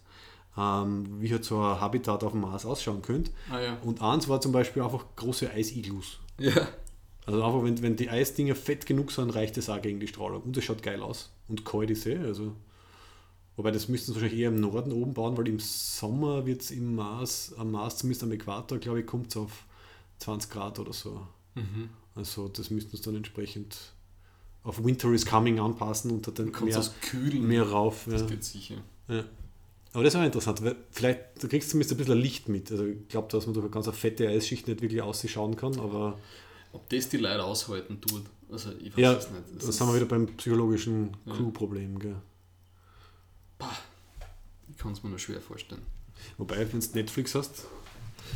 ähm, 0.58 1.22
wie 1.22 1.32
halt 1.32 1.44
so 1.44 1.60
ein 1.60 1.80
Habitat 1.80 2.24
auf 2.24 2.32
dem 2.32 2.42
Mars 2.42 2.66
ausschauen 2.66 3.02
könnte. 3.02 3.32
Ah 3.50 3.60
ja. 3.60 3.78
Und 3.84 4.02
eins 4.02 4.28
war 4.28 4.40
zum 4.42 4.52
Beispiel 4.52 4.82
einfach 4.82 5.06
große 5.16 5.50
Eisiglus. 5.52 6.20
Ja. 6.40 6.68
Also 7.26 7.44
einfach, 7.44 7.64
wenn, 7.64 7.82
wenn 7.82 7.96
die 7.96 8.10
Eisdinger 8.10 8.56
fett 8.56 8.86
genug 8.86 9.12
sind, 9.12 9.32
reicht 9.32 9.58
das 9.58 9.70
auch 9.70 9.82
gegen 9.82 10.00
die 10.00 10.08
Strahlung. 10.08 10.44
Und 10.44 10.56
es 10.58 10.64
schaut 10.64 10.84
geil 10.84 11.02
aus. 11.02 11.32
Und 11.48 11.66
kalt 11.66 11.90
ist 11.90 12.06
eh, 12.06 12.18
also. 12.18 12.54
Wobei 13.58 13.72
das 13.72 13.88
müssten 13.88 14.12
sie 14.12 14.16
wahrscheinlich 14.16 14.42
eher 14.42 14.50
im 14.50 14.60
Norden 14.60 14.92
oben 14.92 15.14
bauen, 15.14 15.38
weil 15.38 15.48
im 15.48 15.60
Sommer 15.60 16.46
wird 16.46 16.62
es 16.62 16.72
im 16.72 16.96
Mars, 16.96 17.54
am 17.58 17.72
Mars, 17.72 17.98
zumindest 17.98 18.24
am 18.24 18.32
Äquator, 18.32 18.78
glaube 18.80 19.00
ich, 19.00 19.06
kommt 19.06 19.30
es 19.30 19.38
auf 19.38 19.64
20 20.20 20.52
Grad 20.52 20.78
oder 20.80 20.92
so. 20.92 21.26
Mhm. 21.56 21.90
Also 22.16 22.50
das 22.50 22.70
müssten 22.70 22.96
sie 22.96 23.04
dann 23.04 23.16
entsprechend 23.16 23.78
auf 24.64 24.84
Winter 24.84 25.12
is 25.12 25.26
Coming 25.26 25.60
anpassen 25.60 26.12
und 26.12 26.28
dann 26.38 26.52
mehr, 26.52 26.76
das 26.76 26.92
mehr 27.14 27.64
rauf. 27.64 28.08
Ja. 28.08 28.14
Das 28.14 28.28
geht 28.28 28.44
sicher. 28.44 28.76
Ja. 29.08 29.24
Aber 29.96 30.04
das 30.04 30.14
ist 30.14 30.20
auch 30.20 30.26
interessant, 30.26 30.62
weil 30.62 30.76
vielleicht, 30.92 31.42
du 31.42 31.48
kriegst 31.48 31.70
zumindest 31.70 31.94
ein 31.94 31.98
bisschen 31.98 32.18
Licht 32.20 32.50
mit. 32.50 32.70
Also 32.70 32.86
ich 32.86 33.08
glaube, 33.08 33.30
dass 33.32 33.46
man 33.46 33.54
durch 33.54 33.64
eine 33.64 33.72
ganz 33.74 33.88
fette 33.98 34.28
Eisschicht 34.28 34.68
nicht 34.68 34.82
wirklich 34.82 35.02
ausschauen 35.02 35.56
kann, 35.56 35.80
aber 35.80 36.20
Ob 36.74 36.90
das 36.90 37.08
die 37.08 37.16
Leute 37.16 37.42
aushalten 37.42 38.02
tut, 38.02 38.24
also 38.52 38.72
ich 38.78 38.92
weiß 38.92 39.02
ja, 39.02 39.14
es 39.14 39.32
nicht. 39.32 39.44
da 39.62 39.66
Das 39.68 39.78
sind 39.78 39.88
wir 39.88 39.96
wieder 39.96 40.06
beim 40.06 40.28
psychologischen 40.36 41.16
Ja. 41.26 41.34
Crew-Problem. 41.34 41.98
gell. 41.98 42.18
Ich 44.70 44.78
kann 44.78 44.92
es 44.92 45.02
mir 45.02 45.12
nur 45.12 45.18
schwer 45.20 45.40
vorstellen. 45.40 45.84
Wobei, 46.38 46.70
wenn 46.70 46.82
du 46.82 46.88
Netflix 46.94 47.34
hast, 47.34 47.64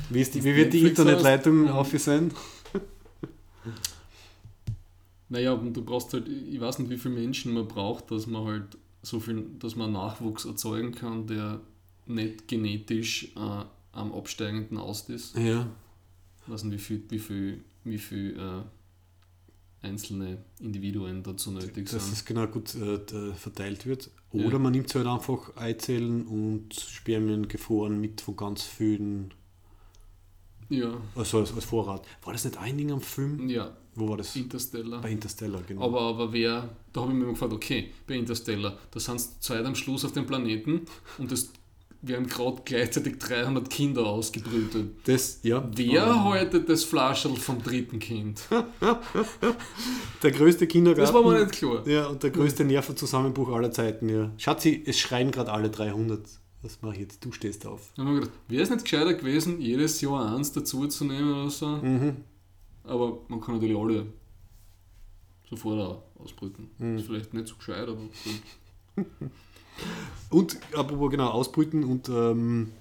wie, 0.09 0.21
ist 0.21 0.33
die, 0.35 0.43
wie 0.45 0.55
wird 0.55 0.71
die 0.71 0.87
Internetleitung 0.87 1.67
hast, 1.67 1.93
auf 1.93 1.99
sein? 1.99 2.33
Naja, 5.27 5.55
du 5.55 5.83
brauchst 5.83 6.13
halt, 6.13 6.25
ich 6.27 6.59
weiß 6.59 6.79
nicht, 6.79 6.89
wie 6.89 6.97
viele 6.97 7.15
Menschen 7.15 7.53
man 7.53 7.67
braucht, 7.67 8.09
dass 8.11 8.25
man 8.27 8.45
halt 8.45 8.77
so 9.01 9.19
viel, 9.19 9.45
dass 9.59 9.75
man 9.75 9.91
Nachwuchs 9.91 10.45
erzeugen 10.45 10.93
kann, 10.93 11.25
der 11.27 11.61
nicht 12.05 12.47
genetisch 12.47 13.31
äh, 13.35 13.63
am 13.91 14.13
absteigenden 14.13 14.77
Ast 14.77 15.09
ist. 15.09 15.35
Ja, 15.37 15.67
Ich 16.45 16.51
weiß 16.51 16.63
nicht, 16.65 16.73
wie 16.75 16.83
viel, 16.83 17.03
wie 17.09 17.19
viel, 17.19 17.63
wie 17.83 17.97
viel 17.97 18.37
äh, 18.39 19.85
einzelne 19.87 20.39
Individuen 20.59 21.23
dazu 21.23 21.51
nötig 21.51 21.89
dass 21.89 22.03
sind. 22.05 22.13
es 22.13 22.25
genau 22.25 22.47
gut 22.47 22.75
äh, 22.75 22.97
d- 22.99 23.33
verteilt 23.33 23.85
wird. 23.85 24.09
Ja. 24.33 24.45
Oder 24.45 24.59
man 24.59 24.73
nimmt 24.73 24.93
halt 24.93 25.07
einfach 25.07 25.55
Eizellen 25.55 26.27
und 26.27 26.73
Spermien 26.75 27.47
gefroren 27.47 27.99
mit 28.01 28.21
von 28.21 28.35
ganz 28.35 28.63
vielen, 28.63 29.33
Ja, 30.69 30.99
also 31.15 31.39
als, 31.39 31.53
als 31.53 31.65
Vorrat. 31.65 32.05
War 32.23 32.33
das 32.33 32.43
nicht 32.45 32.57
ein 32.57 32.77
Ding 32.77 32.91
am 32.91 33.01
Film? 33.01 33.47
ja, 33.49 33.75
Wo 33.99 34.09
war 34.09 34.17
das? 34.17 34.35
Interstellar. 34.35 35.01
Bei 35.01 35.11
Interstellar, 35.11 35.61
genau. 35.67 35.81
Aber, 35.83 36.01
aber 36.01 36.33
wer, 36.33 36.69
da 36.93 37.01
habe 37.01 37.11
ich 37.11 37.17
mir 37.17 37.23
immer 37.25 37.33
gefragt, 37.33 37.53
okay, 37.53 37.89
bei 38.07 38.15
Interstellar, 38.15 38.77
da 38.91 38.99
sind 38.99 39.19
zwei 39.41 39.63
am 39.63 39.75
Schluss 39.75 40.05
auf 40.05 40.11
dem 40.13 40.25
Planeten 40.25 40.81
und 41.17 41.31
es 41.31 41.51
werden 42.01 42.27
gerade 42.27 42.61
gleichzeitig 42.63 43.19
300 43.19 43.69
Kinder 43.69 44.05
ausgebrütet. 44.05 44.91
das, 45.05 45.39
ja. 45.43 45.67
Wer 45.75 46.07
Ähm, 46.07 46.23
haltet 46.23 46.69
das 46.69 46.85
Flascherl 46.85 47.35
vom 47.35 47.61
dritten 47.61 47.99
Kind? 47.99 48.41
Der 50.23 50.31
größte 50.31 50.67
Kindergarten. 50.67 51.01
Das 51.01 51.13
war 51.13 51.29
mir 51.29 51.39
nicht 51.43 51.51
klar. 51.53 51.87
Ja, 51.87 52.07
und 52.07 52.23
der 52.23 52.29
größte 52.31 52.63
Nervenzusammenbruch 52.65 53.49
aller 53.49 53.71
Zeiten, 53.71 54.09
ja. 54.09 54.31
Schatzi, 54.37 54.83
es 54.85 54.99
schreien 54.99 55.31
gerade 55.31 55.51
alle 55.51 55.69
300. 55.69 56.21
Was 56.61 56.81
mache 56.81 56.95
ich 56.95 56.99
jetzt? 57.01 57.23
Du 57.23 57.31
stehst 57.31 57.65
auf. 57.65 57.91
Wäre 57.95 58.63
es 58.63 58.69
nicht 58.69 58.83
gescheiter 58.83 59.13
gewesen, 59.13 59.61
jedes 59.61 60.01
Jahr 60.01 60.35
eins 60.35 60.51
dazuzunehmen 60.51 61.33
oder 61.33 61.49
so? 61.49 61.67
Mhm. 61.67 62.17
Aber 62.89 63.19
man 63.27 63.39
kann 63.39 63.55
natürlich 63.55 63.77
alle 63.77 64.07
sofort 65.49 66.03
ausbrüten. 66.17 66.69
Mhm. 66.77 66.97
Ist 66.97 67.07
vielleicht 67.07 67.33
nicht 67.33 67.47
so 67.47 67.55
gescheit, 67.55 67.87
aber 67.87 67.95
gut. 67.95 69.05
Und 70.29 70.57
apropos 70.75 71.09
genau, 71.09 71.29
Ausbrüten 71.29 71.83
und 71.85 72.09
ähm, 72.09 72.71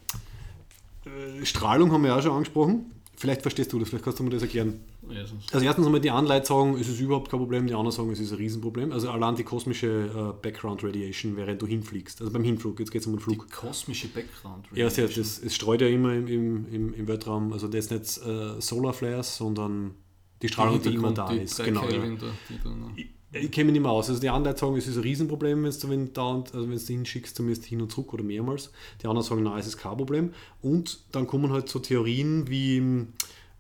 äh, 1.04 1.44
Strahlung 1.44 1.92
haben 1.92 2.02
wir 2.02 2.16
auch 2.16 2.20
schon 2.20 2.32
angesprochen. 2.32 2.92
Vielleicht 3.16 3.42
verstehst 3.42 3.72
du 3.72 3.78
das, 3.78 3.88
vielleicht 3.88 4.04
kannst 4.04 4.18
du 4.18 4.24
mir 4.24 4.30
das 4.30 4.42
erklären. 4.42 4.80
Ja, 5.10 5.26
sonst- 5.26 5.52
Also 5.54 5.64
erstens 5.64 5.86
einmal 5.86 6.00
die 6.00 6.10
einen 6.10 6.26
sagen, 6.44 6.76
es 6.80 6.88
ist 6.88 7.00
überhaupt 7.00 7.30
kein 7.30 7.40
Problem, 7.40 7.66
die 7.66 7.74
anderen 7.74 7.92
sagen, 7.92 8.10
es 8.10 8.20
ist 8.20 8.32
ein 8.32 8.38
Riesenproblem. 8.38 8.92
Also 8.92 9.10
allein 9.10 9.34
die 9.36 9.44
kosmische 9.44 9.86
äh, 9.86 10.42
Background 10.42 10.82
Radiation, 10.84 11.36
während 11.36 11.60
du 11.62 11.66
hinfliegst. 11.66 12.20
Also 12.20 12.32
beim 12.32 12.44
Hinflug, 12.44 12.78
jetzt 12.80 12.90
geht 12.90 13.00
es 13.02 13.06
um 13.06 13.14
den 13.14 13.18
Die 13.18 13.24
Flug. 13.24 13.50
kosmische 13.50 14.08
Background. 14.08 14.66
Ja, 14.74 14.86
Radiation. 14.86 15.24
das, 15.24 15.38
es 15.42 15.54
streut 15.54 15.80
ja 15.80 15.88
immer 15.88 16.12
im, 16.14 16.26
im, 16.26 16.66
im, 16.72 16.94
im 16.94 17.08
Weltraum, 17.08 17.52
also 17.52 17.68
das 17.68 17.86
ist 17.86 17.90
nicht 17.90 18.26
äh, 18.26 18.60
Solar 18.60 18.92
Flares, 18.92 19.36
sondern 19.36 19.94
die 20.42 20.48
Strahlung, 20.48 20.80
die, 20.80 20.94
immer 20.94 21.12
da 21.12 21.32
die 21.32 21.38
ist. 21.40 21.62
Genau, 21.64 21.82
ja. 21.82 21.88
Kelvin 21.88 22.18
da, 22.18 22.26
die 22.48 22.58
dann, 22.62 22.92
Ich, 22.96 23.06
ich 23.32 23.50
kenne 23.50 23.66
mich 23.66 23.72
nicht 23.74 23.82
mehr 23.82 23.90
aus. 23.90 24.08
Also 24.08 24.20
die 24.20 24.28
Leute 24.28 24.56
sagen, 24.56 24.76
es 24.76 24.86
ist 24.86 24.96
ein 24.96 25.02
Riesenproblem, 25.02 25.64
wenn 25.64 25.70
du 25.72 25.90
wenn 25.90 26.12
dauernd, 26.14 26.54
also 26.54 26.68
wenn 26.70 26.78
du 26.78 26.82
hinschickst, 26.84 27.36
zumindest 27.36 27.66
hin 27.66 27.82
und 27.82 27.90
zurück 27.92 28.14
oder 28.14 28.22
mehrmals. 28.24 28.70
Die 29.02 29.06
anderen 29.06 29.26
sagen, 29.26 29.42
nein, 29.42 29.58
es 29.58 29.66
ist 29.66 29.76
kein 29.78 29.96
Problem. 29.96 30.32
Und 30.62 31.00
dann 31.12 31.26
kommen 31.26 31.52
halt 31.52 31.68
so 31.68 31.78
Theorien 31.78 32.48
wie, 32.48 33.06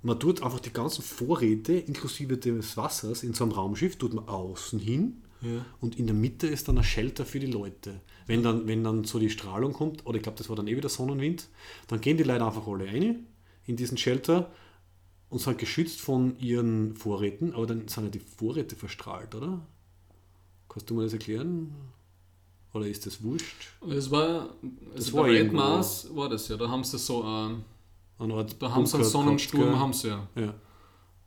man 0.02 0.20
tut 0.20 0.42
einfach 0.42 0.60
die 0.60 0.72
ganzen 0.72 1.02
Vorräte 1.02 1.74
inklusive 1.74 2.36
des 2.36 2.76
Wassers 2.76 3.22
in 3.22 3.34
so 3.34 3.44
einem 3.44 3.52
Raumschiff, 3.52 3.96
tut 3.96 4.14
man 4.14 4.28
außen 4.28 4.78
hin 4.78 5.22
ja. 5.40 5.64
und 5.80 5.98
in 5.98 6.06
der 6.06 6.14
Mitte 6.14 6.46
ist 6.46 6.68
dann 6.68 6.78
ein 6.78 6.84
Shelter 6.84 7.24
für 7.24 7.40
die 7.40 7.46
Leute. 7.46 8.00
Wenn 8.26 8.42
dann, 8.42 8.66
wenn 8.66 8.84
dann 8.84 9.04
so 9.04 9.18
die 9.18 9.30
Strahlung 9.30 9.72
kommt, 9.72 10.06
oder 10.06 10.16
ich 10.16 10.22
glaube, 10.22 10.38
das 10.38 10.48
war 10.48 10.56
dann 10.56 10.68
eh 10.68 10.76
wieder 10.76 10.88
Sonnenwind, 10.88 11.48
dann 11.88 12.00
gehen 12.00 12.16
die 12.16 12.24
Leute 12.24 12.44
einfach 12.44 12.66
alle 12.66 12.86
rein 12.86 13.26
in 13.64 13.76
diesen 13.76 13.98
Shelter 13.98 14.52
und 15.30 15.40
sind 15.40 15.58
geschützt 15.58 16.00
von 16.00 16.38
ihren 16.38 16.94
Vorräten, 16.94 17.54
aber 17.54 17.66
dann 17.66 17.88
sind 17.88 18.04
ja 18.04 18.10
die 18.10 18.20
Vorräte 18.20 18.76
verstrahlt, 18.76 19.34
oder? 19.34 19.66
Kannst 20.68 20.88
du 20.90 20.94
mir 20.94 21.04
das 21.04 21.12
erklären? 21.12 21.74
Oder 22.72 22.86
ist 22.86 23.06
das 23.06 23.22
wurscht? 23.22 23.72
Es 23.90 24.10
war, 24.10 24.54
Das 24.94 25.06
also 25.06 25.16
war 25.16 25.24
bei 25.24 25.30
irgendwo. 25.30 25.58
Weltmaß 25.58 26.14
war 26.14 26.28
das 26.28 26.48
ja, 26.48 26.56
da 26.56 26.68
haben 26.68 26.84
sie 26.84 26.98
so, 26.98 27.24
ähm, 27.24 27.64
Eine 28.18 28.34
Art 28.34 28.60
da 28.60 28.72
haben 28.74 28.86
sie 28.86 28.96
einen 28.96 29.04
Sonnensturm, 29.04 29.62
gehabt, 29.62 29.78
haben 29.78 29.92
sie 29.92 30.08
ja. 30.08 30.28
ja. 30.34 30.54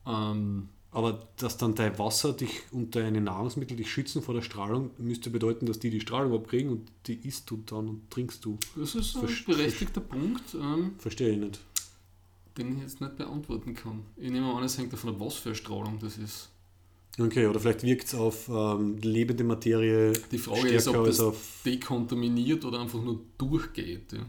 Ähm, 0.06 0.68
Aber 0.92 1.28
dass 1.38 1.58
dann 1.58 1.74
dein 1.76 1.98
Wasser 1.98 2.34
dich 2.34 2.64
und 2.72 2.96
deine 2.96 3.22
Nahrungsmittel 3.22 3.78
dich 3.78 3.90
schützen 3.92 4.22
vor 4.22 4.34
der 4.34 4.42
Strahlung, 4.42 4.92
müsste 4.98 5.30
bedeuten, 5.30 5.66
dass 5.66 5.80
die 5.80 5.90
die 5.90 6.02
Strahlung 6.02 6.34
abkriegen 6.34 6.70
und 6.72 6.92
die 7.08 7.16
isst 7.28 7.50
du 7.50 7.64
dann 7.66 7.88
und 7.88 8.12
trinkst 8.12 8.44
du. 8.44 8.58
das 8.76 8.96
ist 8.96 9.16
ein 9.16 9.28
Verst- 9.28 9.46
berechtigter 9.46 10.02
Punkt, 10.02 10.54
ähm, 10.56 10.96
Verstehe 10.98 11.32
ich 11.32 11.38
nicht. 11.40 11.60
den 12.58 12.76
ich 12.76 12.82
jetzt 12.82 13.00
nicht 13.00 13.16
beantworten 13.16 13.74
kann. 13.74 14.02
Ich 14.18 14.30
nehme 14.30 14.54
an, 14.54 14.64
es 14.64 14.78
hängt 14.78 14.92
davon 14.92 15.12
ab, 15.12 15.16
was 15.20 15.36
für 15.36 15.50
eine 15.50 15.56
Strahlung 15.56 15.98
das 16.00 16.18
ist. 16.18 16.50
Okay, 17.20 17.46
oder 17.46 17.60
vielleicht 17.60 17.84
wirkt 17.84 18.06
es 18.08 18.16
auf 18.16 18.50
ähm, 18.50 18.98
lebende 18.98 19.44
Materie 19.44 20.14
Die 20.32 20.38
Frage 20.38 20.70
ist, 20.70 20.88
ob 20.88 21.06
das 21.06 21.22
dekontaminiert 21.66 22.64
oder 22.66 22.80
einfach 22.82 23.02
nur 23.02 23.20
durchgeht. 23.38 24.14
Ja. 24.14 24.20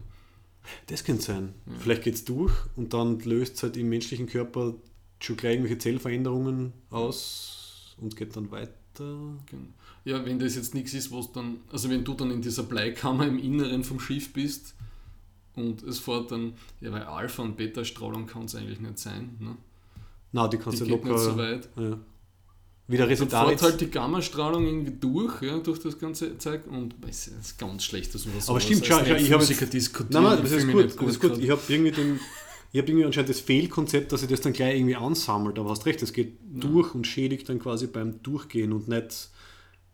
Das 0.87 1.03
könnte 1.03 1.23
sein. 1.23 1.53
Ja. 1.65 1.73
Vielleicht 1.79 2.03
geht 2.03 2.15
es 2.15 2.25
durch 2.25 2.53
und 2.75 2.93
dann 2.93 3.19
löst 3.19 3.55
es 3.55 3.63
halt 3.63 3.77
im 3.77 3.89
menschlichen 3.89 4.27
Körper 4.27 4.73
schon 5.19 5.37
gleich 5.37 5.53
irgendwelche 5.53 5.77
Zellveränderungen 5.77 6.73
aus 6.89 7.95
und 7.99 8.15
geht 8.15 8.35
dann 8.35 8.51
weiter. 8.51 8.73
Genau. 8.95 9.67
Ja, 10.05 10.25
wenn 10.25 10.39
das 10.39 10.55
jetzt 10.55 10.73
nichts 10.73 10.93
ist, 10.93 11.11
was 11.11 11.31
dann, 11.31 11.57
also 11.71 11.89
wenn 11.89 12.03
du 12.03 12.13
dann 12.13 12.31
in 12.31 12.41
dieser 12.41 12.63
Bleikammer 12.63 13.25
im 13.27 13.39
Inneren 13.39 13.83
vom 13.83 13.99
Schiff 13.99 14.33
bist 14.33 14.75
und 15.55 15.81
es 15.83 15.99
fährt 15.99 16.31
dann, 16.31 16.53
ja, 16.81 16.91
weil 16.91 17.03
Alpha- 17.03 17.43
und 17.43 17.57
Beta-Strahlung 17.57 18.27
kann 18.27 18.45
es 18.45 18.55
eigentlich 18.55 18.79
nicht 18.79 18.99
sein. 18.99 19.37
Ne? 19.39 19.55
Na, 20.31 20.47
die 20.47 20.57
kannst 20.57 20.81
du 20.81 20.85
geht 20.85 20.93
locker. 20.93 21.13
nicht 21.13 21.23
so 21.23 21.37
weit. 21.37 21.69
ja. 21.77 21.99
Wie 22.87 22.97
der 22.97 23.07
Dann 23.07 23.61
halt 23.61 23.79
die 23.79 23.89
Gammastrahlung 23.89 24.65
irgendwie 24.67 24.91
durch, 24.99 25.41
ja, 25.41 25.57
durch 25.57 25.79
das 25.79 25.97
ganze 25.97 26.37
Zeug 26.37 26.63
und 26.69 26.93
es 27.07 27.27
ist 27.27 27.57
ganz 27.57 27.85
schlecht, 27.85 28.13
dass 28.13 28.25
wir 28.25 28.33
das 28.35 28.49
Aber 28.49 28.59
sowas 28.59 28.63
stimmt, 28.63 28.85
schau, 28.85 29.01
ich 29.15 29.31
habe 29.31 29.37
Musiker 29.37 29.61
jetzt- 29.61 29.73
diskutieren. 29.73 30.23
Nein, 30.23 30.33
nein, 30.35 30.43
das 30.43 30.51
ist 30.51 30.67
gut. 30.69 30.85
Das 30.99 31.07
ist 31.11 31.19
gut. 31.21 31.37
Ich 31.37 31.49
habe 31.49 31.61
irgendwie 31.69 31.91
den. 31.91 32.19
Ich 32.73 32.79
habe 32.79 32.89
irgendwie 32.89 33.05
anscheinend 33.05 33.29
das 33.29 33.39
Fehlkonzept, 33.39 34.11
dass 34.11 34.21
sich 34.21 34.29
das 34.29 34.41
dann 34.41 34.51
gleich 34.51 34.75
irgendwie 34.75 34.95
ansammelt, 34.95 35.59
aber 35.59 35.69
hast 35.69 35.85
recht, 35.85 36.01
es 36.01 36.11
geht 36.11 36.39
durch 36.51 36.95
und 36.95 37.05
schädigt 37.05 37.47
dann 37.47 37.59
quasi 37.59 37.85
beim 37.85 38.21
Durchgehen 38.23 38.73
und 38.73 38.87
nicht, 38.87 39.29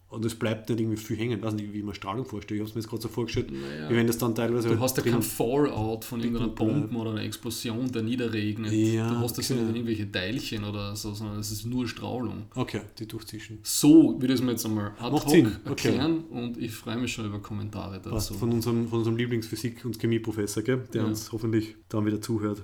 und 0.10 0.26
es 0.26 0.34
bleibt 0.34 0.70
nicht 0.70 0.80
irgendwie 0.80 0.98
viel 0.98 1.18
hängen. 1.18 1.38
Ich 1.38 1.44
weiß 1.46 1.54
nicht, 1.54 1.72
wie 1.72 1.84
man 1.84 1.94
Strahlung 1.94 2.26
vorstellt. 2.26 2.58
Ich 2.58 2.62
habe 2.62 2.70
es 2.70 2.76
mir 2.76 2.82
jetzt 2.82 2.90
gerade 2.90 3.04
so 3.04 3.10
vorgestellt, 3.10 3.52
Naja. 3.52 3.90
wie 3.90 3.96
wenn 3.96 4.08
das 4.08 4.18
dann 4.18 4.34
teilweise. 4.34 4.68
Du 4.68 4.74
halt 4.74 4.82
hast 4.82 4.98
ja 4.98 5.04
drin- 5.04 5.14
kein 5.14 5.22
Fallout 5.22 6.04
von 6.04 6.20
irgendeiner 6.20 6.48
Liegen 6.48 6.56
bleibt. 6.56 6.72
Bombe 6.90 6.96
oder 6.98 7.12
einer 7.12 7.22
Explosion, 7.24 7.92
der 7.92 8.02
niederregnet. 8.02 8.72
Ja, 8.74 9.08
du 9.10 9.20
hast 9.20 9.38
das 9.38 9.48
ja 9.50 9.56
okay. 9.56 9.66
nicht 9.66 9.76
irgendwelche 9.76 10.12
Teilchen 10.12 10.64
oder 10.64 10.96
so, 10.96 11.14
sondern 11.14 11.38
es 11.40 11.52
ist 11.52 11.66
nur 11.66 11.88
Strahlung. 11.88 12.46
Okay, 12.56 12.82
die 12.98 13.08
durchzischen. 13.08 13.60
So 13.64 14.16
würde 14.20 14.34
ich 14.34 14.40
es 14.40 14.46
mir 14.46 14.52
jetzt 14.52 14.66
einmal 14.66 14.94
ad 15.00 15.12
Macht 15.12 15.26
hoc 15.26 15.30
Sinn, 15.30 15.46
okay. 15.66 15.90
erklären 15.90 16.24
und 16.32 16.58
ich 16.58 16.72
freue 16.72 16.98
mich 16.98 17.14
schon 17.14 17.26
über 17.28 17.40
Kommentare 17.40 18.00
Passt. 18.00 18.32
dazu. 18.32 18.34
Von 18.40 18.52
unserem, 18.52 18.88
von 18.88 19.00
unserem 19.00 19.16
Lieblingsphysik- 19.18 19.86
und 19.86 20.00
Chemieprofessor, 20.00 20.64
gell? 20.64 20.88
der 20.92 21.02
Ja. 21.04 21.08
uns 21.08 21.32
hoffentlich 21.32 21.76
dann 21.88 22.06
wieder 22.08 22.20
zuhört. 22.20 22.64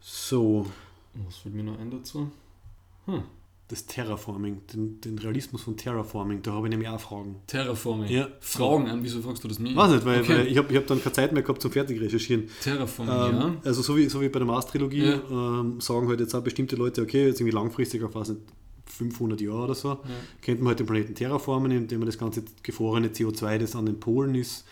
So, 0.00 0.66
Was 1.26 1.36
fällt 1.36 1.54
mir 1.54 1.62
noch 1.62 1.78
ein 1.78 1.90
dazu? 1.90 2.30
Hm. 3.06 3.22
Das 3.72 3.86
Terraforming, 3.86 4.60
den, 4.72 5.00
den 5.00 5.18
Realismus 5.18 5.62
von 5.62 5.76
Terraforming, 5.76 6.42
da 6.42 6.52
habe 6.52 6.66
ich 6.66 6.70
nämlich 6.70 6.88
auch 6.88 7.00
Fragen. 7.00 7.36
Terraforming. 7.46 8.08
Ja. 8.10 8.28
Fragen 8.40 8.88
an, 8.88 9.02
wieso 9.02 9.20
fragst 9.22 9.42
du 9.42 9.48
das 9.48 9.58
mich? 9.58 9.74
Weiß 9.74 9.90
nicht, 9.90 10.04
weil, 10.04 10.20
Okay. 10.20 10.38
weil 10.38 10.46
ich 10.48 10.56
habe 10.58 10.70
ich 10.72 10.76
hab 10.78 10.86
dann 10.86 11.02
keine 11.02 11.12
Zeit 11.12 11.32
mehr 11.32 11.42
gehabt 11.42 11.60
zum 11.62 11.72
fertig 11.72 12.00
recherchieren. 12.00 12.48
Terraforming, 12.62 13.14
Ähm, 13.14 13.40
ja. 13.40 13.56
Also 13.64 13.82
so 13.82 13.96
wie, 13.96 14.08
so 14.08 14.20
wie 14.20 14.28
bei 14.28 14.38
der 14.38 14.46
Mars-Trilogie 14.46 15.04
Ja. 15.04 15.20
ähm, 15.60 15.80
sagen 15.80 16.06
halt 16.08 16.20
jetzt 16.20 16.34
auch 16.34 16.42
bestimmte 16.42 16.76
Leute, 16.76 17.02
okay, 17.02 17.26
jetzt 17.26 17.40
irgendwie 17.40 17.54
langfristig 17.56 18.02
auf 18.04 18.14
was 18.14 18.28
nicht, 18.28 18.40
500 18.86 19.40
Jahren 19.40 19.62
oder 19.64 19.74
so, 19.74 19.98
könnte 20.42 20.62
man 20.62 20.68
halt 20.70 20.80
den 20.80 20.86
Planeten 20.86 21.14
terraformen, 21.14 21.72
indem 21.72 22.00
man 22.00 22.06
das 22.06 22.18
ganze 22.18 22.44
gefrorene 22.62 23.08
CO2, 23.08 23.58
das 23.58 23.74
an 23.74 23.86
den 23.86 23.98
Polen 23.98 24.34
ist, 24.34 24.66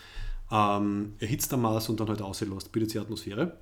ähm, 0.51 1.13
erhitzt 1.19 1.51
am 1.53 1.61
Mars 1.63 1.89
und 1.89 1.99
dann 1.99 2.07
halt 2.09 2.21
auslässt, 2.21 2.71
bildet 2.71 2.93
die 2.93 2.99
Atmosphäre. 2.99 3.57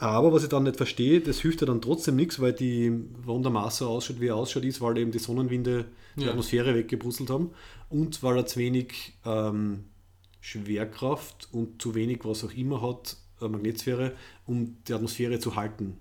Aber 0.00 0.32
was 0.32 0.44
ich 0.44 0.48
dann 0.48 0.62
nicht 0.62 0.76
verstehe, 0.76 1.20
das 1.20 1.40
hilft 1.40 1.60
ja 1.60 1.66
dann 1.66 1.80
trotzdem 1.80 2.14
nichts, 2.16 2.40
weil 2.40 2.52
die, 2.52 2.92
warum 3.24 3.42
der 3.42 3.50
Mars 3.50 3.78
so 3.78 3.88
ausschaut, 3.88 4.20
wie 4.20 4.28
er 4.28 4.36
ausschaut, 4.36 4.64
ist, 4.64 4.80
weil 4.80 4.96
eben 4.98 5.10
die 5.10 5.18
Sonnenwinde 5.18 5.86
die 6.16 6.22
Ja. 6.24 6.30
Atmosphäre 6.30 6.74
weggebrusselt 6.74 7.30
haben 7.30 7.50
und 7.90 8.22
weil 8.22 8.36
er 8.36 8.46
zu 8.46 8.58
wenig 8.60 9.14
ähm, 9.26 9.84
Schwerkraft 10.40 11.48
und 11.52 11.82
zu 11.82 11.94
wenig 11.94 12.20
was 12.24 12.44
auch 12.44 12.52
immer 12.52 12.80
hat, 12.82 13.16
äh, 13.40 13.48
Magnetsphäre, 13.48 14.12
um 14.46 14.76
die 14.86 14.92
Atmosphäre 14.94 15.38
zu 15.40 15.56
halten. 15.56 15.96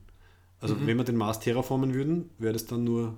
Also 0.59 0.75
Mhm. 0.75 0.87
wenn 0.87 0.97
wir 0.97 1.03
den 1.03 1.17
Mars 1.17 1.39
terraformen 1.39 1.93
würden, 1.93 2.29
wäre 2.37 2.53
das 2.53 2.65
dann 2.65 2.83
nur 2.83 3.15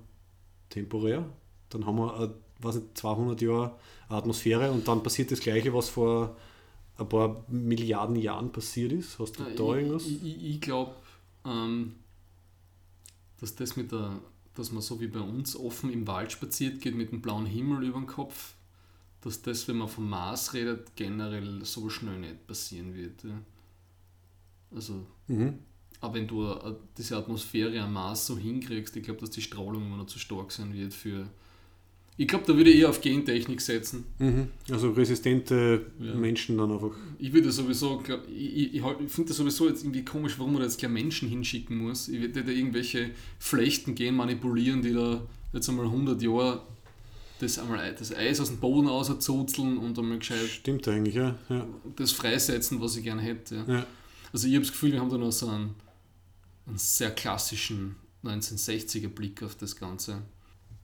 temporär. 0.70 1.26
Dann 1.70 1.86
haben 1.86 1.98
wir, 1.98 2.20
äh, 2.22 2.30
was 2.62 2.76
nicht, 2.76 2.98
200 2.98 3.42
Jahre 3.42 3.76
Atmosphäre 4.10 4.72
und 4.72 4.88
dann 4.88 5.04
passiert 5.04 5.32
das 5.32 5.40
Gleiche, 5.40 5.74
was 5.74 5.90
vor 5.90 6.36
ein 7.00 7.10
paar 7.10 7.46
Milliarden 7.48 8.16
Jahren 8.16 8.52
passiert 8.52 8.92
ist. 8.92 9.20
Hast 9.20 9.40
du 9.40 9.44
da 9.44 9.50
irgendwas? 9.76 10.06
Ich, 10.06 10.24
ich, 10.24 10.62
glaube, 10.62 10.96
ähm, 11.46 11.96
dass 13.40 13.56
das 13.56 13.76
mit 13.76 13.92
der, 13.92 14.20
dass 14.56 14.72
man 14.72 14.82
so 14.82 15.00
wie 15.00 15.08
bei 15.08 15.20
uns 15.20 15.56
offen 15.56 15.92
im 15.92 16.08
Wald 16.08 16.32
spaziert 16.32 16.82
geht 16.82 16.96
mit 16.96 17.12
dem 17.12 17.22
blauen 17.22 17.46
Himmel 17.46 17.84
über 17.84 18.00
dem 18.00 18.08
Kopf, 18.08 18.56
dass 19.22 19.42
das, 19.42 19.68
wenn 19.68 19.78
man 19.78 19.88
vom 19.88 20.10
Mars 20.10 20.54
redet, 20.54 20.96
generell 20.96 21.64
so 21.66 21.90
schnell 21.90 22.20
nicht 22.20 22.48
passieren 22.48 22.96
wird. 22.96 23.24
Ja. 23.24 23.40
Also, 24.76 25.06
Mhm. 25.28 25.60
aber 26.02 26.14
wenn 26.16 26.28
du 26.28 26.46
äh, 26.46 26.76
diese 26.98 27.18
Atmosphäre 27.18 27.80
am 27.82 27.94
Mars 27.94 28.28
so 28.28 28.38
hinkriegst, 28.38 28.96
ich 28.96 29.04
glaube, 29.04 29.20
dass 29.22 29.32
die 29.32 29.42
Strahlung 29.42 29.86
immer 29.86 29.98
noch 29.98 30.08
zu 30.08 30.20
stark 30.20 30.52
sein 30.52 30.74
wird 30.74 30.94
für. 30.94 31.28
Ich 32.20 32.28
glaube, 32.28 32.44
da 32.46 32.58
würde 32.58 32.70
ich 32.70 32.82
eher 32.82 32.90
auf 32.90 33.00
Gentechnik 33.00 33.62
setzen. 33.62 34.04
Mhm. 34.18 34.50
Also 34.70 34.92
resistente 34.92 35.86
Ja. 36.02 36.14
Menschen 36.16 36.58
dann 36.58 36.70
einfach. 36.70 36.92
Ich 37.18 37.32
würde 37.32 37.50
sowieso, 37.50 38.00
glaub, 38.00 38.28
ich, 38.28 38.76
ich, 38.76 38.76
ich, 38.76 38.82
finde 39.08 39.30
das 39.30 39.38
sowieso 39.38 39.70
jetzt 39.70 39.84
irgendwie 39.84 40.04
komisch, 40.04 40.38
warum 40.38 40.52
man 40.52 40.60
da 40.60 40.66
jetzt 40.68 40.78
gleich 40.78 40.92
Menschen 40.92 41.30
hinschicken 41.30 41.78
muss. 41.78 42.10
Ich 42.10 42.20
würde 42.20 42.44
da 42.44 42.52
irgendwelche 42.52 43.12
Flechten 43.40 43.96
gehen 43.96 44.16
manipulieren, 44.16 44.82
die 44.82 44.92
da 44.92 45.26
jetzt 45.54 45.70
einmal 45.70 45.86
100 45.86 46.22
Jahre 46.22 46.64
das, 47.40 47.58
einmal, 47.58 47.96
das 47.98 48.14
Eis 48.14 48.42
aus 48.42 48.50
dem 48.50 48.58
Boden 48.58 48.90
rauszuzeln 48.90 49.78
und 49.78 49.98
einmal 49.98 50.20
gescheit 50.20 50.50
Stimmt 50.50 50.90
eigentlich, 50.90 51.16
ja. 51.16 51.40
ja. 51.48 51.66
das 51.96 52.12
freisetzen, 52.12 52.82
was 52.82 52.98
ich 52.98 53.04
gerne 53.06 53.22
hätte. 53.22 53.64
Ja. 53.66 53.88
Also 54.34 54.46
ich 54.46 54.56
habe 54.56 54.66
das 54.66 54.74
Gefühl, 54.74 54.92
wir 54.92 55.00
haben 55.00 55.10
da 55.10 55.18
noch 55.18 55.32
so 55.32 55.48
einen, 55.48 55.74
einen 56.68 56.78
sehr 56.78 57.12
klassischen 57.12 57.96
1960er 58.26 59.08
Blick 59.08 59.42
auf 59.42 59.56
das 59.56 59.78
Ganze. 59.78 60.22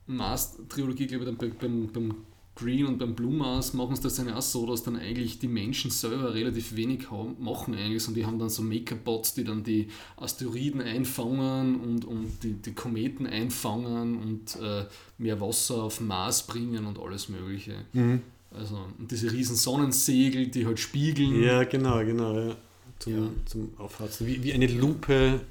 Mars-Trilogie, 0.07 1.07
glaube 1.07 1.23
ich, 1.25 1.29
dann 1.29 1.37
bei, 1.37 1.47
beim, 1.55 1.87
beim 1.91 2.15
Green 2.55 2.85
und 2.85 2.97
beim 2.97 3.15
Blue 3.15 3.33
Mars 3.33 3.73
machen 3.73 3.97
sie 3.97 4.03
das 4.03 4.15
dann 4.15 4.31
auch 4.31 4.41
so, 4.41 4.65
dass 4.65 4.81
dann 4.83 4.95
eigentlich 4.95 5.39
die 5.39 5.49
Menschen 5.49 5.91
selber 5.91 6.33
relativ 6.33 6.75
wenig 6.77 7.11
haben, 7.11 7.35
machen 7.37 7.75
eigentlich 7.75 8.07
und 8.07 8.13
die 8.15 8.25
haben 8.25 8.39
dann 8.39 8.49
so 8.49 8.61
Make-up-Bots, 8.63 9.33
die 9.33 9.43
dann 9.43 9.63
die 9.63 9.89
Asteroiden 10.15 10.79
einfangen 10.81 11.75
und, 11.81 12.05
und 12.05 12.43
die, 12.43 12.53
die 12.53 12.71
Kometen 12.73 13.27
einfangen 13.27 14.17
und 14.17 14.55
äh, 14.61 14.85
mehr 15.17 15.41
Wasser 15.41 15.83
auf 15.83 15.99
Mars 15.99 16.47
bringen 16.47 16.85
und 16.85 16.97
alles 16.97 17.27
mögliche. 17.27 17.75
Mhm. 17.91 18.21
Also 18.51 18.79
und 18.99 19.11
diese 19.11 19.33
riesen 19.33 19.57
Sonnensegel, 19.57 20.47
die 20.47 20.65
halt 20.65 20.79
spiegeln. 20.79 21.43
Ja, 21.43 21.65
genau, 21.65 21.99
genau, 22.05 22.39
ja. 22.39 22.55
Zum, 22.99 23.13
Ja. 23.13 23.29
zum 23.45 23.73
Aufharzen. 23.77 24.25
Wie, 24.27 24.41
wie 24.41 24.53
eine 24.53 24.67
Lupe 24.67 25.41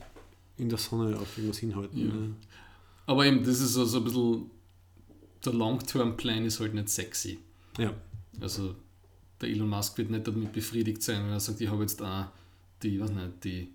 in 0.57 0.70
der 0.70 0.78
Sonne 0.78 1.18
auf 1.18 1.36
irgendwas 1.36 1.59
hinhalten. 1.59 1.98
Ja. 1.98 2.07
Ja. 2.07 2.12
Aber 3.07 3.26
eben, 3.26 3.44
das 3.44 3.61
ist 3.61 3.76
also 3.76 3.98
ein 3.98 4.05
bisschen, 4.05 4.50
der 5.44 5.52
Long-Term-Plan 5.52 6.44
ist 6.44 6.61
halt 6.61 6.74
nicht 6.74 6.88
sexy. 6.88 7.38
ja. 7.78 7.92
Also 8.40 8.74
der 9.40 9.48
Elon 9.48 9.68
Musk 9.68 9.96
wird 9.98 10.11
nicht 10.11 10.26
damit 10.26 10.52
befriedigt 10.52 11.02
sein, 11.02 11.24
wenn 11.24 11.30
er 11.30 11.40
sagt, 11.40 11.61
ich 11.61 11.68
habe 11.68 11.82
jetzt 11.82 12.02
auch 12.02 12.26
die, 12.82 13.00
was 13.00 13.11
nicht, 13.11 13.44
die 13.44 13.68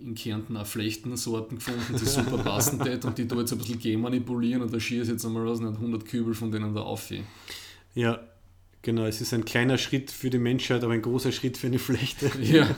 in 0.00 0.14
Kärnten 0.14 0.56
auch 0.56 0.66
Flechtensorten 0.66 1.58
gefunden, 1.58 1.96
die 1.98 2.04
super 2.04 2.38
passen 2.44 2.78
tät 2.80 3.04
und 3.04 3.18
die 3.18 3.26
da 3.26 3.36
jetzt 3.36 3.52
ein 3.52 3.58
bisschen 3.58 3.78
genmanipulieren 3.78 4.62
und 4.62 4.72
da 4.72 4.78
schießt 4.78 5.10
jetzt 5.10 5.24
einmal 5.24 5.46
was 5.46 5.60
nicht 5.60 5.74
100 5.74 6.04
Kübel 6.04 6.34
von 6.34 6.50
denen 6.50 6.74
da 6.74 6.82
auf. 6.82 7.10
Ja, 7.94 8.20
genau. 8.82 9.04
Es 9.06 9.20
ist 9.20 9.32
ein 9.32 9.44
kleiner 9.44 9.78
Schritt 9.78 10.10
für 10.10 10.28
die 10.30 10.38
Menschheit, 10.38 10.84
aber 10.84 10.92
ein 10.92 11.02
großer 11.02 11.32
Schritt 11.32 11.56
für 11.56 11.68
eine 11.68 11.78
Flechte. 11.78 12.30
Ja, 12.42 12.68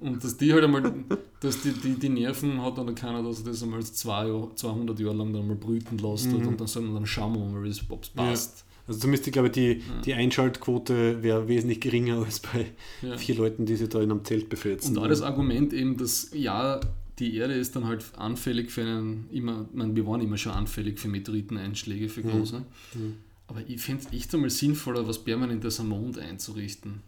und 0.00 0.22
dass 0.22 0.36
die 0.36 0.52
halt 0.52 0.64
einmal, 0.64 0.92
dass 1.40 1.62
die, 1.62 1.72
die, 1.72 1.94
die 1.98 2.08
Nerven 2.08 2.62
hat 2.62 2.78
dann 2.78 2.94
keiner, 2.94 3.22
dass 3.22 3.40
er 3.40 3.46
das 3.46 3.62
einmal 3.62 3.82
zwei, 3.82 4.28
Jahr- 4.28 4.54
200 4.54 4.98
Jahre 5.00 5.16
lang 5.16 5.32
dann 5.32 5.46
mal 5.48 5.56
brüten 5.56 5.98
lässt 5.98 6.26
Mhm. 6.28 6.46
und 6.46 6.60
dann, 6.60 6.66
dann, 6.74 6.94
dann 6.94 7.06
schauen 7.06 7.34
wir 7.34 7.44
mal, 7.60 7.66
es 7.66 7.82
ob 7.90 8.04
es 8.04 8.10
Ja. 8.16 8.22
passt. 8.24 8.64
Also 8.86 9.00
zumindest, 9.00 9.26
ich 9.28 9.32
glaube, 9.32 9.50
die, 9.50 9.82
die 10.04 10.14
Einschaltquote 10.14 11.22
wäre 11.22 11.46
wesentlich 11.48 11.80
geringer 11.80 12.24
als 12.24 12.40
bei 12.40 12.66
Ja. 13.02 13.16
vier 13.16 13.36
Leuten, 13.36 13.64
die 13.66 13.76
sich 13.76 13.88
da 13.88 14.00
in 14.00 14.10
einem 14.10 14.24
Zelt 14.24 14.48
befetzen. 14.48 14.96
Und 14.96 15.04
auch 15.04 15.08
das 15.08 15.22
Argument 15.22 15.72
eben, 15.72 15.96
dass 15.96 16.30
ja, 16.34 16.80
die 17.20 17.36
Erde 17.36 17.54
ist 17.54 17.76
dann 17.76 17.86
halt 17.86 18.04
anfällig 18.16 18.70
für 18.70 18.80
einen, 18.82 19.28
immer, 19.30 19.66
ich 19.70 19.76
meine, 19.76 19.94
wir 19.94 20.06
waren 20.06 20.20
immer 20.22 20.38
schon 20.38 20.52
anfällig 20.52 20.98
für 20.98 21.08
Meteoriteneinschläge, 21.08 22.08
für 22.08 22.22
große. 22.22 22.62
Mhm. 22.94 23.14
Aber 23.50 23.60
ich 23.66 23.80
finde 23.80 24.04
es 24.06 24.12
echt 24.12 24.32
einmal 24.32 24.48
sinnvoller, 24.48 25.06
was 25.08 25.18
Permanentes 25.24 25.80
am 25.80 25.88
Mond 25.88 26.18
einzurichten, 26.18 27.02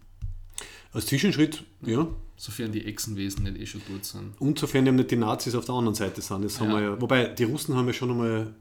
Als 0.93 1.07
Zwischenschritt, 1.07 1.63
ja. 1.83 2.09
sofern 2.37 2.73
die 2.73 2.85
Echsenwesen 2.85 3.45
nicht 3.45 3.59
eh 3.59 3.65
schon 3.67 3.81
dort 3.89 4.05
sind. 4.05 4.33
Und 4.41 4.59
sofern 4.59 4.85
eben 4.87 4.97
nicht 4.97 5.13
die 5.13 5.17
Nazis 5.17 5.55
auf 5.55 5.65
der 5.67 5.77
anderen 5.77 5.95
Seite 5.95 6.21
sind. 6.21 6.45
Das 6.45 6.61
haben 6.61 6.71
Ja. 6.71 6.77
wir 6.77 6.83
ja, 6.83 7.01
wobei, 7.01 7.27
die 7.29 7.45
Russen 7.45 7.77
haben 7.77 7.87
ja 7.87 7.93
schon 7.93 8.11
einmal 8.11 8.53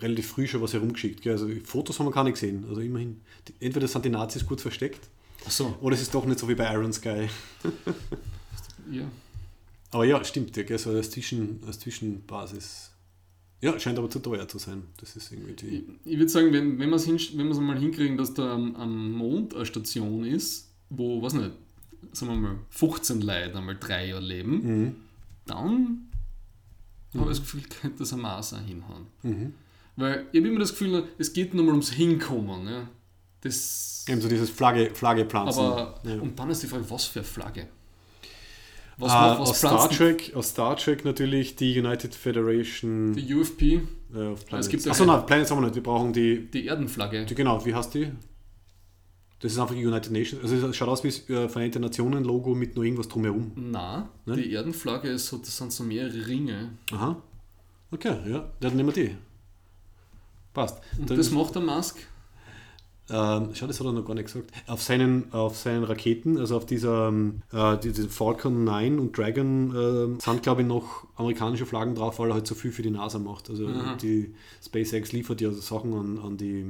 relativ 0.00 0.28
früh 0.28 0.46
schon 0.46 0.62
was 0.62 0.72
herumgeschickt. 0.72 1.20
Gell? 1.20 1.32
Also 1.32 1.48
die 1.48 1.58
Fotos 1.60 1.98
haben 1.98 2.06
wir 2.06 2.12
gar 2.12 2.22
nicht 2.24 2.34
gesehen. 2.34 2.64
Also 2.68 2.80
immerhin. 2.80 3.20
Entweder 3.58 3.88
sind 3.88 4.04
die 4.04 4.08
Nazis 4.10 4.46
gut 4.46 4.60
versteckt 4.60 5.00
Achso, 5.44 5.76
oder 5.80 5.94
es 5.96 6.02
ist 6.02 6.14
doch 6.14 6.24
nicht 6.26 6.38
so 6.38 6.48
wie 6.48 6.54
bei 6.54 6.72
Iron 6.72 6.92
Sky. 6.92 7.28
ja. 8.90 9.02
Aber 9.90 10.04
ja, 10.04 10.22
stimmt, 10.24 10.52
gell? 10.54 10.78
so 10.78 10.90
als, 10.90 11.10
Zwischen, 11.10 11.60
als 11.66 11.80
Zwischenbasis. 11.80 12.89
Ja, 13.62 13.78
scheint 13.78 13.98
aber 13.98 14.08
zu 14.08 14.20
teuer 14.20 14.48
zu 14.48 14.58
sein. 14.58 14.84
Das 14.98 15.16
ist 15.16 15.30
irgendwie 15.32 15.50
Ich, 15.50 15.56
die. 15.56 15.86
ich 16.04 16.18
würde 16.18 16.28
sagen, 16.30 16.52
wenn, 16.52 16.78
wenn 16.78 16.88
wir 16.88 16.96
es 16.96 17.06
wenn 17.06 17.46
wir's 17.48 17.58
einmal 17.58 17.78
hinkriegen, 17.78 18.16
dass 18.16 18.32
da 18.32 18.54
am, 18.54 18.74
am 18.76 19.12
Mond 19.12 19.54
eine 19.54 19.66
Station 19.66 20.24
ist, 20.24 20.70
wo, 20.88 21.20
was 21.20 21.34
nicht, 21.34 21.50
sagen 22.12 22.32
wir 22.32 22.38
mal, 22.38 22.56
15 22.70 23.20
Leute 23.20 23.58
einmal 23.58 23.76
drei 23.78 24.08
Jahre 24.08 24.24
leben, 24.24 24.52
Mhm. 24.84 24.96
dann 25.46 26.08
habe 27.14 27.24
ich 27.32 27.38
das 27.38 27.40
Gefühl, 27.40 27.62
könnte 27.80 27.98
das 27.98 28.12
am 28.12 28.20
Mars 28.22 28.54
auch 28.54 28.60
hinhauen. 28.60 29.06
Mhm. 29.22 29.52
Weil 29.96 30.26
ich 30.32 30.38
habe 30.40 30.48
immer 30.48 30.60
das 30.60 30.70
Gefühl, 30.70 31.04
es 31.18 31.32
geht 31.32 31.52
nur 31.52 31.64
mal 31.64 31.72
ums 31.72 31.90
Hinkommen. 31.90 32.66
Ja. 32.66 32.88
Das, 33.42 34.04
Eben 34.08 34.20
so 34.20 34.28
dieses 34.28 34.48
Flagge, 34.48 34.90
Flagge 34.94 35.24
pflanzen. 35.26 35.60
aber, 35.60 36.00
ja. 36.04 36.18
und 36.20 36.38
dann 36.38 36.48
ist 36.50 36.62
die 36.62 36.66
Frage, 36.66 36.88
was 36.88 37.04
für 37.06 37.18
eine 37.20 37.26
Flagge? 37.28 37.68
Was, 39.00 39.10
Ah, 39.12 39.38
was 39.40 39.48
aus, 39.50 39.58
Star 39.58 39.88
Trek, 39.88 40.32
aus 40.34 40.50
Star 40.50 40.76
Trek 40.76 41.04
natürlich 41.04 41.56
die 41.56 41.78
United 41.78 42.14
Federation 42.14 43.14
die 43.14 43.34
UFP? 43.34 43.62
äh, 44.14 44.34
gibt 44.68 44.84
ja 44.84 44.90
Achso, 44.92 45.04
nein, 45.06 45.24
Planets 45.26 45.50
haben 45.50 45.58
wir 45.58 45.66
nicht. 45.66 45.74
Wir 45.76 45.82
brauchen 45.82 46.12
die, 46.12 46.50
Die 46.50 46.66
Erdenflagge. 46.66 47.24
die, 47.24 47.34
genau, 47.34 47.64
wie 47.64 47.74
heißt 47.74 47.94
die? 47.94 48.12
Das 49.40 49.52
ist 49.52 49.58
einfach 49.58 49.74
United 49.74 50.12
Nations. 50.12 50.42
Also 50.42 50.66
es 50.68 50.76
schaut 50.76 50.88
aus 50.88 51.02
wie 51.02 51.08
das 51.08 51.28
äh, 51.30 51.48
Vereinte 51.48 51.80
Nationen 51.80 52.24
Logo 52.24 52.54
mit 52.54 52.76
nur 52.76 52.84
irgendwas 52.84 53.08
drumherum. 53.08 53.52
Na, 53.56 54.10
Ne? 54.26 54.36
die 54.36 54.52
Erdenflagge 54.52 55.08
ist 55.08 55.28
so, 55.28 55.38
das 55.38 55.56
sind 55.56 55.72
so 55.72 55.82
mehrere 55.82 56.26
Ringe. 56.26 56.72
Aha. 56.92 57.16
Okay, 57.90 58.16
ja, 58.30 58.50
dann 58.60 58.76
nehmen 58.76 58.94
wir 58.94 59.04
die. 59.04 59.16
Passt. 60.52 60.80
Und 60.98 61.08
Dann- 61.08 61.16
das 61.16 61.30
macht 61.30 61.54
der 61.54 61.62
Musk. 61.62 61.96
Ähm, 63.10 63.50
schau, 63.54 63.66
das 63.66 63.80
hat 63.80 63.86
er 63.86 63.92
noch 63.92 64.04
gar 64.04 64.14
nicht 64.14 64.26
gesagt. 64.26 64.50
Auf 64.66 64.82
seinen, 64.82 65.32
auf 65.32 65.56
seinen 65.56 65.84
Raketen, 65.84 66.38
also 66.38 66.56
auf 66.56 66.64
dieser 66.66 67.08
ähm, 67.08 67.42
äh, 67.52 67.76
diese 67.78 68.08
Falcon 68.08 68.64
9 68.64 68.98
und 68.98 69.16
Dragon, 69.18 69.74
ähm, 69.74 70.20
sind 70.20 70.42
glaube 70.42 70.62
ich 70.62 70.68
noch 70.68 71.06
amerikanische 71.16 71.66
Flaggen 71.66 71.94
drauf, 71.94 72.18
weil 72.18 72.30
er 72.30 72.34
halt 72.34 72.46
so 72.46 72.54
viel 72.54 72.70
für 72.72 72.82
die 72.82 72.90
NASA 72.90 73.18
macht. 73.18 73.50
Also 73.50 73.66
Aha. 73.66 73.96
die 73.96 74.34
SpaceX 74.64 75.12
liefert 75.12 75.40
ja 75.40 75.50
Sachen 75.50 75.92
an, 75.94 76.18
an 76.18 76.36
die 76.36 76.66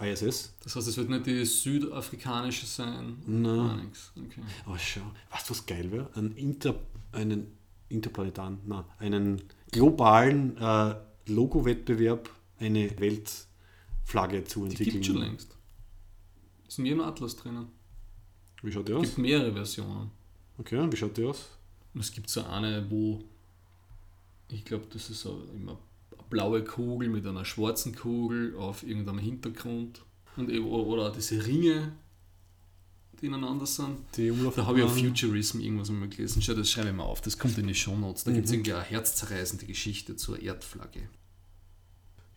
ISS. 0.00 0.54
Das 0.62 0.76
heißt, 0.76 0.86
es 0.88 0.96
wird 0.96 1.08
nicht 1.10 1.26
die 1.26 1.44
südafrikanische 1.44 2.66
sein. 2.66 3.16
Nichts. 3.26 4.12
Okay. 4.16 4.42
Aber 4.66 4.78
schau, 4.78 5.00
weißt 5.32 5.48
du, 5.48 5.50
was 5.50 5.66
geil 5.66 5.90
wäre? 5.90 6.08
Einen, 6.14 6.36
Inter, 6.36 6.74
einen 7.12 7.48
interplanetaren, 7.88 8.58
nein, 8.66 8.84
einen 8.98 9.42
globalen 9.72 10.56
äh, 10.58 10.94
Logo-Wettbewerb, 11.26 12.30
eine 12.60 12.90
Weltflagge 13.00 14.44
zu 14.44 14.60
Die 14.60 14.70
entwickeln. 14.70 14.92
gibt 14.92 15.06
schon 15.06 15.16
längst. 15.18 15.57
Ist 16.68 16.78
in 16.78 16.86
jedem 16.86 17.00
Atlas 17.00 17.34
drinnen. 17.36 17.66
Wie 18.62 18.70
schaut 18.72 18.88
die 18.88 18.92
Es 18.92 18.98
aus? 18.98 19.04
gibt 19.06 19.18
mehrere 19.18 19.52
Versionen. 19.52 20.10
Okay, 20.58 20.86
wie 20.90 20.96
schaut 20.96 21.16
die 21.16 21.24
aus? 21.24 21.46
Und 21.94 22.00
es 22.00 22.12
gibt 22.12 22.28
so 22.28 22.44
eine, 22.44 22.88
wo 22.90 23.24
ich 24.50 24.64
glaube, 24.64 24.86
das 24.92 25.10
ist 25.10 25.20
so 25.20 25.42
immer 25.54 25.78
eine 26.12 26.22
blaue 26.30 26.64
Kugel 26.64 27.08
mit 27.08 27.26
einer 27.26 27.44
schwarzen 27.44 27.94
Kugel 27.94 28.54
auf 28.56 28.82
irgendeinem 28.82 29.18
Hintergrund. 29.18 30.02
Und 30.36 30.50
oder 30.50 31.08
auch 31.08 31.12
diese 31.14 31.44
Ringe, 31.44 31.92
die 33.20 33.26
ineinander 33.26 33.66
sind. 33.66 33.98
Die 34.16 34.30
Umlauf 34.30 34.54
Da 34.54 34.64
habe 34.66 34.78
ich 34.78 34.84
auf 34.84 34.96
Futurism 34.96 35.60
irgendwas 35.60 35.88
einmal 35.90 36.08
gelesen. 36.08 36.40
Schau, 36.40 36.54
das 36.54 36.70
schreibe 36.70 36.88
ich 36.90 36.94
mal 36.94 37.02
auf. 37.04 37.20
Das 37.20 37.38
kommt 37.38 37.58
in 37.58 37.66
die 37.66 37.74
Shownotes. 37.74 38.24
Da 38.24 38.30
gibt 38.32 38.44
es 38.44 38.50
Mhm. 38.52 38.58
irgendwie 38.58 38.72
eine 38.74 38.84
herzzerreißende 38.84 39.66
Geschichte 39.66 40.16
zur 40.16 40.40
Erdflagge. 40.40 41.08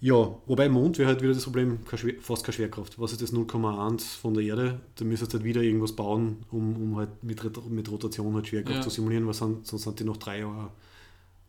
Ja, 0.03 0.35
wobei 0.47 0.67
Mond 0.67 0.97
wäre 0.97 1.07
halt 1.09 1.21
wieder 1.21 1.33
das 1.33 1.43
Problem, 1.43 1.77
fast 2.21 2.43
keine 2.43 2.53
Schwerkraft. 2.53 2.97
Was 2.99 3.11
ist 3.11 3.21
das 3.21 3.31
0,1 3.33 4.17
von 4.19 4.33
der 4.33 4.43
Erde? 4.43 4.81
Da 4.95 5.05
müsstest 5.05 5.31
du 5.33 5.37
halt 5.37 5.45
wieder 5.45 5.61
irgendwas 5.61 5.95
bauen, 5.95 6.37
um, 6.49 6.75
um 6.75 6.95
halt 6.97 7.23
mit, 7.23 7.39
mit 7.69 7.91
Rotation 7.91 8.33
halt 8.33 8.47
Schwerkraft 8.47 8.77
Ja. 8.77 8.81
zu 8.81 8.89
simulieren, 8.89 9.27
weil 9.27 9.35
sonst, 9.35 9.67
sonst 9.67 9.83
sind 9.83 9.99
die 9.99 10.03
noch 10.03 10.17
drei 10.17 10.39
Jahre 10.39 10.71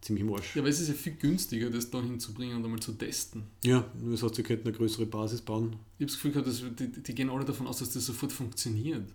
ziemlich 0.02 0.22
im 0.26 0.34
Arsch. 0.34 0.54
Ja, 0.54 0.60
aber 0.60 0.68
es 0.68 0.80
ist 0.80 0.88
ja 0.88 0.94
viel 0.94 1.14
günstiger, 1.14 1.70
das 1.70 1.88
da 1.88 2.02
hinzubringen 2.02 2.56
und 2.58 2.64
einmal 2.64 2.80
zu 2.80 2.92
testen. 2.92 3.44
Ja, 3.64 3.86
das 4.10 4.22
heißt, 4.22 4.34
sie 4.34 4.42
könnten 4.42 4.68
eine 4.68 4.76
größere 4.76 5.06
Basis 5.06 5.40
bauen. 5.40 5.76
Ich 5.98 6.04
habe 6.04 6.06
das 6.06 6.14
Gefühl 6.16 6.32
gehabt, 6.32 6.48
dass 6.48 6.62
die, 6.76 7.02
die 7.02 7.14
gehen 7.14 7.30
alle 7.30 7.46
davon 7.46 7.66
aus, 7.66 7.78
dass 7.78 7.92
das 7.94 8.04
sofort 8.04 8.32
funktioniert. 8.32 9.08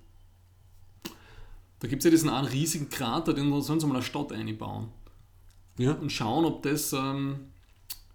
Da 1.80 1.88
gibt 1.88 2.00
es 2.02 2.06
ja 2.06 2.10
diesen 2.12 2.30
einen 2.30 2.48
riesigen 2.48 2.90
Krater, 2.90 3.36
den 3.36 3.52
sollen 3.62 3.80
sie 3.80 3.86
mal 3.86 3.94
eine 3.96 4.04
Stadt 4.04 4.32
einbauen 4.32 4.88
Ja. 5.78 5.92
und 5.94 6.12
schauen, 6.12 6.44
ob 6.46 6.64
das 6.64 6.92
ähm, 6.94 7.36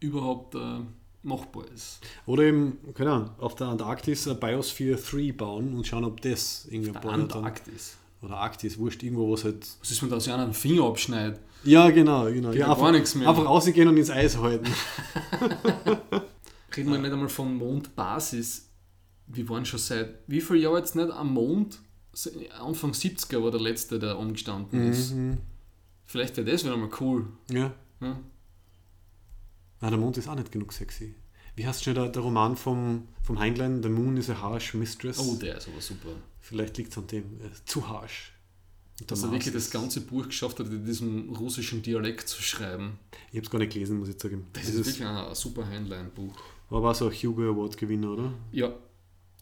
überhaupt 0.00 0.56
äh, 0.56 0.80
machbar 1.22 1.64
ist. 1.74 2.00
Oder 2.26 2.44
eben, 2.44 2.78
keine 2.94 3.12
Ahnung, 3.12 3.30
auf 3.38 3.54
der 3.54 3.68
Antarktis 3.68 4.26
eine 4.26 4.36
Biosphere 4.36 4.96
3 4.96 5.32
bauen 5.32 5.74
und 5.74 5.86
schauen, 5.86 6.04
ob 6.04 6.20
das 6.20 6.66
irgendein 6.66 6.94
Der 6.94 7.00
Boiler 7.00 7.12
dann- 7.18 7.22
Antarktis. 7.38 7.96
Oder 8.22 8.36
Arktis, 8.36 8.78
wurscht, 8.78 9.02
irgendwo 9.02 9.32
was 9.32 9.42
halt. 9.42 9.66
Was 9.80 9.90
ist, 9.90 10.00
wenn 10.00 10.08
da 10.08 10.20
so 10.20 10.30
einer 10.32 10.44
einen 10.44 10.54
Finger 10.54 10.84
abschneidet? 10.84 11.40
Ja, 11.64 11.90
genau, 11.90 12.24
genau. 12.26 12.52
Ja, 12.52 12.66
einfach, 12.70 12.82
gar 12.84 12.92
nichts 12.92 13.14
mehr. 13.16 13.28
einfach 13.28 13.44
rausgehen 13.44 13.88
und 13.88 13.96
ins 13.96 14.10
Eis 14.10 14.36
halten. 14.38 14.66
Reden 16.76 16.90
wir 16.90 16.98
nicht 16.98 17.12
einmal 17.12 17.28
von 17.28 17.56
Mondbasis. 17.56 18.68
Wir 19.26 19.48
waren 19.48 19.64
schon 19.64 19.78
seit 19.80 20.20
wie 20.26 20.40
viel 20.40 20.56
Jahren 20.56 20.76
jetzt 20.78 20.96
nicht 20.96 21.10
am 21.10 21.32
Mond? 21.34 21.80
Anfang 22.60 22.92
70er 22.92 23.42
war 23.42 23.50
der 23.50 23.60
letzte, 23.60 23.98
der 23.98 24.18
umgestanden 24.18 24.90
ist. 24.90 25.12
Mhm. 25.14 25.38
Vielleicht 26.04 26.36
wäre 26.36 26.50
das 26.50 26.64
wieder 26.64 26.76
mal 26.76 26.90
cool. 27.00 27.26
Ja. 27.50 27.72
Ja? 28.00 28.18
Ah, 29.82 29.90
der 29.90 29.98
Mond 29.98 30.16
ist 30.16 30.28
auch 30.28 30.36
nicht 30.36 30.52
genug 30.52 30.72
sexy. 30.72 31.14
Wie 31.56 31.66
heißt 31.66 31.84
schon 31.84 31.94
der, 31.94 32.08
der 32.08 32.22
Roman 32.22 32.56
vom, 32.56 33.08
vom 33.22 33.38
Heinlein? 33.38 33.82
The 33.82 33.88
Moon 33.88 34.16
is 34.16 34.30
a 34.30 34.40
harsh 34.40 34.74
mistress. 34.74 35.18
Oh, 35.18 35.34
der 35.34 35.58
ist 35.58 35.68
aber 35.68 35.80
super. 35.80 36.10
Vielleicht 36.40 36.78
liegt 36.78 36.92
es 36.92 36.98
an 36.98 37.06
dem. 37.08 37.24
äh, 37.40 37.50
zu 37.66 37.86
harsh. 37.88 38.32
Dass 39.06 39.24
er 39.24 39.32
wirklich 39.32 39.52
das 39.52 39.70
ganze 39.70 40.00
Buch 40.02 40.26
geschafft 40.26 40.60
hat, 40.60 40.68
in 40.68 40.84
diesem 40.84 41.30
russischen 41.30 41.82
Dialekt 41.82 42.28
zu 42.28 42.40
schreiben. 42.40 42.98
Ich 43.30 43.36
habe 43.36 43.44
es 43.44 43.50
gar 43.50 43.58
nicht 43.58 43.72
gelesen, 43.72 43.98
muss 43.98 44.08
ich 44.08 44.20
sagen. 44.20 44.46
Das 44.52 44.68
ist 44.68 44.76
wirklich 44.76 45.04
ein, 45.04 45.16
ein 45.16 45.34
super 45.34 45.66
Heinlein-Buch. 45.66 46.36
war 46.68 46.78
aber 46.78 46.90
auch 46.90 46.94
so 46.94 47.08
ein 47.08 47.12
Hugo 47.12 47.42
Award-Gewinner, 47.50 48.12
oder? 48.12 48.32
Ja, 48.52 48.72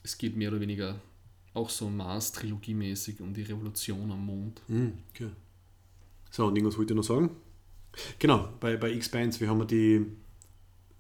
es 0.03 0.17
geht 0.17 0.37
mehr 0.37 0.51
oder 0.51 0.61
weniger 0.61 0.99
auch 1.53 1.69
so 1.69 1.91
Mars-Trilogie-mäßig 1.91 3.21
um 3.21 3.35
die 3.35 3.43
Revolution 3.43 4.11
am 4.11 4.25
Mond. 4.25 4.63
Mhm, 4.69 4.95
okay. 5.11 5.31
So, 6.31 6.47
und 6.47 6.57
irgendwas 6.57 6.79
wollte 6.79 6.95
ich 6.95 6.97
noch 6.97 7.05
sagen. 7.05 7.31
Genau, 8.19 8.49
bei, 8.61 8.77
bei 8.77 8.93
X-Bands, 8.93 9.41
wir 9.41 9.49
haben 9.49 9.59
ja 9.61 9.65
die, 9.65 10.07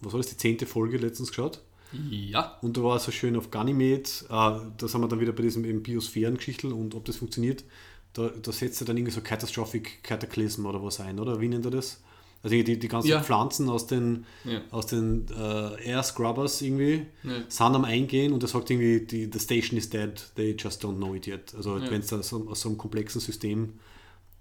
was 0.02 0.12
war 0.12 0.18
das, 0.18 0.28
die 0.28 0.36
zehnte 0.36 0.66
Folge 0.66 0.96
letztens 0.98 1.28
geschaut. 1.30 1.60
Ja, 2.08 2.56
Und 2.62 2.76
da 2.76 2.84
war 2.84 2.96
es 2.96 3.04
so 3.04 3.10
schön 3.10 3.34
auf 3.36 3.50
Ganymed, 3.50 4.24
äh, 4.28 4.28
da 4.28 4.60
sind 4.78 5.00
wir 5.00 5.08
dann 5.08 5.18
wieder 5.20 5.32
bei 5.32 5.42
diesem 5.42 5.64
eben 5.64 5.82
Biosphären-Geschichtel 5.82 6.72
und 6.72 6.94
ob 6.94 7.04
das 7.04 7.16
funktioniert, 7.16 7.64
da, 8.12 8.28
da 8.28 8.52
setzt 8.52 8.80
er 8.80 8.84
dann 8.86 8.96
irgendwie 8.96 9.12
so 9.12 9.20
Catastrophic 9.20 10.02
Cataclysm 10.04 10.66
oder 10.66 10.82
was 10.84 11.00
ein, 11.00 11.18
oder? 11.18 11.40
Wie 11.40 11.48
nennt 11.48 11.64
er 11.64 11.72
das? 11.72 12.00
Also 12.44 12.54
die, 12.62 12.78
die 12.78 12.88
ganzen 12.88 13.08
Ja. 13.08 13.20
Pflanzen 13.22 13.68
aus 13.68 13.86
den, 13.88 14.24
ja, 14.44 14.62
aus 14.70 14.86
den 14.86 15.26
äh, 15.36 15.84
Air 15.84 16.02
Scrubbers 16.04 16.62
irgendwie 16.62 17.06
ja. 17.24 17.42
sind 17.48 17.74
am 17.74 17.84
Eingehen 17.84 18.32
und 18.32 18.42
er 18.44 18.48
sagt 18.48 18.70
irgendwie, 18.70 19.04
die, 19.04 19.28
the 19.30 19.38
station 19.40 19.76
is 19.76 19.90
dead, 19.90 20.12
they 20.36 20.54
just 20.58 20.84
don't 20.84 20.96
know 20.96 21.14
it 21.14 21.26
yet. 21.26 21.54
Also 21.56 21.76
Ja. 21.76 21.90
wenn 21.90 22.00
du 22.02 22.22
so, 22.22 22.48
aus 22.48 22.60
so 22.60 22.68
einem 22.68 22.78
komplexen 22.78 23.20
System 23.20 23.74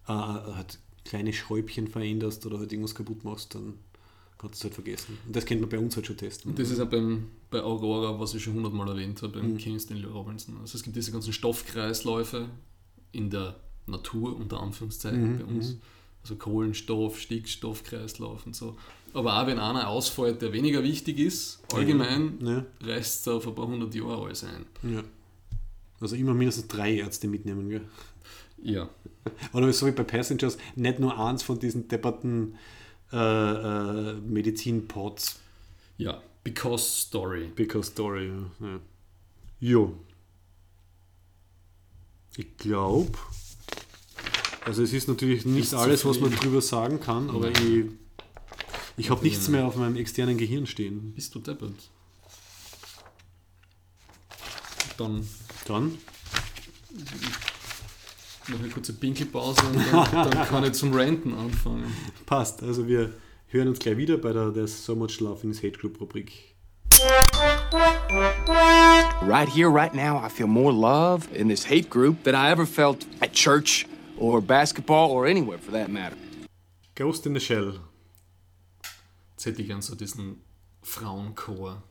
äh, 0.08 0.12
halt 0.12 0.78
kleine 1.04 1.34
Schräubchen 1.34 1.88
veränderst 1.88 2.46
oder 2.46 2.60
halt 2.60 2.72
irgendwas 2.72 2.94
kaputt 2.96 3.24
machst, 3.24 3.56
dann 3.56 3.74
du 4.48 4.48
es 4.58 4.64
halt 4.64 4.74
vergessen. 4.74 5.18
Und 5.28 5.36
das 5.36 5.46
könnte 5.46 5.62
man 5.62 5.70
bei 5.70 5.80
uns 5.80 5.96
halt 5.96 6.08
schon 6.08 6.18
testen. 6.18 6.52
Und 6.52 6.60
das 6.60 6.70
ist 6.72 6.78
ja 6.80 6.86
beim, 6.86 7.28
bei 7.52 7.62
Aurora, 7.62 8.20
was 8.20 8.34
ich 8.34 8.44
schon 8.44 8.54
hundertmal 8.54 8.88
erwähnt 8.90 9.22
habe, 9.22 9.40
beim 9.40 9.54
Mhm. 9.54 9.58
King 9.58 9.80
Stanley 9.80 10.06
Robinson. 10.06 10.58
Also 10.62 10.78
es 10.78 10.84
gibt 10.84 10.96
diese 10.96 11.12
ganzen 11.12 11.34
Stoffkreisläufe 11.34 12.48
in 13.12 13.30
der 13.30 13.56
Natur, 13.88 14.36
unter 14.36 14.62
Anführungszeichen 14.62 15.34
Mhm, 15.34 15.38
bei 15.40 15.46
uns. 15.46 15.76
Also 16.22 16.36
Kohlenstoff, 16.36 17.20
Stickstoffkreislauf 17.20 18.46
und 18.46 18.56
so. 18.56 18.76
Aber 19.14 19.42
auch 19.42 19.48
wenn 19.48 19.58
einer 19.60 19.88
ausfällt, 19.88 20.42
der 20.42 20.54
weniger 20.54 20.84
wichtig 20.84 21.18
ist, 21.18 21.60
allgemein 21.74 22.38
Ja, 22.42 22.66
reißt 22.82 23.22
es 23.22 23.28
auf 23.28 23.48
ein 23.48 23.56
paar 23.56 23.68
hundert 23.68 23.96
Jahre 23.96 24.24
alles 24.26 24.44
ein. 24.44 24.66
ja. 24.84 25.04
Also 26.02 26.16
immer 26.16 26.34
mindestens 26.34 26.68
drei 26.70 26.96
Ärzte 26.96 27.28
mitnehmen. 27.28 27.68
Gell? 27.70 27.82
Ja. 28.62 28.90
Oder 29.54 29.74
so 29.74 29.86
wie 29.86 29.92
bei 29.92 30.04
Passengers, 30.04 30.58
nicht 30.76 31.00
nur 31.00 31.18
eins 31.20 31.44
von 31.44 31.60
diesen 31.60 31.90
depperten 31.90 32.56
äh, 33.12 33.18
äh, 33.18 34.14
Medizin-Pods. 34.16 35.40
Ja. 35.98 36.22
Because 36.44 36.84
Story. 36.84 37.52
Because 37.56 37.92
Story, 37.92 38.28
ja. 38.28 38.68
ja. 38.68 38.80
Jo. 39.60 39.98
Ich 42.38 42.56
glaube, 42.58 43.18
also 44.66 44.84
es 44.84 44.94
ist 44.94 45.08
natürlich 45.08 45.46
nicht 45.46 45.56
Nicht 45.56 45.74
alles, 45.74 46.06
was 46.06 46.20
man 46.20 46.32
drüber 46.32 46.62
sagen 46.62 47.00
kann, 47.00 47.30
aber 47.30 47.50
ich, 47.50 47.86
ich 48.96 49.10
habe 49.10 49.24
nichts 49.24 49.48
mehr 49.50 49.66
auf 49.66 49.76
meinem 49.76 49.98
externen 49.98 50.38
Gehirn 50.38 50.66
stehen. 50.66 51.12
Bist 51.14 51.36
du 51.36 51.40
deppert? 51.40 51.90
Dann 54.98 55.28
Dann, 55.66 55.98
noch 58.50 58.60
eine 58.60 58.70
kurze 58.70 58.94
Pinkelpause 58.94 59.62
und 59.66 59.76
dann, 59.76 60.12
dann 60.32 60.48
kann 60.48 60.64
ich 60.64 60.74
zum 60.74 60.94
Ranten 60.94 61.34
anfangen. 61.34 61.86
passt. 62.26 62.64
Also 62.64 62.88
wir 62.88 63.14
hören 63.48 63.68
uns 63.68 63.80
gleich 63.80 63.98
wieder 63.98 64.18
bei 64.18 64.34
der 64.34 64.54
There's 64.54 64.86
So 64.86 64.96
Much 64.96 65.20
Love 65.20 65.44
in 65.44 65.50
His 65.50 65.64
Hate 65.64 65.78
Group 65.78 66.00
Rubrik. 66.00 66.56
Right 69.22 69.48
here, 69.48 69.70
right 69.70 69.94
now, 69.94 70.18
I 70.18 70.30
feel 70.30 70.48
more 70.48 70.74
love 70.74 71.30
in 71.34 71.48
this 71.48 71.64
hate 71.66 71.90
group 71.90 72.24
than 72.24 72.36
I 72.36 72.50
ever 72.52 72.66
felt 72.66 73.06
at 73.22 73.34
church 73.34 73.86
or 74.18 74.42
basketball 74.42 75.12
or 75.12 75.26
anywhere 75.28 75.60
for 75.60 75.72
that 75.72 75.90
matter. 75.90 76.18
Ghost 76.96 77.26
in 77.26 77.34
the 77.34 77.40
Shell. 77.40 77.80
Jetzt 79.32 79.46
hätte 79.46 79.62
ich 79.62 79.68
gern 79.68 79.82
so 79.82 79.96
diesen 79.96 80.42
Frauenchor, 80.82 81.82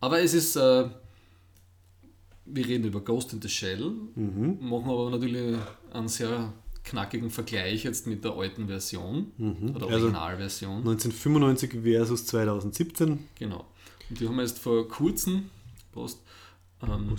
Aber 0.00 0.20
es 0.20 0.34
ist, 0.34 0.56
äh, 0.56 0.88
wir 2.46 2.66
reden 2.66 2.84
über 2.84 3.00
Ghost 3.00 3.32
in 3.32 3.40
the 3.42 3.48
Shell, 3.48 3.92
Mhm. 4.14 4.58
machen 4.60 4.90
aber 4.90 5.10
natürlich 5.10 5.56
einen 5.92 6.08
sehr 6.08 6.52
knackigen 6.84 7.30
Vergleich 7.30 7.84
jetzt 7.84 8.06
mit 8.06 8.24
der 8.24 8.32
alten 8.32 8.66
Version 8.66 9.32
oder 9.38 9.86
Also- 9.86 10.06
Originalversion. 10.06 10.78
1995 10.78 11.82
versus 11.82 12.26
2017. 12.26 13.26
Genau. 13.38 13.66
Und 14.08 14.18
die 14.20 14.26
haben 14.26 14.36
wir 14.36 14.42
jetzt 14.42 14.58
vor 14.58 14.88
kurzem 14.88 15.50
Post, 15.92 16.20
ähm, 16.82 17.16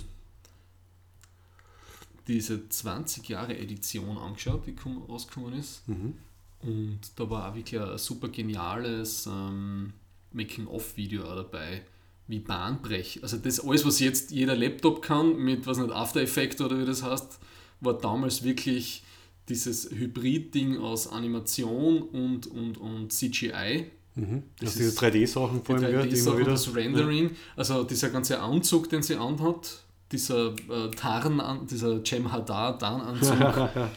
diese 2.28 2.68
20 2.68 3.28
Jahre 3.28 3.56
Edition 3.58 4.16
angeschaut, 4.18 4.66
die 4.66 4.74
komm- 4.74 5.02
rausgekommen 5.08 5.54
ist. 5.58 5.82
Und 5.88 7.00
da 7.16 7.28
war 7.28 7.50
auch 7.50 7.54
wirklich 7.56 7.80
ein 7.80 7.98
super 7.98 8.28
geniales 8.28 9.26
ähm, 9.26 9.92
Making-of-Video 10.32 11.22
dabei, 11.24 11.82
wie 12.28 12.38
Bahnbrech. 12.38 13.20
Also 13.22 13.36
das 13.38 13.58
alles, 13.60 13.84
was 13.84 13.98
jetzt 13.98 14.30
jeder 14.30 14.54
Laptop 14.56 15.02
kann, 15.02 15.36
mit 15.36 15.66
was 15.66 15.78
nicht 15.78 15.90
After 15.90 16.20
Effects 16.20 16.60
oder 16.60 16.78
wie 16.78 16.86
das 16.86 17.02
heißt, 17.02 17.38
war 17.82 17.94
damals 17.98 18.42
wirklich 18.42 19.02
dieses 19.48 19.90
Hybrid-Ding 19.90 20.78
aus 20.78 21.08
Animation 21.08 22.02
und, 22.02 22.46
und, 22.46 22.78
und 22.78 23.12
CGI. 23.12 23.90
Das 24.14 24.24
Das 24.60 24.72
diese 24.74 24.88
ist 24.88 25.00
3D-Sachen 25.02 25.62
vor 25.64 25.76
allem, 25.76 25.86
Die 25.86 25.90
gell, 25.92 26.02
die 26.08 26.16
3D-Sachen, 26.16 26.28
immer 26.32 26.38
wieder. 26.40 26.50
das 26.52 26.74
Rendering, 26.74 27.30
also 27.56 27.82
dieser 27.84 28.10
ganze 28.10 28.40
Anzug, 28.40 28.88
den 28.90 29.02
sie 29.02 29.16
anhat, 29.16 29.82
dieser 30.12 30.48
äh, 30.68 30.90
Tarn, 30.94 31.66
dieser 31.66 32.04
Cem 32.04 32.30
Hadar 32.30 32.78
Tarnanzug. 32.78 33.38
Warte 33.40 33.90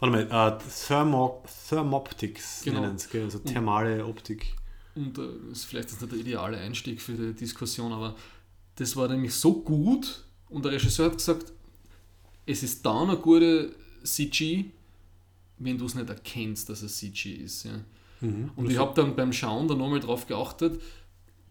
mal, 0.00 0.22
äh, 0.58 0.58
Thermo, 0.86 1.42
Thermoptics 1.68 2.62
Genau. 2.64 2.80
nennen 2.80 2.98
sie, 2.98 3.20
also 3.20 3.38
thermale 3.38 4.04
Optik. 4.06 4.54
Und 4.94 5.18
äh, 5.18 5.22
das 5.50 5.58
ist 5.58 5.64
vielleicht 5.66 5.90
jetzt 5.90 6.00
nicht 6.00 6.12
der 6.12 6.18
ideale 6.20 6.56
Einstieg 6.58 7.00
für 7.00 7.12
die 7.12 7.32
Diskussion, 7.34 7.92
aber 7.92 8.14
das 8.76 8.96
war 8.96 9.08
nämlich 9.08 9.34
so 9.34 9.60
gut 9.60 10.24
und 10.48 10.64
der 10.64 10.72
Regisseur 10.72 11.06
hat 11.06 11.18
gesagt, 11.18 11.52
es 12.46 12.62
ist 12.62 12.84
dann 12.84 13.10
eine 13.10 13.18
gute 13.18 13.74
CG, 14.02 14.66
wenn 15.58 15.78
du 15.78 15.86
es 15.86 15.94
nicht 15.94 16.08
erkennst, 16.08 16.68
dass 16.68 16.82
es 16.82 16.98
CG 16.98 17.32
ist. 17.32 17.64
Ja. 17.64 17.80
Und 18.56 18.70
ich 18.70 18.78
habe 18.78 18.94
dann 18.94 19.16
beim 19.16 19.32
Schauen 19.32 19.68
da 19.68 19.74
nochmal 19.74 20.00
drauf 20.00 20.26
geachtet, 20.26 20.80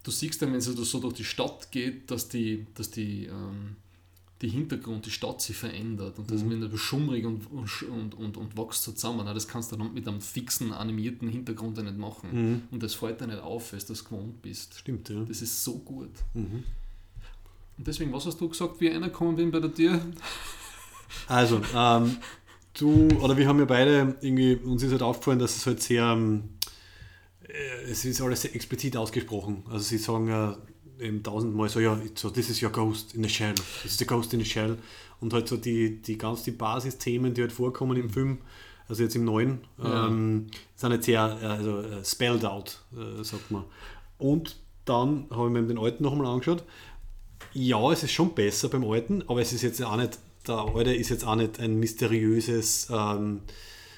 du 0.03 0.11
siehst 0.11 0.41
dann, 0.41 0.51
wenn 0.51 0.59
es 0.59 0.65
so 0.65 0.99
durch 0.99 1.13
die 1.13 1.23
Stadt 1.23 1.71
geht, 1.71 2.09
dass 2.09 2.29
die, 2.29 2.65
dass 2.73 2.89
die, 2.89 3.25
ähm, 3.25 3.75
die 4.41 4.49
Hintergrund, 4.49 5.05
die 5.05 5.11
Stadt 5.11 5.41
sich 5.41 5.55
verändert 5.55 6.19
und 6.19 6.29
das 6.29 6.47
wird 6.47 6.77
schummrig 6.77 7.25
und, 7.25 7.49
und, 7.51 7.81
und, 7.83 8.15
und, 8.15 8.37
und 8.37 8.57
wächst 8.57 8.83
so 8.83 8.91
zusammen. 8.91 9.25
Das 9.25 9.47
kannst 9.47 9.71
du 9.71 9.77
dann 9.77 9.93
mit 9.93 10.07
einem 10.07 10.19
fixen, 10.19 10.73
animierten 10.73 11.29
Hintergrund 11.29 11.77
ja 11.77 11.83
nicht 11.83 11.97
machen. 11.97 12.29
Und 12.71 12.83
das 12.83 12.95
fällt 12.95 13.21
dir 13.21 13.27
nicht 13.27 13.39
auf, 13.39 13.71
weil 13.71 13.79
du 13.79 13.85
das 13.87 14.03
gewohnt 14.03 14.41
bist. 14.41 14.77
Stimmt, 14.79 15.09
ja. 15.09 15.23
Das 15.23 15.41
ist 15.41 15.63
so 15.63 15.77
gut. 15.77 16.11
Und 17.77 17.87
deswegen, 17.87 18.11
was 18.11 18.25
hast 18.25 18.39
du 18.39 18.49
gesagt, 18.49 18.81
wie 18.81 18.87
ich 18.87 18.93
reingekommen 18.93 19.35
bin 19.35 19.51
bei 19.51 19.59
der 19.59 19.73
Tür? 19.73 20.01
Also, 21.27 21.61
ähm, 21.75 22.17
du, 22.77 23.07
oder 23.21 23.37
wir 23.37 23.47
haben 23.47 23.59
ja 23.59 23.65
beide 23.65 24.15
irgendwie, 24.21 24.55
uns 24.55 24.83
ist 24.83 24.91
halt 24.91 25.01
aufgefallen, 25.01 25.39
dass 25.39 25.55
es 25.55 25.65
halt 25.65 25.81
sehr, 25.81 26.03
ähm, 26.03 26.49
äh, 27.47 27.91
es 27.91 28.05
ist 28.05 28.21
alles 28.21 28.41
sehr 28.41 28.55
explizit 28.55 28.97
ausgesprochen. 28.97 29.63
Also 29.69 29.83
sie 29.85 29.97
sagen 29.97 30.27
ja 30.27 30.57
eben 30.99 31.23
tausendmal 31.23 31.69
so, 31.69 31.79
ja, 31.79 31.99
so, 32.15 32.29
this 32.29 32.49
is 32.49 32.61
your 32.61 32.69
ghost 32.71 33.13
in 33.15 33.25
a 33.25 33.29
shell, 33.29 33.53
this 33.55 33.91
is 33.93 33.97
the 33.97 34.05
ghost 34.05 34.33
in 34.33 34.41
a 34.41 34.45
shell. 34.45 34.77
Und 35.19 35.33
halt 35.33 35.47
so 35.47 35.57
die, 35.57 36.01
die 36.01 36.17
ganz 36.17 36.43
die 36.43 36.51
Basisthemen, 36.51 37.33
die 37.33 37.41
halt 37.41 37.51
vorkommen 37.51 37.97
im 37.97 38.09
Film, 38.09 38.39
also 38.87 39.03
jetzt 39.03 39.15
im 39.15 39.23
neuen, 39.23 39.61
Ja. 39.81 40.07
ähm, 40.07 40.47
sind 40.75 40.91
halt 40.91 41.03
sehr 41.03 41.39
äh, 41.41 41.45
also, 41.45 41.79
äh, 41.81 42.03
spelled 42.03 42.43
out, 42.45 42.81
äh, 42.93 43.23
sagt 43.23 43.49
man. 43.51 43.63
Und 44.17 44.57
dann 44.85 45.27
habe 45.31 45.47
ich 45.47 45.53
mir 45.53 45.63
den 45.63 45.79
alten 45.79 46.03
nochmal 46.03 46.27
angeschaut. 46.27 46.63
Ja, 47.53 47.91
es 47.91 48.03
ist 48.03 48.11
schon 48.11 48.33
besser 48.35 48.67
beim 48.69 48.83
alten, 48.83 49.23
aber 49.27 49.41
es 49.41 49.53
ist 49.53 49.61
jetzt 49.61 49.81
auch 49.81 49.95
nicht, 49.95 50.19
der 50.47 50.55
alte 50.75 50.93
ist 50.93 51.09
jetzt 51.09 51.25
auch 51.25 51.35
nicht 51.35 51.59
ein 51.59 51.75
mysteriöses, 51.75 52.87
ähm, 52.91 53.41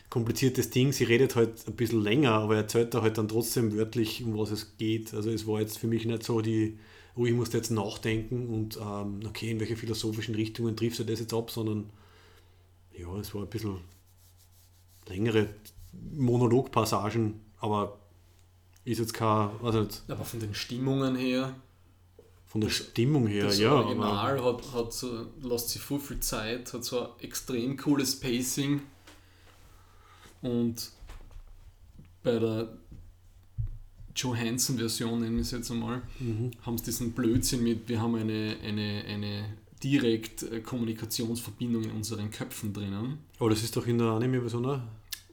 kompliziertes 0.10 0.70
Ding. 0.70 0.92
Sie 0.92 1.04
redet 1.04 1.36
halt 1.36 1.68
ein 1.68 1.76
bisschen 1.76 2.02
länger, 2.02 2.32
aber 2.32 2.56
er 2.56 2.62
erzählt 2.62 2.94
da 2.94 3.02
halt 3.02 3.18
dann 3.18 3.28
trotzdem 3.28 3.76
wörtlich, 3.76 4.24
um 4.24 4.38
was 4.38 4.52
es 4.52 4.78
geht. 4.78 5.14
Also 5.14 5.30
es 5.30 5.48
war 5.48 5.60
jetzt 5.60 5.78
für 5.78 5.88
mich 5.88 6.06
nicht 6.06 6.24
so 6.24 6.42
die, 6.42 6.78
oh, 7.16 7.26
ich 7.26 7.34
musste 7.34 7.58
jetzt 7.58 7.72
nachdenken 7.72 8.48
und 8.48 8.78
ähm, 8.78 9.22
okay, 9.28 9.52
in 9.52 9.60
welche 9.60 9.76
philosophischen 9.76 10.36
Richtungen 10.36 10.78
triffst 10.78 11.00
du 11.00 11.04
das 11.04 11.20
jetzt 11.20 11.34
ab, 11.34 11.52
sondern 11.52 11.90
ja, 12.98 13.14
es 13.18 13.34
war 13.34 13.42
ein 13.42 13.50
bisschen 13.50 13.78
längere 15.08 15.50
Monologpassagen, 16.14 17.42
aber 17.60 18.00
ist 18.86 19.00
jetzt 19.00 19.14
kein, 19.14 19.50
weiß 19.62 19.76
nicht, 19.76 20.04
Aber 20.08 20.24
von 20.24 20.40
den 20.40 20.54
Stimmungen 20.54 21.16
her, 21.16 21.56
von 22.56 22.62
der 22.62 22.70
Stimmung 22.70 23.28
her, 23.28 23.44
das 23.48 23.60
ja. 23.60 23.70
aber- 23.70 23.84
Original 23.86 24.42
hat, 24.46 24.74
hat 24.74 24.94
so, 24.94 25.26
lässt 25.44 25.70
sich 25.72 25.82
voll 25.82 26.00
viel 26.00 26.22
Zeit, 26.22 26.72
hat 26.74 26.86
so 26.86 27.02
ein 27.02 27.10
extrem 27.20 27.76
cooles 27.76 28.18
Pacing 28.18 28.80
und 30.42 30.90
bei 32.24 32.40
der 32.40 32.70
Johansson-Version, 34.16 35.20
nennen 35.20 35.36
wir 35.36 35.42
es 35.42 35.52
jetzt 35.52 35.70
einmal, 35.70 36.02
Mhm. 36.20 36.52
haben 36.66 36.78
sie 36.78 36.86
diesen 36.86 37.12
Blödsinn 37.12 37.62
mit, 37.64 37.90
wir 37.90 38.02
haben 38.02 38.16
eine, 38.16 38.56
eine, 38.64 39.04
eine 39.06 39.58
direkt 39.84 40.44
äh, 40.44 40.62
Kommunikationsverbindung 40.62 41.84
in 41.84 41.92
unseren 41.92 42.32
Köpfen 42.32 42.72
drinnen. 42.72 43.18
Aber 43.38 43.50
das 43.50 43.64
ist 43.64 43.76
doch 43.76 43.86
in 43.86 43.98
der 43.98 44.08
Anime-Version 44.08 44.66
auch. 44.66 44.80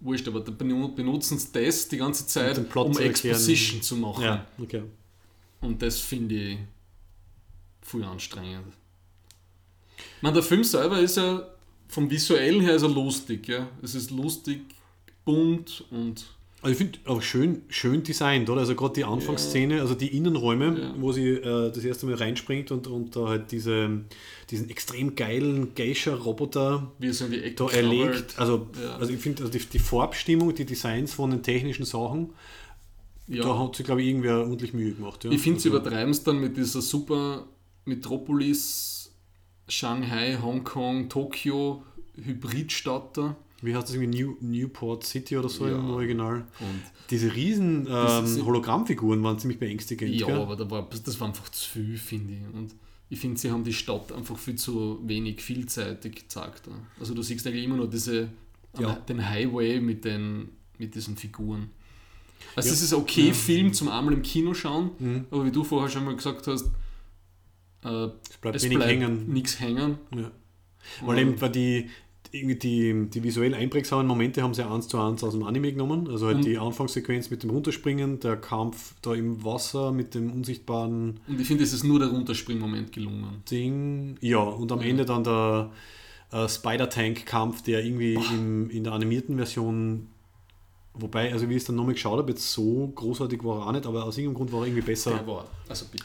Wurscht, 0.01 0.27
aber 0.27 0.41
da 0.41 0.51
benu- 0.51 0.93
benutzen 0.93 1.39
sie 1.39 1.49
das 1.53 1.87
die 1.89 1.99
ganze 1.99 2.27
Zeit, 2.27 2.59
um. 2.59 2.99
Exposition 2.99 3.81
zu 3.81 3.97
machen. 3.97 4.25
Ja, 4.25 4.45
okay. 4.61 4.83
Und 5.61 5.81
das 5.81 6.01
finde 6.01 6.35
ich 6.35 6.59
viel 7.83 8.05
anstrengend. 8.05 8.73
Ich 10.17 10.23
meine, 10.23 10.35
der 10.35 10.43
Film 10.43 10.65
selber 10.65 10.99
ist 11.01 11.17
ja 11.17 11.47
vom 11.89 12.11
Visuellen 12.11 12.61
her 12.61 12.75
ist 12.77 12.83
er 12.83 12.89
lustig. 12.89 13.49
Ja? 13.49 13.69
Es 13.83 13.95
ist 13.95 14.11
lustig, 14.11 14.61
bunt 15.25 15.85
und 15.91 16.25
Also 16.63 16.73
ich 16.73 16.79
finde 16.79 16.99
auch 17.07 17.21
schön, 17.21 17.63
schön 17.69 18.03
designt, 18.05 18.49
oder? 18.49 18.61
Also 18.61 18.75
gerade 18.77 18.95
die 18.95 19.05
Anfangsszene, 19.05 19.81
also 19.81 19.95
die 19.95 20.17
Innenräume, 20.17 20.79
Ja. 20.81 20.95
wo 20.97 21.13
sie 21.13 21.29
äh, 21.31 21.73
das 21.73 21.85
erste 21.85 22.07
Mal 22.07 22.15
reinspringt 22.15 22.71
und, 22.71 22.87
und 22.87 23.15
da 23.17 23.27
halt 23.29 23.51
diese, 23.53 24.05
diesen 24.49 24.71
extrem 24.71 25.15
geilen 25.17 25.75
Geisha-Roboter 25.75 26.93
er 27.01 27.51
da 27.51 27.69
erlegt. 27.69 28.39
Also, 28.39 28.69
Ja. 28.83 28.97
also 28.97 29.13
ich 29.13 29.19
finde, 29.21 29.43
also 29.43 29.53
die, 29.59 29.65
die 29.65 29.79
Farbstimmung, 29.81 30.55
die 30.55 30.65
Designs 30.65 31.13
von 31.13 31.31
den 31.33 31.43
technischen 31.43 31.85
Sachen, 31.85 32.31
Ja. 33.27 33.43
da 33.43 33.59
hat 33.59 33.75
sich, 33.77 33.85
glaube 33.85 34.01
ich, 34.03 34.09
irgendwer 34.09 34.39
ordentlich 34.39 34.73
Mühe 34.73 34.93
gemacht. 34.93 35.25
Ja. 35.25 35.31
Ich 35.33 35.41
finde, 35.43 35.59
sie 35.61 35.69
also, 35.69 35.81
übertreiben 35.81 36.11
es 36.13 36.23
dann 36.23 36.41
mit 36.41 36.57
dieser 36.57 36.81
super 36.81 37.45
Metropolis, 37.85 39.11
Shanghai, 39.69 40.37
Hongkong, 40.41 41.09
Tokio, 41.09 41.83
Hybridstadt 42.17 43.17
da. 43.17 43.37
Wie 43.63 43.75
heißt 43.75 43.89
das 43.89 43.95
irgendwie? 43.95 44.23
New, 44.23 44.37
Newport 44.41 45.05
City 45.05 45.37
oder 45.37 45.49
so 45.49 45.67
Ja. 45.69 45.77
im 45.79 45.89
Original. 45.91 46.47
Und 46.61 46.83
Diese 47.11 47.33
riesen 47.35 47.87
ähm, 47.89 48.45
Hologrammfiguren 48.45 49.23
waren 49.23 49.39
ziemlich 49.39 49.59
beängstigend. 49.61 50.15
ja, 50.15 50.27
gell? 50.27 50.37
aber 50.41 50.57
da 50.57 50.69
war, 50.69 50.89
das 51.05 51.21
war 51.21 51.29
einfach 51.29 51.49
zu 51.51 51.71
viel, 51.71 51.97
finde 51.97 52.35
ich. 52.35 52.55
Und 52.55 52.75
ich 53.09 53.21
finde, 53.21 53.39
sie 53.39 53.51
haben 53.51 53.63
die 53.63 53.73
Stadt 53.73 54.11
einfach 54.13 54.37
viel 54.37 54.57
zu 54.57 54.99
wenig 55.07 55.41
vielseitig 55.43 56.15
gezeigt. 56.17 56.63
Also 56.99 57.15
du 57.15 57.23
siehst 57.23 57.47
eigentlich 57.47 57.65
immer 57.65 57.77
nur 57.77 57.89
diese, 57.89 58.29
Ja. 58.79 58.95
den 58.95 59.29
Highway 59.29 59.81
mit, 59.81 60.05
den, 60.05 60.49
mit 60.79 60.95
diesen 60.95 61.17
Figuren. 61.17 61.71
Also 62.57 62.69
Ja. 62.69 62.75
es 62.75 62.83
ist 62.83 62.93
okay, 62.95 63.33
Film 63.33 63.73
zum 63.73 63.89
einmal 63.89 64.15
im 64.15 64.23
Kino 64.23 64.55
schauen, 64.55 64.91
Mhm. 64.99 65.25
aber 65.31 65.45
wie 65.47 65.53
du 65.53 65.63
vorher 65.63 65.89
schon 65.89 66.05
mal 66.05 66.17
gesagt 66.17 66.47
hast, 66.49 66.69
äh, 67.85 67.89
Es 68.31 68.39
bleibt 68.41 68.57
es 68.57 68.65
wenig 68.65 68.79
bleibt 68.79 68.91
hängen. 68.93 69.33
nichts 69.33 69.61
hängen. 69.61 69.99
Ja. 70.15 70.31
Weil 71.05 71.19
eben 71.19 71.41
weil 71.41 71.51
die, 71.51 71.91
irgendwie 72.33 72.55
die, 72.57 73.11
die 73.11 73.23
visuell 73.23 73.55
einprägsamen 73.55 74.07
Momente 74.07 74.43
haben 74.43 74.55
sie 74.55 74.67
eins 74.67 74.89
zu 74.89 74.99
eins 74.99 75.23
aus 75.23 75.33
dem 75.35 75.43
Anime 75.45 75.71
genommen. 75.73 76.09
Also 76.09 76.27
halt 76.27 76.37
Und- 76.39 76.45
die 76.47 76.59
Anfangssequenz 76.59 77.31
mit 77.31 77.43
dem 77.43 77.51
Runterspringen, 77.51 78.21
der 78.21 78.37
Kampf 78.37 78.95
da 79.03 79.15
im 79.15 79.45
Wasser 79.45 79.93
mit 79.93 80.15
dem 80.15 80.33
unsichtbaren 80.33 81.21
Und 81.29 81.41
ich 81.41 81.47
finde, 81.47 81.63
es 81.63 81.73
ist 81.73 81.85
nur 81.85 81.99
der 81.99 82.09
Runterspringmoment 82.09 82.91
gelungen. 82.93 83.43
Ding. 83.51 84.17
Ja, 84.21 84.39
und 84.39 84.73
am 84.73 84.81
Ende 84.81 85.05
dann 85.05 85.25
der 85.25 85.71
äh, 86.33 86.49
Spider-Tank-Kampf, 86.49 87.63
der 87.63 87.85
irgendwie 87.85 88.15
im, 88.15 88.71
in 88.71 88.85
der 88.85 88.95
animierten 88.95 89.37
Version, 89.37 90.09
wobei, 90.95 91.33
also 91.33 91.49
wie 91.49 91.53
ich 91.55 91.59
es 91.59 91.65
dann 91.67 91.77
nochmal 91.77 91.95
geschaut 91.95 92.19
habe, 92.19 92.31
jetzt 92.33 92.51
so 92.51 92.91
großartig 92.95 93.45
war 93.45 93.61
er 93.61 93.67
auch 93.67 93.73
nicht, 93.73 93.87
aber 93.87 94.05
aus 94.05 94.17
irgendeinem 94.17 94.37
Grund 94.39 94.53
war 94.53 94.61
er 94.61 94.67
irgendwie 94.69 94.83
besser. 94.87 95.11
Der 95.13 95.27
war, 95.27 95.47
also 95.69 95.85
bitte. 95.93 96.05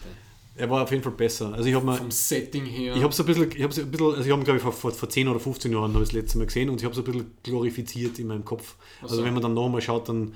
Er 0.57 0.69
war 0.69 0.83
auf 0.83 0.91
jeden 0.91 1.03
Fall 1.03 1.11
besser. 1.13 1.53
Also 1.53 1.69
ich 1.69 1.75
habe 1.75 1.85
mir 1.85 1.95
Vom 1.95 2.09
Setting 2.11 2.65
her. 2.65 2.95
Ich 2.95 3.03
habe 3.03 3.13
es 3.13 3.19
ein 3.19 3.25
bisschen, 3.27 3.51
ich 3.51 3.63
hab's 3.63 3.77
ein 3.77 3.91
bisschen, 3.91 4.07
also 4.07 4.23
ich 4.23 4.31
habe 4.31 4.43
glaube 4.43 4.57
ich 4.57 4.63
vor, 4.63 4.71
vor, 4.73 4.91
vor 4.91 5.07
10 5.09 5.27
oder 5.27 5.39
15 5.39 5.71
Jahren 5.71 5.93
habe 5.93 6.03
ich 6.03 6.09
das 6.09 6.13
letzte 6.13 6.37
Mal 6.39 6.45
gesehen 6.45 6.69
und 6.69 6.77
ich 6.79 6.83
habe 6.85 6.93
es 6.93 6.97
ein 6.99 7.03
bisschen 7.03 7.31
glorifiziert 7.43 8.17
in 8.19 8.27
meinem 8.27 8.43
Kopf. 8.43 8.75
Also 9.01 9.17
so. 9.17 9.23
wenn 9.23 9.33
man 9.33 9.43
dann 9.43 9.53
nochmal 9.53 9.81
schaut, 9.81 10.09
dann 10.09 10.33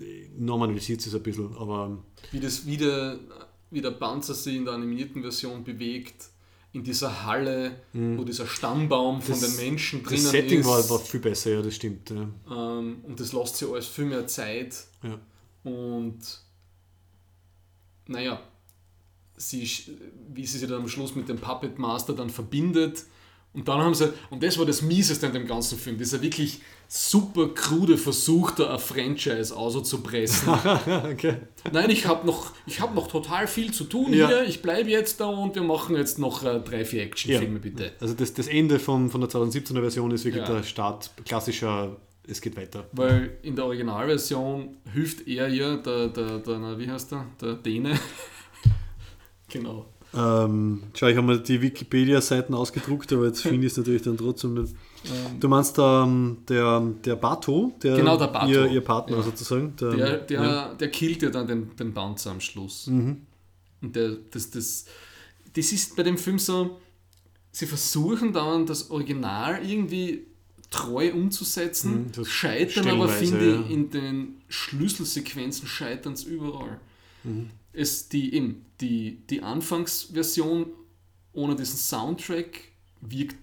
äh, 0.00 0.28
normalisiert 0.38 1.04
es 1.04 1.14
ein 1.14 1.22
bisschen. 1.22 1.54
Aber 1.56 1.98
wie, 2.30 2.38
das, 2.40 2.64
wie, 2.66 2.76
der, 2.76 3.18
wie 3.70 3.80
der 3.80 3.90
Panzer 3.90 4.34
sich 4.34 4.54
in 4.56 4.64
der 4.64 4.74
animierten 4.74 5.20
Version 5.22 5.64
bewegt, 5.64 6.26
in 6.72 6.84
dieser 6.84 7.24
Halle, 7.24 7.80
wo 7.92 8.22
dieser 8.22 8.46
Stammbaum 8.46 9.20
von 9.22 9.34
Mhm. 9.34 9.40
Das- 9.40 9.56
den 9.56 9.64
Menschen 9.66 10.02
drinnen 10.02 10.22
das 10.22 10.30
Setting 10.30 10.60
ist. 10.60 10.66
war, 10.66 10.90
war 10.90 10.98
viel 11.00 11.20
besser, 11.20 11.50
ja, 11.50 11.62
das 11.62 11.74
stimmt. 11.74 12.10
Ja. 12.10 12.28
ähm, 12.50 12.98
und 13.02 13.18
das 13.18 13.32
lässt 13.32 13.56
sich 13.56 13.68
alles 13.68 13.86
viel 13.86 14.04
mehr 14.04 14.26
Zeit. 14.26 14.84
Ja. 15.02 15.18
Und 15.64 16.18
naja, 18.08 18.40
sie, 19.36 19.68
wie 20.32 20.46
sie 20.46 20.58
sich 20.58 20.68
dann 20.68 20.80
am 20.82 20.88
Schluss 20.88 21.14
mit 21.14 21.28
dem 21.28 21.38
Puppet 21.38 21.78
Master 21.78 22.12
dann 22.14 22.30
verbindet. 22.30 23.04
Und 23.52 23.66
dann 23.68 23.80
haben 23.80 23.94
sie, 23.94 24.12
und 24.28 24.42
das 24.42 24.58
war 24.58 24.66
das 24.66 24.82
Mieseste 24.82 25.26
an 25.26 25.32
dem 25.32 25.46
ganzen 25.46 25.78
Film, 25.78 25.96
dieser 25.96 26.20
wirklich 26.20 26.60
super 26.88 27.48
krude 27.54 27.96
Versuch, 27.96 28.50
da 28.50 28.74
ein 28.74 28.78
Franchise 28.78 29.56
auszupressen. 29.56 30.48
okay. 31.10 31.36
Nein, 31.72 31.88
ich 31.88 32.04
habe 32.06 32.26
noch, 32.26 32.52
ich 32.66 32.82
hab 32.82 32.94
noch 32.94 33.08
total 33.08 33.46
viel 33.46 33.72
zu 33.72 33.84
tun 33.84 34.12
Ja. 34.12 34.28
hier, 34.28 34.44
ich 34.44 34.60
bleibe 34.60 34.90
jetzt 34.90 35.20
da 35.20 35.26
und 35.26 35.54
wir 35.54 35.62
machen 35.62 35.96
jetzt 35.96 36.18
noch 36.18 36.44
äh, 36.44 36.60
drei, 36.60 36.84
vier 36.84 37.02
Actionfilme, 37.04 37.54
Ja. 37.54 37.58
bitte. 37.60 37.92
Also 37.98 38.12
das, 38.12 38.34
das 38.34 38.46
Ende 38.46 38.78
von, 38.78 39.08
von 39.08 39.22
der 39.22 39.30
2017er 39.30 39.80
Version 39.80 40.10
ist 40.10 40.26
wirklich 40.26 40.46
Ja. 40.46 40.54
der 40.56 40.62
Start, 40.62 41.10
klassischer, 41.24 41.96
es 42.28 42.42
geht 42.42 42.58
weiter. 42.58 42.86
Weil 42.92 43.38
in 43.42 43.56
der 43.56 43.64
Originalversion 43.64 44.76
hilft 44.92 45.26
er 45.26 45.48
ihr, 45.48 45.78
der, 45.78 46.08
der, 46.08 46.38
der 46.40 46.78
wie 46.78 46.90
heißt 46.90 47.10
der? 47.10 47.24
Der 47.40 47.54
Däne. 47.54 47.98
Genau. 49.56 49.86
Ähm, 50.14 50.82
schau, 50.94 51.06
ich 51.08 51.16
habe 51.16 51.26
mir 51.26 51.38
die 51.38 51.60
Wikipedia-Seiten 51.60 52.54
ausgedruckt, 52.54 53.12
aber 53.12 53.26
jetzt 53.26 53.42
finde 53.50 53.66
ich 53.66 53.72
es 53.72 53.78
natürlich 53.78 54.02
dann 54.02 54.16
trotzdem 54.16 54.54
nicht. 54.54 54.74
Du 55.38 55.48
meinst 55.48 55.76
ähm, 55.78 56.38
der, 56.48 56.80
der 57.04 57.16
Bato, 57.16 57.72
der, 57.82 57.96
Genau, 57.96 58.16
der 58.16 58.28
Bato. 58.28 58.50
Ihr, 58.50 58.66
ihr 58.66 58.80
Partner 58.80 59.18
Ja. 59.18 59.22
sozusagen. 59.22 59.74
Der, 59.76 59.90
Der, 59.94 60.16
der, 60.18 60.42
ja. 60.42 60.74
der 60.74 60.90
killt 60.90 61.22
ja 61.22 61.30
dann 61.30 61.46
den, 61.46 61.76
den 61.76 61.92
Panzer 61.92 62.30
am 62.30 62.40
Schluss. 62.40 62.86
Mhm. 62.86 63.22
Und 63.82 63.94
der, 63.94 64.16
das, 64.30 64.50
das, 64.50 64.86
das 65.54 65.72
ist 65.72 65.96
bei 65.96 66.02
dem 66.02 66.16
Film 66.18 66.38
so, 66.38 66.78
sie 67.52 67.66
versuchen 67.66 68.32
dann 68.32 68.64
das 68.66 68.90
Original 68.90 69.60
irgendwie 69.68 70.26
treu 70.70 71.12
umzusetzen, 71.12 72.10
Mhm, 72.16 72.24
scheitern 72.24 72.88
aber, 72.88 73.08
finde 73.08 73.50
ja. 73.50 73.60
ich, 73.60 73.70
in 73.70 73.90
den 73.90 74.36
Schlüsselsequenzen 74.48 75.68
scheitern 75.68 76.14
es 76.14 76.24
überall. 76.24 76.80
Mhm. 77.22 77.50
Es, 77.76 78.08
die, 78.08 78.34
eben, 78.34 78.64
die, 78.80 79.18
die 79.28 79.42
Anfangsversion 79.42 80.66
ohne 81.32 81.54
diesen 81.54 81.76
Soundtrack 81.76 82.62
wirkt 83.02 83.36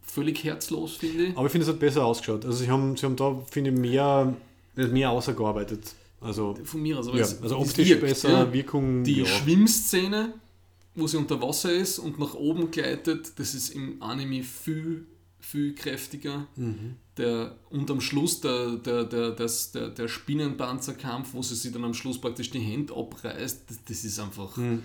völlig 0.00 0.44
herzlos, 0.44 0.96
finde 0.96 1.24
ich. 1.24 1.36
Aber 1.36 1.46
ich 1.46 1.52
finde, 1.52 1.66
es 1.66 1.72
hat 1.72 1.80
besser 1.80 2.04
ausgeschaut. 2.04 2.44
Also 2.44 2.58
sie 2.58 2.70
haben, 2.70 2.96
sie 2.96 3.04
haben 3.04 3.16
da, 3.16 3.42
finde 3.50 3.70
ich, 3.70 3.78
mehr, 3.78 4.34
mehr 4.74 5.10
ausgearbeitet. 5.10 5.94
Also, 6.20 6.56
Von 6.64 6.82
mir 6.82 6.98
aus. 6.98 7.08
Aber 7.08 7.18
ja, 7.18 7.24
es, 7.24 7.42
also 7.42 7.58
optisch 7.58 7.88
wirkt, 7.88 8.00
besser, 8.02 8.30
ja. 8.30 8.52
Wirkung. 8.52 9.04
Die 9.04 9.18
ja. 9.18 9.26
Schwimmszene, 9.26 10.32
wo 10.94 11.06
sie 11.06 11.18
unter 11.18 11.40
Wasser 11.42 11.72
ist 11.72 11.98
und 11.98 12.18
nach 12.18 12.34
oben 12.34 12.70
gleitet, 12.70 13.38
das 13.38 13.54
ist 13.54 13.70
im 13.70 14.02
Anime 14.02 14.42
viel, 14.42 15.06
viel 15.38 15.74
kräftiger. 15.74 16.46
Mhm. 16.56 16.96
Der, 17.18 17.56
und 17.70 17.90
am 17.90 18.00
Schluss 18.00 18.40
der, 18.40 18.72
der, 18.76 19.04
der, 19.04 19.30
das, 19.30 19.72
der, 19.72 19.88
der 19.88 20.06
Spinnenpanzerkampf, 20.06 21.32
wo 21.32 21.42
sie 21.42 21.54
sich 21.54 21.72
dann 21.72 21.84
am 21.84 21.94
Schluss 21.94 22.20
praktisch 22.20 22.50
die 22.50 22.58
Hände 22.60 22.94
abreißt, 22.94 23.62
das, 23.68 23.78
das 23.88 24.04
ist 24.04 24.20
einfach. 24.20 24.56
Mhm. 24.56 24.82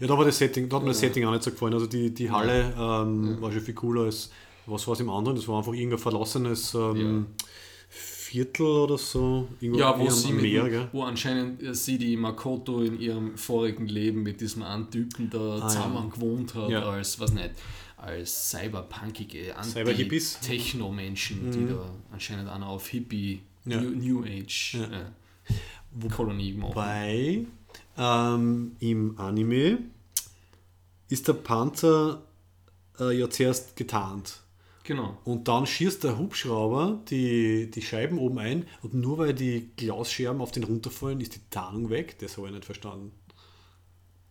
Ja, 0.00 0.06
da 0.06 0.16
war 0.18 0.24
das 0.24 0.38
Setting, 0.38 0.68
da 0.68 0.76
hat 0.76 0.82
mir 0.82 0.90
das 0.90 1.00
Setting 1.00 1.24
auch 1.24 1.32
nicht 1.32 1.42
so 1.42 1.50
gefallen. 1.50 1.74
Also 1.74 1.86
die, 1.86 2.12
die 2.12 2.30
Halle 2.30 2.74
ähm, 2.78 3.40
war 3.40 3.52
schon 3.52 3.60
viel 3.62 3.74
cooler 3.74 4.02
als 4.04 4.30
was 4.66 4.86
war 4.86 4.94
es 4.94 5.00
im 5.00 5.10
anderen. 5.10 5.36
Das 5.36 5.46
war 5.48 5.58
einfach 5.58 5.72
irgendein 5.72 5.98
verlassenes 5.98 6.74
ähm, 6.74 7.26
Viertel 7.88 8.66
oder 8.66 8.98
so. 8.98 9.48
Irgendwo 9.60 9.80
Ja, 9.80 9.98
wo 9.98 10.10
sie 10.10 10.32
mit, 10.32 10.42
Meer, 10.42 10.68
gell? 10.68 10.88
wo 10.92 11.04
anscheinend 11.04 11.62
äh, 11.62 11.74
sie 11.74 11.98
die 11.98 12.16
Makoto 12.16 12.82
in 12.82 13.00
ihrem 13.00 13.36
vorigen 13.36 13.86
Leben 13.86 14.22
mit 14.22 14.40
diesem 14.40 14.62
einen 14.62 14.90
Typen 14.90 15.30
da 15.30 15.58
ja. 15.58 15.68
zusammen 15.68 16.10
gewohnt 16.10 16.54
hat, 16.54 16.68
Ja. 16.68 16.88
als, 16.88 17.20
was 17.20 17.32
nicht, 17.32 17.50
als 17.96 18.50
cyberpunkige. 18.50 19.56
Anti-Techno-Menschen, 19.56 21.50
die 21.50 21.66
da 21.68 21.90
anscheinend 22.12 22.48
auch 22.48 22.60
auf 22.66 22.88
Hippie, 22.88 23.40
Ja. 23.64 23.80
New, 23.80 23.90
New 23.90 24.24
Age 24.24 24.74
Ja. 24.74 24.84
äh, 24.84 26.08
Kolonie 26.08 26.52
machen. 26.52 26.70
Wobei 26.74 27.46
ähm, 27.96 28.76
im 28.80 29.18
Anime 29.18 29.78
ist 31.08 31.26
der 31.28 31.32
Panzer 31.34 32.22
äh, 33.00 33.16
ja 33.18 33.30
zuerst 33.30 33.76
getarnt. 33.76 34.40
Genau. 34.84 35.16
Und 35.24 35.48
dann 35.48 35.66
schießt 35.66 36.04
der 36.04 36.16
Hubschrauber 36.18 37.00
die, 37.10 37.68
die 37.70 37.82
Scheiben 37.82 38.18
oben 38.18 38.38
ein 38.38 38.66
und 38.82 38.94
nur 38.94 39.18
weil 39.18 39.34
die 39.34 39.70
Glasscherben 39.76 40.40
auf 40.40 40.52
den 40.52 40.62
runterfallen, 40.62 41.20
ist 41.20 41.34
die 41.34 41.40
Tarnung 41.50 41.90
weg. 41.90 42.16
Das 42.20 42.36
habe 42.36 42.48
ich 42.48 42.52
nicht 42.54 42.64
verstanden. 42.64 43.10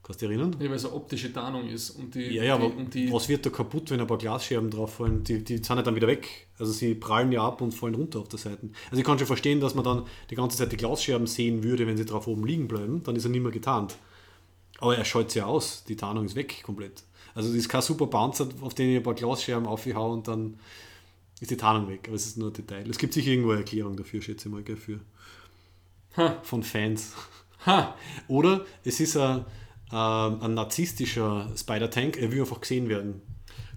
Kannst 0.05 0.21
du 0.21 0.27
dich 0.27 0.37
erinnern? 0.37 0.55
Ja, 0.59 0.69
weil 0.69 0.75
es 0.75 0.85
eine 0.85 0.93
optische 0.93 1.33
Tarnung 1.33 1.67
ist 1.67 1.89
und 1.89 2.13
die, 2.13 2.27
Ja, 2.27 2.43
ja, 2.43 2.57
die, 2.59 2.63
aber 2.63 2.83
die 2.83 3.11
was 3.11 3.27
wird 3.27 3.43
da 3.43 3.49
kaputt, 3.49 3.89
wenn 3.89 3.99
ein 3.99 4.05
paar 4.05 4.19
Glasscherben 4.19 4.69
drauf 4.69 4.93
fallen? 4.93 5.23
Die, 5.23 5.43
die 5.43 5.55
sind 5.55 5.67
ja 5.67 5.81
dann 5.81 5.95
wieder 5.95 6.05
weg. 6.05 6.47
Also 6.59 6.71
sie 6.73 6.93
prallen 6.93 7.31
ja 7.31 7.41
ab 7.43 7.59
und 7.61 7.71
fallen 7.71 7.95
runter 7.95 8.19
auf 8.19 8.27
der 8.27 8.37
Seite. 8.37 8.69
Also 8.91 8.99
ich 8.99 9.03
kann 9.03 9.17
schon 9.17 9.25
verstehen, 9.25 9.59
dass 9.59 9.73
man 9.73 9.83
dann 9.83 10.03
die 10.29 10.35
ganze 10.35 10.57
Zeit 10.59 10.71
die 10.71 10.77
Glasscherben 10.77 11.25
sehen 11.25 11.63
würde, 11.63 11.87
wenn 11.87 11.97
sie 11.97 12.05
drauf 12.05 12.27
oben 12.27 12.45
liegen 12.45 12.67
bleiben. 12.67 13.01
Dann 13.01 13.15
ist 13.15 13.23
er 13.25 13.31
nicht 13.31 13.41
mehr 13.41 13.51
getarnt. 13.51 13.97
Aber 14.77 14.95
er 14.95 15.05
schaut 15.05 15.31
sie 15.31 15.41
aus. 15.41 15.83
Die 15.85 15.95
Tarnung 15.95 16.25
ist 16.25 16.35
weg 16.35 16.61
komplett. 16.61 17.01
Also 17.33 17.49
das 17.49 17.57
ist 17.57 17.67
kein 17.67 17.81
super 17.81 18.05
Panzer, 18.05 18.47
auf 18.61 18.75
den 18.75 18.91
ich 18.91 18.97
ein 18.97 19.03
paar 19.03 19.15
Glasscherben 19.15 19.65
aufhau 19.67 20.13
und 20.13 20.27
dann 20.27 20.59
ist 21.39 21.49
die 21.49 21.57
Tarnung 21.57 21.89
weg. 21.89 22.01
Aber 22.05 22.15
es 22.15 22.27
ist 22.27 22.37
nur 22.37 22.49
ein 22.51 22.53
Detail. 22.53 22.87
Es 22.87 22.99
gibt 22.99 23.11
sicher 23.13 23.31
irgendwo 23.31 23.49
eine 23.51 23.61
Erklärung 23.61 23.97
dafür, 23.97 24.21
schätze 24.21 24.49
ich 24.49 24.53
mal, 24.53 24.61
gell, 24.61 24.77
für, 24.77 24.99
Ha. 26.15 26.37
von 26.43 26.61
Fans. 26.61 27.13
Ha! 27.65 27.95
Oder 28.27 28.65
es 28.83 28.99
ist 28.99 29.17
ein, 29.17 29.43
ein 29.97 30.53
narzisstischer 30.53 31.51
Spider-Tank, 31.55 32.17
er 32.17 32.31
will 32.31 32.41
einfach 32.41 32.61
gesehen 32.61 32.89
werden. 32.89 33.21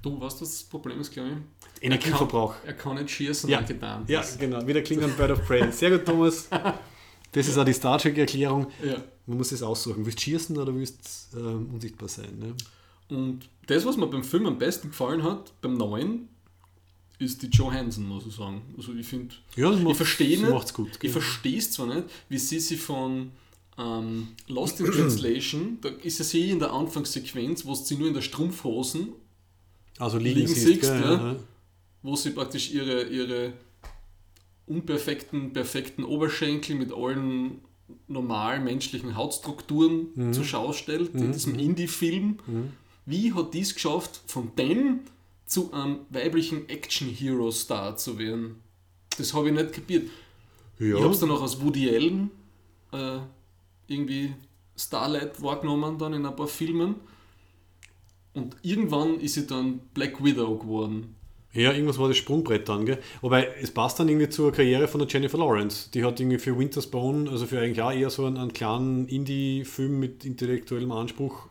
Du, 0.02 0.20
weißt 0.20 0.40
was 0.42 0.50
das 0.50 0.62
Problem 0.64 1.00
ist, 1.00 1.10
glaube 1.12 1.30
ich? 1.30 1.84
Energieverbrauch. 1.84 2.54
Er 2.54 2.58
kann, 2.60 2.68
er 2.68 2.74
kann 2.74 2.94
nicht 3.02 3.10
schießen, 3.10 3.48
Ja, 3.50 3.60
getan 3.60 4.04
ja, 4.08 4.22
genau. 4.38 4.66
Wieder 4.66 4.82
klingt 4.82 5.02
ein 5.02 5.14
Bird 5.16 5.30
of 5.32 5.46
Prey. 5.46 5.70
Sehr 5.72 5.90
gut, 5.90 6.04
Thomas. 6.06 6.48
Das 7.32 7.46
ist 7.46 7.58
auch 7.58 7.64
die 7.64 7.72
Star 7.72 7.98
Trek-Erklärung. 7.98 8.66
Ja. 8.84 8.96
Man 9.26 9.36
muss 9.38 9.52
es 9.52 9.62
aussuchen. 9.62 10.04
Willst 10.06 10.18
du 10.18 10.22
schießen 10.22 10.56
oder 10.56 10.74
willst 10.74 11.28
du 11.34 11.38
ähm, 11.38 11.70
unsichtbar 11.74 12.08
sein? 12.08 12.38
Ne? 12.38 12.54
Und 13.16 13.48
das, 13.66 13.84
was 13.84 13.96
mir 13.96 14.06
beim 14.06 14.24
Film 14.24 14.46
am 14.46 14.58
besten 14.58 14.88
gefallen 14.88 15.22
hat, 15.22 15.52
beim 15.60 15.74
neuen, 15.74 16.28
ist 17.18 17.42
die 17.42 17.48
Johansson, 17.48 18.06
muss 18.08 18.26
ich 18.26 18.34
sagen. 18.34 18.62
Also 18.76 18.94
ich 18.94 19.06
finde, 19.06 19.34
Ja, 19.56 19.72
ich 19.72 19.96
verstehe 19.96 20.38
nicht, 20.40 20.74
gut, 20.74 20.90
ich 20.92 20.98
gell. 21.00 21.10
verstehe 21.10 21.58
es 21.58 21.72
zwar 21.72 21.86
nicht, 21.86 22.04
wie 22.28 22.38
sie 22.38 22.60
sich 22.60 22.80
von 22.80 23.32
ähm, 23.78 24.28
Lost 24.48 24.80
in 24.80 24.86
Translation, 24.86 25.78
da 25.80 25.88
ist 26.02 26.18
ja 26.18 26.24
sie 26.24 26.50
in 26.50 26.58
der 26.58 26.72
Anfangssequenz, 26.72 27.64
wo 27.64 27.74
sie 27.74 27.96
nur 27.96 28.08
in 28.08 28.14
der 28.14 28.22
Strumpfhosen, 28.22 29.10
Also 29.98 30.18
liegen, 30.18 30.40
Liegen 30.40 30.48
siehst, 30.54 30.66
siehst, 30.66 30.84
ja. 30.84 31.12
Ja. 31.14 31.36
wo 32.02 32.16
sie 32.16 32.30
praktisch 32.30 32.70
ihre, 32.72 33.04
ihre 33.04 33.52
unperfekten, 34.66 35.52
perfekten 35.52 36.04
Oberschenkel 36.04 36.76
mit 36.76 36.92
allen 36.92 37.60
normal 38.06 38.60
menschlichen 38.60 39.16
Hautstrukturen 39.16 40.08
Mhm. 40.14 40.32
zur 40.34 40.44
Schau 40.44 40.72
stellt, 40.72 41.14
in 41.14 41.32
diesem 41.32 41.58
Indie-Film. 41.58 42.38
Wie 43.06 43.32
hat 43.32 43.54
dies 43.54 43.72
geschafft, 43.74 44.20
von 44.26 44.50
dem 44.56 45.00
zu 45.46 45.72
einem 45.72 46.00
weiblichen 46.10 46.68
Action-Hero-Star 46.68 47.96
zu 47.96 48.18
werden? 48.18 48.56
Das 49.16 49.32
habe 49.32 49.48
ich 49.48 49.54
nicht 49.54 49.72
kapiert. 49.72 50.10
Ich 50.78 50.92
habe 50.94 51.12
es 51.14 51.18
dann 51.20 51.30
auch 51.30 51.40
aus 51.40 51.60
Woody 51.62 51.88
Allen 51.88 52.30
äh, 52.92 53.18
irgendwie 53.88 54.34
Starlight 54.76 55.42
wahrgenommen 55.42 55.98
dann 55.98 56.12
in 56.12 56.24
ein 56.24 56.36
paar 56.36 56.46
Filmen. 56.46 56.96
Und 58.34 58.56
irgendwann 58.62 59.18
ist 59.20 59.34
sie 59.34 59.46
dann 59.46 59.80
Black 59.94 60.22
Widow 60.22 60.56
geworden. 60.58 61.16
Ja, 61.52 61.72
irgendwas 61.72 61.98
war 61.98 62.08
das 62.08 62.18
Sprungbrett 62.18 62.68
dann, 62.68 62.84
gell? 62.84 62.98
Wobei, 63.22 63.48
es 63.60 63.70
passt 63.72 63.98
dann 63.98 64.08
irgendwie 64.08 64.28
zur 64.28 64.52
Karriere 64.52 64.86
von 64.86 65.00
der 65.00 65.08
Jennifer 65.08 65.38
Lawrence. 65.38 65.90
Die 65.92 66.04
hat 66.04 66.20
irgendwie 66.20 66.38
für 66.38 66.56
Winter's 66.56 66.86
Bone, 66.86 67.28
also 67.28 67.46
für 67.46 67.58
eigentlich 67.58 67.82
auch 67.82 67.90
eher 67.90 68.10
so 68.10 68.26
einen, 68.26 68.36
einen 68.36 68.52
kleinen 68.52 69.08
Indie-Film 69.08 69.98
mit 69.98 70.24
intellektuellem 70.24 70.92
Anspruch, 70.92 71.48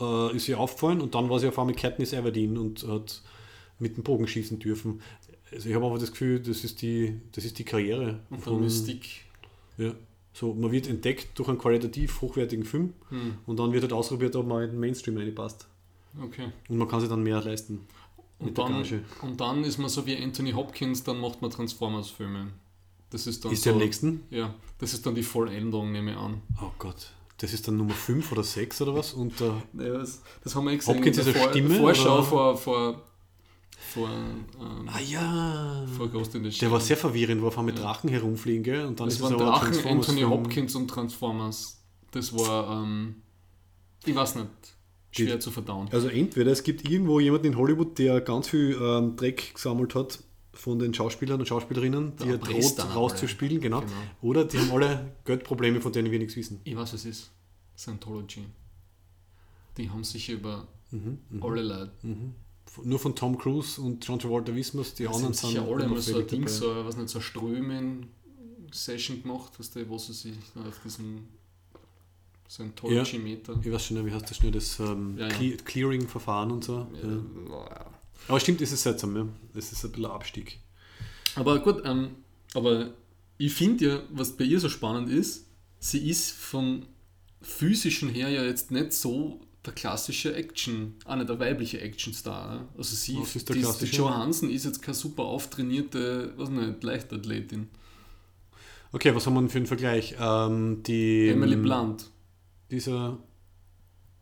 äh, 0.00 0.36
ist 0.36 0.46
sie 0.46 0.54
aufgefallen 0.54 1.00
und 1.00 1.14
dann 1.14 1.28
war 1.28 1.40
sie 1.40 1.48
auf 1.48 1.58
einmal 1.58 1.74
Katniss 1.74 2.12
Everdeen 2.12 2.56
und 2.56 2.86
hat 2.86 3.22
mit 3.80 3.96
dem 3.96 4.04
Bogen 4.04 4.28
schießen 4.28 4.60
dürfen. 4.60 5.02
Also 5.52 5.68
ich 5.68 5.74
habe 5.74 5.84
einfach 5.84 5.98
das 5.98 6.12
Gefühl, 6.12 6.40
das 6.40 6.64
ist 6.64 6.80
die, 6.80 7.20
das 7.32 7.44
ist 7.44 7.58
die 7.58 7.64
Karriere 7.64 8.20
Und 8.30 8.46
dann 8.46 8.60
Mystique. 8.60 9.24
Ja. 9.78 9.94
So, 10.34 10.52
man 10.52 10.70
wird 10.72 10.88
entdeckt 10.88 11.38
durch 11.38 11.48
einen 11.48 11.58
qualitativ 11.58 12.20
hochwertigen 12.20 12.64
Film 12.66 12.92
Hm, 13.08 13.38
und 13.46 13.58
dann 13.58 13.72
wird 13.72 13.82
halt 13.84 13.92
ausprobiert, 13.92 14.34
ob 14.36 14.46
man 14.46 14.64
in 14.64 14.70
den 14.72 14.80
Mainstream 14.80 15.16
reinpasst. 15.16 15.66
okay. 16.22 16.48
Und 16.68 16.76
man 16.76 16.88
kann 16.88 17.00
sich 17.00 17.08
dann 17.08 17.22
mehr 17.22 17.40
leisten. 17.40 17.86
Und 18.40 18.58
dann, 18.58 18.84
und 19.22 19.40
dann 19.40 19.64
ist 19.64 19.78
man 19.78 19.88
so 19.88 20.04
wie 20.06 20.16
Anthony 20.22 20.50
Hopkins, 20.52 21.02
dann 21.04 21.18
macht 21.20 21.40
man 21.40 21.50
Transformers-Filme. 21.50 22.48
Das 23.10 23.26
ist 23.28 23.44
dann 23.44 23.52
Ist 23.52 23.62
so, 23.62 23.70
der 23.70 23.72
am 23.74 23.78
nächsten? 23.78 24.22
Ja, 24.30 24.52
das 24.78 24.92
ist 24.92 25.06
dann 25.06 25.14
die 25.14 25.22
Vollendung, 25.22 25.92
nehme 25.92 26.10
ich 26.10 26.16
an. 26.16 26.42
Oh 26.60 26.70
Gott. 26.78 27.12
Das 27.38 27.52
ist 27.52 27.66
dann 27.68 27.76
Nummer 27.76 27.94
5 27.94 28.32
oder 28.32 28.42
6 28.42 28.82
oder 28.82 28.94
was? 28.96 29.12
Und 29.12 29.40
äh, 29.40 29.50
Naja, 29.72 29.98
das, 29.98 30.20
das 30.42 30.54
haben 30.56 30.64
wir 30.66 30.72
eh 30.72 30.76
gesehen 30.76 30.96
Hopkins 30.96 31.18
ist 31.18 31.26
eine 31.28 31.34
Vor 31.36 31.48
Stimme, 31.50 31.74
Vorschau 31.76 32.14
oder? 32.14 32.22
vor, 32.24 32.56
vor, 32.56 33.02
vor, 33.94 34.08
ähm, 34.08 34.88
ah 34.88 35.00
ja. 35.00 35.86
vor 35.96 36.08
Ghost 36.08 36.34
in 36.34 36.42
the 36.42 36.48
Der 36.50 36.56
Shell. 36.56 36.70
war 36.70 36.80
sehr 36.80 36.96
verwirrend, 36.96 37.40
wo 37.42 37.46
auf 37.48 37.58
einmal 37.58 37.74
Ja. 37.74 37.80
Drachen 37.82 38.10
herumfliegen, 38.10 38.62
gell? 38.62 38.84
Und 38.86 38.98
dann 39.00 39.06
Das 39.06 39.14
ist 39.16 39.22
waren 39.22 39.34
es 39.34 39.40
aber 39.40 39.50
Drachen, 39.50 39.72
Transformers 39.72 40.08
Anthony. 40.08 40.22
Hopkins 40.28 40.74
und 40.74 40.88
Transformers. 40.88 41.80
Das 42.10 42.32
war, 42.36 42.82
ähm, 42.82 43.16
ich 44.04 44.14
weiß 44.14 44.36
nicht, 44.36 44.48
schwer 45.12 45.34
Die- 45.34 45.38
zu 45.40 45.50
verdauen. 45.50 45.88
Also 45.92 46.08
entweder 46.08 46.50
es 46.52 46.62
gibt 46.62 46.88
irgendwo 46.88 47.20
jemanden 47.20 47.46
in 47.48 47.56
Hollywood, 47.56 47.98
der 47.98 48.20
ganz 48.20 48.48
viel 48.48 48.76
ähm, 48.80 49.16
Dreck 49.16 49.54
gesammelt 49.54 49.94
hat 49.94 50.22
von 50.52 50.78
den 50.78 50.94
Schauspielern 50.94 51.40
und 51.40 51.46
Schauspielerinnen, 51.46 52.12
die 52.16 52.24
Der 52.24 52.32
er 52.34 52.38
droht 52.38 52.94
rauszuspielen, 52.94 53.60
genau. 53.60 53.80
Genau. 53.80 53.92
Oder 54.22 54.44
die 54.44 54.58
haben 54.58 54.70
alle 54.70 55.12
Geldprobleme, 55.24 55.80
von 55.80 55.92
denen 55.92 56.10
wir 56.12 56.18
nichts 56.18 56.36
wissen. 56.36 56.60
Ich 56.64 56.74
weiß, 56.76 56.92
was 56.92 57.04
es 57.04 57.06
ist. 57.06 57.30
Scientology. 57.76 58.44
Die 59.76 59.90
haben 59.90 60.04
sich 60.04 60.28
über 60.30 60.68
Mhm, 60.92 61.18
alle 61.40 61.62
Leute. 61.62 61.92
Nur 62.82 62.98
von 62.98 63.14
Tom 63.14 63.38
Cruise 63.38 63.80
und 63.80 64.04
John 64.06 64.18
Travolta 64.18 64.54
wissen 64.54 64.78
wir 64.78 64.82
es, 64.82 64.94
die 64.94 65.04
Das 65.04 65.14
anderen 65.16 65.34
sind 65.34 65.50
sicher 65.50 65.62
alle 65.68 65.88
mal 65.88 66.00
so 66.00 66.18
ein 66.18 66.26
Ding, 66.26 66.40
dabei. 66.42 66.52
so, 66.52 66.70
ein- 66.72 66.84
was 66.86 66.96
nicht, 66.96 67.08
so 67.08 67.18
eine 67.18 67.24
Strömen-Session 67.24 69.22
gemacht, 69.22 69.58
weißt 69.58 69.76
du, 69.76 69.88
wo 69.88 69.98
sie 69.98 70.12
sich 70.12 70.34
auf 70.56 70.80
diesem 70.84 71.24
Scientology-Meter. 72.48 73.58
Ich 73.62 73.72
weiß 73.72 73.84
schon 73.86 73.96
nicht, 73.98 74.06
wie 74.06 74.12
heißt 74.12 74.28
das 74.30 74.36
schnell, 74.36 74.52
das 74.52 74.78
ähm, 74.80 75.16
Ja, 75.18 75.28
ja. 75.28 75.34
Cle- 75.36 75.62
Clearing-Verfahren 75.64 76.50
und 76.50 76.64
so. 76.64 76.86
Ja. 77.02 77.08
Ja. 77.48 77.86
Aber 78.28 78.40
stimmt, 78.40 78.60
es 78.60 78.72
ist 78.72 78.82
seltsam, 78.82 79.16
ja. 79.16 79.26
Es 79.54 79.72
ist 79.72 79.84
ein 79.84 79.90
bisschen 79.90 80.06
ein 80.06 80.10
Abstieg. 80.12 80.58
Aber 81.36 81.58
gut, 81.60 81.82
ähm, 81.84 82.10
aber 82.54 82.90
ich 83.38 83.52
finde 83.52 83.84
ja, 83.86 84.02
was 84.10 84.36
bei 84.36 84.44
ihr 84.44 84.60
so 84.60 84.68
spannend 84.68 85.08
ist, 85.10 85.46
sie 85.80 86.08
ist 86.08 86.30
von 86.32 86.86
physischen 87.42 88.08
her 88.08 88.28
ja 88.30 88.44
jetzt 88.44 88.70
nicht 88.70 88.92
so 88.92 89.40
der 89.66 89.72
klassische 89.72 90.34
Action, 90.34 90.94
auch 91.06 91.16
nicht 91.16 91.28
der 91.28 91.38
weibliche 91.38 91.80
Actionstar. 91.80 92.54
ne? 92.54 92.68
Also 92.76 92.94
sie, 92.96 93.16
Was 93.18 93.34
ist 93.36 93.48
der 93.48 93.54
die, 93.54 93.60
die 93.60 93.66
klassische? 93.66 93.96
Jo 93.96 94.10
Hansen 94.10 94.50
ist 94.50 94.64
jetzt 94.64 94.82
keine 94.82 94.94
super 94.94 95.22
auftrainierte, 95.24 96.32
was 96.36 96.50
nicht, 96.50 96.82
Leichtathletin. 96.82 97.68
Okay, 98.92 99.14
was 99.14 99.26
haben 99.26 99.34
wir 99.34 99.40
denn 99.40 99.48
für 99.50 99.58
einen 99.58 99.66
Vergleich? 99.66 100.14
Ähm, 100.20 100.82
die, 100.84 101.28
Emily 101.28 101.56
Blunt. 101.56 102.10
Dieser, 102.70 103.18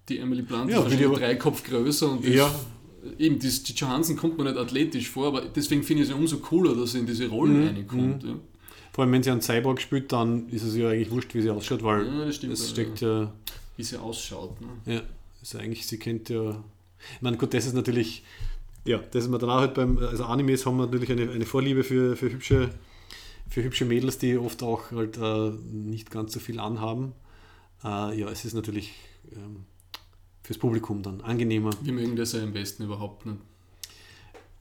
die 0.09 0.19
Emily 0.19 0.43
Blunt 0.43 0.70
Ja, 0.70 0.82
ist 0.85 1.05
aber- 1.05 1.16
drei 1.19 1.35
Kopf 1.35 1.62
größer 1.64 2.10
und 2.10 2.24
die 2.24 2.31
Ja. 2.35 2.47
ist, 2.47 3.20
eben, 3.20 3.39
die, 3.39 3.48
die 3.51 3.73
Johansson 3.73 4.16
kommt 4.16 4.39
mir 4.39 4.44
nicht 4.44 4.56
athletisch 4.56 5.10
vor, 5.10 5.27
aber 5.27 5.43
deswegen 5.43 5.82
finde 5.82 6.02
ich 6.05 6.09
es 6.09 6.14
ja 6.14 6.19
umso 6.19 6.39
cooler, 6.39 6.74
dass 6.74 6.93
sie 6.93 7.01
in 7.01 7.06
diese 7.06 7.28
Rollen 7.28 7.60
Mhm. 7.62 7.66
reinkommt. 7.69 8.24
Ja. 8.24 8.35
Vor 8.93 9.05
allem, 9.05 9.12
wenn 9.12 9.23
sie 9.23 9.31
einen 9.31 9.40
Cyborg 9.43 9.81
spielt, 9.81 10.12
dann 10.12 10.48
ist 10.51 10.62
es 10.62 10.77
ja 10.77 10.89
eigentlich 10.90 11.10
wurscht, 11.10 11.35
wie 11.35 11.43
sie 11.43 11.51
ausschaut, 11.51 11.82
weil 11.82 12.06
Ja, 12.06 12.24
das 12.27 12.36
stimmt, 12.36 12.52
es 12.52 12.70
steckt 12.70 13.01
ja, 13.01 13.32
Wie 13.77 13.82
sie 13.82 13.97
ausschaut. 13.98 14.60
Ne? 14.60 14.69
ja, 14.94 15.02
also 15.43 15.59
eigentlich, 15.59 15.86
sie 15.86 15.98
kennt 15.98 16.28
ja, 16.28 16.62
ich 17.16 17.20
meine, 17.20 17.36
gut, 17.36 17.52
das 17.52 17.66
ist 17.66 17.74
natürlich, 17.74 18.23
ja, 18.86 18.98
das 18.98 19.24
ist 19.24 19.31
mir 19.31 19.39
dann 19.39 19.51
auch 19.51 19.60
halt 19.60 19.74
beim, 19.74 19.98
also 19.98 20.24
Animes 20.24 20.64
haben 20.64 20.77
wir 20.77 20.86
natürlich 20.86 21.10
eine, 21.10 21.31
eine 21.31 21.44
Vorliebe 21.44 21.82
für, 21.82 22.16
für 22.16 22.31
hübsche, 22.32 22.70
für 23.48 23.62
hübsche 23.62 23.85
Mädels, 23.85 24.19
die 24.19 24.39
oft 24.39 24.62
auch 24.62 24.93
halt 24.93 25.19
äh, 25.19 25.51
nicht 25.70 26.10
ganz 26.10 26.32
so 26.32 26.40
viel 26.40 26.60
anhaben. 26.60 27.12
Äh, 27.85 28.19
ja, 28.19 28.31
es 28.31 28.44
ist 28.44 28.55
natürlich 28.55 28.93
ähm, 29.32 29.64
fürs 30.43 30.59
Publikum 30.59 31.02
dann 31.02 31.20
angenehmer. 31.20 31.70
Wir 31.82 31.93
mögen 31.93 32.16
das 32.16 32.32
ja 32.32 32.43
am 32.43 32.52
besten 32.52 32.85
überhaupt 32.85 33.27
nicht. 33.27 33.39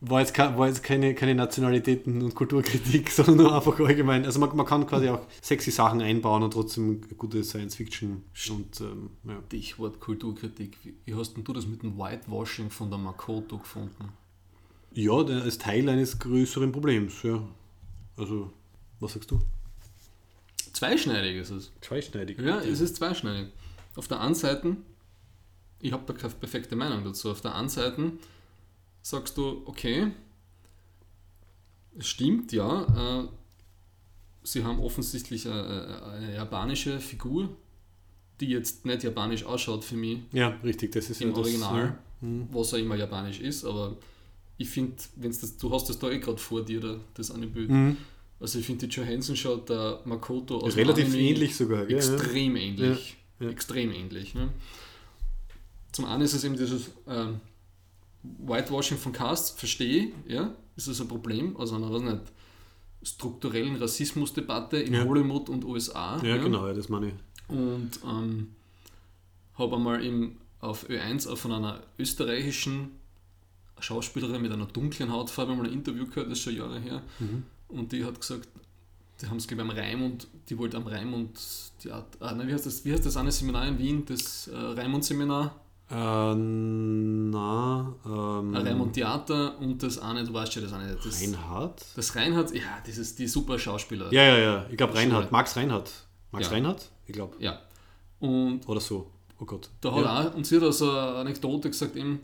War 0.04 0.22
jetzt, 0.22 0.34
ke- 0.34 0.58
war 0.58 0.68
jetzt 0.68 0.82
keine, 0.82 1.14
keine 1.14 1.36
Nationalitäten- 1.36 2.24
und 2.24 2.34
Kulturkritik, 2.34 3.10
sondern 3.12 3.38
nur 3.38 3.56
einfach 3.56 3.80
allgemein. 3.80 4.26
Also 4.26 4.40
man, 4.40 4.56
man 4.56 4.66
kann 4.66 4.88
quasi 4.88 5.08
auch 5.10 5.28
sexy 5.42 5.70
Sachen 5.70 6.02
einbauen 6.02 6.42
und 6.42 6.52
trotzdem 6.52 7.02
gute 7.18 7.44
Science-Fiction 7.44 8.24
und 8.50 8.82
ähm, 8.82 9.12
ja. 9.26 9.40
Stichwort 9.48 10.00
Kulturkritik. 10.00 10.78
Wie, 11.06 11.14
hast 11.14 11.36
denn 11.36 11.44
du 11.44 11.54
das 11.54 11.68
mit 11.68 11.84
dem 11.84 11.98
Whitewashing 12.00 12.72
von 12.72 12.90
der 12.90 12.98
Makoto 12.98 13.60
gefunden? 13.60 14.10
Ja, 14.94 15.22
der 15.24 15.46
ist 15.46 15.62
Teil 15.62 15.88
eines 15.88 16.18
größeren 16.18 16.72
Problems, 16.72 17.22
ja. 17.22 17.40
Also, 18.18 18.52
was 19.00 19.14
sagst 19.14 19.30
du? 19.30 19.40
Zweischneidig 20.74 21.36
ist 21.38 21.52
es. 21.52 21.72
Zweischneidig. 21.82 22.40
Ja, 22.40 22.60
es 22.60 22.82
ist 22.82 22.96
zweischneidig. 22.96 23.52
Auf 23.96 24.08
der 24.08 24.20
einen 24.20 24.34
Seite, 24.36 24.78
ich 25.80 25.92
habe 25.92 26.04
da 26.08 26.14
keine 26.14 26.34
perfekte 26.34 26.76
Meinung 26.76 27.04
dazu, 27.04 27.30
auf 27.30 27.42
der 27.42 27.54
einen 27.56 27.70
Seite 27.70 28.14
sagst 29.02 29.38
du, 29.38 29.64
okay, 29.66 30.12
es 31.98 32.08
stimmt, 32.08 32.52
ja, 32.52 33.24
äh, 33.24 33.28
sie 34.44 34.64
haben 34.64 34.80
offensichtlich 34.80 35.48
eine, 35.48 36.04
eine 36.04 36.36
japanische 36.36 37.00
Figur, 37.00 37.50
die 38.40 38.48
jetzt 38.48 38.86
nicht 38.86 39.04
japanisch 39.04 39.44
ausschaut 39.44 39.84
für 39.84 39.96
mich 39.96 40.20
Ja, 40.32 40.50
richtig, 40.64 40.92
das 40.94 41.10
ist 41.10 41.22
im 41.22 41.30
ja 41.30 41.36
das, 41.36 41.46
Original, 41.46 41.86
ja. 42.22 42.28
Mhm. 42.28 42.48
was 42.52 42.72
ja 42.72 42.78
immer 42.78 42.96
japanisch 42.96 43.40
ist, 43.40 43.66
aber 43.66 43.98
ich 44.58 44.70
finde, 44.70 44.96
das, 45.16 45.58
du 45.58 45.72
hast 45.74 45.90
das 45.90 46.00
da 46.00 46.10
eh 46.10 46.20
gerade 46.20 46.38
vor 46.38 46.64
dir, 46.64 46.80
da, 46.80 47.00
das 47.16 47.32
eine 47.32 47.48
Bild. 47.48 47.70
Mhm. 47.70 47.98
Also 48.40 48.58
ich 48.60 48.66
finde, 48.66 48.88
die 48.88 48.94
Johansson 48.96 49.36
schaut 49.36 49.70
der 49.70 50.02
Makoto 50.06 50.60
aus 50.60 50.76
Relativ 50.76 51.06
Anime 51.06 51.22
ähnlich 51.22 51.56
sogar. 51.56 51.86
gell, 51.86 51.98
ja. 52.00 52.14
extrem 52.14 52.56
ähnlich. 52.56 53.18
Ja. 53.40 53.50
Extrem 53.50 53.92
ähnlich. 53.92 54.34
Ne? 54.34 54.50
Zum 55.92 56.06
einen 56.06 56.24
ist 56.24 56.34
es 56.34 56.44
eben 56.44 56.58
dieses 56.58 56.92
ähm, 57.08 57.40
Whitewashing 58.24 58.98
von 58.98 59.12
Casts, 59.14 59.52
verstehe, 59.52 60.12
ja, 60.28 60.54
ist 60.76 60.88
das 60.88 61.02
ein 61.02 61.08
Problem, 61.08 61.58
also 61.58 61.76
einer 61.76 61.92
weiß 61.92 62.02
nicht, 62.04 62.22
strukturellen 63.04 63.76
Rassismusdebatte 63.78 64.78
in 64.78 64.94
Ja. 64.94 65.06
Hollywood 65.06 65.50
und 65.50 65.66
USA. 65.66 66.22
Ja, 66.24 66.38
genau, 66.38 66.68
ja, 66.68 66.74
das 66.74 66.88
meine 66.90 67.08
ich. 67.10 67.14
Und 67.48 67.92
ähm, 68.06 68.52
habe 69.56 69.76
einmal 69.76 70.04
im, 70.06 70.38
auf 70.60 70.88
Ö1 70.90 71.28
auch 71.28 71.38
von 71.38 71.52
einer 71.52 71.82
österreichischen 71.98 72.92
Schauspielerin 73.80 74.42
mit 74.42 74.52
einer 74.52 74.68
dunklen 74.68 75.12
Hautfarbe 75.12 75.56
mal 75.56 75.66
ein 75.66 75.74
Interview 75.74 76.06
gehört, 76.06 76.28
das 76.28 76.38
ist 76.38 76.44
schon 76.44 76.56
Jahre 76.56 76.80
her. 76.80 77.02
Mhm. 77.20 77.44
Und 77.70 77.92
die 77.92 78.06
hat 78.06 78.20
gesagt, 78.20 78.48
die 79.20 79.28
haben 79.28 79.38
es 79.38 79.48
glaube 79.48 79.64
ich 79.64 79.70
am 79.70 79.76
Raimund, 79.76 80.28
die 80.50 80.58
wollte 80.58 80.78
am 80.78 80.86
Raimund, 80.86 81.40
die 81.84 81.92
Art, 81.92 82.18
ah, 82.20 82.34
nein, 82.34 82.48
wie 82.48 82.54
heißt 82.54 82.66
das, 82.68 82.86
wie 82.86 82.94
heißt 82.94 83.06
das 83.06 83.18
eine 83.18 83.32
Seminar 83.32 83.68
in 83.68 83.80
Wien, 83.80 84.06
das 84.06 84.48
äh, 84.48 84.56
Raimund-Seminar, 84.56 85.60
Äh, 85.92 86.36
na, 86.36 87.94
ähm, 88.06 88.56
Raimund 88.56 88.94
Theater 88.94 89.60
und 89.60 89.84
das 89.84 90.00
eine, 90.00 90.24
du 90.24 90.34
weißt 90.34 90.56
ja 90.56 90.62
das 90.62 90.72
eine, 90.72 90.96
das, 90.96 91.22
Reinhard? 91.22 91.86
das 91.96 92.16
Reinhard, 92.16 92.56
ja, 92.56 92.62
dieses, 92.86 93.16
die 93.16 93.28
super 93.28 93.60
Schauspieler. 93.60 94.12
Ja, 94.14 94.24
ja, 94.24 94.38
ja, 94.38 94.66
ich 94.70 94.78
glaube. 94.78 94.96
Reinhard, 94.96 95.32
Max 95.34 95.58
Reinhardt. 95.58 95.92
Max 96.32 96.48
Ja. 96.48 96.54
Reinhardt? 96.54 96.90
Ich 97.08 97.14
glaube. 97.14 97.36
ja. 97.40 97.60
Und 98.22 98.68
Oder 98.68 98.80
so. 98.80 99.12
Oh 99.40 99.46
Gott. 99.46 99.70
Da 99.82 99.92
hat 99.94 100.04
ja. 100.04 100.30
auch, 100.30 100.36
und 100.36 100.46
sie 100.46 100.56
hat 100.56 100.64
also 100.64 100.92
eine 100.92 101.16
Anekdote 101.16 101.70
gesagt, 101.70 101.96
eben, 101.96 102.22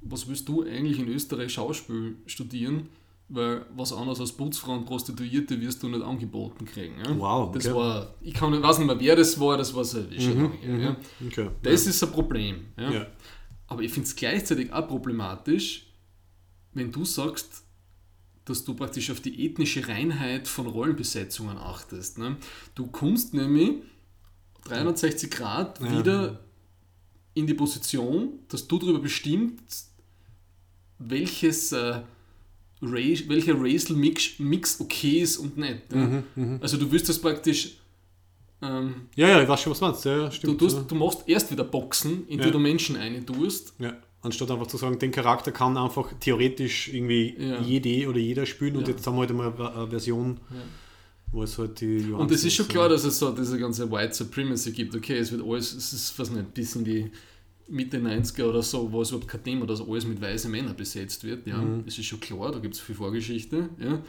was 0.00 0.26
willst 0.28 0.48
du 0.48 0.62
eigentlich 0.62 0.98
in 0.98 1.08
Österreich 1.08 1.52
Schauspiel 1.52 2.16
studieren? 2.26 2.88
Weil 3.32 3.64
was 3.76 3.92
anderes 3.92 4.18
als 4.18 4.32
Putzfrau 4.32 4.72
und 4.74 4.86
Prostituierte 4.86 5.60
wirst 5.60 5.80
du 5.84 5.88
nicht 5.88 6.02
angeboten 6.02 6.64
kriegen. 6.64 6.96
Ja? 6.98 7.16
Wow, 7.16 7.52
Das 7.54 7.64
okay. 7.66 7.76
war, 7.76 8.14
ich 8.20 8.34
kann, 8.34 8.52
ich 8.52 8.60
weiß 8.60 8.78
nicht 8.78 8.88
mehr, 8.88 8.98
wer 8.98 9.14
das 9.14 9.38
war, 9.38 9.56
das 9.56 9.72
war 9.72 9.84
so 9.84 10.00
Mhm, 10.00 10.52
her. 10.60 10.78
Ja? 10.80 10.96
Okay. 11.26 11.48
Das 11.62 11.86
ist 11.86 12.02
ein 12.02 12.10
Problem. 12.10 12.66
Ja? 12.76 12.90
ja. 12.90 13.06
Aber 13.68 13.82
ich 13.82 13.92
finde 13.92 14.08
es 14.08 14.16
gleichzeitig 14.16 14.72
auch 14.72 14.88
problematisch, 14.88 15.86
wenn 16.74 16.90
du 16.90 17.04
sagst, 17.04 17.62
dass 18.46 18.64
du 18.64 18.74
praktisch 18.74 19.12
auf 19.12 19.20
die 19.20 19.46
ethnische 19.46 19.86
Reinheit 19.86 20.48
von 20.48 20.66
Rollenbesetzungen 20.66 21.56
achtest. 21.56 22.18
Ne? 22.18 22.36
Du 22.74 22.88
kommst 22.88 23.32
nämlich 23.32 23.74
360 24.64 25.30
Grad 25.30 25.80
Ja. 25.80 25.98
wieder 25.98 26.40
in 27.34 27.46
die 27.46 27.54
Position, 27.54 28.40
dass 28.48 28.66
du 28.66 28.76
darüber 28.78 28.98
bestimmst, 28.98 29.94
welches 30.98 31.70
äh, 31.72 32.00
Ra- 32.82 33.28
welcher 33.28 33.54
Racial 33.60 33.96
Mix, 33.98 34.38
Mix 34.38 34.80
okay 34.80 35.20
ist 35.20 35.36
und 35.38 35.56
nicht. 35.58 35.80
Ja? 35.92 36.22
Mhm, 36.34 36.58
Also 36.60 36.76
du 36.76 36.90
wirst 36.92 37.08
das 37.08 37.18
praktisch 37.18 37.76
ähm, 38.62 39.08
ja, 39.16 39.26
ja, 39.28 39.42
ich 39.42 39.48
weiß 39.48 39.62
schon, 39.62 39.70
was 39.72 39.78
du 39.78 39.84
meinst. 39.86 40.04
Ja, 40.04 40.18
ja, 40.18 40.24
Du, 40.28 40.32
stimmt. 40.34 40.58
tust, 40.58 40.78
du 40.90 40.94
machst 40.94 41.22
erst 41.26 41.50
wieder 41.50 41.64
Boxen, 41.64 42.26
in 42.28 42.38
die 42.38 42.44
Ja. 42.44 42.50
du 42.50 42.58
Menschen 42.58 42.94
eintust. 42.96 43.72
Ja, 43.78 43.96
anstatt 44.20 44.50
einfach 44.50 44.66
zu 44.66 44.76
sagen, 44.76 44.98
den 44.98 45.10
Charakter 45.12 45.50
kann 45.50 45.78
einfach 45.78 46.12
theoretisch 46.20 46.88
irgendwie 46.92 47.34
jede 47.64 48.06
oder 48.08 48.18
jeder 48.18 48.44
spielen 48.44 48.76
und 48.76 48.86
jetzt 48.86 49.06
haben 49.06 49.14
wir 49.16 49.20
halt 49.20 49.32
mal 49.34 49.50
eine 49.50 49.74
eine 49.76 49.88
Version, 49.88 50.40
wo 51.32 51.42
es 51.42 51.56
halt 51.56 51.80
die 51.80 52.10
Und 52.12 52.30
es 52.32 52.44
ist 52.44 52.54
schon 52.54 52.68
klar, 52.68 52.90
dass 52.90 53.04
es 53.04 53.18
so 53.18 53.30
diese 53.32 53.58
ganze 53.58 53.90
White 53.90 54.12
Supremacy 54.12 54.72
gibt. 54.72 54.94
Okay, 54.94 55.16
es 55.16 55.32
wird 55.32 55.42
alles, 55.42 55.72
es 55.72 55.94
ist, 55.94 56.18
was 56.18 56.30
nicht, 56.30 56.52
bis 56.52 56.76
in 56.76 56.84
die 56.84 57.10
Mitte 57.70 57.98
90er 57.98 58.44
oder 58.44 58.62
so, 58.62 58.90
wo 58.92 59.02
es 59.02 59.10
überhaupt 59.10 59.28
kein 59.28 59.44
Thema, 59.44 59.66
dass 59.66 59.80
alles 59.80 60.04
mit 60.06 60.20
weißen 60.20 60.50
Männern 60.50 60.76
besetzt 60.76 61.24
wird. 61.24 61.46
Ja, 61.46 61.58
Mhm. 61.58 61.84
es 61.86 61.98
ist 61.98 62.06
schon 62.06 62.20
klar, 62.20 62.50
da 62.52 62.58
gibt 62.58 62.74
es 62.74 62.80
viel 62.80 62.94
Vorgeschichte. 62.94 63.68
Ja. 63.78 64.02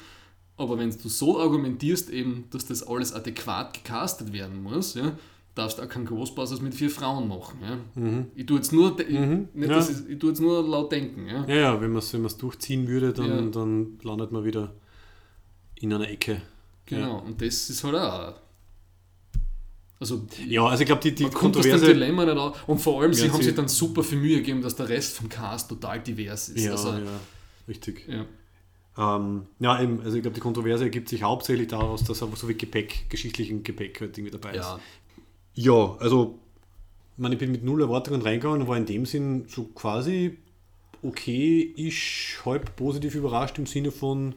Aber 0.57 0.77
wenn 0.77 0.89
du 0.91 1.09
so 1.09 1.39
argumentierst, 1.39 2.09
eben, 2.09 2.45
dass 2.51 2.65
das 2.65 2.83
alles 2.83 3.13
adäquat 3.13 3.73
gecastet 3.73 4.31
werden 4.33 4.61
muss, 4.61 4.95
ja, 4.95 5.17
darfst 5.55 5.77
du 5.79 5.83
auch 5.83 5.89
keinen 5.89 6.05
Ghostbusters 6.05 6.61
mit 6.61 6.73
vier 6.73 6.89
Frauen 6.89 7.27
machen. 7.27 7.59
Ja. 7.61 8.25
Ich 8.35 8.45
tue 8.45 8.57
jetzt 8.57 8.71
nur, 8.71 8.91
Mhm. 8.91 9.49
nicht, 9.53 9.69
Ja. 9.69 9.79
ich, 9.79 10.09
ich 10.09 10.19
tue 10.19 10.29
jetzt 10.29 10.39
nur 10.39 10.63
laut 10.67 10.91
denken. 10.91 11.27
Ja. 11.27 11.45
Ja, 11.45 11.55
ja, 11.55 11.81
wenn 11.81 11.89
man 11.91 11.99
es 11.99 12.13
wenn 12.13 12.21
man's 12.21 12.37
durchziehen 12.37 12.87
würde, 12.87 13.11
dann, 13.13 13.27
Ja. 13.29 13.41
dann 13.51 13.99
landet 14.03 14.31
man 14.31 14.43
wieder 14.43 14.73
in 15.75 15.93
einer 15.93 16.09
Ecke. 16.09 16.41
Genau, 16.85 17.19
und 17.19 17.41
das 17.41 17.69
ist 17.69 17.83
halt 17.83 17.95
auch. 17.95 18.33
Also, 20.01 20.27
Ja, 20.47 20.65
also 20.65 20.81
ich 20.81 20.87
glaube, 20.87 21.01
die, 21.01 21.15
die 21.15 21.23
man 21.23 21.31
kommt 21.31 21.55
Kontroverse. 21.55 21.85
Dilemma 21.85 22.25
nicht 22.25 22.37
aus. 22.37 22.57
Und 22.67 22.79
vor 22.79 23.01
allem, 23.01 23.13
sie 23.13 23.31
haben 23.31 23.41
sich 23.41 23.55
dann 23.55 23.69
super 23.69 24.03
viel 24.03 24.17
Mühe 24.17 24.37
gegeben, 24.37 24.61
dass 24.61 24.75
der 24.75 24.89
Rest 24.89 25.15
vom 25.15 25.29
Cast 25.29 25.69
total 25.69 26.01
divers 26.01 26.49
ist. 26.49 26.63
Ja, 26.63 26.71
also, 26.71 26.89
ja, 26.89 27.19
richtig. 27.67 28.07
ja. 28.09 28.25
Ähm, 28.97 29.43
ja, 29.59 29.81
eben, 29.81 30.01
also 30.01 30.17
ich 30.17 30.21
glaube, 30.21 30.35
die 30.35 30.41
Kontroverse 30.41 30.83
ergibt 30.83 31.07
sich 31.07 31.23
hauptsächlich 31.23 31.69
daraus, 31.69 32.03
dass 32.03 32.17
so 32.17 32.27
viel 32.27 32.55
Gepäck, 32.55 33.09
geschichtlichen 33.09 33.63
Gepäck 33.63 34.01
halt 34.01 34.17
irgendwie 34.17 34.31
dabei 34.37 34.51
ist. 34.51 34.65
ja. 34.65 34.79
Ja, 35.53 35.95
also 35.99 36.39
ich, 37.15 37.21
meine, 37.21 37.35
ich 37.35 37.39
bin 37.39 37.51
mit 37.51 37.63
null 37.63 37.81
Erwartungen 37.81 38.21
reingegangen 38.21 38.61
und 38.61 38.67
war 38.67 38.77
in 38.77 38.85
dem 38.85 39.05
Sinn 39.05 39.45
so 39.47 39.65
quasi 39.65 40.37
okay, 41.03 41.73
ich 41.75 42.37
halb 42.45 42.75
positiv 42.75 43.15
überrascht 43.15 43.57
im 43.57 43.65
Sinne 43.65 43.91
von, 43.91 44.35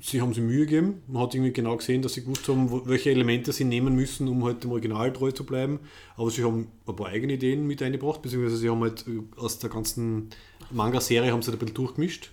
sie 0.00 0.20
haben 0.20 0.32
sich 0.32 0.42
Mühe 0.42 0.66
gegeben. 0.66 1.02
Man 1.06 1.22
hat 1.22 1.34
irgendwie 1.34 1.52
genau 1.52 1.76
gesehen, 1.76 2.02
dass 2.02 2.14
sie 2.14 2.22
gewusst 2.22 2.48
haben, 2.48 2.86
welche 2.86 3.10
Elemente 3.10 3.52
sie 3.52 3.64
nehmen 3.64 3.94
müssen, 3.94 4.28
um 4.28 4.44
halt 4.44 4.64
dem 4.64 4.72
Original 4.72 5.12
treu 5.12 5.32
zu 5.32 5.44
bleiben. 5.44 5.80
Aber 6.16 6.30
sie 6.30 6.44
haben 6.44 6.68
ein 6.86 6.96
paar 6.96 7.08
eigene 7.08 7.34
Ideen 7.34 7.66
mit 7.66 7.82
eingebracht, 7.82 8.22
beziehungsweise 8.22 8.56
sie 8.56 8.70
haben 8.70 8.80
halt 8.80 9.06
äh, 9.06 9.20
aus 9.36 9.58
der 9.58 9.70
ganzen 9.70 10.30
Manga-Serie 10.70 11.32
haben 11.32 11.42
sie 11.42 11.52
ein 11.52 11.58
bisschen 11.58 11.74
durchgemischt. 11.74 12.30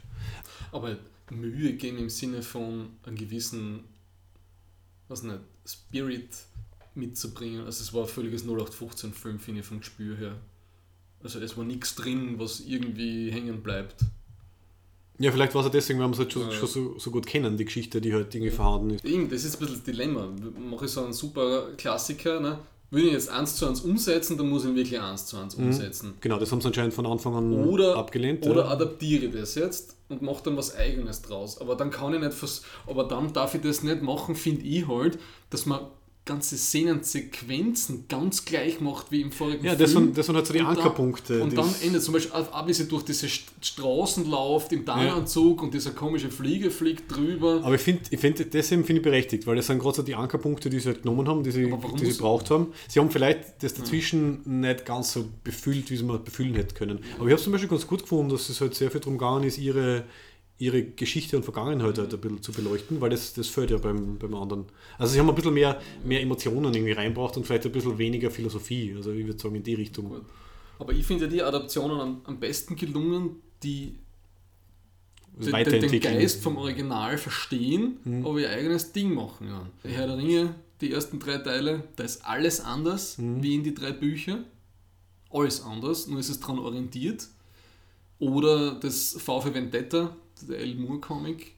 Aber 0.71 0.97
Mühe 1.31 1.73
geben 1.73 1.97
im 1.97 2.09
Sinne 2.09 2.41
von 2.41 2.91
einem 3.03 3.17
gewissen, 3.17 3.83
was 5.07 5.23
nicht, 5.23 5.39
Spirit 5.65 6.29
mitzubringen. 6.95 7.65
Also 7.65 7.83
es 7.83 7.93
war 7.93 8.03
ein 8.03 8.09
völliges 8.09 8.45
0815-Film, 8.45 9.39
finde 9.39 9.61
ich, 9.61 9.65
vom 9.65 9.79
Gespür 9.79 10.15
her. 10.15 10.39
Also 11.21 11.39
es 11.39 11.57
war 11.57 11.65
nichts 11.65 11.95
drin, 11.95 12.39
was 12.39 12.61
irgendwie 12.61 13.31
hängen 13.31 13.61
bleibt. 13.61 14.05
Ja, 15.19 15.31
vielleicht 15.31 15.53
war 15.53 15.61
es 15.61 15.67
ja 15.67 15.71
deswegen, 15.71 15.99
weil 15.99 16.07
wir 16.07 16.13
es 16.13 16.19
halt 16.19 16.33
schon, 16.33 16.43
Ja. 16.43 16.51
schon 16.51 16.67
so, 16.67 16.95
so 16.97 17.11
gut 17.11 17.25
kennen, 17.27 17.57
die 17.57 17.65
Geschichte, 17.65 17.99
die 18.01 18.13
halt 18.13 18.33
irgendwie 18.33 18.51
vorhanden 18.51 18.91
ist. 18.91 19.05
Eben, 19.05 19.29
das 19.29 19.43
ist 19.43 19.55
ein 19.55 19.59
bisschen 19.59 19.75
das 19.75 19.83
Dilemma. 19.83 20.27
Mache 20.71 20.85
ich 20.85 20.91
so 20.91 21.03
einen 21.03 21.13
super 21.13 21.67
Klassiker, 21.77 22.39
ne? 22.39 22.59
will 22.91 23.05
ich 23.05 23.13
jetzt 23.13 23.29
eins 23.29 23.55
zu 23.55 23.67
eins 23.67 23.81
umsetzen, 23.81 24.37
dann 24.37 24.49
muss 24.49 24.63
ich 24.63 24.69
ihn 24.71 24.75
wirklich 24.75 24.99
eins 24.99 25.25
zu 25.27 25.37
eins 25.37 25.55
umsetzen. 25.55 26.15
Genau, 26.21 26.39
das 26.39 26.51
haben 26.51 26.59
sie 26.61 26.67
anscheinend 26.67 26.93
von 26.93 27.05
Anfang 27.05 27.35
an 27.35 27.65
Oder, 27.65 27.95
abgelehnt. 27.95 28.45
oder 28.47 28.63
ja. 28.65 28.69
adaptiere 28.71 29.25
ich 29.25 29.31
das 29.33 29.55
jetzt 29.55 29.95
und 30.09 30.21
mache 30.23 30.43
dann 30.45 30.57
was 30.57 30.75
Eigenes 30.75 31.21
draus. 31.21 31.61
Aber 31.61 31.75
dann 31.75 31.91
kann 31.91 32.13
ich 32.15 32.19
nicht 32.19 32.61
aber 32.87 33.03
dann 33.03 33.31
darf 33.31 33.53
ich 33.53 33.61
das 33.61 33.83
nicht 33.83 34.01
machen, 34.01 34.35
finde 34.35 34.63
ich 34.63 34.87
halt, 34.87 35.19
dass 35.51 35.65
man 35.67 35.81
ganze 36.29 36.55
Szenensequenzen 37.13 38.05
ganz 38.07 38.45
gleich 38.45 38.79
macht 38.79 39.11
wie 39.11 39.21
im 39.21 39.31
vorigen 39.31 39.65
Ja, 39.65 39.75
das 39.75 39.91
Film. 39.91 40.05
waren, 40.07 40.13
das 40.13 40.27
waren 40.27 40.35
halt 40.37 40.47
so 40.47 40.53
die 40.53 40.59
Und 40.59 40.65
Ankerpunkte. 40.67 41.41
Und 41.41 41.57
dann 41.57 41.65
es- 41.67 41.81
endet 41.81 42.03
zum 42.03 42.13
Beispiel, 42.13 42.31
auch 42.33 42.67
wie 42.67 42.73
sie 42.73 42.87
durch 42.87 43.03
diese 43.03 43.27
St- 43.27 43.41
Straßen 43.61 44.29
läuft 44.29 44.71
im 44.71 44.85
Tarnanzug 44.85 45.61
und 45.63 45.73
dieser 45.73 45.91
komische 45.91 46.29
Flieger 46.29 46.71
fliegt 46.71 47.13
drüber. 47.13 47.61
Aber 47.63 47.75
ich 47.75 47.81
finde, 47.81 48.01
ich 48.09 48.19
find, 48.19 48.53
deswegen 48.53 48.83
finde 48.85 48.99
ich 49.01 49.03
berechtigt, 49.03 49.45
weil 49.47 49.55
das 49.55 49.67
sind 49.67 49.79
gerade 49.79 49.97
so 49.97 50.03
die 50.03 50.15
Ankerpunkte, 50.15 50.69
die 50.69 50.79
sie 50.79 50.89
halt 50.89 51.03
genommen 51.03 51.27
haben, 51.27 51.43
die 51.43 51.51
sie, 51.51 51.65
die 51.99 52.05
sie 52.11 52.19
braucht 52.19 52.49
haben. 52.51 52.67
Sie 52.87 52.99
haben 52.99 53.09
vielleicht 53.11 53.61
das 53.63 53.73
dazwischen 53.73 54.61
nicht 54.61 54.85
ganz 54.85 55.13
so 55.13 55.25
befüllt, 55.43 55.89
wie 55.91 55.97
sie 55.97 56.03
mal 56.03 56.19
befüllen 56.19 56.53
hätten 56.55 56.73
können. 56.75 56.99
Aber 57.17 57.25
ich 57.27 57.31
habe 57.33 57.41
zum 57.41 57.51
Beispiel 57.53 57.69
ganz 57.69 57.85
gut 57.87 58.01
gefunden, 58.03 58.29
dass 58.31 58.49
es 58.49 58.61
halt 58.61 58.75
sehr 58.75 58.91
viel 58.91 58.99
darum 59.01 59.17
gegangen 59.17 59.43
ist, 59.43 59.57
ihre, 59.57 60.03
ihre 60.59 60.83
Geschichte 60.83 61.37
und 61.37 61.43
Vergangenheit 61.43 61.97
halt 61.97 62.13
ein 62.13 62.19
bisschen 62.19 62.43
zu 62.43 62.51
beleuchten, 62.51 62.99
weil 63.01 63.09
das, 63.09 63.33
das 63.33 63.47
fällt 63.47 63.71
ja 63.71 63.77
beim, 63.77 64.17
beim 64.19 64.35
anderen. 64.35 64.65
Also 64.97 65.13
sie 65.13 65.19
haben 65.19 65.29
ein 65.29 65.35
bisschen 65.35 65.53
mehr, 65.53 65.79
mehr 66.03 66.21
Emotionen 66.21 66.73
irgendwie 66.73 66.91
reinbracht 66.91 67.37
und 67.37 67.45
vielleicht 67.47 67.65
ein 67.65 67.71
bisschen 67.71 67.97
weniger 67.97 68.29
Philosophie. 68.29 68.93
Also 68.95 69.11
ich 69.13 69.25
würde 69.25 69.39
sagen, 69.39 69.55
in 69.55 69.63
die 69.63 69.75
Richtung. 69.75 70.21
Aber 70.77 70.91
ich 70.93 71.05
finde 71.05 71.25
ja 71.25 71.31
die 71.31 71.41
Adaptionen 71.41 71.99
am, 71.99 72.21
am 72.25 72.39
besten 72.39 72.75
gelungen, 72.75 73.37
die 73.63 73.95
den. 75.37 76.01
Geist 76.01 76.41
vom 76.43 76.57
Original 76.57 77.17
verstehen, 77.17 77.97
Mhm. 78.03 78.25
aber 78.25 78.39
ihr 78.41 78.49
eigenes 78.49 78.91
Ding 78.91 79.13
machen. 79.13 79.47
Ja. 79.47 79.65
Herr 79.83 80.07
der 80.07 80.17
Ringe, 80.17 80.55
die 80.81 80.91
ersten 80.91 81.19
drei 81.19 81.37
Teile, 81.37 81.83
da 81.95 82.03
ist 82.03 82.25
alles 82.25 82.59
anders 82.59 83.17
Mhm. 83.17 83.41
wie 83.43 83.55
in 83.55 83.63
die 83.63 83.73
drei 83.73 83.91
Bücher. 83.93 84.43
Alles 85.29 85.61
anders, 85.61 86.07
nur 86.07 86.19
ist 86.19 86.29
es 86.29 86.39
daran 86.39 86.59
orientiert. 86.59 87.27
Oder 88.17 88.75
das 88.75 89.13
VfW 89.17 89.53
Vendetta, 89.53 90.15
der 90.47 90.59
El 90.59 90.75
Moore 90.75 90.99
Comic, 90.99 91.53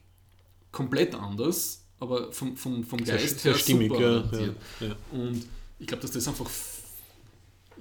komplett 0.70 1.14
anders, 1.14 1.84
aber 2.00 2.32
vom, 2.32 2.56
vom, 2.56 2.82
vom 2.84 3.04
Sehr, 3.04 3.16
Geist 3.16 3.40
sehr 3.40 3.52
her 3.52 3.58
stimmig, 3.58 3.88
super 3.90 4.00
ja, 4.00 4.24
ja, 4.32 4.86
ja. 4.88 4.96
Und 5.12 5.46
ich 5.78 5.86
glaube, 5.86 6.02
dass 6.02 6.10
das 6.10 6.26
einfach 6.26 6.50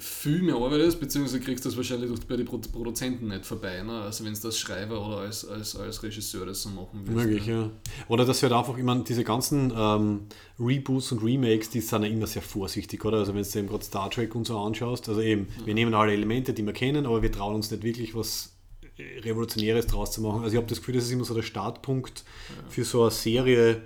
viel 0.01 0.41
mehr 0.41 0.55
Arbeit 0.55 0.81
ist, 0.81 0.99
beziehungsweise 0.99 1.39
kriegst 1.39 1.63
du 1.63 1.69
das 1.69 1.77
wahrscheinlich 1.77 2.09
durch, 2.09 2.21
bei 2.21 2.35
den 2.35 2.45
Pro 2.45 2.57
Produzenten 2.57 3.27
nicht 3.27 3.45
vorbei. 3.45 3.83
Ne? 3.83 4.01
Also 4.01 4.25
wenn 4.25 4.33
es 4.33 4.43
als 4.43 4.57
Schreiber 4.57 5.05
oder 5.05 5.17
als, 5.17 5.47
als, 5.47 5.75
als 5.75 6.01
Regisseur 6.01 6.45
das 6.45 6.63
so 6.63 6.69
machen 6.69 7.01
willst. 7.05 7.25
Möglich, 7.25 7.45
ne? 7.47 7.53
ja. 7.53 7.69
Oder 8.07 8.25
dass 8.25 8.41
halt 8.41 8.53
einfach, 8.53 8.77
ich 8.77 8.83
meine, 8.83 9.03
diese 9.03 9.23
ganzen 9.23 9.71
ähm, 9.75 10.21
Reboots 10.59 11.11
und 11.11 11.23
Remakes, 11.23 11.69
die 11.69 11.81
sind 11.81 12.03
ja 12.03 12.09
immer 12.09 12.27
sehr 12.27 12.41
vorsichtig, 12.41 13.05
oder? 13.05 13.17
Also 13.17 13.35
wenn 13.35 13.43
du 13.43 13.59
eben 13.59 13.67
gerade 13.67 13.83
Star 13.83 14.09
Trek 14.09 14.33
und 14.33 14.47
so 14.47 14.57
anschaust, 14.57 15.07
also 15.07 15.21
eben, 15.21 15.47
wir 15.65 15.73
nehmen 15.73 15.93
alle 15.93 16.13
Elemente, 16.13 16.53
die 16.53 16.65
wir 16.65 16.73
kennen, 16.73 17.05
aber 17.05 17.21
wir 17.21 17.31
trauen 17.31 17.55
uns 17.55 17.69
nicht 17.69 17.83
wirklich 17.83 18.15
was 18.15 18.53
Revolutionäres 18.97 19.87
draus 19.87 20.11
zu 20.11 20.21
machen. 20.21 20.43
Also 20.43 20.53
ich 20.53 20.57
habe 20.57 20.67
das 20.67 20.79
Gefühl, 20.79 20.95
das 20.95 21.05
ist 21.05 21.11
immer 21.11 21.25
so 21.25 21.33
der 21.33 21.41
Startpunkt 21.41 22.23
für 22.69 22.83
so 22.83 23.03
eine 23.03 23.11
Serie. 23.11 23.81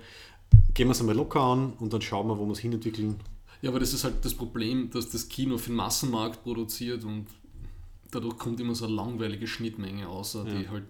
Gehen 0.74 0.88
wir 0.88 0.92
es 0.92 1.00
einmal 1.00 1.16
locker 1.16 1.40
an 1.40 1.72
und 1.74 1.92
dann 1.92 2.02
schauen 2.02 2.28
wir, 2.28 2.38
wo 2.38 2.44
wir 2.44 2.52
es 2.52 2.58
hinentwickeln. 2.58 3.16
Ja, 3.62 3.70
aber 3.70 3.80
das 3.80 3.92
ist 3.94 4.04
halt 4.04 4.24
das 4.24 4.34
Problem, 4.34 4.90
dass 4.90 5.10
das 5.10 5.28
Kino 5.28 5.58
für 5.58 5.70
den 5.70 5.76
Massenmarkt 5.76 6.42
produziert 6.42 7.04
und 7.04 7.26
dadurch 8.10 8.36
kommt 8.38 8.60
immer 8.60 8.74
so 8.74 8.86
eine 8.86 8.94
langweilige 8.94 9.46
Schnittmenge 9.46 10.08
außer, 10.08 10.44
die 10.44 10.68
halt 10.68 10.84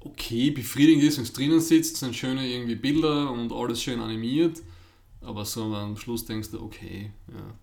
okay 0.00 0.50
befriedigend 0.50 1.04
ist, 1.04 1.16
wenn 1.16 1.24
es 1.24 1.32
drinnen 1.32 1.60
sitzt, 1.60 1.96
sind 1.96 2.14
schöne 2.14 2.46
irgendwie 2.48 2.74
Bilder 2.74 3.30
und 3.30 3.52
alles 3.52 3.82
schön 3.82 4.00
animiert, 4.00 4.62
aber 5.20 5.44
so 5.44 5.62
am 5.62 5.96
Schluss 5.96 6.24
denkst 6.24 6.50
du, 6.50 6.62
okay, 6.62 7.10
ja. 7.28 7.54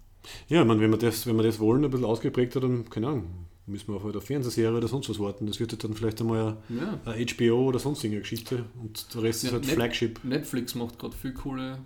Ja, 0.49 0.61
ich 0.61 0.67
meine, 0.67 0.81
wenn 0.81 0.91
wir 0.91 0.97
das, 0.97 1.25
wenn 1.25 1.37
wir 1.37 1.43
das 1.43 1.59
wollen, 1.59 1.83
ein 1.83 1.91
bisschen 1.91 2.05
ausgeprägt 2.05 2.55
hat, 2.55 2.63
dann, 2.63 2.89
keine 2.89 3.07
Ahnung, 3.07 3.47
müssen 3.69 3.87
wir 3.89 3.95
auf 3.95 4.05
eine 4.05 4.19
Fernsehserie 4.21 4.77
oder 4.77 4.87
sonst 4.87 5.09
was 5.09 5.19
warten. 5.19 5.45
Das 5.47 5.59
wird 5.59 5.71
halt 5.71 5.83
dann 5.83 5.93
vielleicht 5.93 6.19
einmal 6.21 6.57
ja. 6.69 6.99
eine, 7.05 7.25
HBO 7.25 7.67
oder 7.67 7.79
sonst 7.79 7.99
irgendeine 8.03 8.21
Geschichte 8.21 8.65
und 8.81 9.13
der 9.13 9.23
Rest 9.23 9.43
Ja, 9.43 9.49
ist 9.49 9.53
halt 9.53 9.65
Net- 9.65 9.75
Flagship. 9.75 10.23
Netflix 10.23 10.75
macht 10.75 10.99
gerade 10.99 11.15
viel 11.15 11.33
coole 11.33 11.79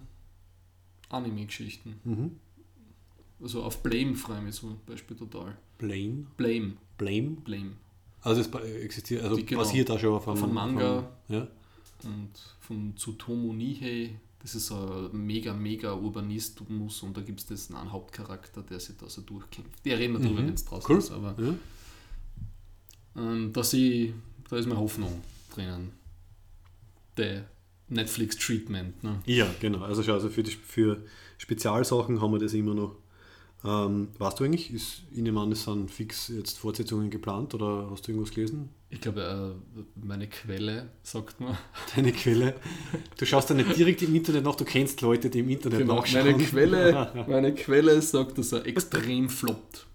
Anime-Geschichten. 1.09 1.95
Mhm. 2.03 2.31
Also 3.41 3.63
auf 3.63 3.83
Blame 3.83 4.15
freue 4.15 4.37
ich 4.39 4.43
mich 4.43 4.55
zum 4.55 4.79
Beispiel 4.85 5.17
total. 5.17 5.57
Blame? 5.77 6.25
Blame, 6.37 6.73
Blame? 6.97 7.31
Blame. 7.43 7.71
Also 8.21 8.39
es 8.41 8.47
existiert, 8.81 9.23
also 9.23 9.35
genau. 9.43 9.59
basiert 9.61 9.91
auch 9.91 9.99
schon 9.99 10.13
auf 10.13 10.27
einem, 10.27 10.37
Auf 10.37 10.43
einem 10.43 10.53
Manga. 10.53 10.97
Einem, 11.27 11.37
ja. 11.39 11.47
Und 12.05 12.31
von 12.61 12.93
Tsutomu 12.95 13.51
Nihei, 13.53 14.17
das 14.41 14.55
ist 14.55 14.71
ein 14.71 15.25
mega, 15.25 15.53
mega 15.53 15.93
Urbanismus 15.93 17.03
und 17.03 17.17
da 17.17 17.21
gibt 17.21 17.49
es 17.49 17.71
einen 17.73 17.91
Hauptcharakter, 17.91 18.61
der 18.61 18.79
sich 18.79 18.95
da 18.97 19.09
so 19.09 19.21
durchkämpft. 19.21 19.83
Wir 19.83 19.97
reden 19.97 20.13
darüber, 20.13 20.41
Mhm. 20.41 20.47
wenn 20.47 20.53
es 20.53 20.63
draußen 20.65 20.89
Cool. 20.89 20.99
ist, 20.99 21.11
aber 21.11 21.35
Ja. 21.37 21.53
Ähm, 23.17 23.53
dass 23.53 23.73
ich, 23.73 24.13
da 24.49 24.57
ist 24.57 24.67
meine 24.67 24.79
Hoffnung 24.79 25.21
drinnen. 25.53 25.91
Der 27.17 27.45
Netflix-Treatment. 27.89 29.03
Ne? 29.03 29.21
ja, 29.25 29.47
genau. 29.59 29.79
Also 29.81 30.03
schau, 30.03 30.13
also 30.13 30.29
für, 30.29 30.43
die, 30.43 30.51
für 30.51 31.03
Spezialsachen 31.37 32.21
haben 32.21 32.31
wir 32.31 32.39
das 32.39 32.53
immer 32.53 32.73
noch. 32.73 32.95
Ähm, 33.65 34.09
weißt 34.17 34.39
du 34.39 34.43
eigentlich, 34.43 34.73
ist, 34.73 35.03
an, 35.15 35.51
es 35.51 35.63
sind 35.63 35.89
fix 35.89 36.27
jetzt 36.27 36.59
Fortsetzungen 36.59 37.09
geplant 37.09 37.53
oder 37.53 37.87
hast 37.91 38.05
du 38.05 38.11
irgendwas 38.11 38.33
gelesen? 38.33 38.69
Ich 38.89 38.99
glaube, 38.99 39.55
äh, 39.75 39.81
meine 40.03 40.27
Quelle 40.27 40.89
sagt 41.01 41.39
mir. 41.39 41.57
Deine 41.95 42.11
Quelle. 42.11 42.55
Du 43.17 43.25
schaust 43.25 43.49
ja 43.49 43.55
nicht 43.55 43.75
direkt 43.77 44.01
im 44.01 44.13
Internet 44.13 44.43
nach, 44.43 44.55
du 44.55 44.65
kennst 44.65 44.99
Leute, 45.01 45.29
die 45.29 45.39
im 45.39 45.49
Internet 45.49 45.79
Genau, 45.79 45.95
nachschauen. 45.95 46.25
meine, 46.25 46.43
Quelle, 46.43 47.25
meine 47.27 47.53
Quelle 47.55 48.01
sagt, 48.01 48.37
dass 48.37 48.51
er 48.51 48.65
extrem 48.65 49.29
floppt. 49.29 49.87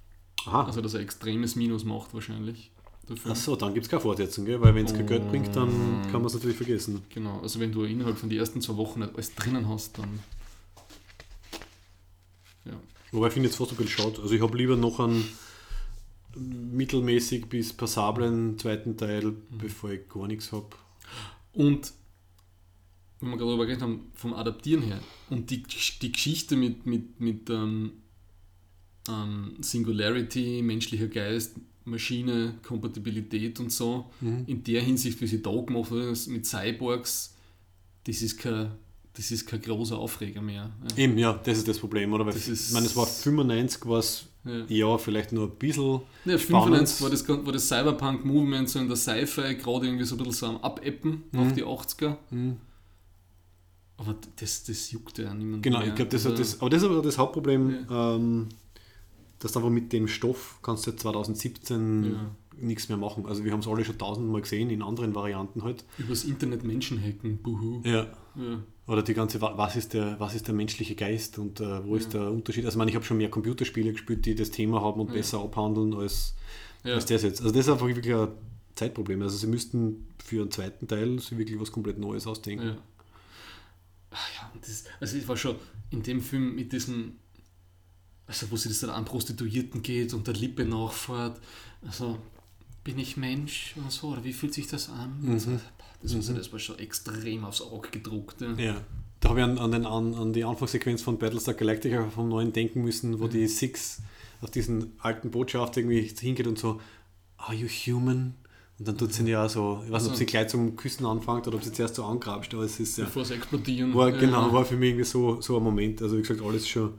Aha. 0.47 0.65
Also, 0.65 0.81
dass 0.81 0.95
er 0.95 1.01
extremes 1.01 1.55
Minus 1.55 1.85
macht, 1.85 2.15
wahrscheinlich. 2.15 2.73
Film. 3.17 3.33
Achso, 3.33 3.57
dann 3.57 3.75
gibt 3.75 3.87
es 3.87 3.91
keine 3.91 4.03
Fortsetzung, 4.03 4.45
gell? 4.45 4.61
weil 4.61 4.75
wenn 4.75 4.87
es 4.87 4.93
kein 4.93 5.07
Geld 5.07 5.29
bringt, 5.29 5.55
dann 5.57 5.69
kann 6.05 6.21
man 6.21 6.27
es 6.27 6.35
natürlich 6.35 6.57
vergessen. 6.57 7.03
Genau, 7.13 7.41
also 7.41 7.59
wenn 7.61 7.73
du 7.73 7.85
innerhalb 7.85 8.19
von 8.19 8.29
den 8.29 8.39
ersten 8.39 8.61
zwei 8.61 8.77
Wochen 8.77 9.01
nicht 9.01 9.15
alles 9.15 9.35
drinnen 9.35 9.69
hast, 9.69 9.99
dann. 9.99 10.21
Ja. 12.65 12.73
Wobei 13.13 13.29
ich 13.29 13.33
finde 13.33 13.49
jetzt 13.49 13.57
fast 13.57 13.71
ein 13.73 13.77
bisschen 13.77 14.05
schade. 14.05 14.21
Also 14.21 14.35
ich 14.35 14.43
habe 14.43 14.57
lieber 14.57 14.77
noch 14.77 15.01
einen 15.01 15.25
mittelmäßig 16.37 17.47
bis 17.47 17.73
passablen 17.73 18.59
zweiten 18.59 18.97
Teil, 18.97 19.25
Mhm. 19.25 19.37
bevor 19.59 19.91
ich 19.91 20.09
gar 20.09 20.27
nichts 20.27 20.53
habe. 20.53 20.69
Und, 21.53 21.93
wenn 23.21 23.31
wir 23.31 23.37
gerade 23.37 23.51
darüber 23.51 23.67
geredet 23.67 23.83
haben, 23.83 24.11
vom 24.15 24.35
Adaptieren 24.35 24.83
her, 24.83 25.01
und 25.31 25.51
die, 25.51 25.63
die 25.63 26.13
Geschichte 26.13 26.57
mit, 26.57 26.87
mit, 26.87 27.19
mit 27.21 27.51
ähm, 27.51 27.93
ähm, 29.09 29.57
Singularity, 29.61 30.63
menschlicher 30.63 31.09
Geist, 31.09 31.57
Maschine, 31.91 32.55
Kompatibilität 32.63 33.59
und 33.61 33.73
so, 33.73 34.07
in 34.21 34.63
der 34.65 34.83
Hinsicht, 34.83 35.21
wie 35.21 35.27
sie 35.27 35.43
da 35.43 35.51
gemacht 35.61 35.91
wird, 35.91 36.27
mit 36.29 36.47
Cyborgs, 36.47 37.35
das 38.05 38.23
ist 38.23 38.39
kein, 38.39 38.71
das 39.15 39.31
ist 39.31 39.47
kein 39.47 39.61
großer 39.61 39.99
Aufreger 39.99 40.41
mehr. 40.41 40.71
Ja. 40.91 40.97
Eben, 40.97 41.19
ja, 41.19 41.33
das 41.45 41.59
ist 41.59 41.69
das 41.69 41.79
Problem, 41.79 42.13
oder? 42.13 42.25
Weil 42.25 42.33
Das 42.35 42.47
ist- 42.49 42.69
ich 42.69 42.73
meine, 42.75 42.87
es 42.87 42.95
war 42.97 43.07
95, 43.07 43.85
war 43.87 43.99
es 43.99 44.27
Ja. 44.45 44.65
ja 44.69 44.99
vielleicht 44.99 45.33
nur 45.33 45.45
ein 45.49 45.57
bisschen. 45.59 46.01
Ja, 46.25 46.39
spannend. 46.39 46.89
95 46.89 47.03
war 47.03 47.11
das, 47.11 47.29
war 47.29 47.53
das 47.53 47.69
Cyberpunk-Movement 47.69 48.69
so 48.69 48.79
in 48.79 48.87
der 48.89 48.97
Sci-Fi 48.97 49.57
gerade 49.57 49.87
irgendwie 49.87 50.05
so 50.05 50.15
ein 50.15 50.19
bisschen 50.19 50.33
so 50.33 50.47
am 50.47 50.57
Abeppen 50.59 51.25
Mhm. 51.33 51.39
auf 51.41 51.53
die 51.53 51.65
80er. 51.65 52.17
Aber 53.97 54.15
das, 54.37 54.63
das 54.65 54.93
juckt 54.93 55.19
ja 55.19 55.35
niemand 55.35 55.63
Genau, 55.65 55.81
mehr. 55.81 55.89
ich 55.89 55.95
glaube, 55.97 56.11
das, 56.11 56.25
Also, 56.25 56.39
das, 56.39 56.61
aber 56.61 56.71
das 56.71 56.83
ist 56.83 56.89
aber 56.89 57.03
das 57.03 57.19
Hauptproblem, 57.19 57.87
ähm, 57.91 58.49
dass 59.41 59.53
du 59.53 59.59
einfach 59.61 59.71
mit 59.71 59.93
dem 59.93 60.09
Stoff 60.09 60.59
kannst 60.63 60.87
du 60.87 60.93
2017 60.97 62.05
Ja. 62.13 62.31
nichts 62.61 62.89
mehr 62.89 62.99
machen. 62.99 63.27
Also 63.27 63.45
wir 63.45 63.53
haben 63.53 63.61
es 63.61 63.69
alle 63.69 63.85
schon 63.85 63.99
tausendmal 63.99 64.41
gesehen, 64.41 64.71
in 64.71 64.83
anderen 64.83 65.15
Varianten 65.15 65.63
halt. 65.63 65.85
Übers 65.99 66.25
Internet 66.25 66.65
Menschen 66.65 67.01
hacken, 67.03 67.39
buhu. 67.39 67.81
Ja. 67.85 68.07
Ja. 68.35 68.63
Oder 68.87 69.03
die 69.03 69.15
ganze, 69.15 69.41
wa- 69.41 69.53
was 69.57 69.77
ist 69.77 69.93
der, 69.95 70.19
was 70.19 70.35
ist 70.35 70.47
der 70.47 70.55
menschliche 70.55 70.95
Geist 70.95 71.39
und 71.39 71.61
äh, 71.61 71.85
wo 71.87 71.95
ist 71.97 72.15
der 72.15 72.31
Unterschied? 72.31 72.65
Also 72.65 72.77
ich 72.77 72.79
meine, 72.79 72.91
ich 72.91 72.95
habe 72.95 73.05
schon 73.05 73.19
mehr 73.19 73.31
Computerspiele 73.31 73.93
gespielt, 73.93 74.25
die 74.27 74.35
das 74.35 74.51
Thema 74.51 74.81
haben 74.81 75.01
und 75.01 75.13
besser 75.13 75.41
abhandeln 75.41 75.93
als, 75.95 76.35
Ja. 76.85 76.95
als 76.95 77.05
das 77.07 77.23
jetzt. 77.23 77.41
Also 77.43 77.53
das 77.53 77.67
ist 77.67 77.73
einfach 77.73 77.87
wirklich 77.87 78.15
ein 78.15 78.29
Zeitproblem. 78.77 79.21
Also 79.23 79.37
sie 79.37 79.47
müssten 79.47 80.07
für 80.25 80.41
einen 80.41 80.51
zweiten 80.51 80.89
Teil 80.89 81.19
sich 81.19 81.37
wirklich 81.37 81.61
was 81.61 81.71
komplett 81.71 81.99
Neues 81.99 82.27
ausdenken. 82.27 82.67
Ja. 82.67 82.77
Ja, 84.11 84.51
und 84.55 84.63
das, 84.67 84.85
also 85.01 85.17
ich 85.19 85.29
war 85.29 85.37
schon 85.37 85.57
in 85.91 86.03
dem 86.03 86.21
Film 86.23 86.55
mit 86.55 86.73
diesem, 86.73 87.17
also 88.29 88.51
wo 88.51 88.57
sie 88.57 88.69
das 88.69 88.81
dann 88.81 88.91
an 88.91 89.05
Prostituierten 89.05 89.83
geht 89.83 90.15
und 90.15 90.27
der 90.27 90.35
Lippe 90.35 90.65
nachfährt, 90.65 91.41
also 91.87 92.19
bin 92.85 92.99
ich 92.99 93.17
Mensch 93.17 93.75
und 93.77 93.91
so, 93.91 94.09
oder 94.09 94.23
wie 94.25 94.33
fühlt 94.33 94.55
sich 94.55 94.67
das 94.69 94.89
an? 94.89 95.19
Also, 95.29 95.51
das, 96.03 96.29
war, 96.29 96.35
das 96.37 96.53
war 96.53 96.59
schon 96.59 96.79
extrem 96.79 97.45
aufs 97.45 97.61
Auge 97.61 97.89
gedruckt. 97.91 98.41
Ja. 98.41 98.53
Ja. 98.55 98.77
Da 99.21 99.31
habe 99.31 99.41
ich 99.41 99.45
an, 99.45 99.59
an, 99.59 99.73
den, 99.73 99.85
an, 99.85 100.15
an 100.15 100.33
die 100.33 100.45
Anfangssequenz 100.45 101.03
von 101.03 101.19
Battlestar 101.19 101.55
Galactica 101.55 102.09
vom 102.11 102.29
Neuen 102.29 102.53
denken 102.53 102.83
müssen, 102.83 103.19
wo 103.19 103.27
die 103.27 103.49
Six 103.49 104.01
auf 104.43 104.51
diesen 104.53 104.93
alten 105.01 105.31
Botschaft 105.33 105.77
irgendwie 105.77 106.03
hingeht 106.03 106.47
und 106.47 106.57
so, 106.59 106.81
are 107.39 107.55
you 107.55 107.67
human? 107.67 108.35
Und 108.79 108.87
dann 108.87 108.97
tut 108.97 109.13
sie 109.13 109.25
ja 109.29 109.49
so, 109.49 109.83
ich 109.85 109.91
weiß 109.91 110.03
nicht, 110.03 110.11
ob 110.11 110.13
Also- 110.13 110.15
sie 110.15 110.27
gleich 110.27 110.49
zum 110.49 110.77
Küssen 110.77 111.05
anfängt 111.05 111.49
oder 111.49 111.57
ob 111.57 111.65
sie 111.65 111.73
zuerst 111.73 111.97
so 111.97 112.05
angrabst, 112.05 112.55
aber 112.55 112.63
es 112.63 112.79
ist 112.79 112.97
ja, 112.97 113.07
Bevor 113.07 113.25
sie 113.25 113.35
explodieren. 113.35 113.93
war, 113.93 114.13
genau, 114.13 114.53
war 114.53 114.65
für 114.65 114.77
mich 114.77 114.91
irgendwie 114.91 115.05
so, 115.05 115.41
so 115.41 115.57
ein 115.57 115.65
Moment. 115.65 116.01
Also 116.01 116.17
wie 116.17 116.23
gesagt, 116.23 116.41
alles 116.41 116.69
schon, 116.69 116.95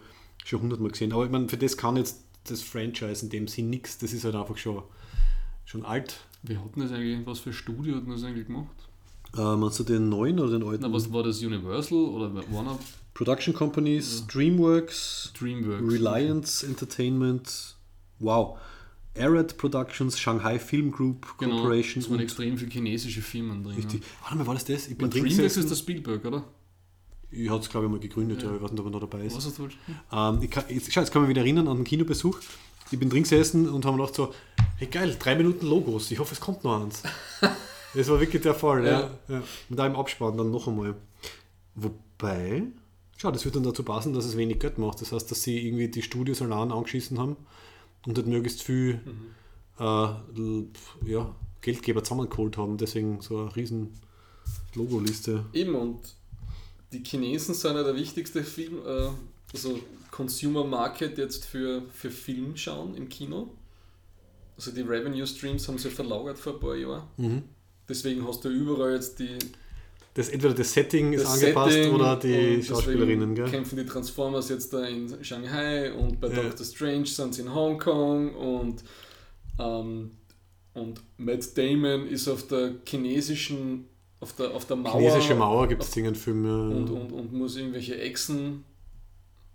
schon 0.50 0.62
hundertmal 0.62 0.92
gesehen. 0.92 1.14
Aber 1.14 1.26
ich 1.26 1.32
meine, 1.32 1.48
für 1.48 1.58
das 1.58 1.78
kann 1.78 1.96
jetzt 1.98 2.24
das 2.46 2.62
Franchise 2.62 3.24
in 3.24 3.30
dem 3.30 3.48
Sinn 3.48 3.70
nichts. 3.70 3.98
Das 4.00 4.14
ist 4.14 4.24
halt 4.26 4.36
einfach 4.36 4.58
schon, 4.58 4.82
schon 5.66 5.86
alt. 5.86 6.18
Wer 6.44 6.64
hat 6.64 6.76
denn 6.76 6.84
das 6.84 6.92
eigentlich, 6.92 7.26
was 7.26 7.40
für 7.40 7.54
Studio 7.54 7.96
hat 7.96 8.04
denn 8.06 8.12
das 8.12 8.24
eigentlich 8.24 8.48
gemacht? 8.48 8.68
Äh, 9.38 9.56
meinst 9.56 9.78
du 9.80 9.84
den 9.84 10.10
neuen 10.10 10.40
oder 10.40 10.58
den 10.58 10.68
alten? 10.68 10.82
Na, 10.84 10.92
was 10.92 11.12
war 11.14 11.22
das? 11.24 11.42
Universal 11.44 11.98
oder 11.98 12.34
Warner 12.52 12.80
Production 13.14 13.54
Companies, 13.54 14.26
Dreamworks, 14.28 15.34
Dreamworks? 15.38 15.92
Reliance 15.94 16.66
Entertainment, 16.66 17.76
wow. 18.20 18.58
Arad 19.18 19.58
Productions, 19.58 20.18
Shanghai 20.18 20.58
Film 20.58 20.92
Group 20.92 21.28
Genau, 21.38 21.56
Corporation. 21.58 22.02
es 22.02 22.10
waren 22.10 22.20
extrem 22.22 22.58
viele 22.58 22.72
chinesische 22.72 23.22
Firmen 23.22 23.64
drin. 23.64 23.76
richtig. 23.76 24.02
Warte 24.22 24.38
mal, 24.38 24.48
war 24.48 24.54
das 24.54 24.66
das? 24.66 24.88
Ich 24.88 24.98
bin 24.98 25.12
Ja. 25.12 25.22
Dreamworks 25.22 25.58
ist 25.58 25.70
der 25.70 25.76
Spielberg, 25.76 26.24
oder? 26.26 26.44
Ich 27.32 27.50
hatte 27.50 27.62
es, 27.62 27.70
glaube 27.70 27.86
ich, 27.86 27.92
mal 27.92 28.00
gegründet, 28.00 28.42
ja. 28.44 28.56
ich 28.56 28.62
weiß 28.62 28.72
nicht, 28.72 28.80
ob 28.80 28.88
er 28.88 28.92
noch 28.92 29.00
dabei 29.02 29.24
ist. 29.26 29.38
Was 29.38 29.60
wohl? 29.60 29.70
Ähm, 30.12 30.40
ich 30.42 30.50
kann, 30.50 30.64
jetzt, 30.70 30.92
schau, 30.92 31.02
jetzt 31.02 31.12
kann 31.12 31.22
ich 31.24 31.28
mich 31.28 31.36
wieder 31.36 31.42
erinnern 31.46 31.68
an 31.68 31.78
den 31.78 31.84
Kinobesuch. 31.84 32.40
Ich 32.92 32.98
bin 33.00 33.10
drin 33.10 33.22
gesessen 33.24 33.70
und 33.70 33.86
haben 33.86 33.98
gedacht 33.98 34.16
so, 34.16 34.34
hey 34.78 34.88
geil, 34.88 35.16
drei 35.20 35.36
Minuten 35.36 35.68
Logos, 35.68 36.10
ich 36.10 36.18
hoffe 36.18 36.34
es 36.34 36.40
kommt 36.40 36.64
noch 36.64 36.82
eins. 36.82 37.04
das 37.94 38.10
war 38.10 38.20
wirklich 38.20 38.42
der 38.42 38.56
Fall, 38.56 38.84
ja. 38.84 38.92
Ja. 39.02 39.12
ja. 39.28 39.44
Und 39.70 39.78
da 39.78 39.86
im 39.86 39.96
Abspann 39.96 40.36
dann 40.38 40.50
noch 40.50 40.68
einmal. 40.68 40.96
Wobei, 41.76 42.64
schau, 43.18 43.32
das 43.32 43.46
wird 43.46 43.56
dann 43.56 43.64
dazu 43.64 43.84
passen, 43.84 44.14
dass 44.14 44.26
es 44.26 44.36
wenig 44.36 44.60
Geld 44.60 44.78
macht. 44.80 45.02
Das 45.02 45.12
heißt, 45.12 45.30
dass 45.30 45.44
sie 45.44 45.66
irgendwie 45.68 45.88
die 45.88 46.02
Studios 46.02 46.42
allein 46.42 46.72
angeschissen 46.72 47.20
haben 47.20 47.36
und 48.08 48.18
dort 48.18 48.28
möglichst 48.28 48.64
viel 48.64 49.00
äh, 49.80 49.84
l- 50.36 50.68
ja, 51.06 51.34
Geldgeber 51.62 52.04
zusammengeholt 52.04 52.58
haben. 52.58 52.78
Deswegen 52.78 53.22
so 53.22 53.40
eine 53.42 53.56
riesen 53.56 53.94
Logoliste. 54.74 55.46
Eben, 55.54 55.76
und 55.76 56.00
die 56.92 57.04
Chinesen 57.04 57.54
sind 57.54 57.76
ja 57.76 57.84
der 57.84 57.96
wichtigste 57.96 58.44
Film, 58.44 58.80
äh, 58.86 59.10
also 59.54 59.80
Consumer 60.12 60.64
Market 60.64 61.18
jetzt 61.18 61.46
für, 61.46 61.84
für 61.94 62.12
Film 62.12 62.56
schauen 62.58 62.96
im 62.96 63.08
Kino. 63.10 63.50
Also 64.58 64.72
die 64.72 64.82
Revenue 64.82 65.26
Streams 65.26 65.68
haben 65.68 65.78
sie 65.78 65.90
verlagert 65.90 66.38
vor 66.38 66.54
ein 66.56 66.60
paar 66.60 66.76
Jahren. 66.76 67.04
Mhm. 67.18 67.44
Deswegen 67.88 68.28
hast 68.28 68.44
du 68.44 68.50
überall 68.50 68.96
jetzt 68.96 69.18
die 69.20 69.38
Das, 70.14 70.30
entweder 70.30 70.54
das 70.54 70.74
Setting 70.74 71.14
ist 71.14 71.24
das 71.24 71.34
angepasst 71.42 71.74
Setting 71.74 71.94
oder 71.94 72.16
die 72.18 72.62
Schauspielerinnen, 72.62 73.36
gell? 73.36 73.50
kämpfen 73.50 73.78
die 73.78 73.86
Transformers 73.86 74.50
jetzt 74.50 74.74
da 74.74 74.86
in 74.86 75.24
Shanghai 75.24 75.94
und 75.94 76.20
bei 76.20 76.28
Ja. 76.28 76.44
Doctor 76.44 76.66
Strange 76.66 77.06
sind 77.06 77.36
sie 77.36 77.42
in 77.44 77.54
Hongkong 77.54 78.36
und, 78.36 78.84
ähm, 79.60 80.12
und 80.74 81.02
Matt 81.18 81.58
Damon 81.58 82.08
ist 82.08 82.28
auf 82.28 82.46
der 82.48 82.74
chinesischen, 82.86 83.88
auf 84.22 84.34
der, 84.34 84.52
auf 84.52 84.66
der 84.66 84.76
Mauer, 84.76 84.92
Chinesische 85.00 85.36
Mauer 85.36 85.68
gibt 85.68 85.84
es 85.84 85.96
einen 85.98 86.16
Film. 86.16 86.46
Ja. 86.46 86.52
und, 86.78 86.90
und, 86.90 87.12
und 87.12 87.34
muss 87.34 87.56
irgendwelche 87.56 88.00
Echsen 88.00 88.66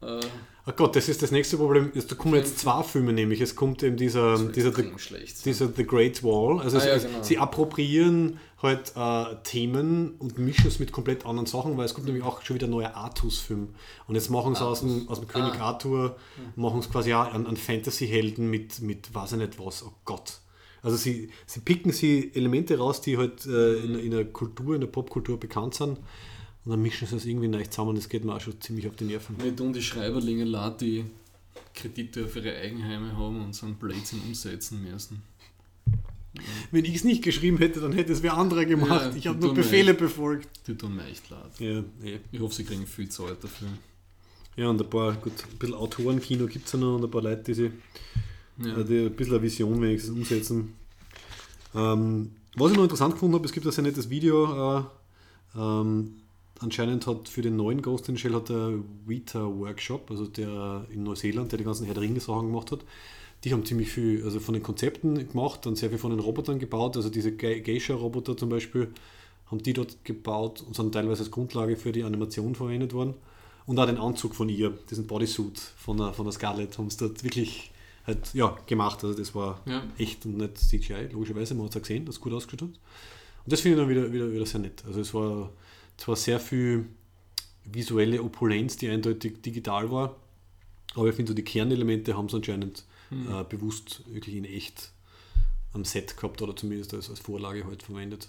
äh, 0.01 0.21
Oh 0.67 0.73
Gott, 0.75 0.97
das 0.97 1.11
ist 1.11 1.21
das 1.21 1.31
nächste 1.31 1.59
Problem. 1.59 1.93
Es- 1.95 2.07
Da 2.07 2.15
kommen 2.15 2.37
jetzt 2.37 2.59
zwei 2.59 2.83
Filme, 2.83 3.13
nämlich 3.13 3.43
es 3.43 3.55
kommt 3.55 3.83
eben 3.83 3.99
dieser, 3.99 4.39
dieser, 4.39 4.73
schlecht. 4.99 5.45
dieser 5.45 5.69
The 5.71 5.85
Great 5.85 6.23
Wall. 6.25 6.61
Also 6.63 6.79
Ah, 6.79 6.81
sie, 6.81 6.89
ja, 6.89 6.97
genau. 6.97 7.23
sie 7.23 7.37
appropriieren 7.37 8.39
halt 8.63 8.95
äh, 8.97 9.37
Themen 9.45 10.15
und 10.19 10.39
mischen 10.39 10.67
es 10.67 10.79
mit 10.79 10.91
komplett 10.91 11.27
anderen 11.27 11.45
Sachen, 11.45 11.77
weil 11.77 11.85
es 11.85 11.93
kommt 11.93 12.07
nämlich 12.07 12.25
auch 12.25 12.41
schon 12.41 12.55
wieder 12.57 12.67
ein 12.67 12.71
neuer 12.71 12.95
Artus-Film. 12.95 13.75
Und 14.07 14.15
jetzt 14.15 14.31
machen 14.31 14.55
sie 14.55 14.65
aus 14.65 14.81
dem, 14.81 15.07
aus 15.11 15.19
dem 15.21 15.29
König 15.29 15.53
Ah. 15.61 15.65
Arthur, 15.67 16.17
machen 16.57 16.81
sie 16.81 16.89
quasi 16.89 17.13
auch 17.13 17.31
einen, 17.35 17.47
einen 17.47 17.59
Fantasy-Helden 17.59 18.49
mit, 18.49 18.81
mit 18.81 19.15
weiß 19.15 19.33
ich 19.33 19.39
nicht 19.41 19.59
was. 19.59 19.85
Oh 19.85 19.93
Gott. 20.07 20.39
Also 20.85 20.99
sie, 20.99 21.31
sie 21.47 21.61
picken 21.61 21.93
sie 21.93 22.31
Elemente 22.35 22.77
raus, 22.77 23.01
die 23.01 23.17
halt 23.17 23.47
äh, 23.47 23.79
in, 23.79 23.99
in 23.99 24.11
der 24.11 24.27
Kultur, 24.27 24.75
in 24.75 24.83
der 24.83 24.89
Popkultur 24.89 25.41
bekannt 25.41 25.75
sind. 25.75 25.99
Und 26.65 26.71
dann 26.71 26.83
mischen 26.83 27.09
sie 27.09 27.15
das 27.15 27.25
irgendwie 27.25 27.49
neu 27.49 27.65
zusammen. 27.65 27.97
Das 27.97 28.09
geht 28.09 28.25
mir 28.25 28.35
auch 28.35 28.41
schon 28.41 28.61
ziemlich 28.61 28.87
auf 28.87 28.95
die 28.95 29.05
Nerven. 29.05 29.37
Mir 29.39 29.57
tun 29.57 29.73
die 29.73 29.83
Schreiberlinge 29.83 30.45
leid, 30.45 30.83
die 30.83 31.05
Kredite 31.75 32.25
auf 32.27 32.37
ihre 32.37 32.55
Eigenheime 32.55 33.17
haben 33.17 33.43
und 33.43 33.55
so 33.55 33.65
einen 33.65 33.77
Blödsinn 33.77 34.21
umsetzen 34.27 34.85
müssen. 34.85 35.23
Wenn 36.71 36.85
ich 36.85 36.97
es 36.97 37.05
nicht 37.05 37.23
geschrieben 37.23 37.59
hätte, 37.59 37.81
dann 37.81 37.93
hätte 37.93 38.13
es 38.13 38.23
wer 38.23 38.37
anderer 38.37 38.65
gemacht. 38.67 39.13
Ja, 39.13 39.17
ich 39.17 39.27
habe 39.27 39.39
nur 39.39 39.55
Befehle 39.55 39.93
leid. 39.93 39.99
befolgt. 39.99 40.49
Die 40.67 40.75
tun 40.77 40.97
mir 40.97 41.07
echt 41.07 41.31
leid. 41.31 41.51
Ja, 41.61 41.79
eh. 42.05 42.19
Ich 42.31 42.41
hoffe, 42.41 42.55
sie 42.55 42.65
kriegen 42.65 42.87
viel 42.87 43.09
Zeit 43.09 43.43
dafür. 43.43 43.69
ja, 44.57 44.69
und 44.69 44.81
ein 44.81 44.91
paar, 44.91 45.13
gut, 45.15 45.33
ein 45.51 45.59
bisschen 45.59 45.75
Autorenkino 45.77 46.47
gibt 46.47 46.67
es 46.67 46.73
ja 46.73 46.79
noch 46.79 46.97
und 46.97 47.05
ein 47.05 47.11
paar 47.11 47.23
Leute, 47.23 47.43
die, 47.45 47.55
sich, 47.55 47.71
Ja. 48.59 48.79
äh, 48.79 48.85
die 48.85 49.07
ein 49.07 49.13
bisschen 49.13 49.35
eine 49.35 49.43
Vision 49.43 49.81
wenigstens 49.81 50.17
umsetzen. 50.17 50.75
Ähm, 51.75 52.31
was 52.57 52.71
ich 52.71 52.77
noch 52.77 52.85
interessant 52.85 53.15
gefunden 53.15 53.35
habe, 53.35 53.47
es 53.47 53.53
gibt 53.53 53.67
ein 53.67 53.73
sehr 53.73 53.83
nettes 53.85 54.11
Video. 54.11 54.79
Äh, 54.79 54.83
ähm, 55.57 56.15
anscheinend 56.61 57.07
hat 57.07 57.29
für 57.29 57.43
den 57.43 57.57
neuen 57.57 57.83
Ghost 57.83 58.09
in 58.09 58.17
Shell 58.17 58.35
hat 58.35 58.49
der 58.49 58.75
Weta 59.07 59.45
Workshop, 59.45 60.11
also 60.11 60.27
der 60.27 60.87
in 60.91 61.03
Neuseeland, 61.03 61.51
der 61.51 61.59
die 61.59 61.65
ganzen 61.65 61.85
Herr 61.85 61.95
der 61.95 62.03
Ringe 62.03 62.21
Sachen 62.21 62.47
gemacht 62.47 62.71
hat, 62.71 62.85
die 63.43 63.53
haben 63.53 63.65
ziemlich 63.65 63.91
viel, 63.91 64.23
also 64.25 64.41
von 64.41 64.55
den 64.55 64.63
Konzepten 64.63 65.29
gemacht, 65.29 65.67
dann 65.67 65.77
sehr 65.77 65.91
viel 65.91 65.99
von 65.99 66.11
den 66.11 66.21
Robotern 66.21 66.59
gebaut, 66.59 66.97
also 66.97 67.11
diese 67.11 67.33
Ge- 67.33 67.61
Geisha-Roboter 67.61 68.37
zum 68.37 68.49
Beispiel, 68.49 68.89
haben 69.51 69.63
die 69.63 69.75
dort 69.75 70.03
gebaut 70.05 70.65
und 70.67 70.75
sind 70.75 70.93
teilweise 70.93 71.23
als 71.23 71.31
Grundlage 71.31 71.77
für 71.77 71.93
die 71.93 72.05
Animation 72.05 72.55
verwendet 72.55 72.95
worden. 72.95 73.15
Und 73.67 73.79
auch 73.79 73.87
den 73.87 73.99
Anzug 73.99 74.35
von 74.35 74.49
ihr, 74.49 74.73
diesen 74.91 75.07
Bodysuit 75.07 75.59
von 75.59 75.97
der, 75.99 76.13
von 76.15 76.25
der 76.25 76.33
Scarlett, 76.33 76.79
haben 76.79 76.89
sie 76.89 76.99
dort 76.99 77.23
wirklich 77.25 77.71
halt, 78.07 78.33
ja, 78.35 78.57
gemacht. 78.67 79.03
Also 79.05 79.17
das 79.19 79.35
war 79.35 79.61
Ja. 79.67 79.83
echt 79.99 80.25
und 80.27 80.37
nicht 80.37 80.59
CGI, 80.59 81.09
logischerweise, 81.13 81.55
man 81.55 81.65
hat 81.65 81.71
es 81.71 81.75
ja 81.77 81.81
gesehen, 81.81 82.05
dass 82.07 82.17
es 82.17 82.21
gut 82.21 82.33
ausgeschaut 82.33 82.63
hat. 82.63 82.69
Und 82.69 83.53
das 83.53 83.61
finde 83.61 83.77
ich 83.79 83.83
dann 83.83 83.91
wieder, 83.91 84.13
wieder, 84.13 84.33
wieder 84.33 84.47
sehr 84.47 84.61
nett. 84.61 84.83
Also 84.87 85.01
es 85.01 85.13
war 85.15 85.51
zwar 85.97 86.17
sehr 86.17 86.41
viel 86.41 86.87
visuelle 87.65 88.23
Opulenz, 88.23 88.77
die 88.77 88.89
eindeutig 88.89 89.41
digital 89.43 89.91
war, 89.91 90.17
aber 90.95 91.09
ich 91.09 91.15
finde 91.15 91.31
so 91.31 91.35
die 91.35 91.43
Kernelemente 91.45 92.17
haben 92.17 92.29
sie 92.29 92.37
anscheinend 92.37 92.85
äh, 93.11 93.45
bewusst 93.45 94.03
wirklich 94.13 94.35
in 94.37 94.45
echt 94.45 94.91
am 95.73 95.85
Set 95.85 96.17
gehabt 96.17 96.41
oder 96.43 96.55
zumindest 96.57 96.95
als, 96.95 97.11
als 97.11 97.21
Vorlage 97.21 97.65
halt 97.65 97.83
verwendet. 97.83 98.29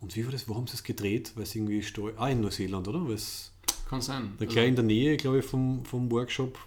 Und 0.00 0.14
wie 0.16 0.24
war 0.24 0.32
das? 0.32 0.48
Wo 0.48 0.56
haben 0.56 0.66
sie 0.66 0.74
es 0.74 0.82
gedreht? 0.82 1.32
Weil 1.36 1.44
es 1.44 1.54
irgendwie 1.54 1.82
Steu 1.82 2.12
Ah, 2.16 2.28
in 2.28 2.40
Neuseeland, 2.40 2.86
oder? 2.88 3.04
Weil 3.06 3.14
es 3.14 3.52
Kann 3.88 4.00
sein. 4.00 4.32
da 4.38 4.44
Also, 4.44 4.54
gleich 4.54 4.68
in 4.68 4.74
der 4.76 4.84
Nähe, 4.84 5.16
glaube 5.16 5.38
ich, 5.38 5.44
vom, 5.44 5.84
vom 5.84 6.10
Workshop. 6.10 6.58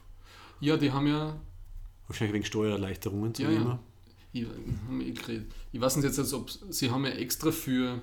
ja, 0.61 0.77
die 0.77 0.91
haben 0.91 1.07
ja. 1.07 1.35
Wahrscheinlich 2.07 2.33
wegen 2.33 2.45
Steuererleichterungen 2.45 3.33
zu 3.33 3.43
Ja, 3.43 3.49
nehmen. 3.49 3.65
ja. 3.67 3.79
Ich, 4.33 4.45
wir 4.89 5.05
eh 5.07 5.41
ich 5.71 5.79
weiß 5.81 5.95
nicht 5.95 6.05
jetzt, 6.05 6.19
als 6.19 6.33
ob 6.33 6.49
sie 6.69 6.89
haben 6.91 7.05
ja 7.05 7.11
extra 7.11 7.51
für 7.51 8.01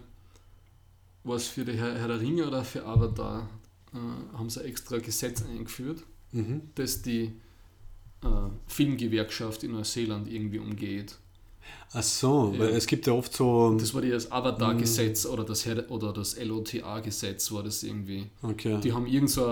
was 1.24 1.46
für 1.46 1.64
die 1.64 1.72
Herr, 1.74 1.98
Herr 1.98 2.08
der 2.08 2.20
Ringe 2.20 2.46
oder 2.46 2.64
für 2.64 2.84
Avatar 2.84 3.48
äh, 3.94 4.36
haben 4.36 4.50
sie 4.50 4.64
extra 4.64 4.98
Gesetz 4.98 5.42
eingeführt, 5.42 6.02
Mhm. 6.32 6.62
das 6.74 7.02
die 7.02 7.32
äh, 8.24 8.28
Filmgewerkschaft 8.66 9.62
in 9.64 9.72
Neuseeland 9.72 10.26
irgendwie 10.28 10.58
umgeht. 10.58 11.16
Ach 11.92 12.02
so, 12.02 12.52
Ja. 12.54 12.60
weil 12.60 12.68
es 12.70 12.86
gibt 12.86 13.06
ja 13.06 13.12
oft 13.12 13.32
so. 13.34 13.76
Das 13.78 13.92
war 13.94 14.00
das 14.02 14.32
Avatar-Gesetz 14.32 15.26
oder 15.26 15.44
das 15.44 15.66
oder 15.66 16.12
das 16.12 16.42
LOTA-Gesetz 16.42 17.52
war 17.52 17.62
das 17.62 17.82
irgendwie. 17.82 18.26
Okay. 18.42 18.80
Die 18.82 18.92
haben 18.92 19.06
irgend 19.06 19.30
so 19.30 19.44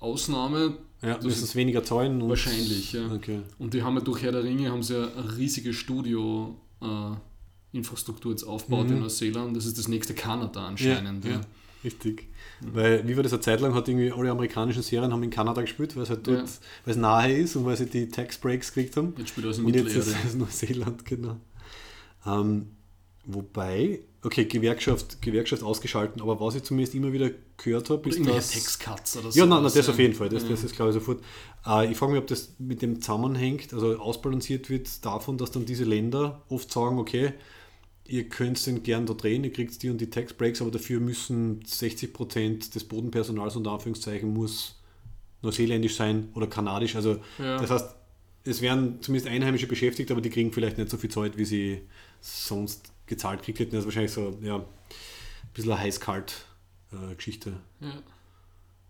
Ausnahme, 0.00 0.76
ja, 1.02 1.14
müssen 1.16 1.28
ist- 1.28 1.42
es 1.42 1.56
weniger 1.56 1.82
zahlen. 1.84 2.22
Und 2.22 2.28
Wahrscheinlich, 2.30 2.92
ja. 2.92 3.10
Okay. 3.12 3.40
Und 3.58 3.74
die 3.74 3.82
haben 3.82 3.94
ja 3.96 4.00
durch 4.02 4.22
Herr 4.22 4.32
der 4.32 4.44
Ringe 4.44 4.70
haben 4.70 4.82
sie 4.82 4.94
ja 4.98 5.08
eine 5.16 5.36
riesige 5.36 5.72
Studio 5.72 6.56
äh, 6.82 6.86
Infrastruktur 7.72 8.30
jetzt 8.32 8.44
aufgebaut 8.44 8.86
Mhm. 8.88 8.94
in 8.96 9.00
Neuseeland. 9.00 9.56
Das 9.56 9.66
ist 9.66 9.78
das 9.78 9.88
nächste 9.88 10.14
Kanada 10.14 10.66
anscheinend. 10.66 11.24
Ja, 11.24 11.30
Ja, 11.32 11.36
ja, 11.38 11.42
richtig. 11.84 12.28
Weil, 12.60 13.06
wie 13.06 13.14
war 13.16 13.22
das 13.22 13.32
eine 13.34 13.40
Zeit 13.42 13.60
lang, 13.60 13.74
hat 13.74 13.86
irgendwie 13.88 14.10
alle 14.12 14.30
amerikanischen 14.30 14.82
Serien 14.82 15.12
haben 15.12 15.22
in 15.22 15.28
Kanada 15.30 15.60
gespielt, 15.60 15.94
weil 15.94 16.04
es 16.04 16.10
halt 16.10 16.26
dort, 16.26 16.38
Ja. 16.38 16.44
weil 16.84 16.92
es 16.94 16.96
nahe 16.96 17.32
ist 17.36 17.54
und 17.56 17.66
weil 17.66 17.76
sie 17.76 17.86
die 17.86 18.08
Tax 18.08 18.38
Breaks 18.38 18.72
gekriegt 18.72 18.96
haben. 18.96 19.12
Jetzt 19.18 19.28
spielt 19.30 19.44
alles 19.46 19.58
in 19.58 19.66
Und 19.66 19.74
jetzt 19.74 19.94
ist 19.94 20.06
es 20.24 20.34
Neuseeland, 20.36 21.04
genau. 21.04 21.36
Ähm, 22.24 22.68
wobei, 23.26 24.00
okay, 24.22 24.44
Gewerkschaft, 24.46 25.20
Gewerkschaft 25.20 25.62
ausgeschalten, 25.62 26.22
aber 26.22 26.40
was 26.40 26.54
ich 26.54 26.62
zumindest 26.62 26.94
immer 26.94 27.12
wieder 27.12 27.30
gehört 27.56 27.90
habe, 27.90 28.08
ist 28.08 28.24
das... 28.26 28.50
Textcuts 28.50 29.16
oder 29.18 29.30
so. 29.32 29.38
Ja, 29.38 29.46
nein, 29.46 29.62
nein, 29.62 29.72
das 29.74 29.88
auf 29.88 29.98
jeden 29.98 30.14
Fall, 30.14 30.28
das, 30.28 30.44
Ja. 30.44 30.50
das 30.50 30.64
ist 30.64 30.74
glaube 30.76 30.90
ich 30.90 30.94
sofort. 30.94 31.22
Äh, 31.66 31.90
ich 31.90 31.96
frage 31.96 32.12
mich, 32.12 32.20
ob 32.20 32.26
das 32.28 32.54
mit 32.58 32.82
dem 32.82 33.00
zusammenhängt, 33.00 33.72
also 33.74 33.98
ausbalanciert 33.98 34.70
wird 34.70 35.04
davon, 35.04 35.38
dass 35.38 35.50
dann 35.50 35.66
diese 35.66 35.84
Länder 35.84 36.42
oft 36.48 36.72
sagen, 36.72 36.98
okay, 36.98 37.32
ihr 38.08 38.28
könnt 38.28 38.64
den 38.66 38.82
gern 38.84 39.04
da 39.06 39.14
drehen, 39.14 39.42
ihr 39.44 39.52
kriegt 39.52 39.82
die 39.82 39.90
und 39.90 40.00
die 40.00 40.08
Tax 40.10 40.32
Breaks, 40.32 40.60
aber 40.62 40.70
dafür 40.70 41.00
müssen 41.00 41.60
60% 41.64 42.72
des 42.72 42.84
Bodenpersonals 42.84 43.56
unter 43.56 43.72
Anführungszeichen 43.72 44.32
muss 44.32 44.80
neuseeländisch 45.42 45.96
sein 45.96 46.28
oder 46.34 46.46
kanadisch. 46.46 46.94
Also 46.96 47.18
Ja. 47.38 47.58
das 47.58 47.70
heißt, 47.70 47.94
es 48.44 48.60
werden 48.62 48.98
zumindest 49.02 49.28
Einheimische 49.28 49.66
beschäftigt, 49.66 50.12
aber 50.12 50.20
die 50.20 50.30
kriegen 50.30 50.52
vielleicht 50.52 50.78
nicht 50.78 50.88
so 50.88 50.96
viel 50.96 51.10
Zeit, 51.10 51.36
wie 51.36 51.44
sie 51.44 51.80
sonst 52.20 52.92
gezahlt 53.06 53.42
kriegt 53.42 53.58
hätten. 53.58 53.72
Das 53.72 53.80
ist 53.80 53.86
wahrscheinlich 53.86 54.12
so, 54.12 54.38
ja, 54.42 54.56
ein 54.56 54.64
bisschen 55.54 55.72
eine 55.72 55.80
heiß-kalt-Geschichte. 55.80 57.54
Ja. 57.80 58.02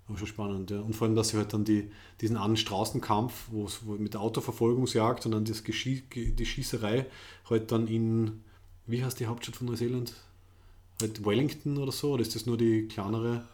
Aber 0.08 0.18
schon 0.18 0.28
spannend, 0.28 0.70
ja. 0.70 0.80
Und 0.80 0.94
vor 0.94 1.06
allem, 1.06 1.16
dass 1.16 1.30
sie 1.30 1.36
halt 1.36 1.52
dann 1.52 1.64
die, 1.64 1.90
diesen 2.20 2.36
einen 2.36 2.56
Straßenkampf, 2.56 3.48
wo 3.50 3.64
es 3.66 3.82
mit 3.82 4.14
der 4.14 4.20
Autoverfolgungsjagd 4.20 5.26
und 5.26 5.32
dann 5.32 5.44
das 5.44 5.64
Geschie 5.64 6.02
die 6.14 6.46
Schießerei 6.46 7.06
halt 7.50 7.72
dann 7.72 7.88
in, 7.88 8.44
wie 8.86 9.04
heißt 9.04 9.18
die 9.18 9.26
Hauptstadt 9.26 9.56
von 9.56 9.66
Neuseeland? 9.66 10.14
Halt 11.00 11.24
Wellington 11.26 11.76
oder 11.78 11.92
so? 11.92 12.12
Oder 12.12 12.22
ist 12.22 12.34
das 12.36 12.46
nur 12.46 12.56
die 12.56 12.86
kleinere? 12.86 13.44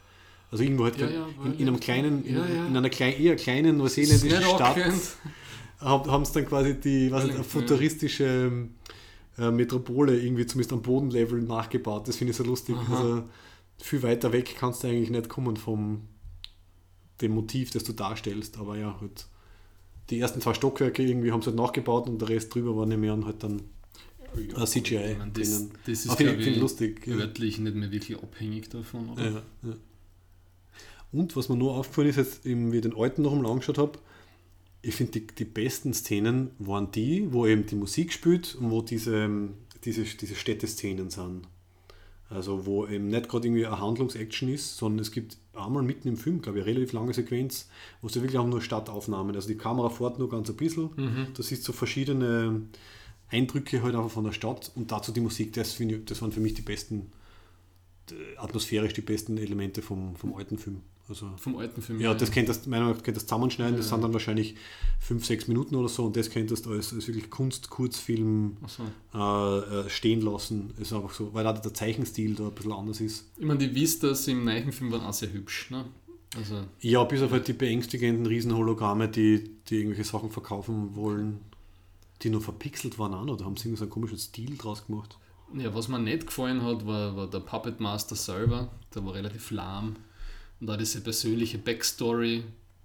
Also 0.51 0.63
irgendwo 0.63 0.85
halt 0.85 0.99
Ja, 0.99 1.07
in, 1.07 1.13
ja, 1.13 1.27
in 1.59 1.69
einem 1.69 1.81
kleinen, 1.81 2.25
in, 2.25 2.37
in 2.37 2.77
einer 2.77 2.91
klein, 2.91 3.19
eher 3.19 3.37
kleinen 3.37 3.79
neuseeländischen 3.79 4.43
Stadt 4.43 4.77
haben 5.81 6.11
haben 6.11 6.25
sie 6.25 6.33
dann 6.35 6.47
quasi 6.47 6.75
die 6.79 7.11
was 7.11 7.25
Wellington, 7.25 7.45
futuristische 7.45 8.25
ähm, 8.25 8.75
äh, 9.39 9.51
Metropole 9.51 10.21
irgendwie 10.21 10.47
zumindest 10.47 10.73
am 10.73 10.83
Bodenlevel 10.83 11.43
nachgebaut. 11.43 12.09
Das 12.09 12.17
finde 12.17 12.33
ich 12.33 12.37
so 12.37 12.45
lustig. 12.45 12.77
Also 12.91 13.25
viel 13.79 14.03
weiter 14.03 14.33
weg 14.33 14.55
kannst 14.59 14.83
du 14.83 14.89
eigentlich 14.89 15.11
nicht 15.11 15.29
kommen 15.29 15.57
vom 15.57 16.03
dem 17.21 17.33
Motiv, 17.33 17.71
das 17.71 17.85
du 17.85 17.93
darstellst. 17.93 18.59
Aber 18.59 18.77
ja, 18.77 18.99
halt, 19.01 19.27
die 20.11 20.19
ersten 20.19 20.41
zwei 20.41 20.55
Stockwerke 20.55 21.03
irgendwie 21.03 21.33
haben 21.33 21.43
sie 21.43 21.47
halt 21.47 21.57
nachgebaut 21.57 22.09
und 22.09 22.21
der 22.21 22.29
Rest 22.29 22.55
drüber 22.55 22.77
war 22.77 22.87
nicht 22.87 22.99
mehr 22.99 23.15
und 23.15 23.25
halt 23.25 23.43
dann 23.43 23.63
äh, 24.37 24.65
CGI 24.67 25.13
Ich 25.13 25.19
meine, 25.19 25.33
das, 25.33 25.69
das 25.87 26.07
ist, 26.07 26.15
finde 26.15 26.35
ich, 26.35 26.57
lustig. 26.59 27.07
Ja. 27.07 27.17
örtlich 27.17 27.59
nicht 27.59 27.75
mehr 27.75 27.91
wirklich 27.91 28.23
abhängig 28.23 28.69
davon? 28.71 29.11
Ja, 29.17 29.43
ja. 29.63 29.75
Und 31.13 31.37
was 31.37 31.49
mir 31.49 31.57
nur 31.57 31.77
aufgefallen 31.77 32.09
ist, 32.09 32.17
jetzt 32.17 32.45
wie 32.45 32.75
ich 32.75 32.83
den 32.83 32.97
alten 32.97 33.23
noch 33.23 33.33
einmal 33.33 33.53
angeschaut 33.53 33.79
habe, 33.79 33.99
ich 34.83 34.95
finde, 34.95 35.13
die, 35.13 35.27
die 35.27 35.45
besten 35.45 35.95
Szenen 35.95 36.51
waren 36.59 36.91
die, 36.91 37.33
wo 37.33 37.47
eben 37.47 37.67
die 37.67 37.77
Musik 37.77 38.13
spielt 38.13 38.57
und 38.57 38.71
wo 38.71 38.83
diese, 38.83 39.25
ähm, 39.25 39.55
diese, 39.85 40.03
diese 40.03 40.35
Städteszenen 40.35 41.09
sind. 41.09 41.43
Also 42.29 42.67
wo 42.67 42.87
eben 42.87 43.09
nicht 43.09 43.29
gerade 43.29 43.47
irgendwie 43.47 43.67
eine 43.67 43.79
Handlungsaction 43.79 44.49
ist, 44.49 44.77
sondern 44.77 45.01
es 45.01 45.13
gibt 45.13 45.37
einmal 45.55 45.83
mitten 45.83 46.09
im 46.09 46.17
Film, 46.17 46.41
glaube 46.41 46.59
ich, 46.59 46.65
eine 46.65 46.75
relativ 46.75 46.93
lange 46.95 47.13
Sequenz, 47.13 47.69
wo 48.01 48.09
es 48.09 48.15
wirklich 48.15 48.39
auch 48.39 48.47
nur 48.47 48.63
Stadtaufnahmen. 48.63 49.37
Also 49.37 49.49
die 49.49 49.57
Kamera 49.57 49.91
fährt 49.91 50.19
nur 50.19 50.31
ganz 50.31 50.49
ein 50.49 50.57
bisschen. 50.57 50.91
Das 51.35 51.53
ist 51.53 51.63
so 51.63 51.73
verschiedene 51.73 52.63
Eindrücke 53.29 53.83
halt 53.83 53.95
einfach 53.95 54.11
von 54.11 54.25
der 54.25 54.33
Stadt 54.33 54.73
und 54.75 54.91
dazu 54.93 55.13
die 55.13 55.21
Musik, 55.21 55.53
das, 55.53 55.79
ich, 55.79 56.05
das 56.05 56.21
waren 56.23 56.33
für 56.33 56.41
mich 56.41 56.55
die 56.55 56.63
besten, 56.63 57.13
äh, 58.11 58.37
atmosphärisch 58.37 58.95
die 58.95 59.01
besten 59.01 59.39
Elemente 59.39 59.83
vom, 59.83 60.17
vom 60.17 60.35
alten 60.35 60.59
Film. 60.59 60.81
Also, 61.13 61.29
Vom 61.37 61.57
alten 61.59 61.83
Film. 61.83 62.01
ja, 62.01 62.15
das 62.15 62.31
könntest 62.31 62.67
meiner 62.67 62.85
Meinung 62.85 62.97
nach 62.97 63.05
könntest 63.05 63.27
du 63.27 63.29
zusammenschneiden, 63.29 63.77
das 63.77 63.91
sind 63.91 64.03
dann 64.03 64.15
wahrscheinlich 64.15 64.55
fünf, 64.99 65.27
sechs 65.27 65.47
Minuten 65.47 65.75
oder 65.75 65.89
so 65.91 66.07
und 66.07 66.17
das 66.17 66.31
könntest 66.31 66.65
du 66.65 66.71
als, 66.73 66.91
als 66.95 67.07
wirklich 67.07 67.29
Kunst-Kurzfilm 67.29 68.57
Achso. 68.63 68.85
äh, 69.15 69.81
äh, 69.81 69.91
stehen 69.91 70.23
lassen. 70.23 70.73
Ist 70.81 70.95
einfach 70.95 71.13
so, 71.13 71.35
weil 71.35 71.47
auch 71.47 71.59
der 71.59 71.75
Zeichenstil 71.75 72.35
da 72.35 72.45
ein 72.45 72.53
bisschen 72.55 72.73
anders 72.73 73.03
ist. 73.03 73.27
Ich 73.37 73.45
meine, 73.45 73.59
die 73.59 73.75
Vistas 73.75 74.27
im 74.29 74.45
neuen 74.45 74.73
Film 74.73 74.91
waren 74.91 75.03
auch 75.03 75.13
sehr 75.13 75.31
hübsch. 75.33 75.71
Ne? 75.71 75.85
Also, 76.35 76.63
Ja, 76.81 77.05
bis 77.05 77.21
auf 77.21 77.31
halt 77.31 77.47
die 77.47 77.53
beängstigenden 77.53 78.25
Riesenhologramme, 78.25 79.07
die, 79.09 79.51
die 79.69 79.77
irgendwelche 79.81 80.05
Sachen 80.05 80.31
verkaufen 80.31 80.97
wollen, 80.97 81.41
die 82.23 82.31
nur 82.31 82.41
verpixelt 82.41 82.99
waren 82.99 83.13
auch 83.13 83.27
noch. 83.27 83.37
Da 83.37 83.45
haben 83.45 83.59
sie 83.59 83.65
irgendwie 83.69 83.81
so 83.81 83.85
einen 83.85 83.91
komischen 83.91 84.17
Stil 84.17 84.57
draus 84.57 84.87
gemacht. 84.87 85.19
ja, 85.55 85.75
was 85.75 85.89
mir 85.89 85.99
nicht 85.99 86.27
gefallen 86.29 86.63
hat, 86.63 86.87
war, 86.87 87.17
war 87.17 87.27
der 87.29 87.41
Puppet 87.41 87.81
Master 87.81 88.17
selber. 88.17 88.71
Der 88.95 89.05
war 89.05 89.13
relativ 89.13 89.51
lahm. 89.51 89.97
Und 90.63 90.69
da 90.69 90.77
diese 90.77 91.01
persönliche 91.01 91.59
Backstory 91.59 92.45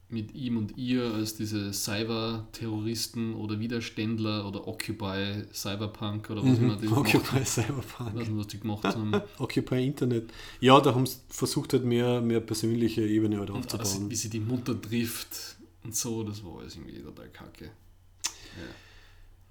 mit 0.10 0.34
ihm 0.34 0.58
und 0.58 0.76
ihr 0.80 1.14
als 1.14 1.36
diese 1.36 1.72
Cyber-Terroristen 1.72 3.36
oder 3.36 3.60
Widerständler 3.60 4.48
oder 4.48 4.68
Occupy 4.68 5.44
Cyberpunk 5.54 6.28
oder 6.32 6.44
was 6.44 6.58
immer 6.58 6.76
die 6.76 6.88
gemacht 6.88 7.14
Occupy 7.14 7.36
haben. 7.36 7.46
Cyberpunk. 7.46 8.16
nicht, 8.16 8.36
was 8.36 8.48
die 8.48 8.60
gemacht 8.60 8.84
haben. 8.84 9.12
Occupy 9.38 9.86
Internet. 9.86 10.32
Ja, 10.60 10.82
da 10.82 10.96
haben 10.96 11.06
sie 11.06 11.18
versucht, 11.30 11.74
halt 11.74 11.86
mehr, 11.86 12.20
mehr 12.20 12.40
persönliche 12.40 13.06
Ebene 13.06 13.38
halt 13.38 13.52
Und 13.52 13.66
also, 13.66 13.78
aufzubauen. 13.78 14.10
wie 14.10 14.16
sie 14.16 14.32
die 14.32 14.40
Mutter 14.40 14.82
trifft 14.82 15.58
und 15.84 15.96
so, 15.96 16.24
das 16.24 16.44
war 16.44 16.62
alles 16.62 16.78
irgendwie 16.78 17.00
total 17.00 17.30
kacke. 17.30 17.70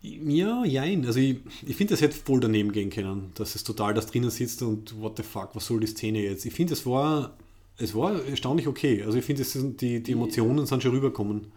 Ja, 0.03 0.65
jein. 0.65 1.07
Also 1.07 1.21
ich, 1.21 1.37
ich 1.65 1.77
finde, 1.77 1.93
das 1.95 2.01
hätte 2.01 2.17
voll 2.17 2.41
daneben 2.41 2.73
gehen 2.73 2.91
können, 2.91 3.31
dass 3.37 3.55
es 3.55 3.63
total 3.63 3.95
das 3.95 4.09
drinnen 4.09 4.31
sitzt 4.31 4.63
und 4.63 5.01
what 5.01 5.17
the 5.17 5.23
fuck, 5.23 5.51
was 5.55 5.67
soll 5.67 5.79
die 5.79 5.87
Szene 5.87 6.25
jetzt? 6.25 6.45
Ich 6.45 6.55
finde, 6.55 6.73
es 6.73 6.85
war, 6.87 7.37
es 7.79 7.95
war 7.95 8.25
erstaunlich 8.25 8.67
okay. 8.69 9.03
Also 9.03 9.19
ich 9.19 9.25
finde, 9.25 9.45
die, 9.75 10.03
die 10.03 10.13
Emotionen 10.13 10.67
sind 10.67 10.83
schon 10.83 10.93
rübergekommen. 10.93 11.53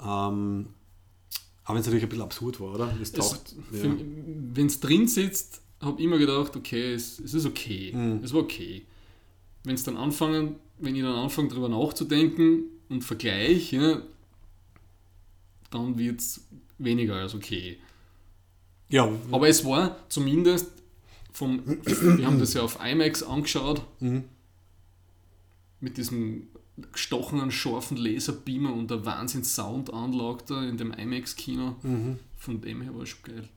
Ähm, 0.00 0.66
aber 1.64 1.74
wenn 1.74 1.80
es 1.80 1.86
natürlich 1.86 2.04
ein 2.04 2.08
bisschen 2.08 2.24
absurd 2.24 2.60
war, 2.60 2.74
oder? 2.74 2.94
Es 3.00 3.12
taucht, 3.12 3.54
ja. 3.72 3.90
Wenn 4.54 4.66
es 4.66 4.80
drin 4.80 5.08
sitzt, 5.08 5.62
habe 5.80 5.98
ich 5.98 6.04
immer 6.06 6.18
gedacht, 6.18 6.54
okay, 6.56 6.92
es, 6.92 7.18
es 7.18 7.34
ist 7.34 7.46
okay. 7.46 7.92
Mhm. 7.94 8.20
Es 8.22 8.32
war 8.32 8.42
okay. 8.42 8.86
Wenn 9.64 9.74
es 9.74 9.82
dann 9.82 9.96
anfangen, 9.96 10.56
wenn 10.78 10.94
ich 10.94 11.02
dann 11.02 11.14
anfange 11.14 11.48
darüber 11.48 11.68
nachzudenken 11.68 12.64
und 12.88 13.02
vergleiche, 13.02 13.76
ja, 13.76 14.02
dann 15.70 15.98
wird 15.98 16.20
es 16.20 16.46
weniger 16.78 17.16
als 17.16 17.34
okay. 17.34 17.78
ja, 18.88 19.10
Aber 19.32 19.48
es 19.48 19.64
war 19.64 19.96
zumindest 20.08 20.70
vom, 21.32 21.62
wir 21.66 22.26
haben 22.26 22.38
das 22.38 22.54
ja 22.54 22.62
auf 22.62 22.78
IMAX 22.84 23.22
angeschaut, 23.22 23.82
Mhm. 24.00 24.24
Mit 25.80 25.96
diesem 25.98 26.48
gestochenen, 26.92 27.50
scharfen 27.50 27.96
Laserbeamer 27.96 28.72
und 28.72 28.90
der 28.90 29.04
Wahnsinns-Soundanlage 29.06 30.44
da 30.46 30.62
in 30.64 30.76
dem 30.76 30.92
IMAX-Kino. 30.92 31.76
Mhm. 31.82 32.18
Von 32.36 32.60
dem 32.60 32.82
her 32.82 32.94
war 32.94 33.02
es 33.02 33.08
schon 33.10 33.22
geil. 33.22 33.48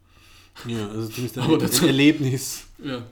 ja, 0.67 0.87
also 0.87 1.07
zumindest 1.09 1.37
Aber 1.39 1.53
ein, 1.53 1.59
dazu- 1.59 1.81
ein 1.83 1.87
Erlebnis. 1.89 2.63
Ja. 2.83 3.05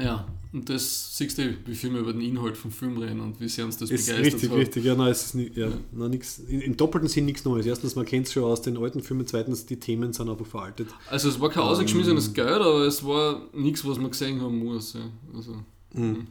Ja, 0.00 0.26
und 0.52 0.68
das 0.70 1.16
siehst 1.18 1.36
du, 1.36 1.54
wie 1.66 1.74
viel 1.74 1.92
wir 1.92 2.00
über 2.00 2.12
den 2.12 2.22
Inhalt 2.22 2.56
vom 2.56 2.70
Film 2.70 2.96
reden 2.96 3.20
und 3.20 3.38
wie 3.40 3.48
sehr 3.48 3.66
uns 3.66 3.76
das 3.76 3.90
Ist 3.90 4.06
begeistert 4.06 4.34
richtig, 4.34 4.50
hat. 4.50 4.56
richtig. 4.58 4.84
Ja, 4.84 4.94
nein, 4.94 5.08
es 5.10 5.26
ist 5.26 5.34
nicht, 5.34 5.56
ja, 5.56 5.66
Ja. 5.68 5.74
nein, 5.92 6.10
nix, 6.10 6.38
in, 6.38 6.60
im 6.62 6.76
doppelten 6.76 7.08
Sinn 7.08 7.26
nichts 7.26 7.44
Neues. 7.44 7.66
Erstens, 7.66 7.96
man 7.96 8.06
kennt 8.06 8.26
es 8.26 8.32
schon 8.32 8.44
aus 8.44 8.62
den 8.62 8.78
alten 8.78 9.02
Filmen. 9.02 9.26
Zweitens, 9.26 9.66
die 9.66 9.78
Themen 9.78 10.12
sind 10.14 10.30
einfach 10.30 10.46
veraltet. 10.46 10.88
Also 11.08 11.28
es 11.28 11.38
war 11.38 11.50
kein 11.50 11.64
Ähm. 11.64 11.68
ausgeschmissenes 11.68 12.32
Geld, 12.32 12.48
aber 12.62 12.86
es 12.86 13.04
war 13.04 13.42
nichts, 13.52 13.84
was 13.84 13.98
man 13.98 14.10
gesehen 14.10 14.40
haben 14.40 14.58
muss. 14.64 14.94
Ja. 14.94 15.00
Also, 15.34 15.56
Mhm. 15.92 16.28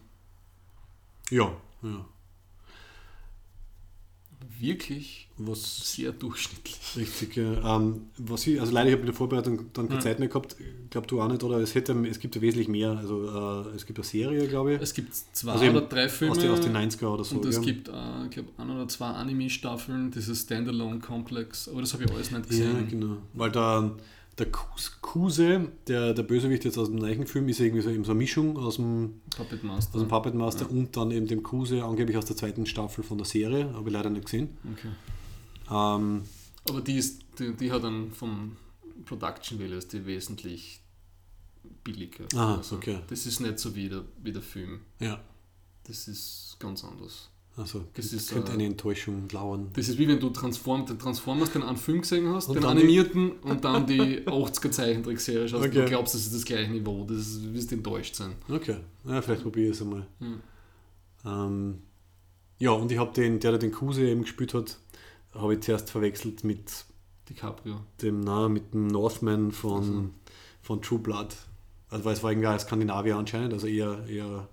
Ja, 1.30 1.51
ja. 1.84 2.06
wirklich 4.60 5.30
Was 5.38 5.93
sehr 5.93 6.11
durchschnittlich. 6.11 6.77
Richtig, 6.97 7.35
ja. 7.38 7.77
Ähm, 7.77 8.07
was 8.18 8.45
ich, 8.45 8.60
also 8.60 8.73
leider, 8.73 8.88
ich 8.89 8.93
habe 8.93 9.01
in 9.01 9.06
der 9.06 9.15
Vorbereitung 9.15 9.72
dann 9.73 9.88
keine 9.88 9.99
Ja. 9.99 10.03
Zeit 10.03 10.19
mehr 10.19 10.27
gehabt, 10.27 10.56
glaube 10.89 11.07
du 11.07 11.22
auch 11.22 11.27
nicht, 11.30 11.41
oder 11.43 11.60
es, 11.60 11.76
hätte, 11.76 11.93
es 12.07 12.19
gibt 12.19 12.35
ja 12.35 12.41
wesentlich 12.41 12.68
mehr. 12.68 12.91
Also 12.97 13.26
äh, 13.69 13.76
es 13.76 13.85
gibt 13.85 13.99
eine 13.99 14.06
Serie, 14.06 14.47
glaube 14.47 14.76
ich, 14.76 14.81
Es 14.81 14.93
gibt 14.93 15.14
zwei 15.14 15.53
Also 15.53 15.65
oder 15.69 15.81
drei 15.81 16.10
Filme 16.10 16.31
aus, 16.34 16.39
den, 16.39 16.51
aus 16.51 16.61
den 16.61 16.76
90er 16.76 17.07
oder 17.07 17.23
so. 17.23 17.35
und 17.38 17.45
es 17.45 17.56
ja. 17.56 17.61
gibt, 17.61 17.88
äh, 17.88 18.26
ich 18.26 18.31
glaube, 18.31 18.49
ein 18.57 18.69
oder 18.69 18.88
zwei 18.89 19.07
Anime-Staffeln, 19.07 20.11
dieses 20.11 20.41
Standalone-Komplex, 20.41 21.69
aber 21.69 21.81
das 21.81 21.93
habe 21.93 22.03
ich 22.03 22.11
alles 22.11 22.31
nicht 22.31 22.43
Ja, 22.43 22.49
gesehen. 22.49 22.88
genau. 22.89 23.18
Weil 23.34 23.51
der, 23.51 23.91
der 24.40 24.52
Kus- 24.52 24.99
Kuse, 25.02 25.70
der, 25.88 26.14
der 26.14 26.24
Bösewicht 26.24 26.66
jetzt 26.66 26.78
aus 26.78 26.88
dem 26.90 26.98
neuen 26.98 27.28
Film, 27.28 27.48
ist 27.49 27.60
irgendwie 27.60 27.82
so, 27.82 27.90
eben 27.90 28.03
so 28.03 28.11
eine 28.11 28.18
Mischung 28.20 28.57
aus 28.57 28.78
dem, 28.78 29.22
Puppet 29.36 29.60
aus 29.60 29.64
Master. 29.64 29.99
dem 29.99 30.07
Puppet 30.07 30.34
Master 30.36 30.70
und 30.70 30.95
dann 30.95 31.11
eben 31.11 31.28
dem 31.28 31.44
Kuse, 31.44 31.84
angeblich 31.84 32.18
aus 32.18 32.26
der 32.26 32.36
zweiten 32.36 32.66
Staffel 32.66 33.03
von 33.03 33.18
der 33.18 33.26
Serie, 33.26 33.74
habe 33.74 33.90
ich 33.90 33.94
leider 33.94 34.10
nicht 34.10 34.26
gesehen. 34.26 34.57
Okay. 34.74 34.90
Ähm, 35.72 36.24
Aber 36.70 36.82
die, 36.82 36.98
ist, 36.98 37.22
die, 37.38 37.53
die 37.53 37.72
hat 37.72 37.84
dann 37.84 38.11
vom 38.11 38.56
Production 39.06 39.60
Value 39.60 39.76
ist 39.78 39.91
die 39.94 40.06
wesentlich 40.06 40.82
billiger. 41.84 42.26
Aha, 42.36 42.61
okay. 42.72 42.99
Das 43.07 43.26
ist 43.26 43.40
nicht 43.40 43.60
so 43.60 43.76
wie 43.76 43.90
der, 43.90 44.03
wie 44.24 44.32
der 44.32 44.41
Film. 44.41 44.80
ja, 44.99 45.20
Das 45.84 46.07
ist 46.07 46.56
ganz 46.60 46.84
anders. 46.84 47.30
Also 47.60 47.84
Das 47.94 48.14
ist, 48.14 48.31
könnte 48.31 48.52
äh, 48.52 48.53
eine 48.53 48.65
Enttäuschung 48.65 49.27
lauern. 49.31 49.69
Das 49.73 49.90
ist 49.90 49.98
wie 49.98 50.07
wenn 50.07 50.19
du 50.19 50.30
Transform, 50.30 50.86
den 50.86 50.98
Transformers 50.98 51.52
den 51.52 51.64
einen 51.64 51.77
Film 51.77 52.02
gesehen 52.02 52.30
hast, 52.30 52.48
Und 52.48 52.56
den 52.56 52.65
animierten 52.65 53.31
und 53.41 53.65
dann 53.65 53.86
die 53.86 54.22
80er 54.22 54.72
Zeichentrickserie 54.72 55.48
schaust. 55.48 55.65
Okay. 55.65 55.81
Du 55.81 55.86
glaubst, 55.86 56.15
das 56.15 56.22
ist 56.22 56.34
das 56.34 56.45
gleiche 56.45 56.72
Niveau. 56.72 57.03
Das 57.03 57.18
ist, 57.18 57.44
du 57.44 57.53
wirst 57.53 57.72
enttäuscht 57.73 58.15
sein. 58.15 58.34
Okay, 58.48 58.77
ja, 59.06 59.22
vielleicht 59.22 59.44
probiere 59.44 59.72
ich 59.72 59.76
es 59.76 59.81
einmal. 59.81 60.07
Hm. 60.19 60.40
Ähm, 61.26 61.81
ja, 62.60 62.72
und 62.72 62.91
ich 62.91 62.98
habe 62.98 63.14
den, 63.14 63.40
der, 63.40 63.52
der 63.52 63.60
den 63.60 63.72
Kuse 63.72 64.07
eben 64.07 64.22
gespielt 64.22 64.53
hat, 64.53 64.77
habe 65.34 65.53
ich 65.53 65.61
zuerst 65.61 65.90
verwechselt 65.90 66.44
mit 66.44 66.86
DiCaprio. 67.27 67.81
dem, 68.02 68.22
na, 68.22 68.48
mit 68.48 68.73
dem 68.73 68.88
Northman 68.88 69.52
von, 69.52 70.11
von 70.61 70.81
True 70.81 70.99
Blood. 70.99 71.36
Also, 71.90 72.06
weil 72.06 72.14
es 72.14 72.23
war 72.23 72.31
irgendwie 72.31 72.48
ein 72.48 72.60
Skandinavier 72.60 73.18
anscheinend, 73.18 73.53
also 73.53 73.68
eher, 73.68 74.06
eher 74.07 74.48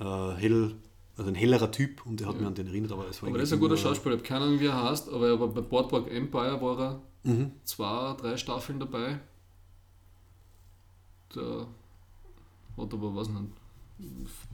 äh, 0.00 0.34
hell, 0.38 0.74
also 1.16 1.30
ein 1.30 1.34
hellerer 1.34 1.70
Typ 1.72 2.04
und 2.06 2.20
der 2.20 2.26
hat 2.28 2.34
Ja. 2.34 2.40
mich 2.40 2.48
an 2.48 2.54
den 2.54 2.66
erinnert, 2.66 2.92
aber 2.92 3.08
es 3.08 3.22
war 3.22 3.28
Aber 3.30 3.38
das 3.38 3.48
ist 3.48 3.54
ein 3.54 3.60
guter 3.60 3.76
Schauspieler. 3.76 4.14
Ich 4.16 4.20
habe 4.20 4.28
keine 4.28 4.44
Ahnung, 4.44 4.60
wie 4.60 4.66
er 4.66 4.82
heißt, 4.90 5.08
aber, 5.08 5.28
aber 5.32 5.48
bei 5.48 5.60
Boardwalk 5.62 6.10
Empire 6.10 6.60
war 6.60 6.78
er 6.80 7.02
Mhm. 7.24 7.52
zwei, 7.64 8.14
drei 8.20 8.36
Staffeln 8.36 8.78
dabei. 8.78 9.18
Der 11.34 11.66
hat 12.76 12.92
aber, 12.94 13.14
was 13.14 13.28
nicht, 13.28 13.44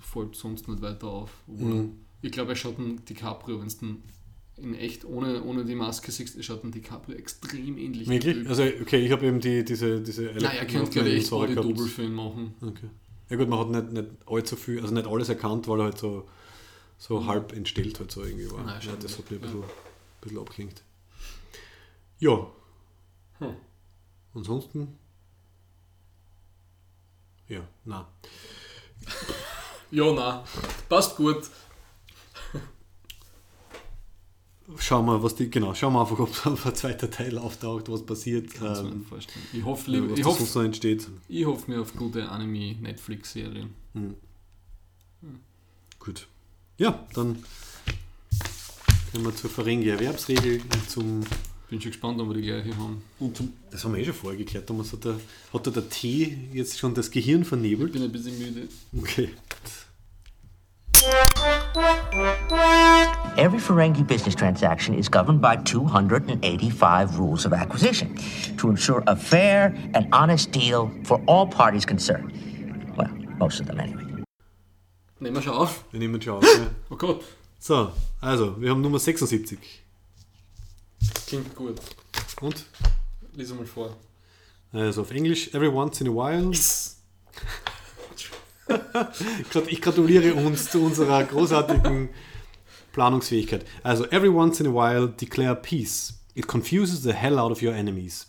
fällt 0.01 0.37
sonst 0.37 0.69
nicht 0.69 0.81
weiter 0.83 1.07
auf. 1.07 1.31
Mhm. 1.47 1.93
Ich 2.23 2.33
glaube, 2.33 2.53
er 2.53 2.57
schaut 2.57 2.79
einen 2.79 3.05
DiCaprio, 3.05 3.61
wenn 3.61 3.67
es 3.67 3.79
in 3.83 4.75
echt 4.75 5.05
ohne, 5.05 5.43
ohne 5.43 5.65
die 5.65 5.75
Maske 5.75 6.13
siehst, 6.13 6.37
er 6.37 6.43
schaut 6.43 6.63
einen 6.63 6.73
DiCaprio 6.73 7.17
extrem 7.17 7.77
ähnlich. 7.79 8.09
Wirklich? 8.09 8.49
Also, 8.49 8.63
okay, 8.81 9.05
ich 9.05 9.11
habe 9.11 9.27
eben 9.27 9.41
die, 9.41 9.65
diese, 9.65 10.01
diese 10.01 10.25
Nein, 10.27 10.57
er 10.59 10.67
könnte, 10.67 10.91
glaube 10.91 11.09
ich, 11.09 11.17
echt 11.17 11.27
Sache 11.27 11.41
Body 11.41 11.55
gehabt. 11.55 11.69
Double 11.71 11.87
für 11.87 12.03
ihn 12.05 12.15
machen. 12.15 12.55
Okay. 12.61 12.89
Ja 13.31 13.37
gut, 13.37 13.49
man 13.49 13.59
hat 13.59 13.71
nicht, 13.71 13.93
nicht 13.93 14.09
allzu 14.27 14.57
viel, 14.57 14.81
also 14.81 14.95
nicht 14.95 15.07
alles 15.07 15.29
erkannt, 15.31 15.67
weil 15.67 15.81
er 15.81 15.85
halt 15.85 15.99
so, 15.99 16.29
so 17.03 17.27
halb 17.27 17.53
entstellt 17.53 17.99
halt 17.99 18.13
so 18.13 18.23
irgendwie 18.23 18.49
war. 18.49 18.63
Nein, 18.63 18.81
ja, 18.81 18.95
das 18.95 19.19
hat 19.19 19.29
mich 19.29 19.41
ein 19.41 19.43
bisschen, 19.43 19.65
bisschen 20.21 20.39
abgelenkt. 20.39 20.85
Ja. 22.21 22.47
Hm. 23.39 23.57
Ansonsten? 24.35 24.99
Ja, 27.49 27.67
na. 27.85 28.07
Ja, 29.91 30.13
nein, 30.13 30.45
passt 30.89 31.17
gut. 31.17 31.51
Schauen 34.79 35.05
wir, 35.07 35.23
was 35.25 35.35
die, 35.35 35.51
genau, 35.51 35.75
schauen 35.75 35.93
wir 35.95 36.03
einfach, 36.03 36.21
ob 36.21 36.67
ein 36.67 36.75
zweiter 36.77 37.11
Teil 37.11 37.37
auftaucht, 37.37 37.91
was 37.91 38.07
passiert, 38.07 38.55
Kann's 38.55 38.81
mir 38.81 38.91
ähm, 38.91 38.99
nicht 38.99 39.09
vorstellen. 39.09 39.45
Ich 39.53 39.65
hoffe, 39.65 39.83
was 39.83 39.87
lieber, 39.89 40.17
ich 40.17 40.25
hoffe, 40.25 40.59
noch 40.59 40.65
entsteht. 40.65 41.09
ich 41.29 41.45
hoffe 41.45 41.69
mir 41.69 41.81
auf 41.81 41.95
gute 41.95 42.29
Anime-Netflix-Serien. 42.29 43.75
Gut. 45.99 46.29
Ja, 46.83 46.99
dann 47.15 47.37
kommen 49.13 49.25
wir 49.25 49.37
zur 49.37 49.51
Ferengi-Erwerbsregel 49.51 50.63
und 50.63 50.91
zum, 50.91 51.21
Bin 51.71 51.81
schon 51.81 51.93
gespannt, 51.93 52.21
ob 52.21 52.27
wir 52.31 52.35
die 52.35 52.43
gleiche 52.43 52.77
haben. 52.77 53.03
und 53.21 53.37
zum. 53.37 53.53
Das 53.71 53.85
haben 53.85 53.95
wir 53.95 54.01
eh 54.01 54.05
schon 54.05 54.15
vorher 54.15 54.37
geklärt, 54.37 54.67
Thomas. 54.67 54.93
Hat 54.93 55.05
der, 55.05 55.15
hat 55.55 55.65
der, 55.67 55.73
der 55.75 55.89
Tee 55.89 56.37
jetzt 56.53 56.81
schon 56.81 56.93
das 56.95 57.09
Gehirn 57.13 57.43
Ich 57.43 57.49
vernebelt? 57.49 57.93
bin 57.93 58.03
ein 58.03 58.11
bisschen 58.11 58.37
müde. 58.37 58.67
Okay. 58.99 59.29
Every 63.37 63.61
Ferengi 63.61 64.03
business 64.05 64.35
transaction 64.35 64.95
is 64.95 65.09
governed 65.09 65.41
by 65.41 65.57
285 65.65 67.17
rules 67.17 67.47
of 67.47 67.53
acquisition 67.53 68.17
to 68.59 68.71
ensure 68.71 69.05
a 69.07 69.15
fair 69.15 69.73
and 69.95 70.07
honest 70.13 70.51
deal 70.53 70.91
for 71.05 71.21
all 71.27 71.47
parties 71.47 71.87
concerned. 71.87 72.33
Well, 72.97 73.09
most 73.39 73.61
of 73.61 73.67
them 73.69 73.79
anyway. 73.79 74.02
Nehmen 75.23 75.37
wir 75.37 75.43
schon 75.43 75.53
auf. 75.53 75.85
Wir 75.93 76.01
nehmen 76.01 76.21
schon 76.21 76.35
auf. 76.35 76.45
Ja. 76.45 76.71
Oh 76.91 76.97
Gott, 76.97 77.23
So, 77.61 77.93
also, 78.21 78.61
wir 78.61 78.71
haben 78.71 78.81
Nummer 78.81 78.99
76. 78.99 79.57
klingt 81.29 81.55
gut. 81.55 81.77
Und? 82.41 82.67
Lies 83.35 83.55
mal 83.55 83.65
vor. 83.65 83.97
Also 84.73 85.03
auf 85.03 85.11
Englisch, 85.13 85.55
every 85.55 85.69
once 85.69 86.01
in 86.01 86.09
a 86.09 86.11
while. 86.11 86.51
Ich 89.69 89.81
gratuliere 89.83 90.35
uns 90.35 90.71
zu 90.71 90.83
unserer 90.83 91.23
großartigen 91.25 92.09
Planungsfähigkeit. 92.93 93.65
Also, 93.83 94.07
every 94.07 94.29
once 94.31 94.61
in 94.61 94.67
a 94.67 94.71
while 94.73 95.09
declare 95.09 95.55
peace. 95.57 96.15
It 96.35 96.47
confuses 96.49 97.03
the 97.03 97.13
hell 97.13 97.39
out 97.39 97.53
of 97.53 97.63
your 97.63 97.75
enemies. 97.75 98.27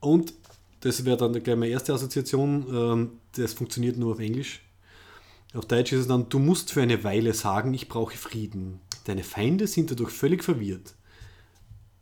Und 0.00 0.32
das 0.80 1.04
wäre 1.04 1.16
dann 1.16 1.32
gleich 1.42 1.56
meine 1.56 1.72
erste 1.72 1.92
Assoziation. 1.92 2.66
ähm, 2.70 3.10
Das 3.36 3.52
funktioniert 3.52 3.96
nur 3.98 4.12
auf 4.12 4.20
Englisch. 4.20 4.60
Auf 5.54 5.66
Deutsch 5.66 5.92
ist 5.92 6.00
es 6.00 6.06
dann, 6.08 6.28
du 6.28 6.38
musst 6.38 6.72
für 6.72 6.82
eine 6.82 7.02
Weile 7.04 7.32
sagen, 7.32 7.72
ich 7.72 7.88
brauche 7.88 8.16
Frieden. 8.16 8.80
Deine 9.04 9.24
Feinde 9.24 9.66
sind 9.66 9.90
dadurch 9.90 10.10
völlig 10.10 10.44
verwirrt. 10.44 10.94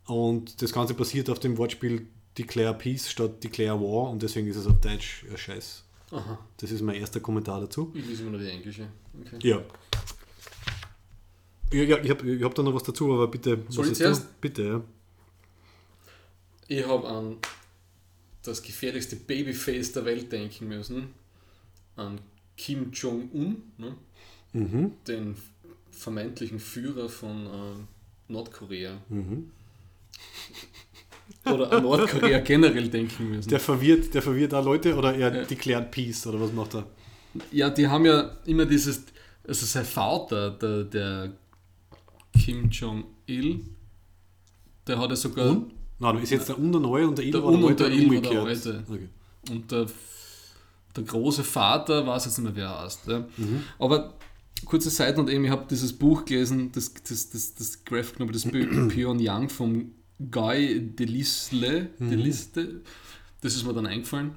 Und 0.05 0.61
das 0.61 0.73
Ganze 0.73 0.93
basiert 0.93 1.29
auf 1.29 1.39
dem 1.39 1.57
Wortspiel 1.57 2.07
Declare 2.37 2.77
Peace 2.77 3.09
statt 3.09 3.43
Declare 3.43 3.79
War 3.79 4.09
und 4.11 4.21
deswegen 4.21 4.47
ist 4.47 4.57
es 4.57 4.67
auf 4.67 4.79
Deutsch 4.81 5.25
ein 5.29 5.37
Scheiß. 5.37 5.83
Aha, 6.11 6.39
Das 6.57 6.71
ist 6.71 6.81
mein 6.81 6.95
erster 6.95 7.19
Kommentar 7.19 7.59
dazu. 7.59 7.91
ich 7.93 8.05
lese 8.05 8.23
mir 8.23 8.31
nur 8.31 8.39
die 8.39 8.49
englische. 8.49 8.87
Okay. 9.19 9.37
Ja. 9.49 9.61
Ja, 11.73 11.83
ja 11.83 11.97
ich 12.01 12.09
habe 12.09 12.35
ich 12.35 12.43
hab 12.43 12.55
da 12.55 12.63
noch 12.63 12.73
was 12.73 12.83
dazu, 12.83 13.11
aber 13.13 13.27
bitte. 13.27 13.63
Soll 13.69 13.89
was 13.89 13.99
ich 13.99 14.05
ist? 14.05 14.39
Bitte, 14.39 14.63
ja. 14.63 14.81
Ich 16.69 16.85
habe 16.87 17.07
an 17.07 17.37
das 18.43 18.61
gefährlichste 18.61 19.15
Babyface 19.17 19.93
der 19.93 20.05
Welt 20.05 20.31
denken 20.31 20.67
müssen. 20.67 21.13
An 21.95 22.19
Kim 22.57 22.91
Jong-un, 22.91 23.55
ne? 23.77 23.95
Mhm. 24.53 24.91
den 25.07 25.35
vermeintlichen 25.91 26.59
Führer 26.59 27.07
von 27.09 27.45
äh, 27.45 28.31
Nordkorea. 28.33 28.97
Mhm. 29.09 29.51
Oder 31.45 31.71
an 31.71 31.83
Nordkorea 31.83 32.39
generell 32.39 32.89
denken 32.89 33.29
müssen. 33.29 33.49
Der 33.49 33.59
verwirrt, 33.59 34.13
der 34.13 34.21
verwirrt 34.21 34.53
da 34.53 34.59
Leute 34.59 34.95
oder 34.95 35.13
er 35.15 35.35
Ja. 35.35 35.43
declared 35.43 35.91
Peace 35.91 36.25
oder 36.27 36.39
was 36.41 36.51
macht 36.53 36.75
er? 36.75 36.85
Ja, 37.51 37.69
die 37.69 37.87
haben 37.87 38.05
ja 38.05 38.37
immer 38.45 38.65
dieses, 38.65 39.03
also 39.47 39.65
sein 39.65 39.85
Vater, 39.85 40.51
der, 40.51 40.83
der 40.85 41.31
Kim 42.37 42.69
Jong-il, 42.69 43.61
der 44.87 44.97
hat 44.99 45.09
ja 45.09 45.15
sogar, 45.15 45.49
Und? 45.51 45.73
Nein, 45.99 46.17
ist 46.19 46.31
jetzt 46.31 46.49
der 46.49 46.57
Un 46.59 46.71
der 46.71 46.81
Neue 46.81 47.07
und 47.07 47.17
der 47.17 47.25
Il 47.25 47.31
Der 47.31 47.43
war 47.43 47.51
der 47.51 47.59
Un 47.59 47.65
und 47.65 47.79
der 47.79 47.87
oder 47.87 47.95
Il 47.95 48.09
war 48.13 48.21
der? 48.21 48.41
Alte. 48.43 48.83
Okay. 48.89 49.09
und 49.51 49.71
der, 49.71 49.85
der 50.97 51.03
große 51.05 51.43
Vater, 51.43 52.05
weiß 52.05 52.25
jetzt 52.25 52.37
nicht 52.37 52.45
mehr, 52.45 52.55
wer 52.55 52.65
er 52.65 52.83
heißt. 52.83 53.07
Ja. 53.07 53.19
Mhm. 53.37 53.63
Aber 53.79 54.13
kurze 54.65 54.89
Seite 54.89 55.19
und 55.21 55.29
eben, 55.29 55.45
ich 55.45 55.51
habe 55.51 55.65
dieses 55.69 55.93
Buch 55.93 56.25
gelesen, 56.25 56.71
das, 56.73 56.93
das, 57.07 57.29
das, 57.29 57.55
das 57.55 57.85
Graphic 57.85 58.19
Novel, 58.19 58.33
das 58.33 58.45
Py- 58.45 58.87
Pyongyang 58.89 59.49
vom 59.49 59.91
Guy 60.31 60.81
Delisle, 60.81 61.89
Mhm. 61.99 62.31
Das 63.41 63.55
ist 63.55 63.65
mir 63.65 63.73
dann 63.73 63.85
eingefallen. 63.85 64.31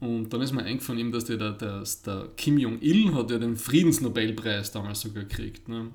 Und 0.00 0.28
dann 0.32 0.42
ist 0.42 0.52
mir 0.52 0.62
eingefallen, 0.64 0.98
eben, 1.00 1.12
dass 1.12 1.24
der, 1.24 1.38
der, 1.38 1.52
der, 1.52 1.82
der 2.04 2.28
Kim 2.36 2.58
Jong-il 2.58 3.14
hat 3.14 3.30
ja 3.30 3.38
den 3.38 3.56
Friedensnobelpreis 3.56 4.70
damals 4.72 5.00
sogar 5.00 5.24
gekriegt. 5.24 5.68
Ne? 5.68 5.88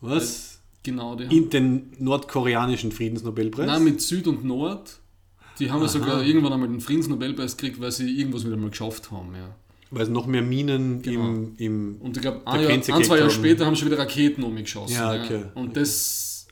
Was? 0.00 0.60
Genau, 0.82 1.14
die 1.16 1.24
haben, 1.24 1.30
In 1.36 1.48
den 1.50 1.90
nordkoreanischen 1.98 2.92
Friedensnobelpreis? 2.92 3.66
Nein, 3.66 3.84
mit 3.84 4.00
Süd 4.02 4.26
und 4.26 4.44
Nord. 4.44 4.98
Die 5.58 5.70
haben 5.70 5.82
ja 5.82 5.88
sogar 5.88 6.22
irgendwann 6.22 6.52
einmal 6.52 6.68
den 6.68 6.80
Friedensnobelpreis 6.80 7.56
gekriegt, 7.56 7.80
weil 7.80 7.90
sie 7.92 8.18
irgendwas 8.18 8.44
wieder 8.46 8.56
mal 8.56 8.70
geschafft 8.70 9.10
haben. 9.10 9.34
Ja. 9.34 9.54
Weil 9.90 10.02
es 10.02 10.08
noch 10.08 10.26
mehr 10.26 10.42
Minen 10.42 11.00
Genau. 11.02 11.20
im, 11.28 11.54
im 11.56 11.96
Und 12.00 12.16
ich 12.16 12.22
glaube, 12.22 12.46
ein, 12.46 12.60
Jahr, 12.62 12.70
ein, 12.70 12.82
zwei 12.82 12.98
Jahre 13.00 13.22
haben. 13.22 13.30
später 13.30 13.66
haben 13.66 13.74
sie 13.76 13.86
wieder 13.86 13.98
Raketen 13.98 14.42
umgeschossen. 14.44 14.94
Ja, 14.94 15.14
okay. 15.14 15.44
Und 15.54 15.76
das, 15.76 16.46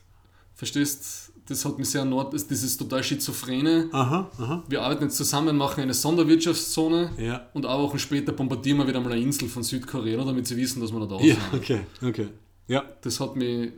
verstehst 0.54 1.22
das 1.48 1.64
hat 1.64 1.78
mich 1.78 1.88
sehr 1.88 2.04
nord, 2.04 2.34
das, 2.34 2.46
dieses 2.48 2.76
total 2.76 3.04
schizophrene. 3.04 3.88
Aha, 3.92 4.28
aha. 4.36 4.64
Wir 4.68 4.82
arbeiten 4.82 5.04
jetzt 5.04 5.16
zusammen, 5.16 5.56
machen 5.56 5.80
eine 5.80 5.94
Sonderwirtschaftszone 5.94 7.10
Ja. 7.18 7.46
und 7.54 7.64
auch 7.66 7.82
Wochen 7.84 8.00
später 8.00 8.32
bombardieren 8.32 8.78
wir 8.78 8.88
wieder 8.88 9.00
mal 9.00 9.12
eine 9.12 9.20
Insel 9.22 9.48
von 9.48 9.62
Südkorea, 9.62 10.24
damit 10.24 10.48
sie 10.48 10.56
wissen, 10.56 10.80
dass 10.80 10.90
wir 10.92 10.98
da 10.98 11.06
da 11.06 11.20
Ja, 11.22 11.34
sind. 11.36 11.54
okay, 11.54 11.80
okay. 12.02 12.28
Ja, 12.66 12.82
Das 13.02 13.20
hat 13.20 13.36
mich 13.36 13.70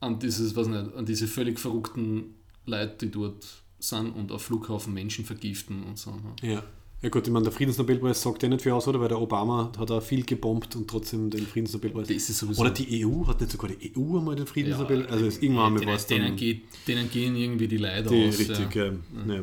an 0.00 0.18
dieses, 0.18 0.56
was 0.56 0.66
nicht, 0.66 0.92
an 0.96 1.06
diese 1.06 1.28
völlig 1.28 1.60
verrückten 1.60 2.34
Leute, 2.64 3.06
die 3.06 3.10
dort 3.12 3.46
sind 3.78 4.10
und 4.10 4.32
auf 4.32 4.42
Flughafen 4.42 4.94
Menschen 4.94 5.24
vergiften 5.24 5.82
und 5.84 5.98
so. 5.98 6.10
ne? 6.12 6.34
ja. 6.42 6.62
Ja 7.02 7.10
gut, 7.10 7.26
ich 7.26 7.32
meine, 7.32 7.44
der 7.44 7.52
Friedensnobelpreis 7.52 8.22
sagt 8.22 8.42
ja 8.42 8.48
nicht 8.48 8.62
viel 8.62 8.72
aus, 8.72 8.88
oder? 8.88 8.98
Weil 8.98 9.08
der 9.08 9.20
Obama 9.20 9.70
hat 9.78 9.90
auch 9.90 10.02
viel 10.02 10.24
gebombt 10.24 10.74
und 10.76 10.88
trotzdem 10.88 11.28
den 11.28 11.46
Friedensnobelpreis. 11.46 12.08
Das 12.08 12.16
ist 12.16 12.38
sowieso. 12.38 12.62
Oder 12.62 12.70
die 12.70 13.04
EU, 13.04 13.26
hat 13.26 13.38
nicht 13.38 13.52
sogar 13.52 13.70
die 13.70 13.92
EU 13.94 14.16
einmal 14.18 14.34
den 14.34 14.46
Friedensnobel? 14.46 15.06
also 15.06 15.26
ist 15.26 15.42
irgendwann 15.42 15.76
einmal 15.76 15.94
was 15.94 16.06
denen, 16.06 16.28
dann. 16.28 16.36
geht, 16.36 16.62
denen 16.88 17.10
gehen 17.10 17.36
irgendwie 17.36 17.68
die 17.68 17.76
Leute 17.76 18.08
Die, 18.08 18.28
aus. 18.28 18.38
richtig, 18.38 18.74
ja. 18.74 18.86
ja. 18.86 18.92
ja. 19.26 19.40
Äh, 19.40 19.42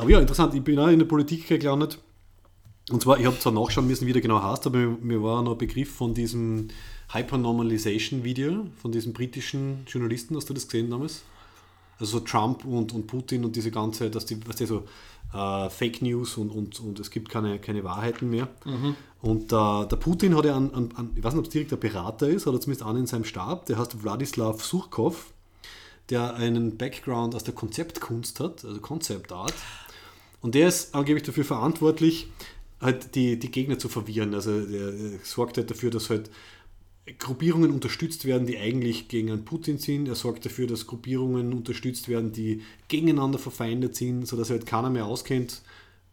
aber 0.00 0.10
ja, 0.10 0.18
interessant, 0.18 0.54
ich 0.54 0.62
bin 0.62 0.78
auch 0.78 0.88
in 0.88 0.98
der 0.98 1.06
Politik 1.06 1.46
gelandet. 1.46 1.98
Und 2.90 3.02
zwar, 3.02 3.20
ich 3.20 3.26
habe 3.26 3.38
zwar 3.38 3.52
nachschauen 3.52 3.86
müssen, 3.86 4.06
wie 4.06 4.12
der 4.12 4.22
genau 4.22 4.42
heißt, 4.42 4.66
aber 4.66 4.78
mir, 4.78 4.98
mir 5.00 5.22
war 5.22 5.42
noch 5.42 5.52
ein 5.52 5.58
Begriff 5.58 5.90
von 5.90 6.14
diesem 6.14 6.68
Hypernormalization-Video 7.12 8.66
von 8.76 8.92
diesem 8.92 9.12
britischen 9.12 9.84
Journalisten, 9.86 10.36
hast 10.36 10.48
du 10.48 10.54
das 10.54 10.66
gesehen 10.66 10.90
damals? 10.90 11.22
Also 11.98 12.18
so 12.18 12.24
Trump 12.24 12.64
und, 12.64 12.92
und 12.92 13.06
Putin 13.06 13.44
und 13.44 13.56
diese 13.56 13.70
ganze, 13.70 14.10
dass 14.10 14.26
die, 14.26 14.38
was 14.46 14.56
die 14.56 14.66
so 14.66 14.84
äh, 15.32 15.68
Fake 15.70 16.02
News 16.02 16.36
und, 16.36 16.50
und, 16.50 16.80
und 16.80 17.00
es 17.00 17.10
gibt 17.10 17.28
keine, 17.28 17.58
keine 17.58 17.84
Wahrheiten 17.84 18.30
mehr. 18.30 18.48
Und 19.22 19.52
äh, 19.52 19.86
der 19.88 19.96
Putin 19.96 20.36
hat 20.36 20.44
ja 20.44 20.56
einen, 20.56 20.74
einen, 20.74 20.96
einen, 20.96 21.12
ich 21.16 21.24
weiß 21.24 21.34
nicht, 21.34 21.40
ob 21.40 21.46
es 21.46 21.52
direkt 21.52 21.72
ein 21.72 21.80
Berater 21.80 22.28
ist, 22.28 22.46
oder 22.46 22.60
zumindest 22.60 22.86
einen 22.86 23.00
in 23.00 23.06
seinem 23.06 23.24
Stab, 23.24 23.66
der 23.66 23.78
heißt 23.78 24.02
Wladislav 24.02 24.64
Surkov, 24.64 25.32
der 26.10 26.34
einen 26.34 26.76
Background 26.76 27.34
aus 27.34 27.44
der 27.44 27.54
Konzeptkunst 27.54 28.40
hat, 28.40 28.64
also 28.64 28.80
Concept 28.80 29.32
Art. 29.32 29.54
Und 30.40 30.54
der 30.54 30.68
ist 30.68 30.94
angeblich 30.94 31.24
dafür 31.24 31.44
verantwortlich, 31.44 32.28
halt 32.80 33.14
die, 33.14 33.38
die 33.38 33.50
Gegner 33.50 33.78
zu 33.78 33.88
verwirren. 33.88 34.34
Also 34.34 34.60
der, 34.60 34.92
der 34.92 35.18
sorgt 35.22 35.56
halt 35.56 35.70
dafür, 35.70 35.90
dass 35.90 36.10
halt 36.10 36.30
Gruppierungen 37.18 37.70
unterstützt 37.70 38.24
werden, 38.24 38.46
die 38.46 38.58
eigentlich 38.58 39.08
gegen 39.08 39.30
einen 39.30 39.44
Putin 39.44 39.78
sind. 39.78 40.08
Er 40.08 40.14
sorgt 40.14 40.46
dafür, 40.46 40.66
dass 40.66 40.86
Gruppierungen 40.86 41.52
unterstützt 41.52 42.08
werden, 42.08 42.32
die 42.32 42.62
gegeneinander 42.88 43.38
verfeindet 43.38 43.94
sind, 43.94 44.26
sodass 44.26 44.48
halt 44.48 44.64
keiner 44.64 44.88
mehr 44.88 45.04
auskennt, 45.04 45.60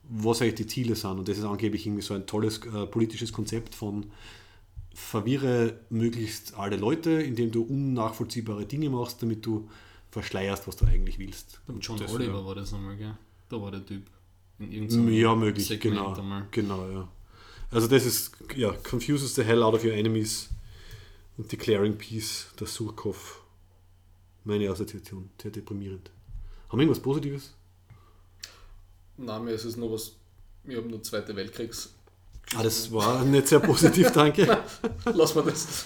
was 0.04 0.42
eigentlich 0.42 0.56
die 0.56 0.68
Ziele 0.68 0.96
sind. 0.96 1.20
Und 1.20 1.30
das 1.30 1.38
ist 1.38 1.46
angeblich 1.46 1.86
irgendwie 1.86 2.02
so 2.02 2.14
ein 2.14 2.26
tolles 2.28 2.60
äh, 2.66 2.86
politisches 2.88 3.32
Konzept 3.32 3.74
von 3.74 4.08
verwirre 4.94 5.80
möglichst 5.90 6.56
alle 6.56 6.76
Leute, 6.76 7.12
indem 7.12 7.52
du 7.52 7.64
unnachvollziehbare 7.64 8.66
Dinge 8.66 8.90
machst, 8.90 9.22
damit 9.22 9.46
du 9.46 9.70
verschleierst, 10.12 10.68
was 10.68 10.76
du 10.76 10.86
eigentlich 10.86 11.18
willst. 11.18 11.62
Beim 11.68 11.80
John 11.80 11.98
Das, 11.98 12.14
Oliver 12.14 12.40
ja. 12.40 12.46
war 12.46 12.56
das 12.56 12.74
nochmal, 12.74 12.98
gell? 12.98 13.16
Da 13.48 13.62
war 13.62 13.72
der 13.72 13.86
Typ. 13.86 14.04
In 14.60 14.72
irgendeinem 14.74 15.14
Ja, 15.14 15.36
möglich, 15.36 15.66
Segment 15.68 15.98
genau. 15.98 16.14
einmal. 16.14 16.48
Genau, 16.52 16.90
ja. 16.90 17.08
Also 17.72 17.88
das 17.88 18.06
ist, 18.06 18.32
ja, 18.58 18.74
confuses 18.84 19.34
the 19.34 19.44
hell 19.44 19.64
out 19.64 19.74
of 19.74 19.86
your 19.86 19.94
enemies 19.94 20.50
und 21.38 21.52
declaring 21.52 21.98
peace, 21.98 22.48
der 22.60 22.68
Surkov. 22.68 23.44
Meine 24.44 24.70
Assoziation, 24.70 25.30
sehr 25.42 25.52
deprimierend. 25.52 26.10
Haben 26.70 26.80
wir 26.80 26.84
irgendwas 26.84 27.02
Positives? 27.04 27.54
Nein, 29.18 29.44
mir 29.46 29.52
ist 29.52 29.66
es 29.66 29.78
nur 29.78 29.92
was. 29.92 30.14
Wir 30.64 30.78
haben 30.78 30.90
nur 30.90 31.02
Zweite 31.04 31.36
Weltkriegs. 31.36 31.94
Ah, 32.56 32.64
das 32.64 32.92
war 32.92 33.24
nicht 33.24 33.48
sehr 33.48 33.60
positiv, 33.60 34.12
danke. 34.14 34.64
Lass 35.06 35.36
mal 35.36 35.44
das. 35.44 35.86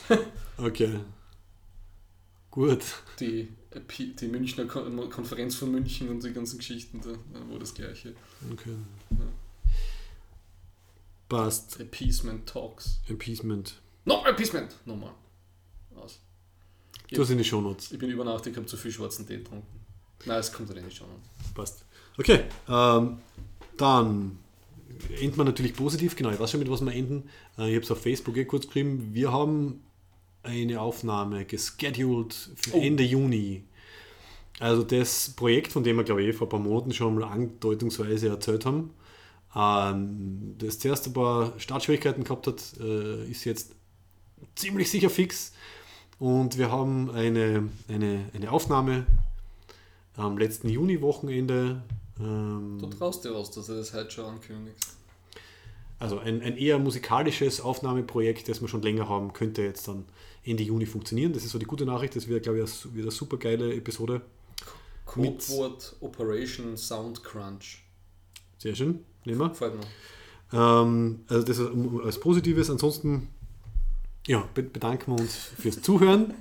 Okay. 0.58 1.00
Gut. 2.50 2.80
Die, 3.20 3.50
die 4.20 4.28
Münchner 4.28 4.66
Kon- 4.66 5.10
Konferenz 5.10 5.56
von 5.56 5.72
München 5.72 6.08
und 6.10 6.24
die 6.24 6.32
ganzen 6.32 6.58
Geschichten, 6.58 7.02
da 7.02 7.10
war 7.52 7.60
das 7.60 7.74
Gleiche. 7.74 8.16
Okay. 8.52 8.76
Passt. 11.28 11.80
Appeasement 11.82 12.48
Talks. 12.48 13.02
Appeasement. 13.10 13.82
Nochmal 14.06 14.32
Appeasement! 14.32 14.76
Nochmal. 14.86 15.12
Du 17.12 17.22
hast 17.22 17.30
in 17.30 17.38
die 17.38 17.44
Shownotes. 17.44 17.92
Ich 17.92 18.00
bin 18.00 18.10
übernachtet, 18.10 18.52
ich 18.54 18.58
habe 18.58 18.68
zu 18.68 18.78
viel 18.78 18.92
schwarzen 18.92 19.28
Tee 19.28 19.38
getrunken. 19.38 19.68
Nein, 20.26 20.40
es 20.40 20.52
kommt 20.52 20.70
halt 20.70 20.84
nicht 20.84 20.98
schon. 20.98 21.08
Passt. 21.54 21.86
Okay, 22.18 22.42
ähm, 22.68 23.18
dann 23.78 24.40
enden 25.20 25.38
wir 25.38 25.44
natürlich 25.44 25.76
positiv. 25.76 26.16
Genau, 26.16 26.32
ich 26.32 26.40
weiß 26.40 26.52
schon, 26.52 26.60
mit 26.60 26.70
was 26.70 26.82
wir 26.82 26.94
enden. 26.94 27.30
Äh, 27.58 27.70
ich 27.70 27.76
habe 27.76 27.84
es 27.84 27.92
auf 27.92 28.02
Facebook 28.02 28.38
eh 28.38 28.46
kurz 28.46 28.66
geschrieben. 28.66 29.10
Wir 29.14 29.32
haben 29.32 29.84
eine 30.44 30.80
Aufnahme 30.82 31.46
gescheduled 31.46 32.34
für 32.56 32.76
Oh. 32.76 32.82
Ende 32.82 33.04
Juni. 33.04 33.64
Also 34.60 34.84
das 34.84 35.32
Projekt, 35.36 35.72
von 35.72 35.84
dem 35.84 35.98
wir, 35.98 36.04
glaube 36.04 36.24
ich, 36.24 36.36
vor 36.36 36.48
ein 36.48 36.50
paar 36.50 36.60
Monaten 36.60 36.94
schon 36.94 37.16
mal 37.16 37.26
andeutungsweise 37.26 38.30
erzählt 38.30 38.66
haben, 38.66 38.92
ähm, 39.56 40.56
das 40.58 40.80
zuerst 40.80 41.08
ein 41.08 41.14
paar 41.14 41.54
Startschwierigkeiten 41.60 42.24
gehabt 42.24 42.48
hat, 42.48 42.62
äh, 42.80 43.30
ist 43.30 43.44
jetzt 43.44 43.76
ziemlich 44.56 44.90
sicher 44.90 45.10
fix. 45.10 45.52
Und 46.20 46.58
wir 46.58 46.72
haben 46.72 47.10
eine, 47.12 47.70
eine, 47.90 48.26
eine 48.34 48.52
Aufnahme 48.52 49.06
am 50.16 50.38
letzten 50.38 50.70
Juni-Wochenende. 50.70 51.82
Ähm, 52.20 52.78
Du 52.80 52.88
traust 52.88 53.26
dir 53.26 53.34
was, 53.34 53.52
dass 53.52 53.68
du 53.68 53.74
das 53.76 53.94
heute 53.94 54.12
schon 54.12 54.26
ankündigst. 54.26 54.96
also 56.00 56.20
ein, 56.20 56.42
ein 56.42 56.56
eher 56.58 56.80
musikalisches 56.80 57.60
Aufnahmeprojekt, 57.60 58.48
das 58.48 58.62
wir 58.62 58.68
schon 58.70 58.82
länger 58.82 59.10
haben, 59.10 59.34
könnte 59.34 59.62
jetzt 59.64 59.88
dann 59.88 60.06
Ende 60.46 60.64
Juni 60.64 60.86
funktionieren. 60.86 61.34
Das 61.34 61.44
ist 61.44 61.52
so 61.52 61.60
die 61.60 61.66
gute 61.66 61.86
Nachricht. 61.86 62.16
Das 62.16 62.28
wird, 62.28 62.44
glaube 62.44 62.60
ich, 62.62 62.94
wieder 62.94 63.04
eine 63.04 63.12
super 63.12 63.38
geile 63.38 63.74
Episode. 63.74 64.22
Codewort 65.06 65.96
Operation 66.02 66.78
Sound 66.78 67.24
Crunch. 67.24 67.84
Sehr 68.58 68.76
schön. 68.76 69.04
Nehmen 69.26 69.40
wir. 69.40 69.50
Gefällt 69.50 69.74
mir. 69.76 69.84
Ähm, 70.54 71.26
also 71.28 71.46
das 71.46 71.58
ist 71.58 71.70
als 72.04 72.20
Positives. 72.20 72.70
Ansonsten 72.70 73.28
ja, 74.28 74.48
be- 74.54 74.64
bedanken 74.64 75.14
wir 75.16 75.22
uns 75.22 75.36
fürs 75.36 75.82
Zuhören. 75.82 76.34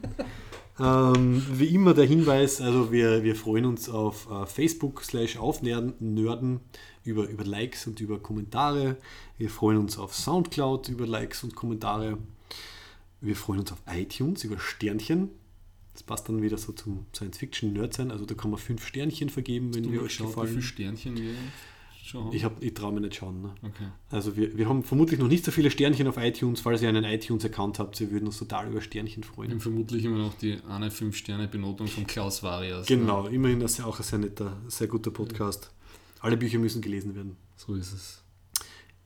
ähm, 0.80 1.42
wie 1.52 1.66
immer 1.66 1.94
der 1.94 2.06
Hinweis, 2.06 2.60
also 2.60 2.90
wir, 2.90 3.22
wir 3.22 3.36
freuen 3.36 3.64
uns 3.66 3.88
auf 3.88 4.28
äh, 4.30 4.46
Facebook 4.46 5.02
slash 5.04 5.36
aufnörden 5.36 6.60
über, 7.04 7.28
über 7.28 7.44
Likes 7.44 7.86
und 7.86 8.00
über 8.00 8.18
Kommentare. 8.18 8.96
Wir 9.38 9.50
freuen 9.50 9.78
uns 9.78 9.98
auf 9.98 10.14
Soundcloud 10.14 10.88
über 10.88 11.06
Likes 11.06 11.44
und 11.44 11.54
Kommentare. 11.54 12.18
Wir 13.20 13.36
freuen 13.36 13.60
uns 13.60 13.72
auf 13.72 13.78
iTunes 13.90 14.44
über 14.44 14.58
Sternchen. 14.58 15.28
Das 15.92 16.02
passt 16.02 16.28
dann 16.28 16.42
wieder 16.42 16.58
so 16.58 16.72
zum 16.72 17.06
Science-Fiction-Nerd 17.14 17.94
sein. 17.94 18.10
Also 18.10 18.26
da 18.26 18.34
kann 18.34 18.50
man 18.50 18.58
fünf 18.58 18.84
Sternchen 18.84 19.28
vergeben, 19.30 19.74
wenn 19.74 19.92
wir 19.92 20.02
euch 20.02 20.08
geschaut, 20.08 20.26
wie 20.26 20.30
gefallen. 20.30 20.48
viele 20.48 20.62
Sternchen 20.62 21.16
wir 21.16 21.34
schon? 22.04 22.32
Ich, 22.32 22.44
hab- 22.44 22.62
ich 22.62 22.74
traue 22.74 22.92
mir 22.92 23.00
nicht 23.00 23.14
schauen. 23.16 23.42
Ne? 23.42 23.54
okay. 23.62 23.86
Also 24.10 24.36
wir, 24.36 24.56
wir 24.56 24.68
haben 24.68 24.82
vermutlich 24.84 25.18
noch 25.20 25.28
nicht 25.28 25.44
so 25.44 25.50
viele 25.50 25.70
Sternchen 25.70 26.06
auf 26.06 26.16
iTunes. 26.16 26.60
Falls 26.60 26.82
ihr 26.82 26.88
einen 26.88 27.04
iTunes-Account 27.04 27.78
habt, 27.78 27.98
wir 28.00 28.10
würden 28.10 28.26
uns 28.26 28.38
total 28.38 28.68
über 28.70 28.80
Sternchen 28.80 29.22
Wir 29.22 29.28
haben 29.28 29.34
freuen. 29.34 29.60
vermutlich 29.60 30.04
immer 30.04 30.18
noch 30.18 30.34
die 30.34 30.58
eine 30.68 30.90
5-Sterne-Benotung 30.90 31.86
von 31.88 32.06
Klaus 32.06 32.42
Varias. 32.42 32.86
Genau, 32.86 33.26
immerhin 33.26 33.60
das 33.60 33.72
ist 33.72 33.78
ja 33.78 33.84
auch 33.86 33.98
ein 33.98 34.02
sehr 34.04 34.18
netter, 34.18 34.56
sehr 34.68 34.86
guter 34.88 35.10
Podcast. 35.10 35.70
Alle 36.20 36.36
Bücher 36.36 36.58
müssen 36.58 36.80
gelesen 36.82 37.14
werden. 37.14 37.36
So 37.56 37.74
ist 37.74 37.92
es. 37.92 38.22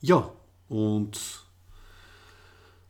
Ja, 0.01 0.33
und 0.69 1.45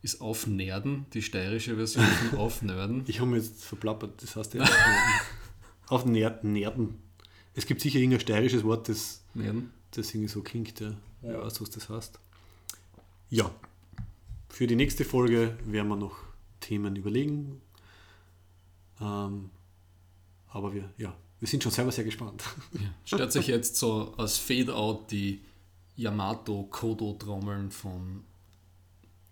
Ist 0.01 0.21
Aufnerden 0.21 1.05
die 1.13 1.21
steirische 1.21 1.75
Version 1.75 2.05
von 2.05 2.39
Aufnörden? 2.39 3.03
ich 3.07 3.19
habe 3.19 3.31
mir 3.31 3.37
jetzt 3.37 3.63
verplappert, 3.63 4.21
das 4.23 4.35
heißt 4.35 4.53
ja 4.53 4.63
auf 5.87 6.05
Ner 6.05 6.39
Nerden. 6.43 6.99
Es 7.55 7.65
gibt 7.65 7.81
sicher 7.81 7.97
irgendein 7.99 8.19
steirisches 8.21 8.63
Wort, 8.63 8.87
das, 8.87 9.25
Nerden? 9.33 9.71
Das 9.91 10.13
irgendwie 10.13 10.29
so 10.29 10.41
klingt. 10.41 10.79
Ja. 10.79 10.93
Ja, 11.21 11.41
weiß, 11.43 11.61
was 11.61 11.69
das 11.69 11.89
heißt. 11.89 12.19
Ja, 13.29 13.51
für 14.49 14.67
die 14.67 14.75
nächste 14.75 15.05
Folge 15.05 15.57
werden 15.65 15.87
wir 15.87 15.95
noch 15.95 16.17
Themen 16.59 16.95
überlegen. 16.95 17.61
Ähm, 18.99 19.49
aber 20.49 20.73
wir, 20.73 20.89
ja, 20.97 21.15
wir 21.39 21.47
sind 21.47 21.63
schon 21.63 21.71
selber 21.71 21.91
sehr 21.91 22.03
gespannt. 22.03 22.43
Ja. 22.73 22.93
Stellt 23.05 23.35
euch 23.35 23.47
jetzt 23.47 23.75
so 23.75 24.13
als 24.17 24.37
Fade-Out 24.37 25.11
die 25.11 25.41
Yamato-Kodo-Trommeln 25.95 27.71
von 27.71 28.23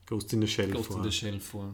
Ghost 0.05 0.31
in 0.33 0.41
the 0.41 0.47
Shell 0.47 0.71
Ghost 0.71 0.87
vor. 0.87 0.97
in 0.97 1.03
the 1.03 1.11
Shell 1.11 1.39
vor. 1.39 1.73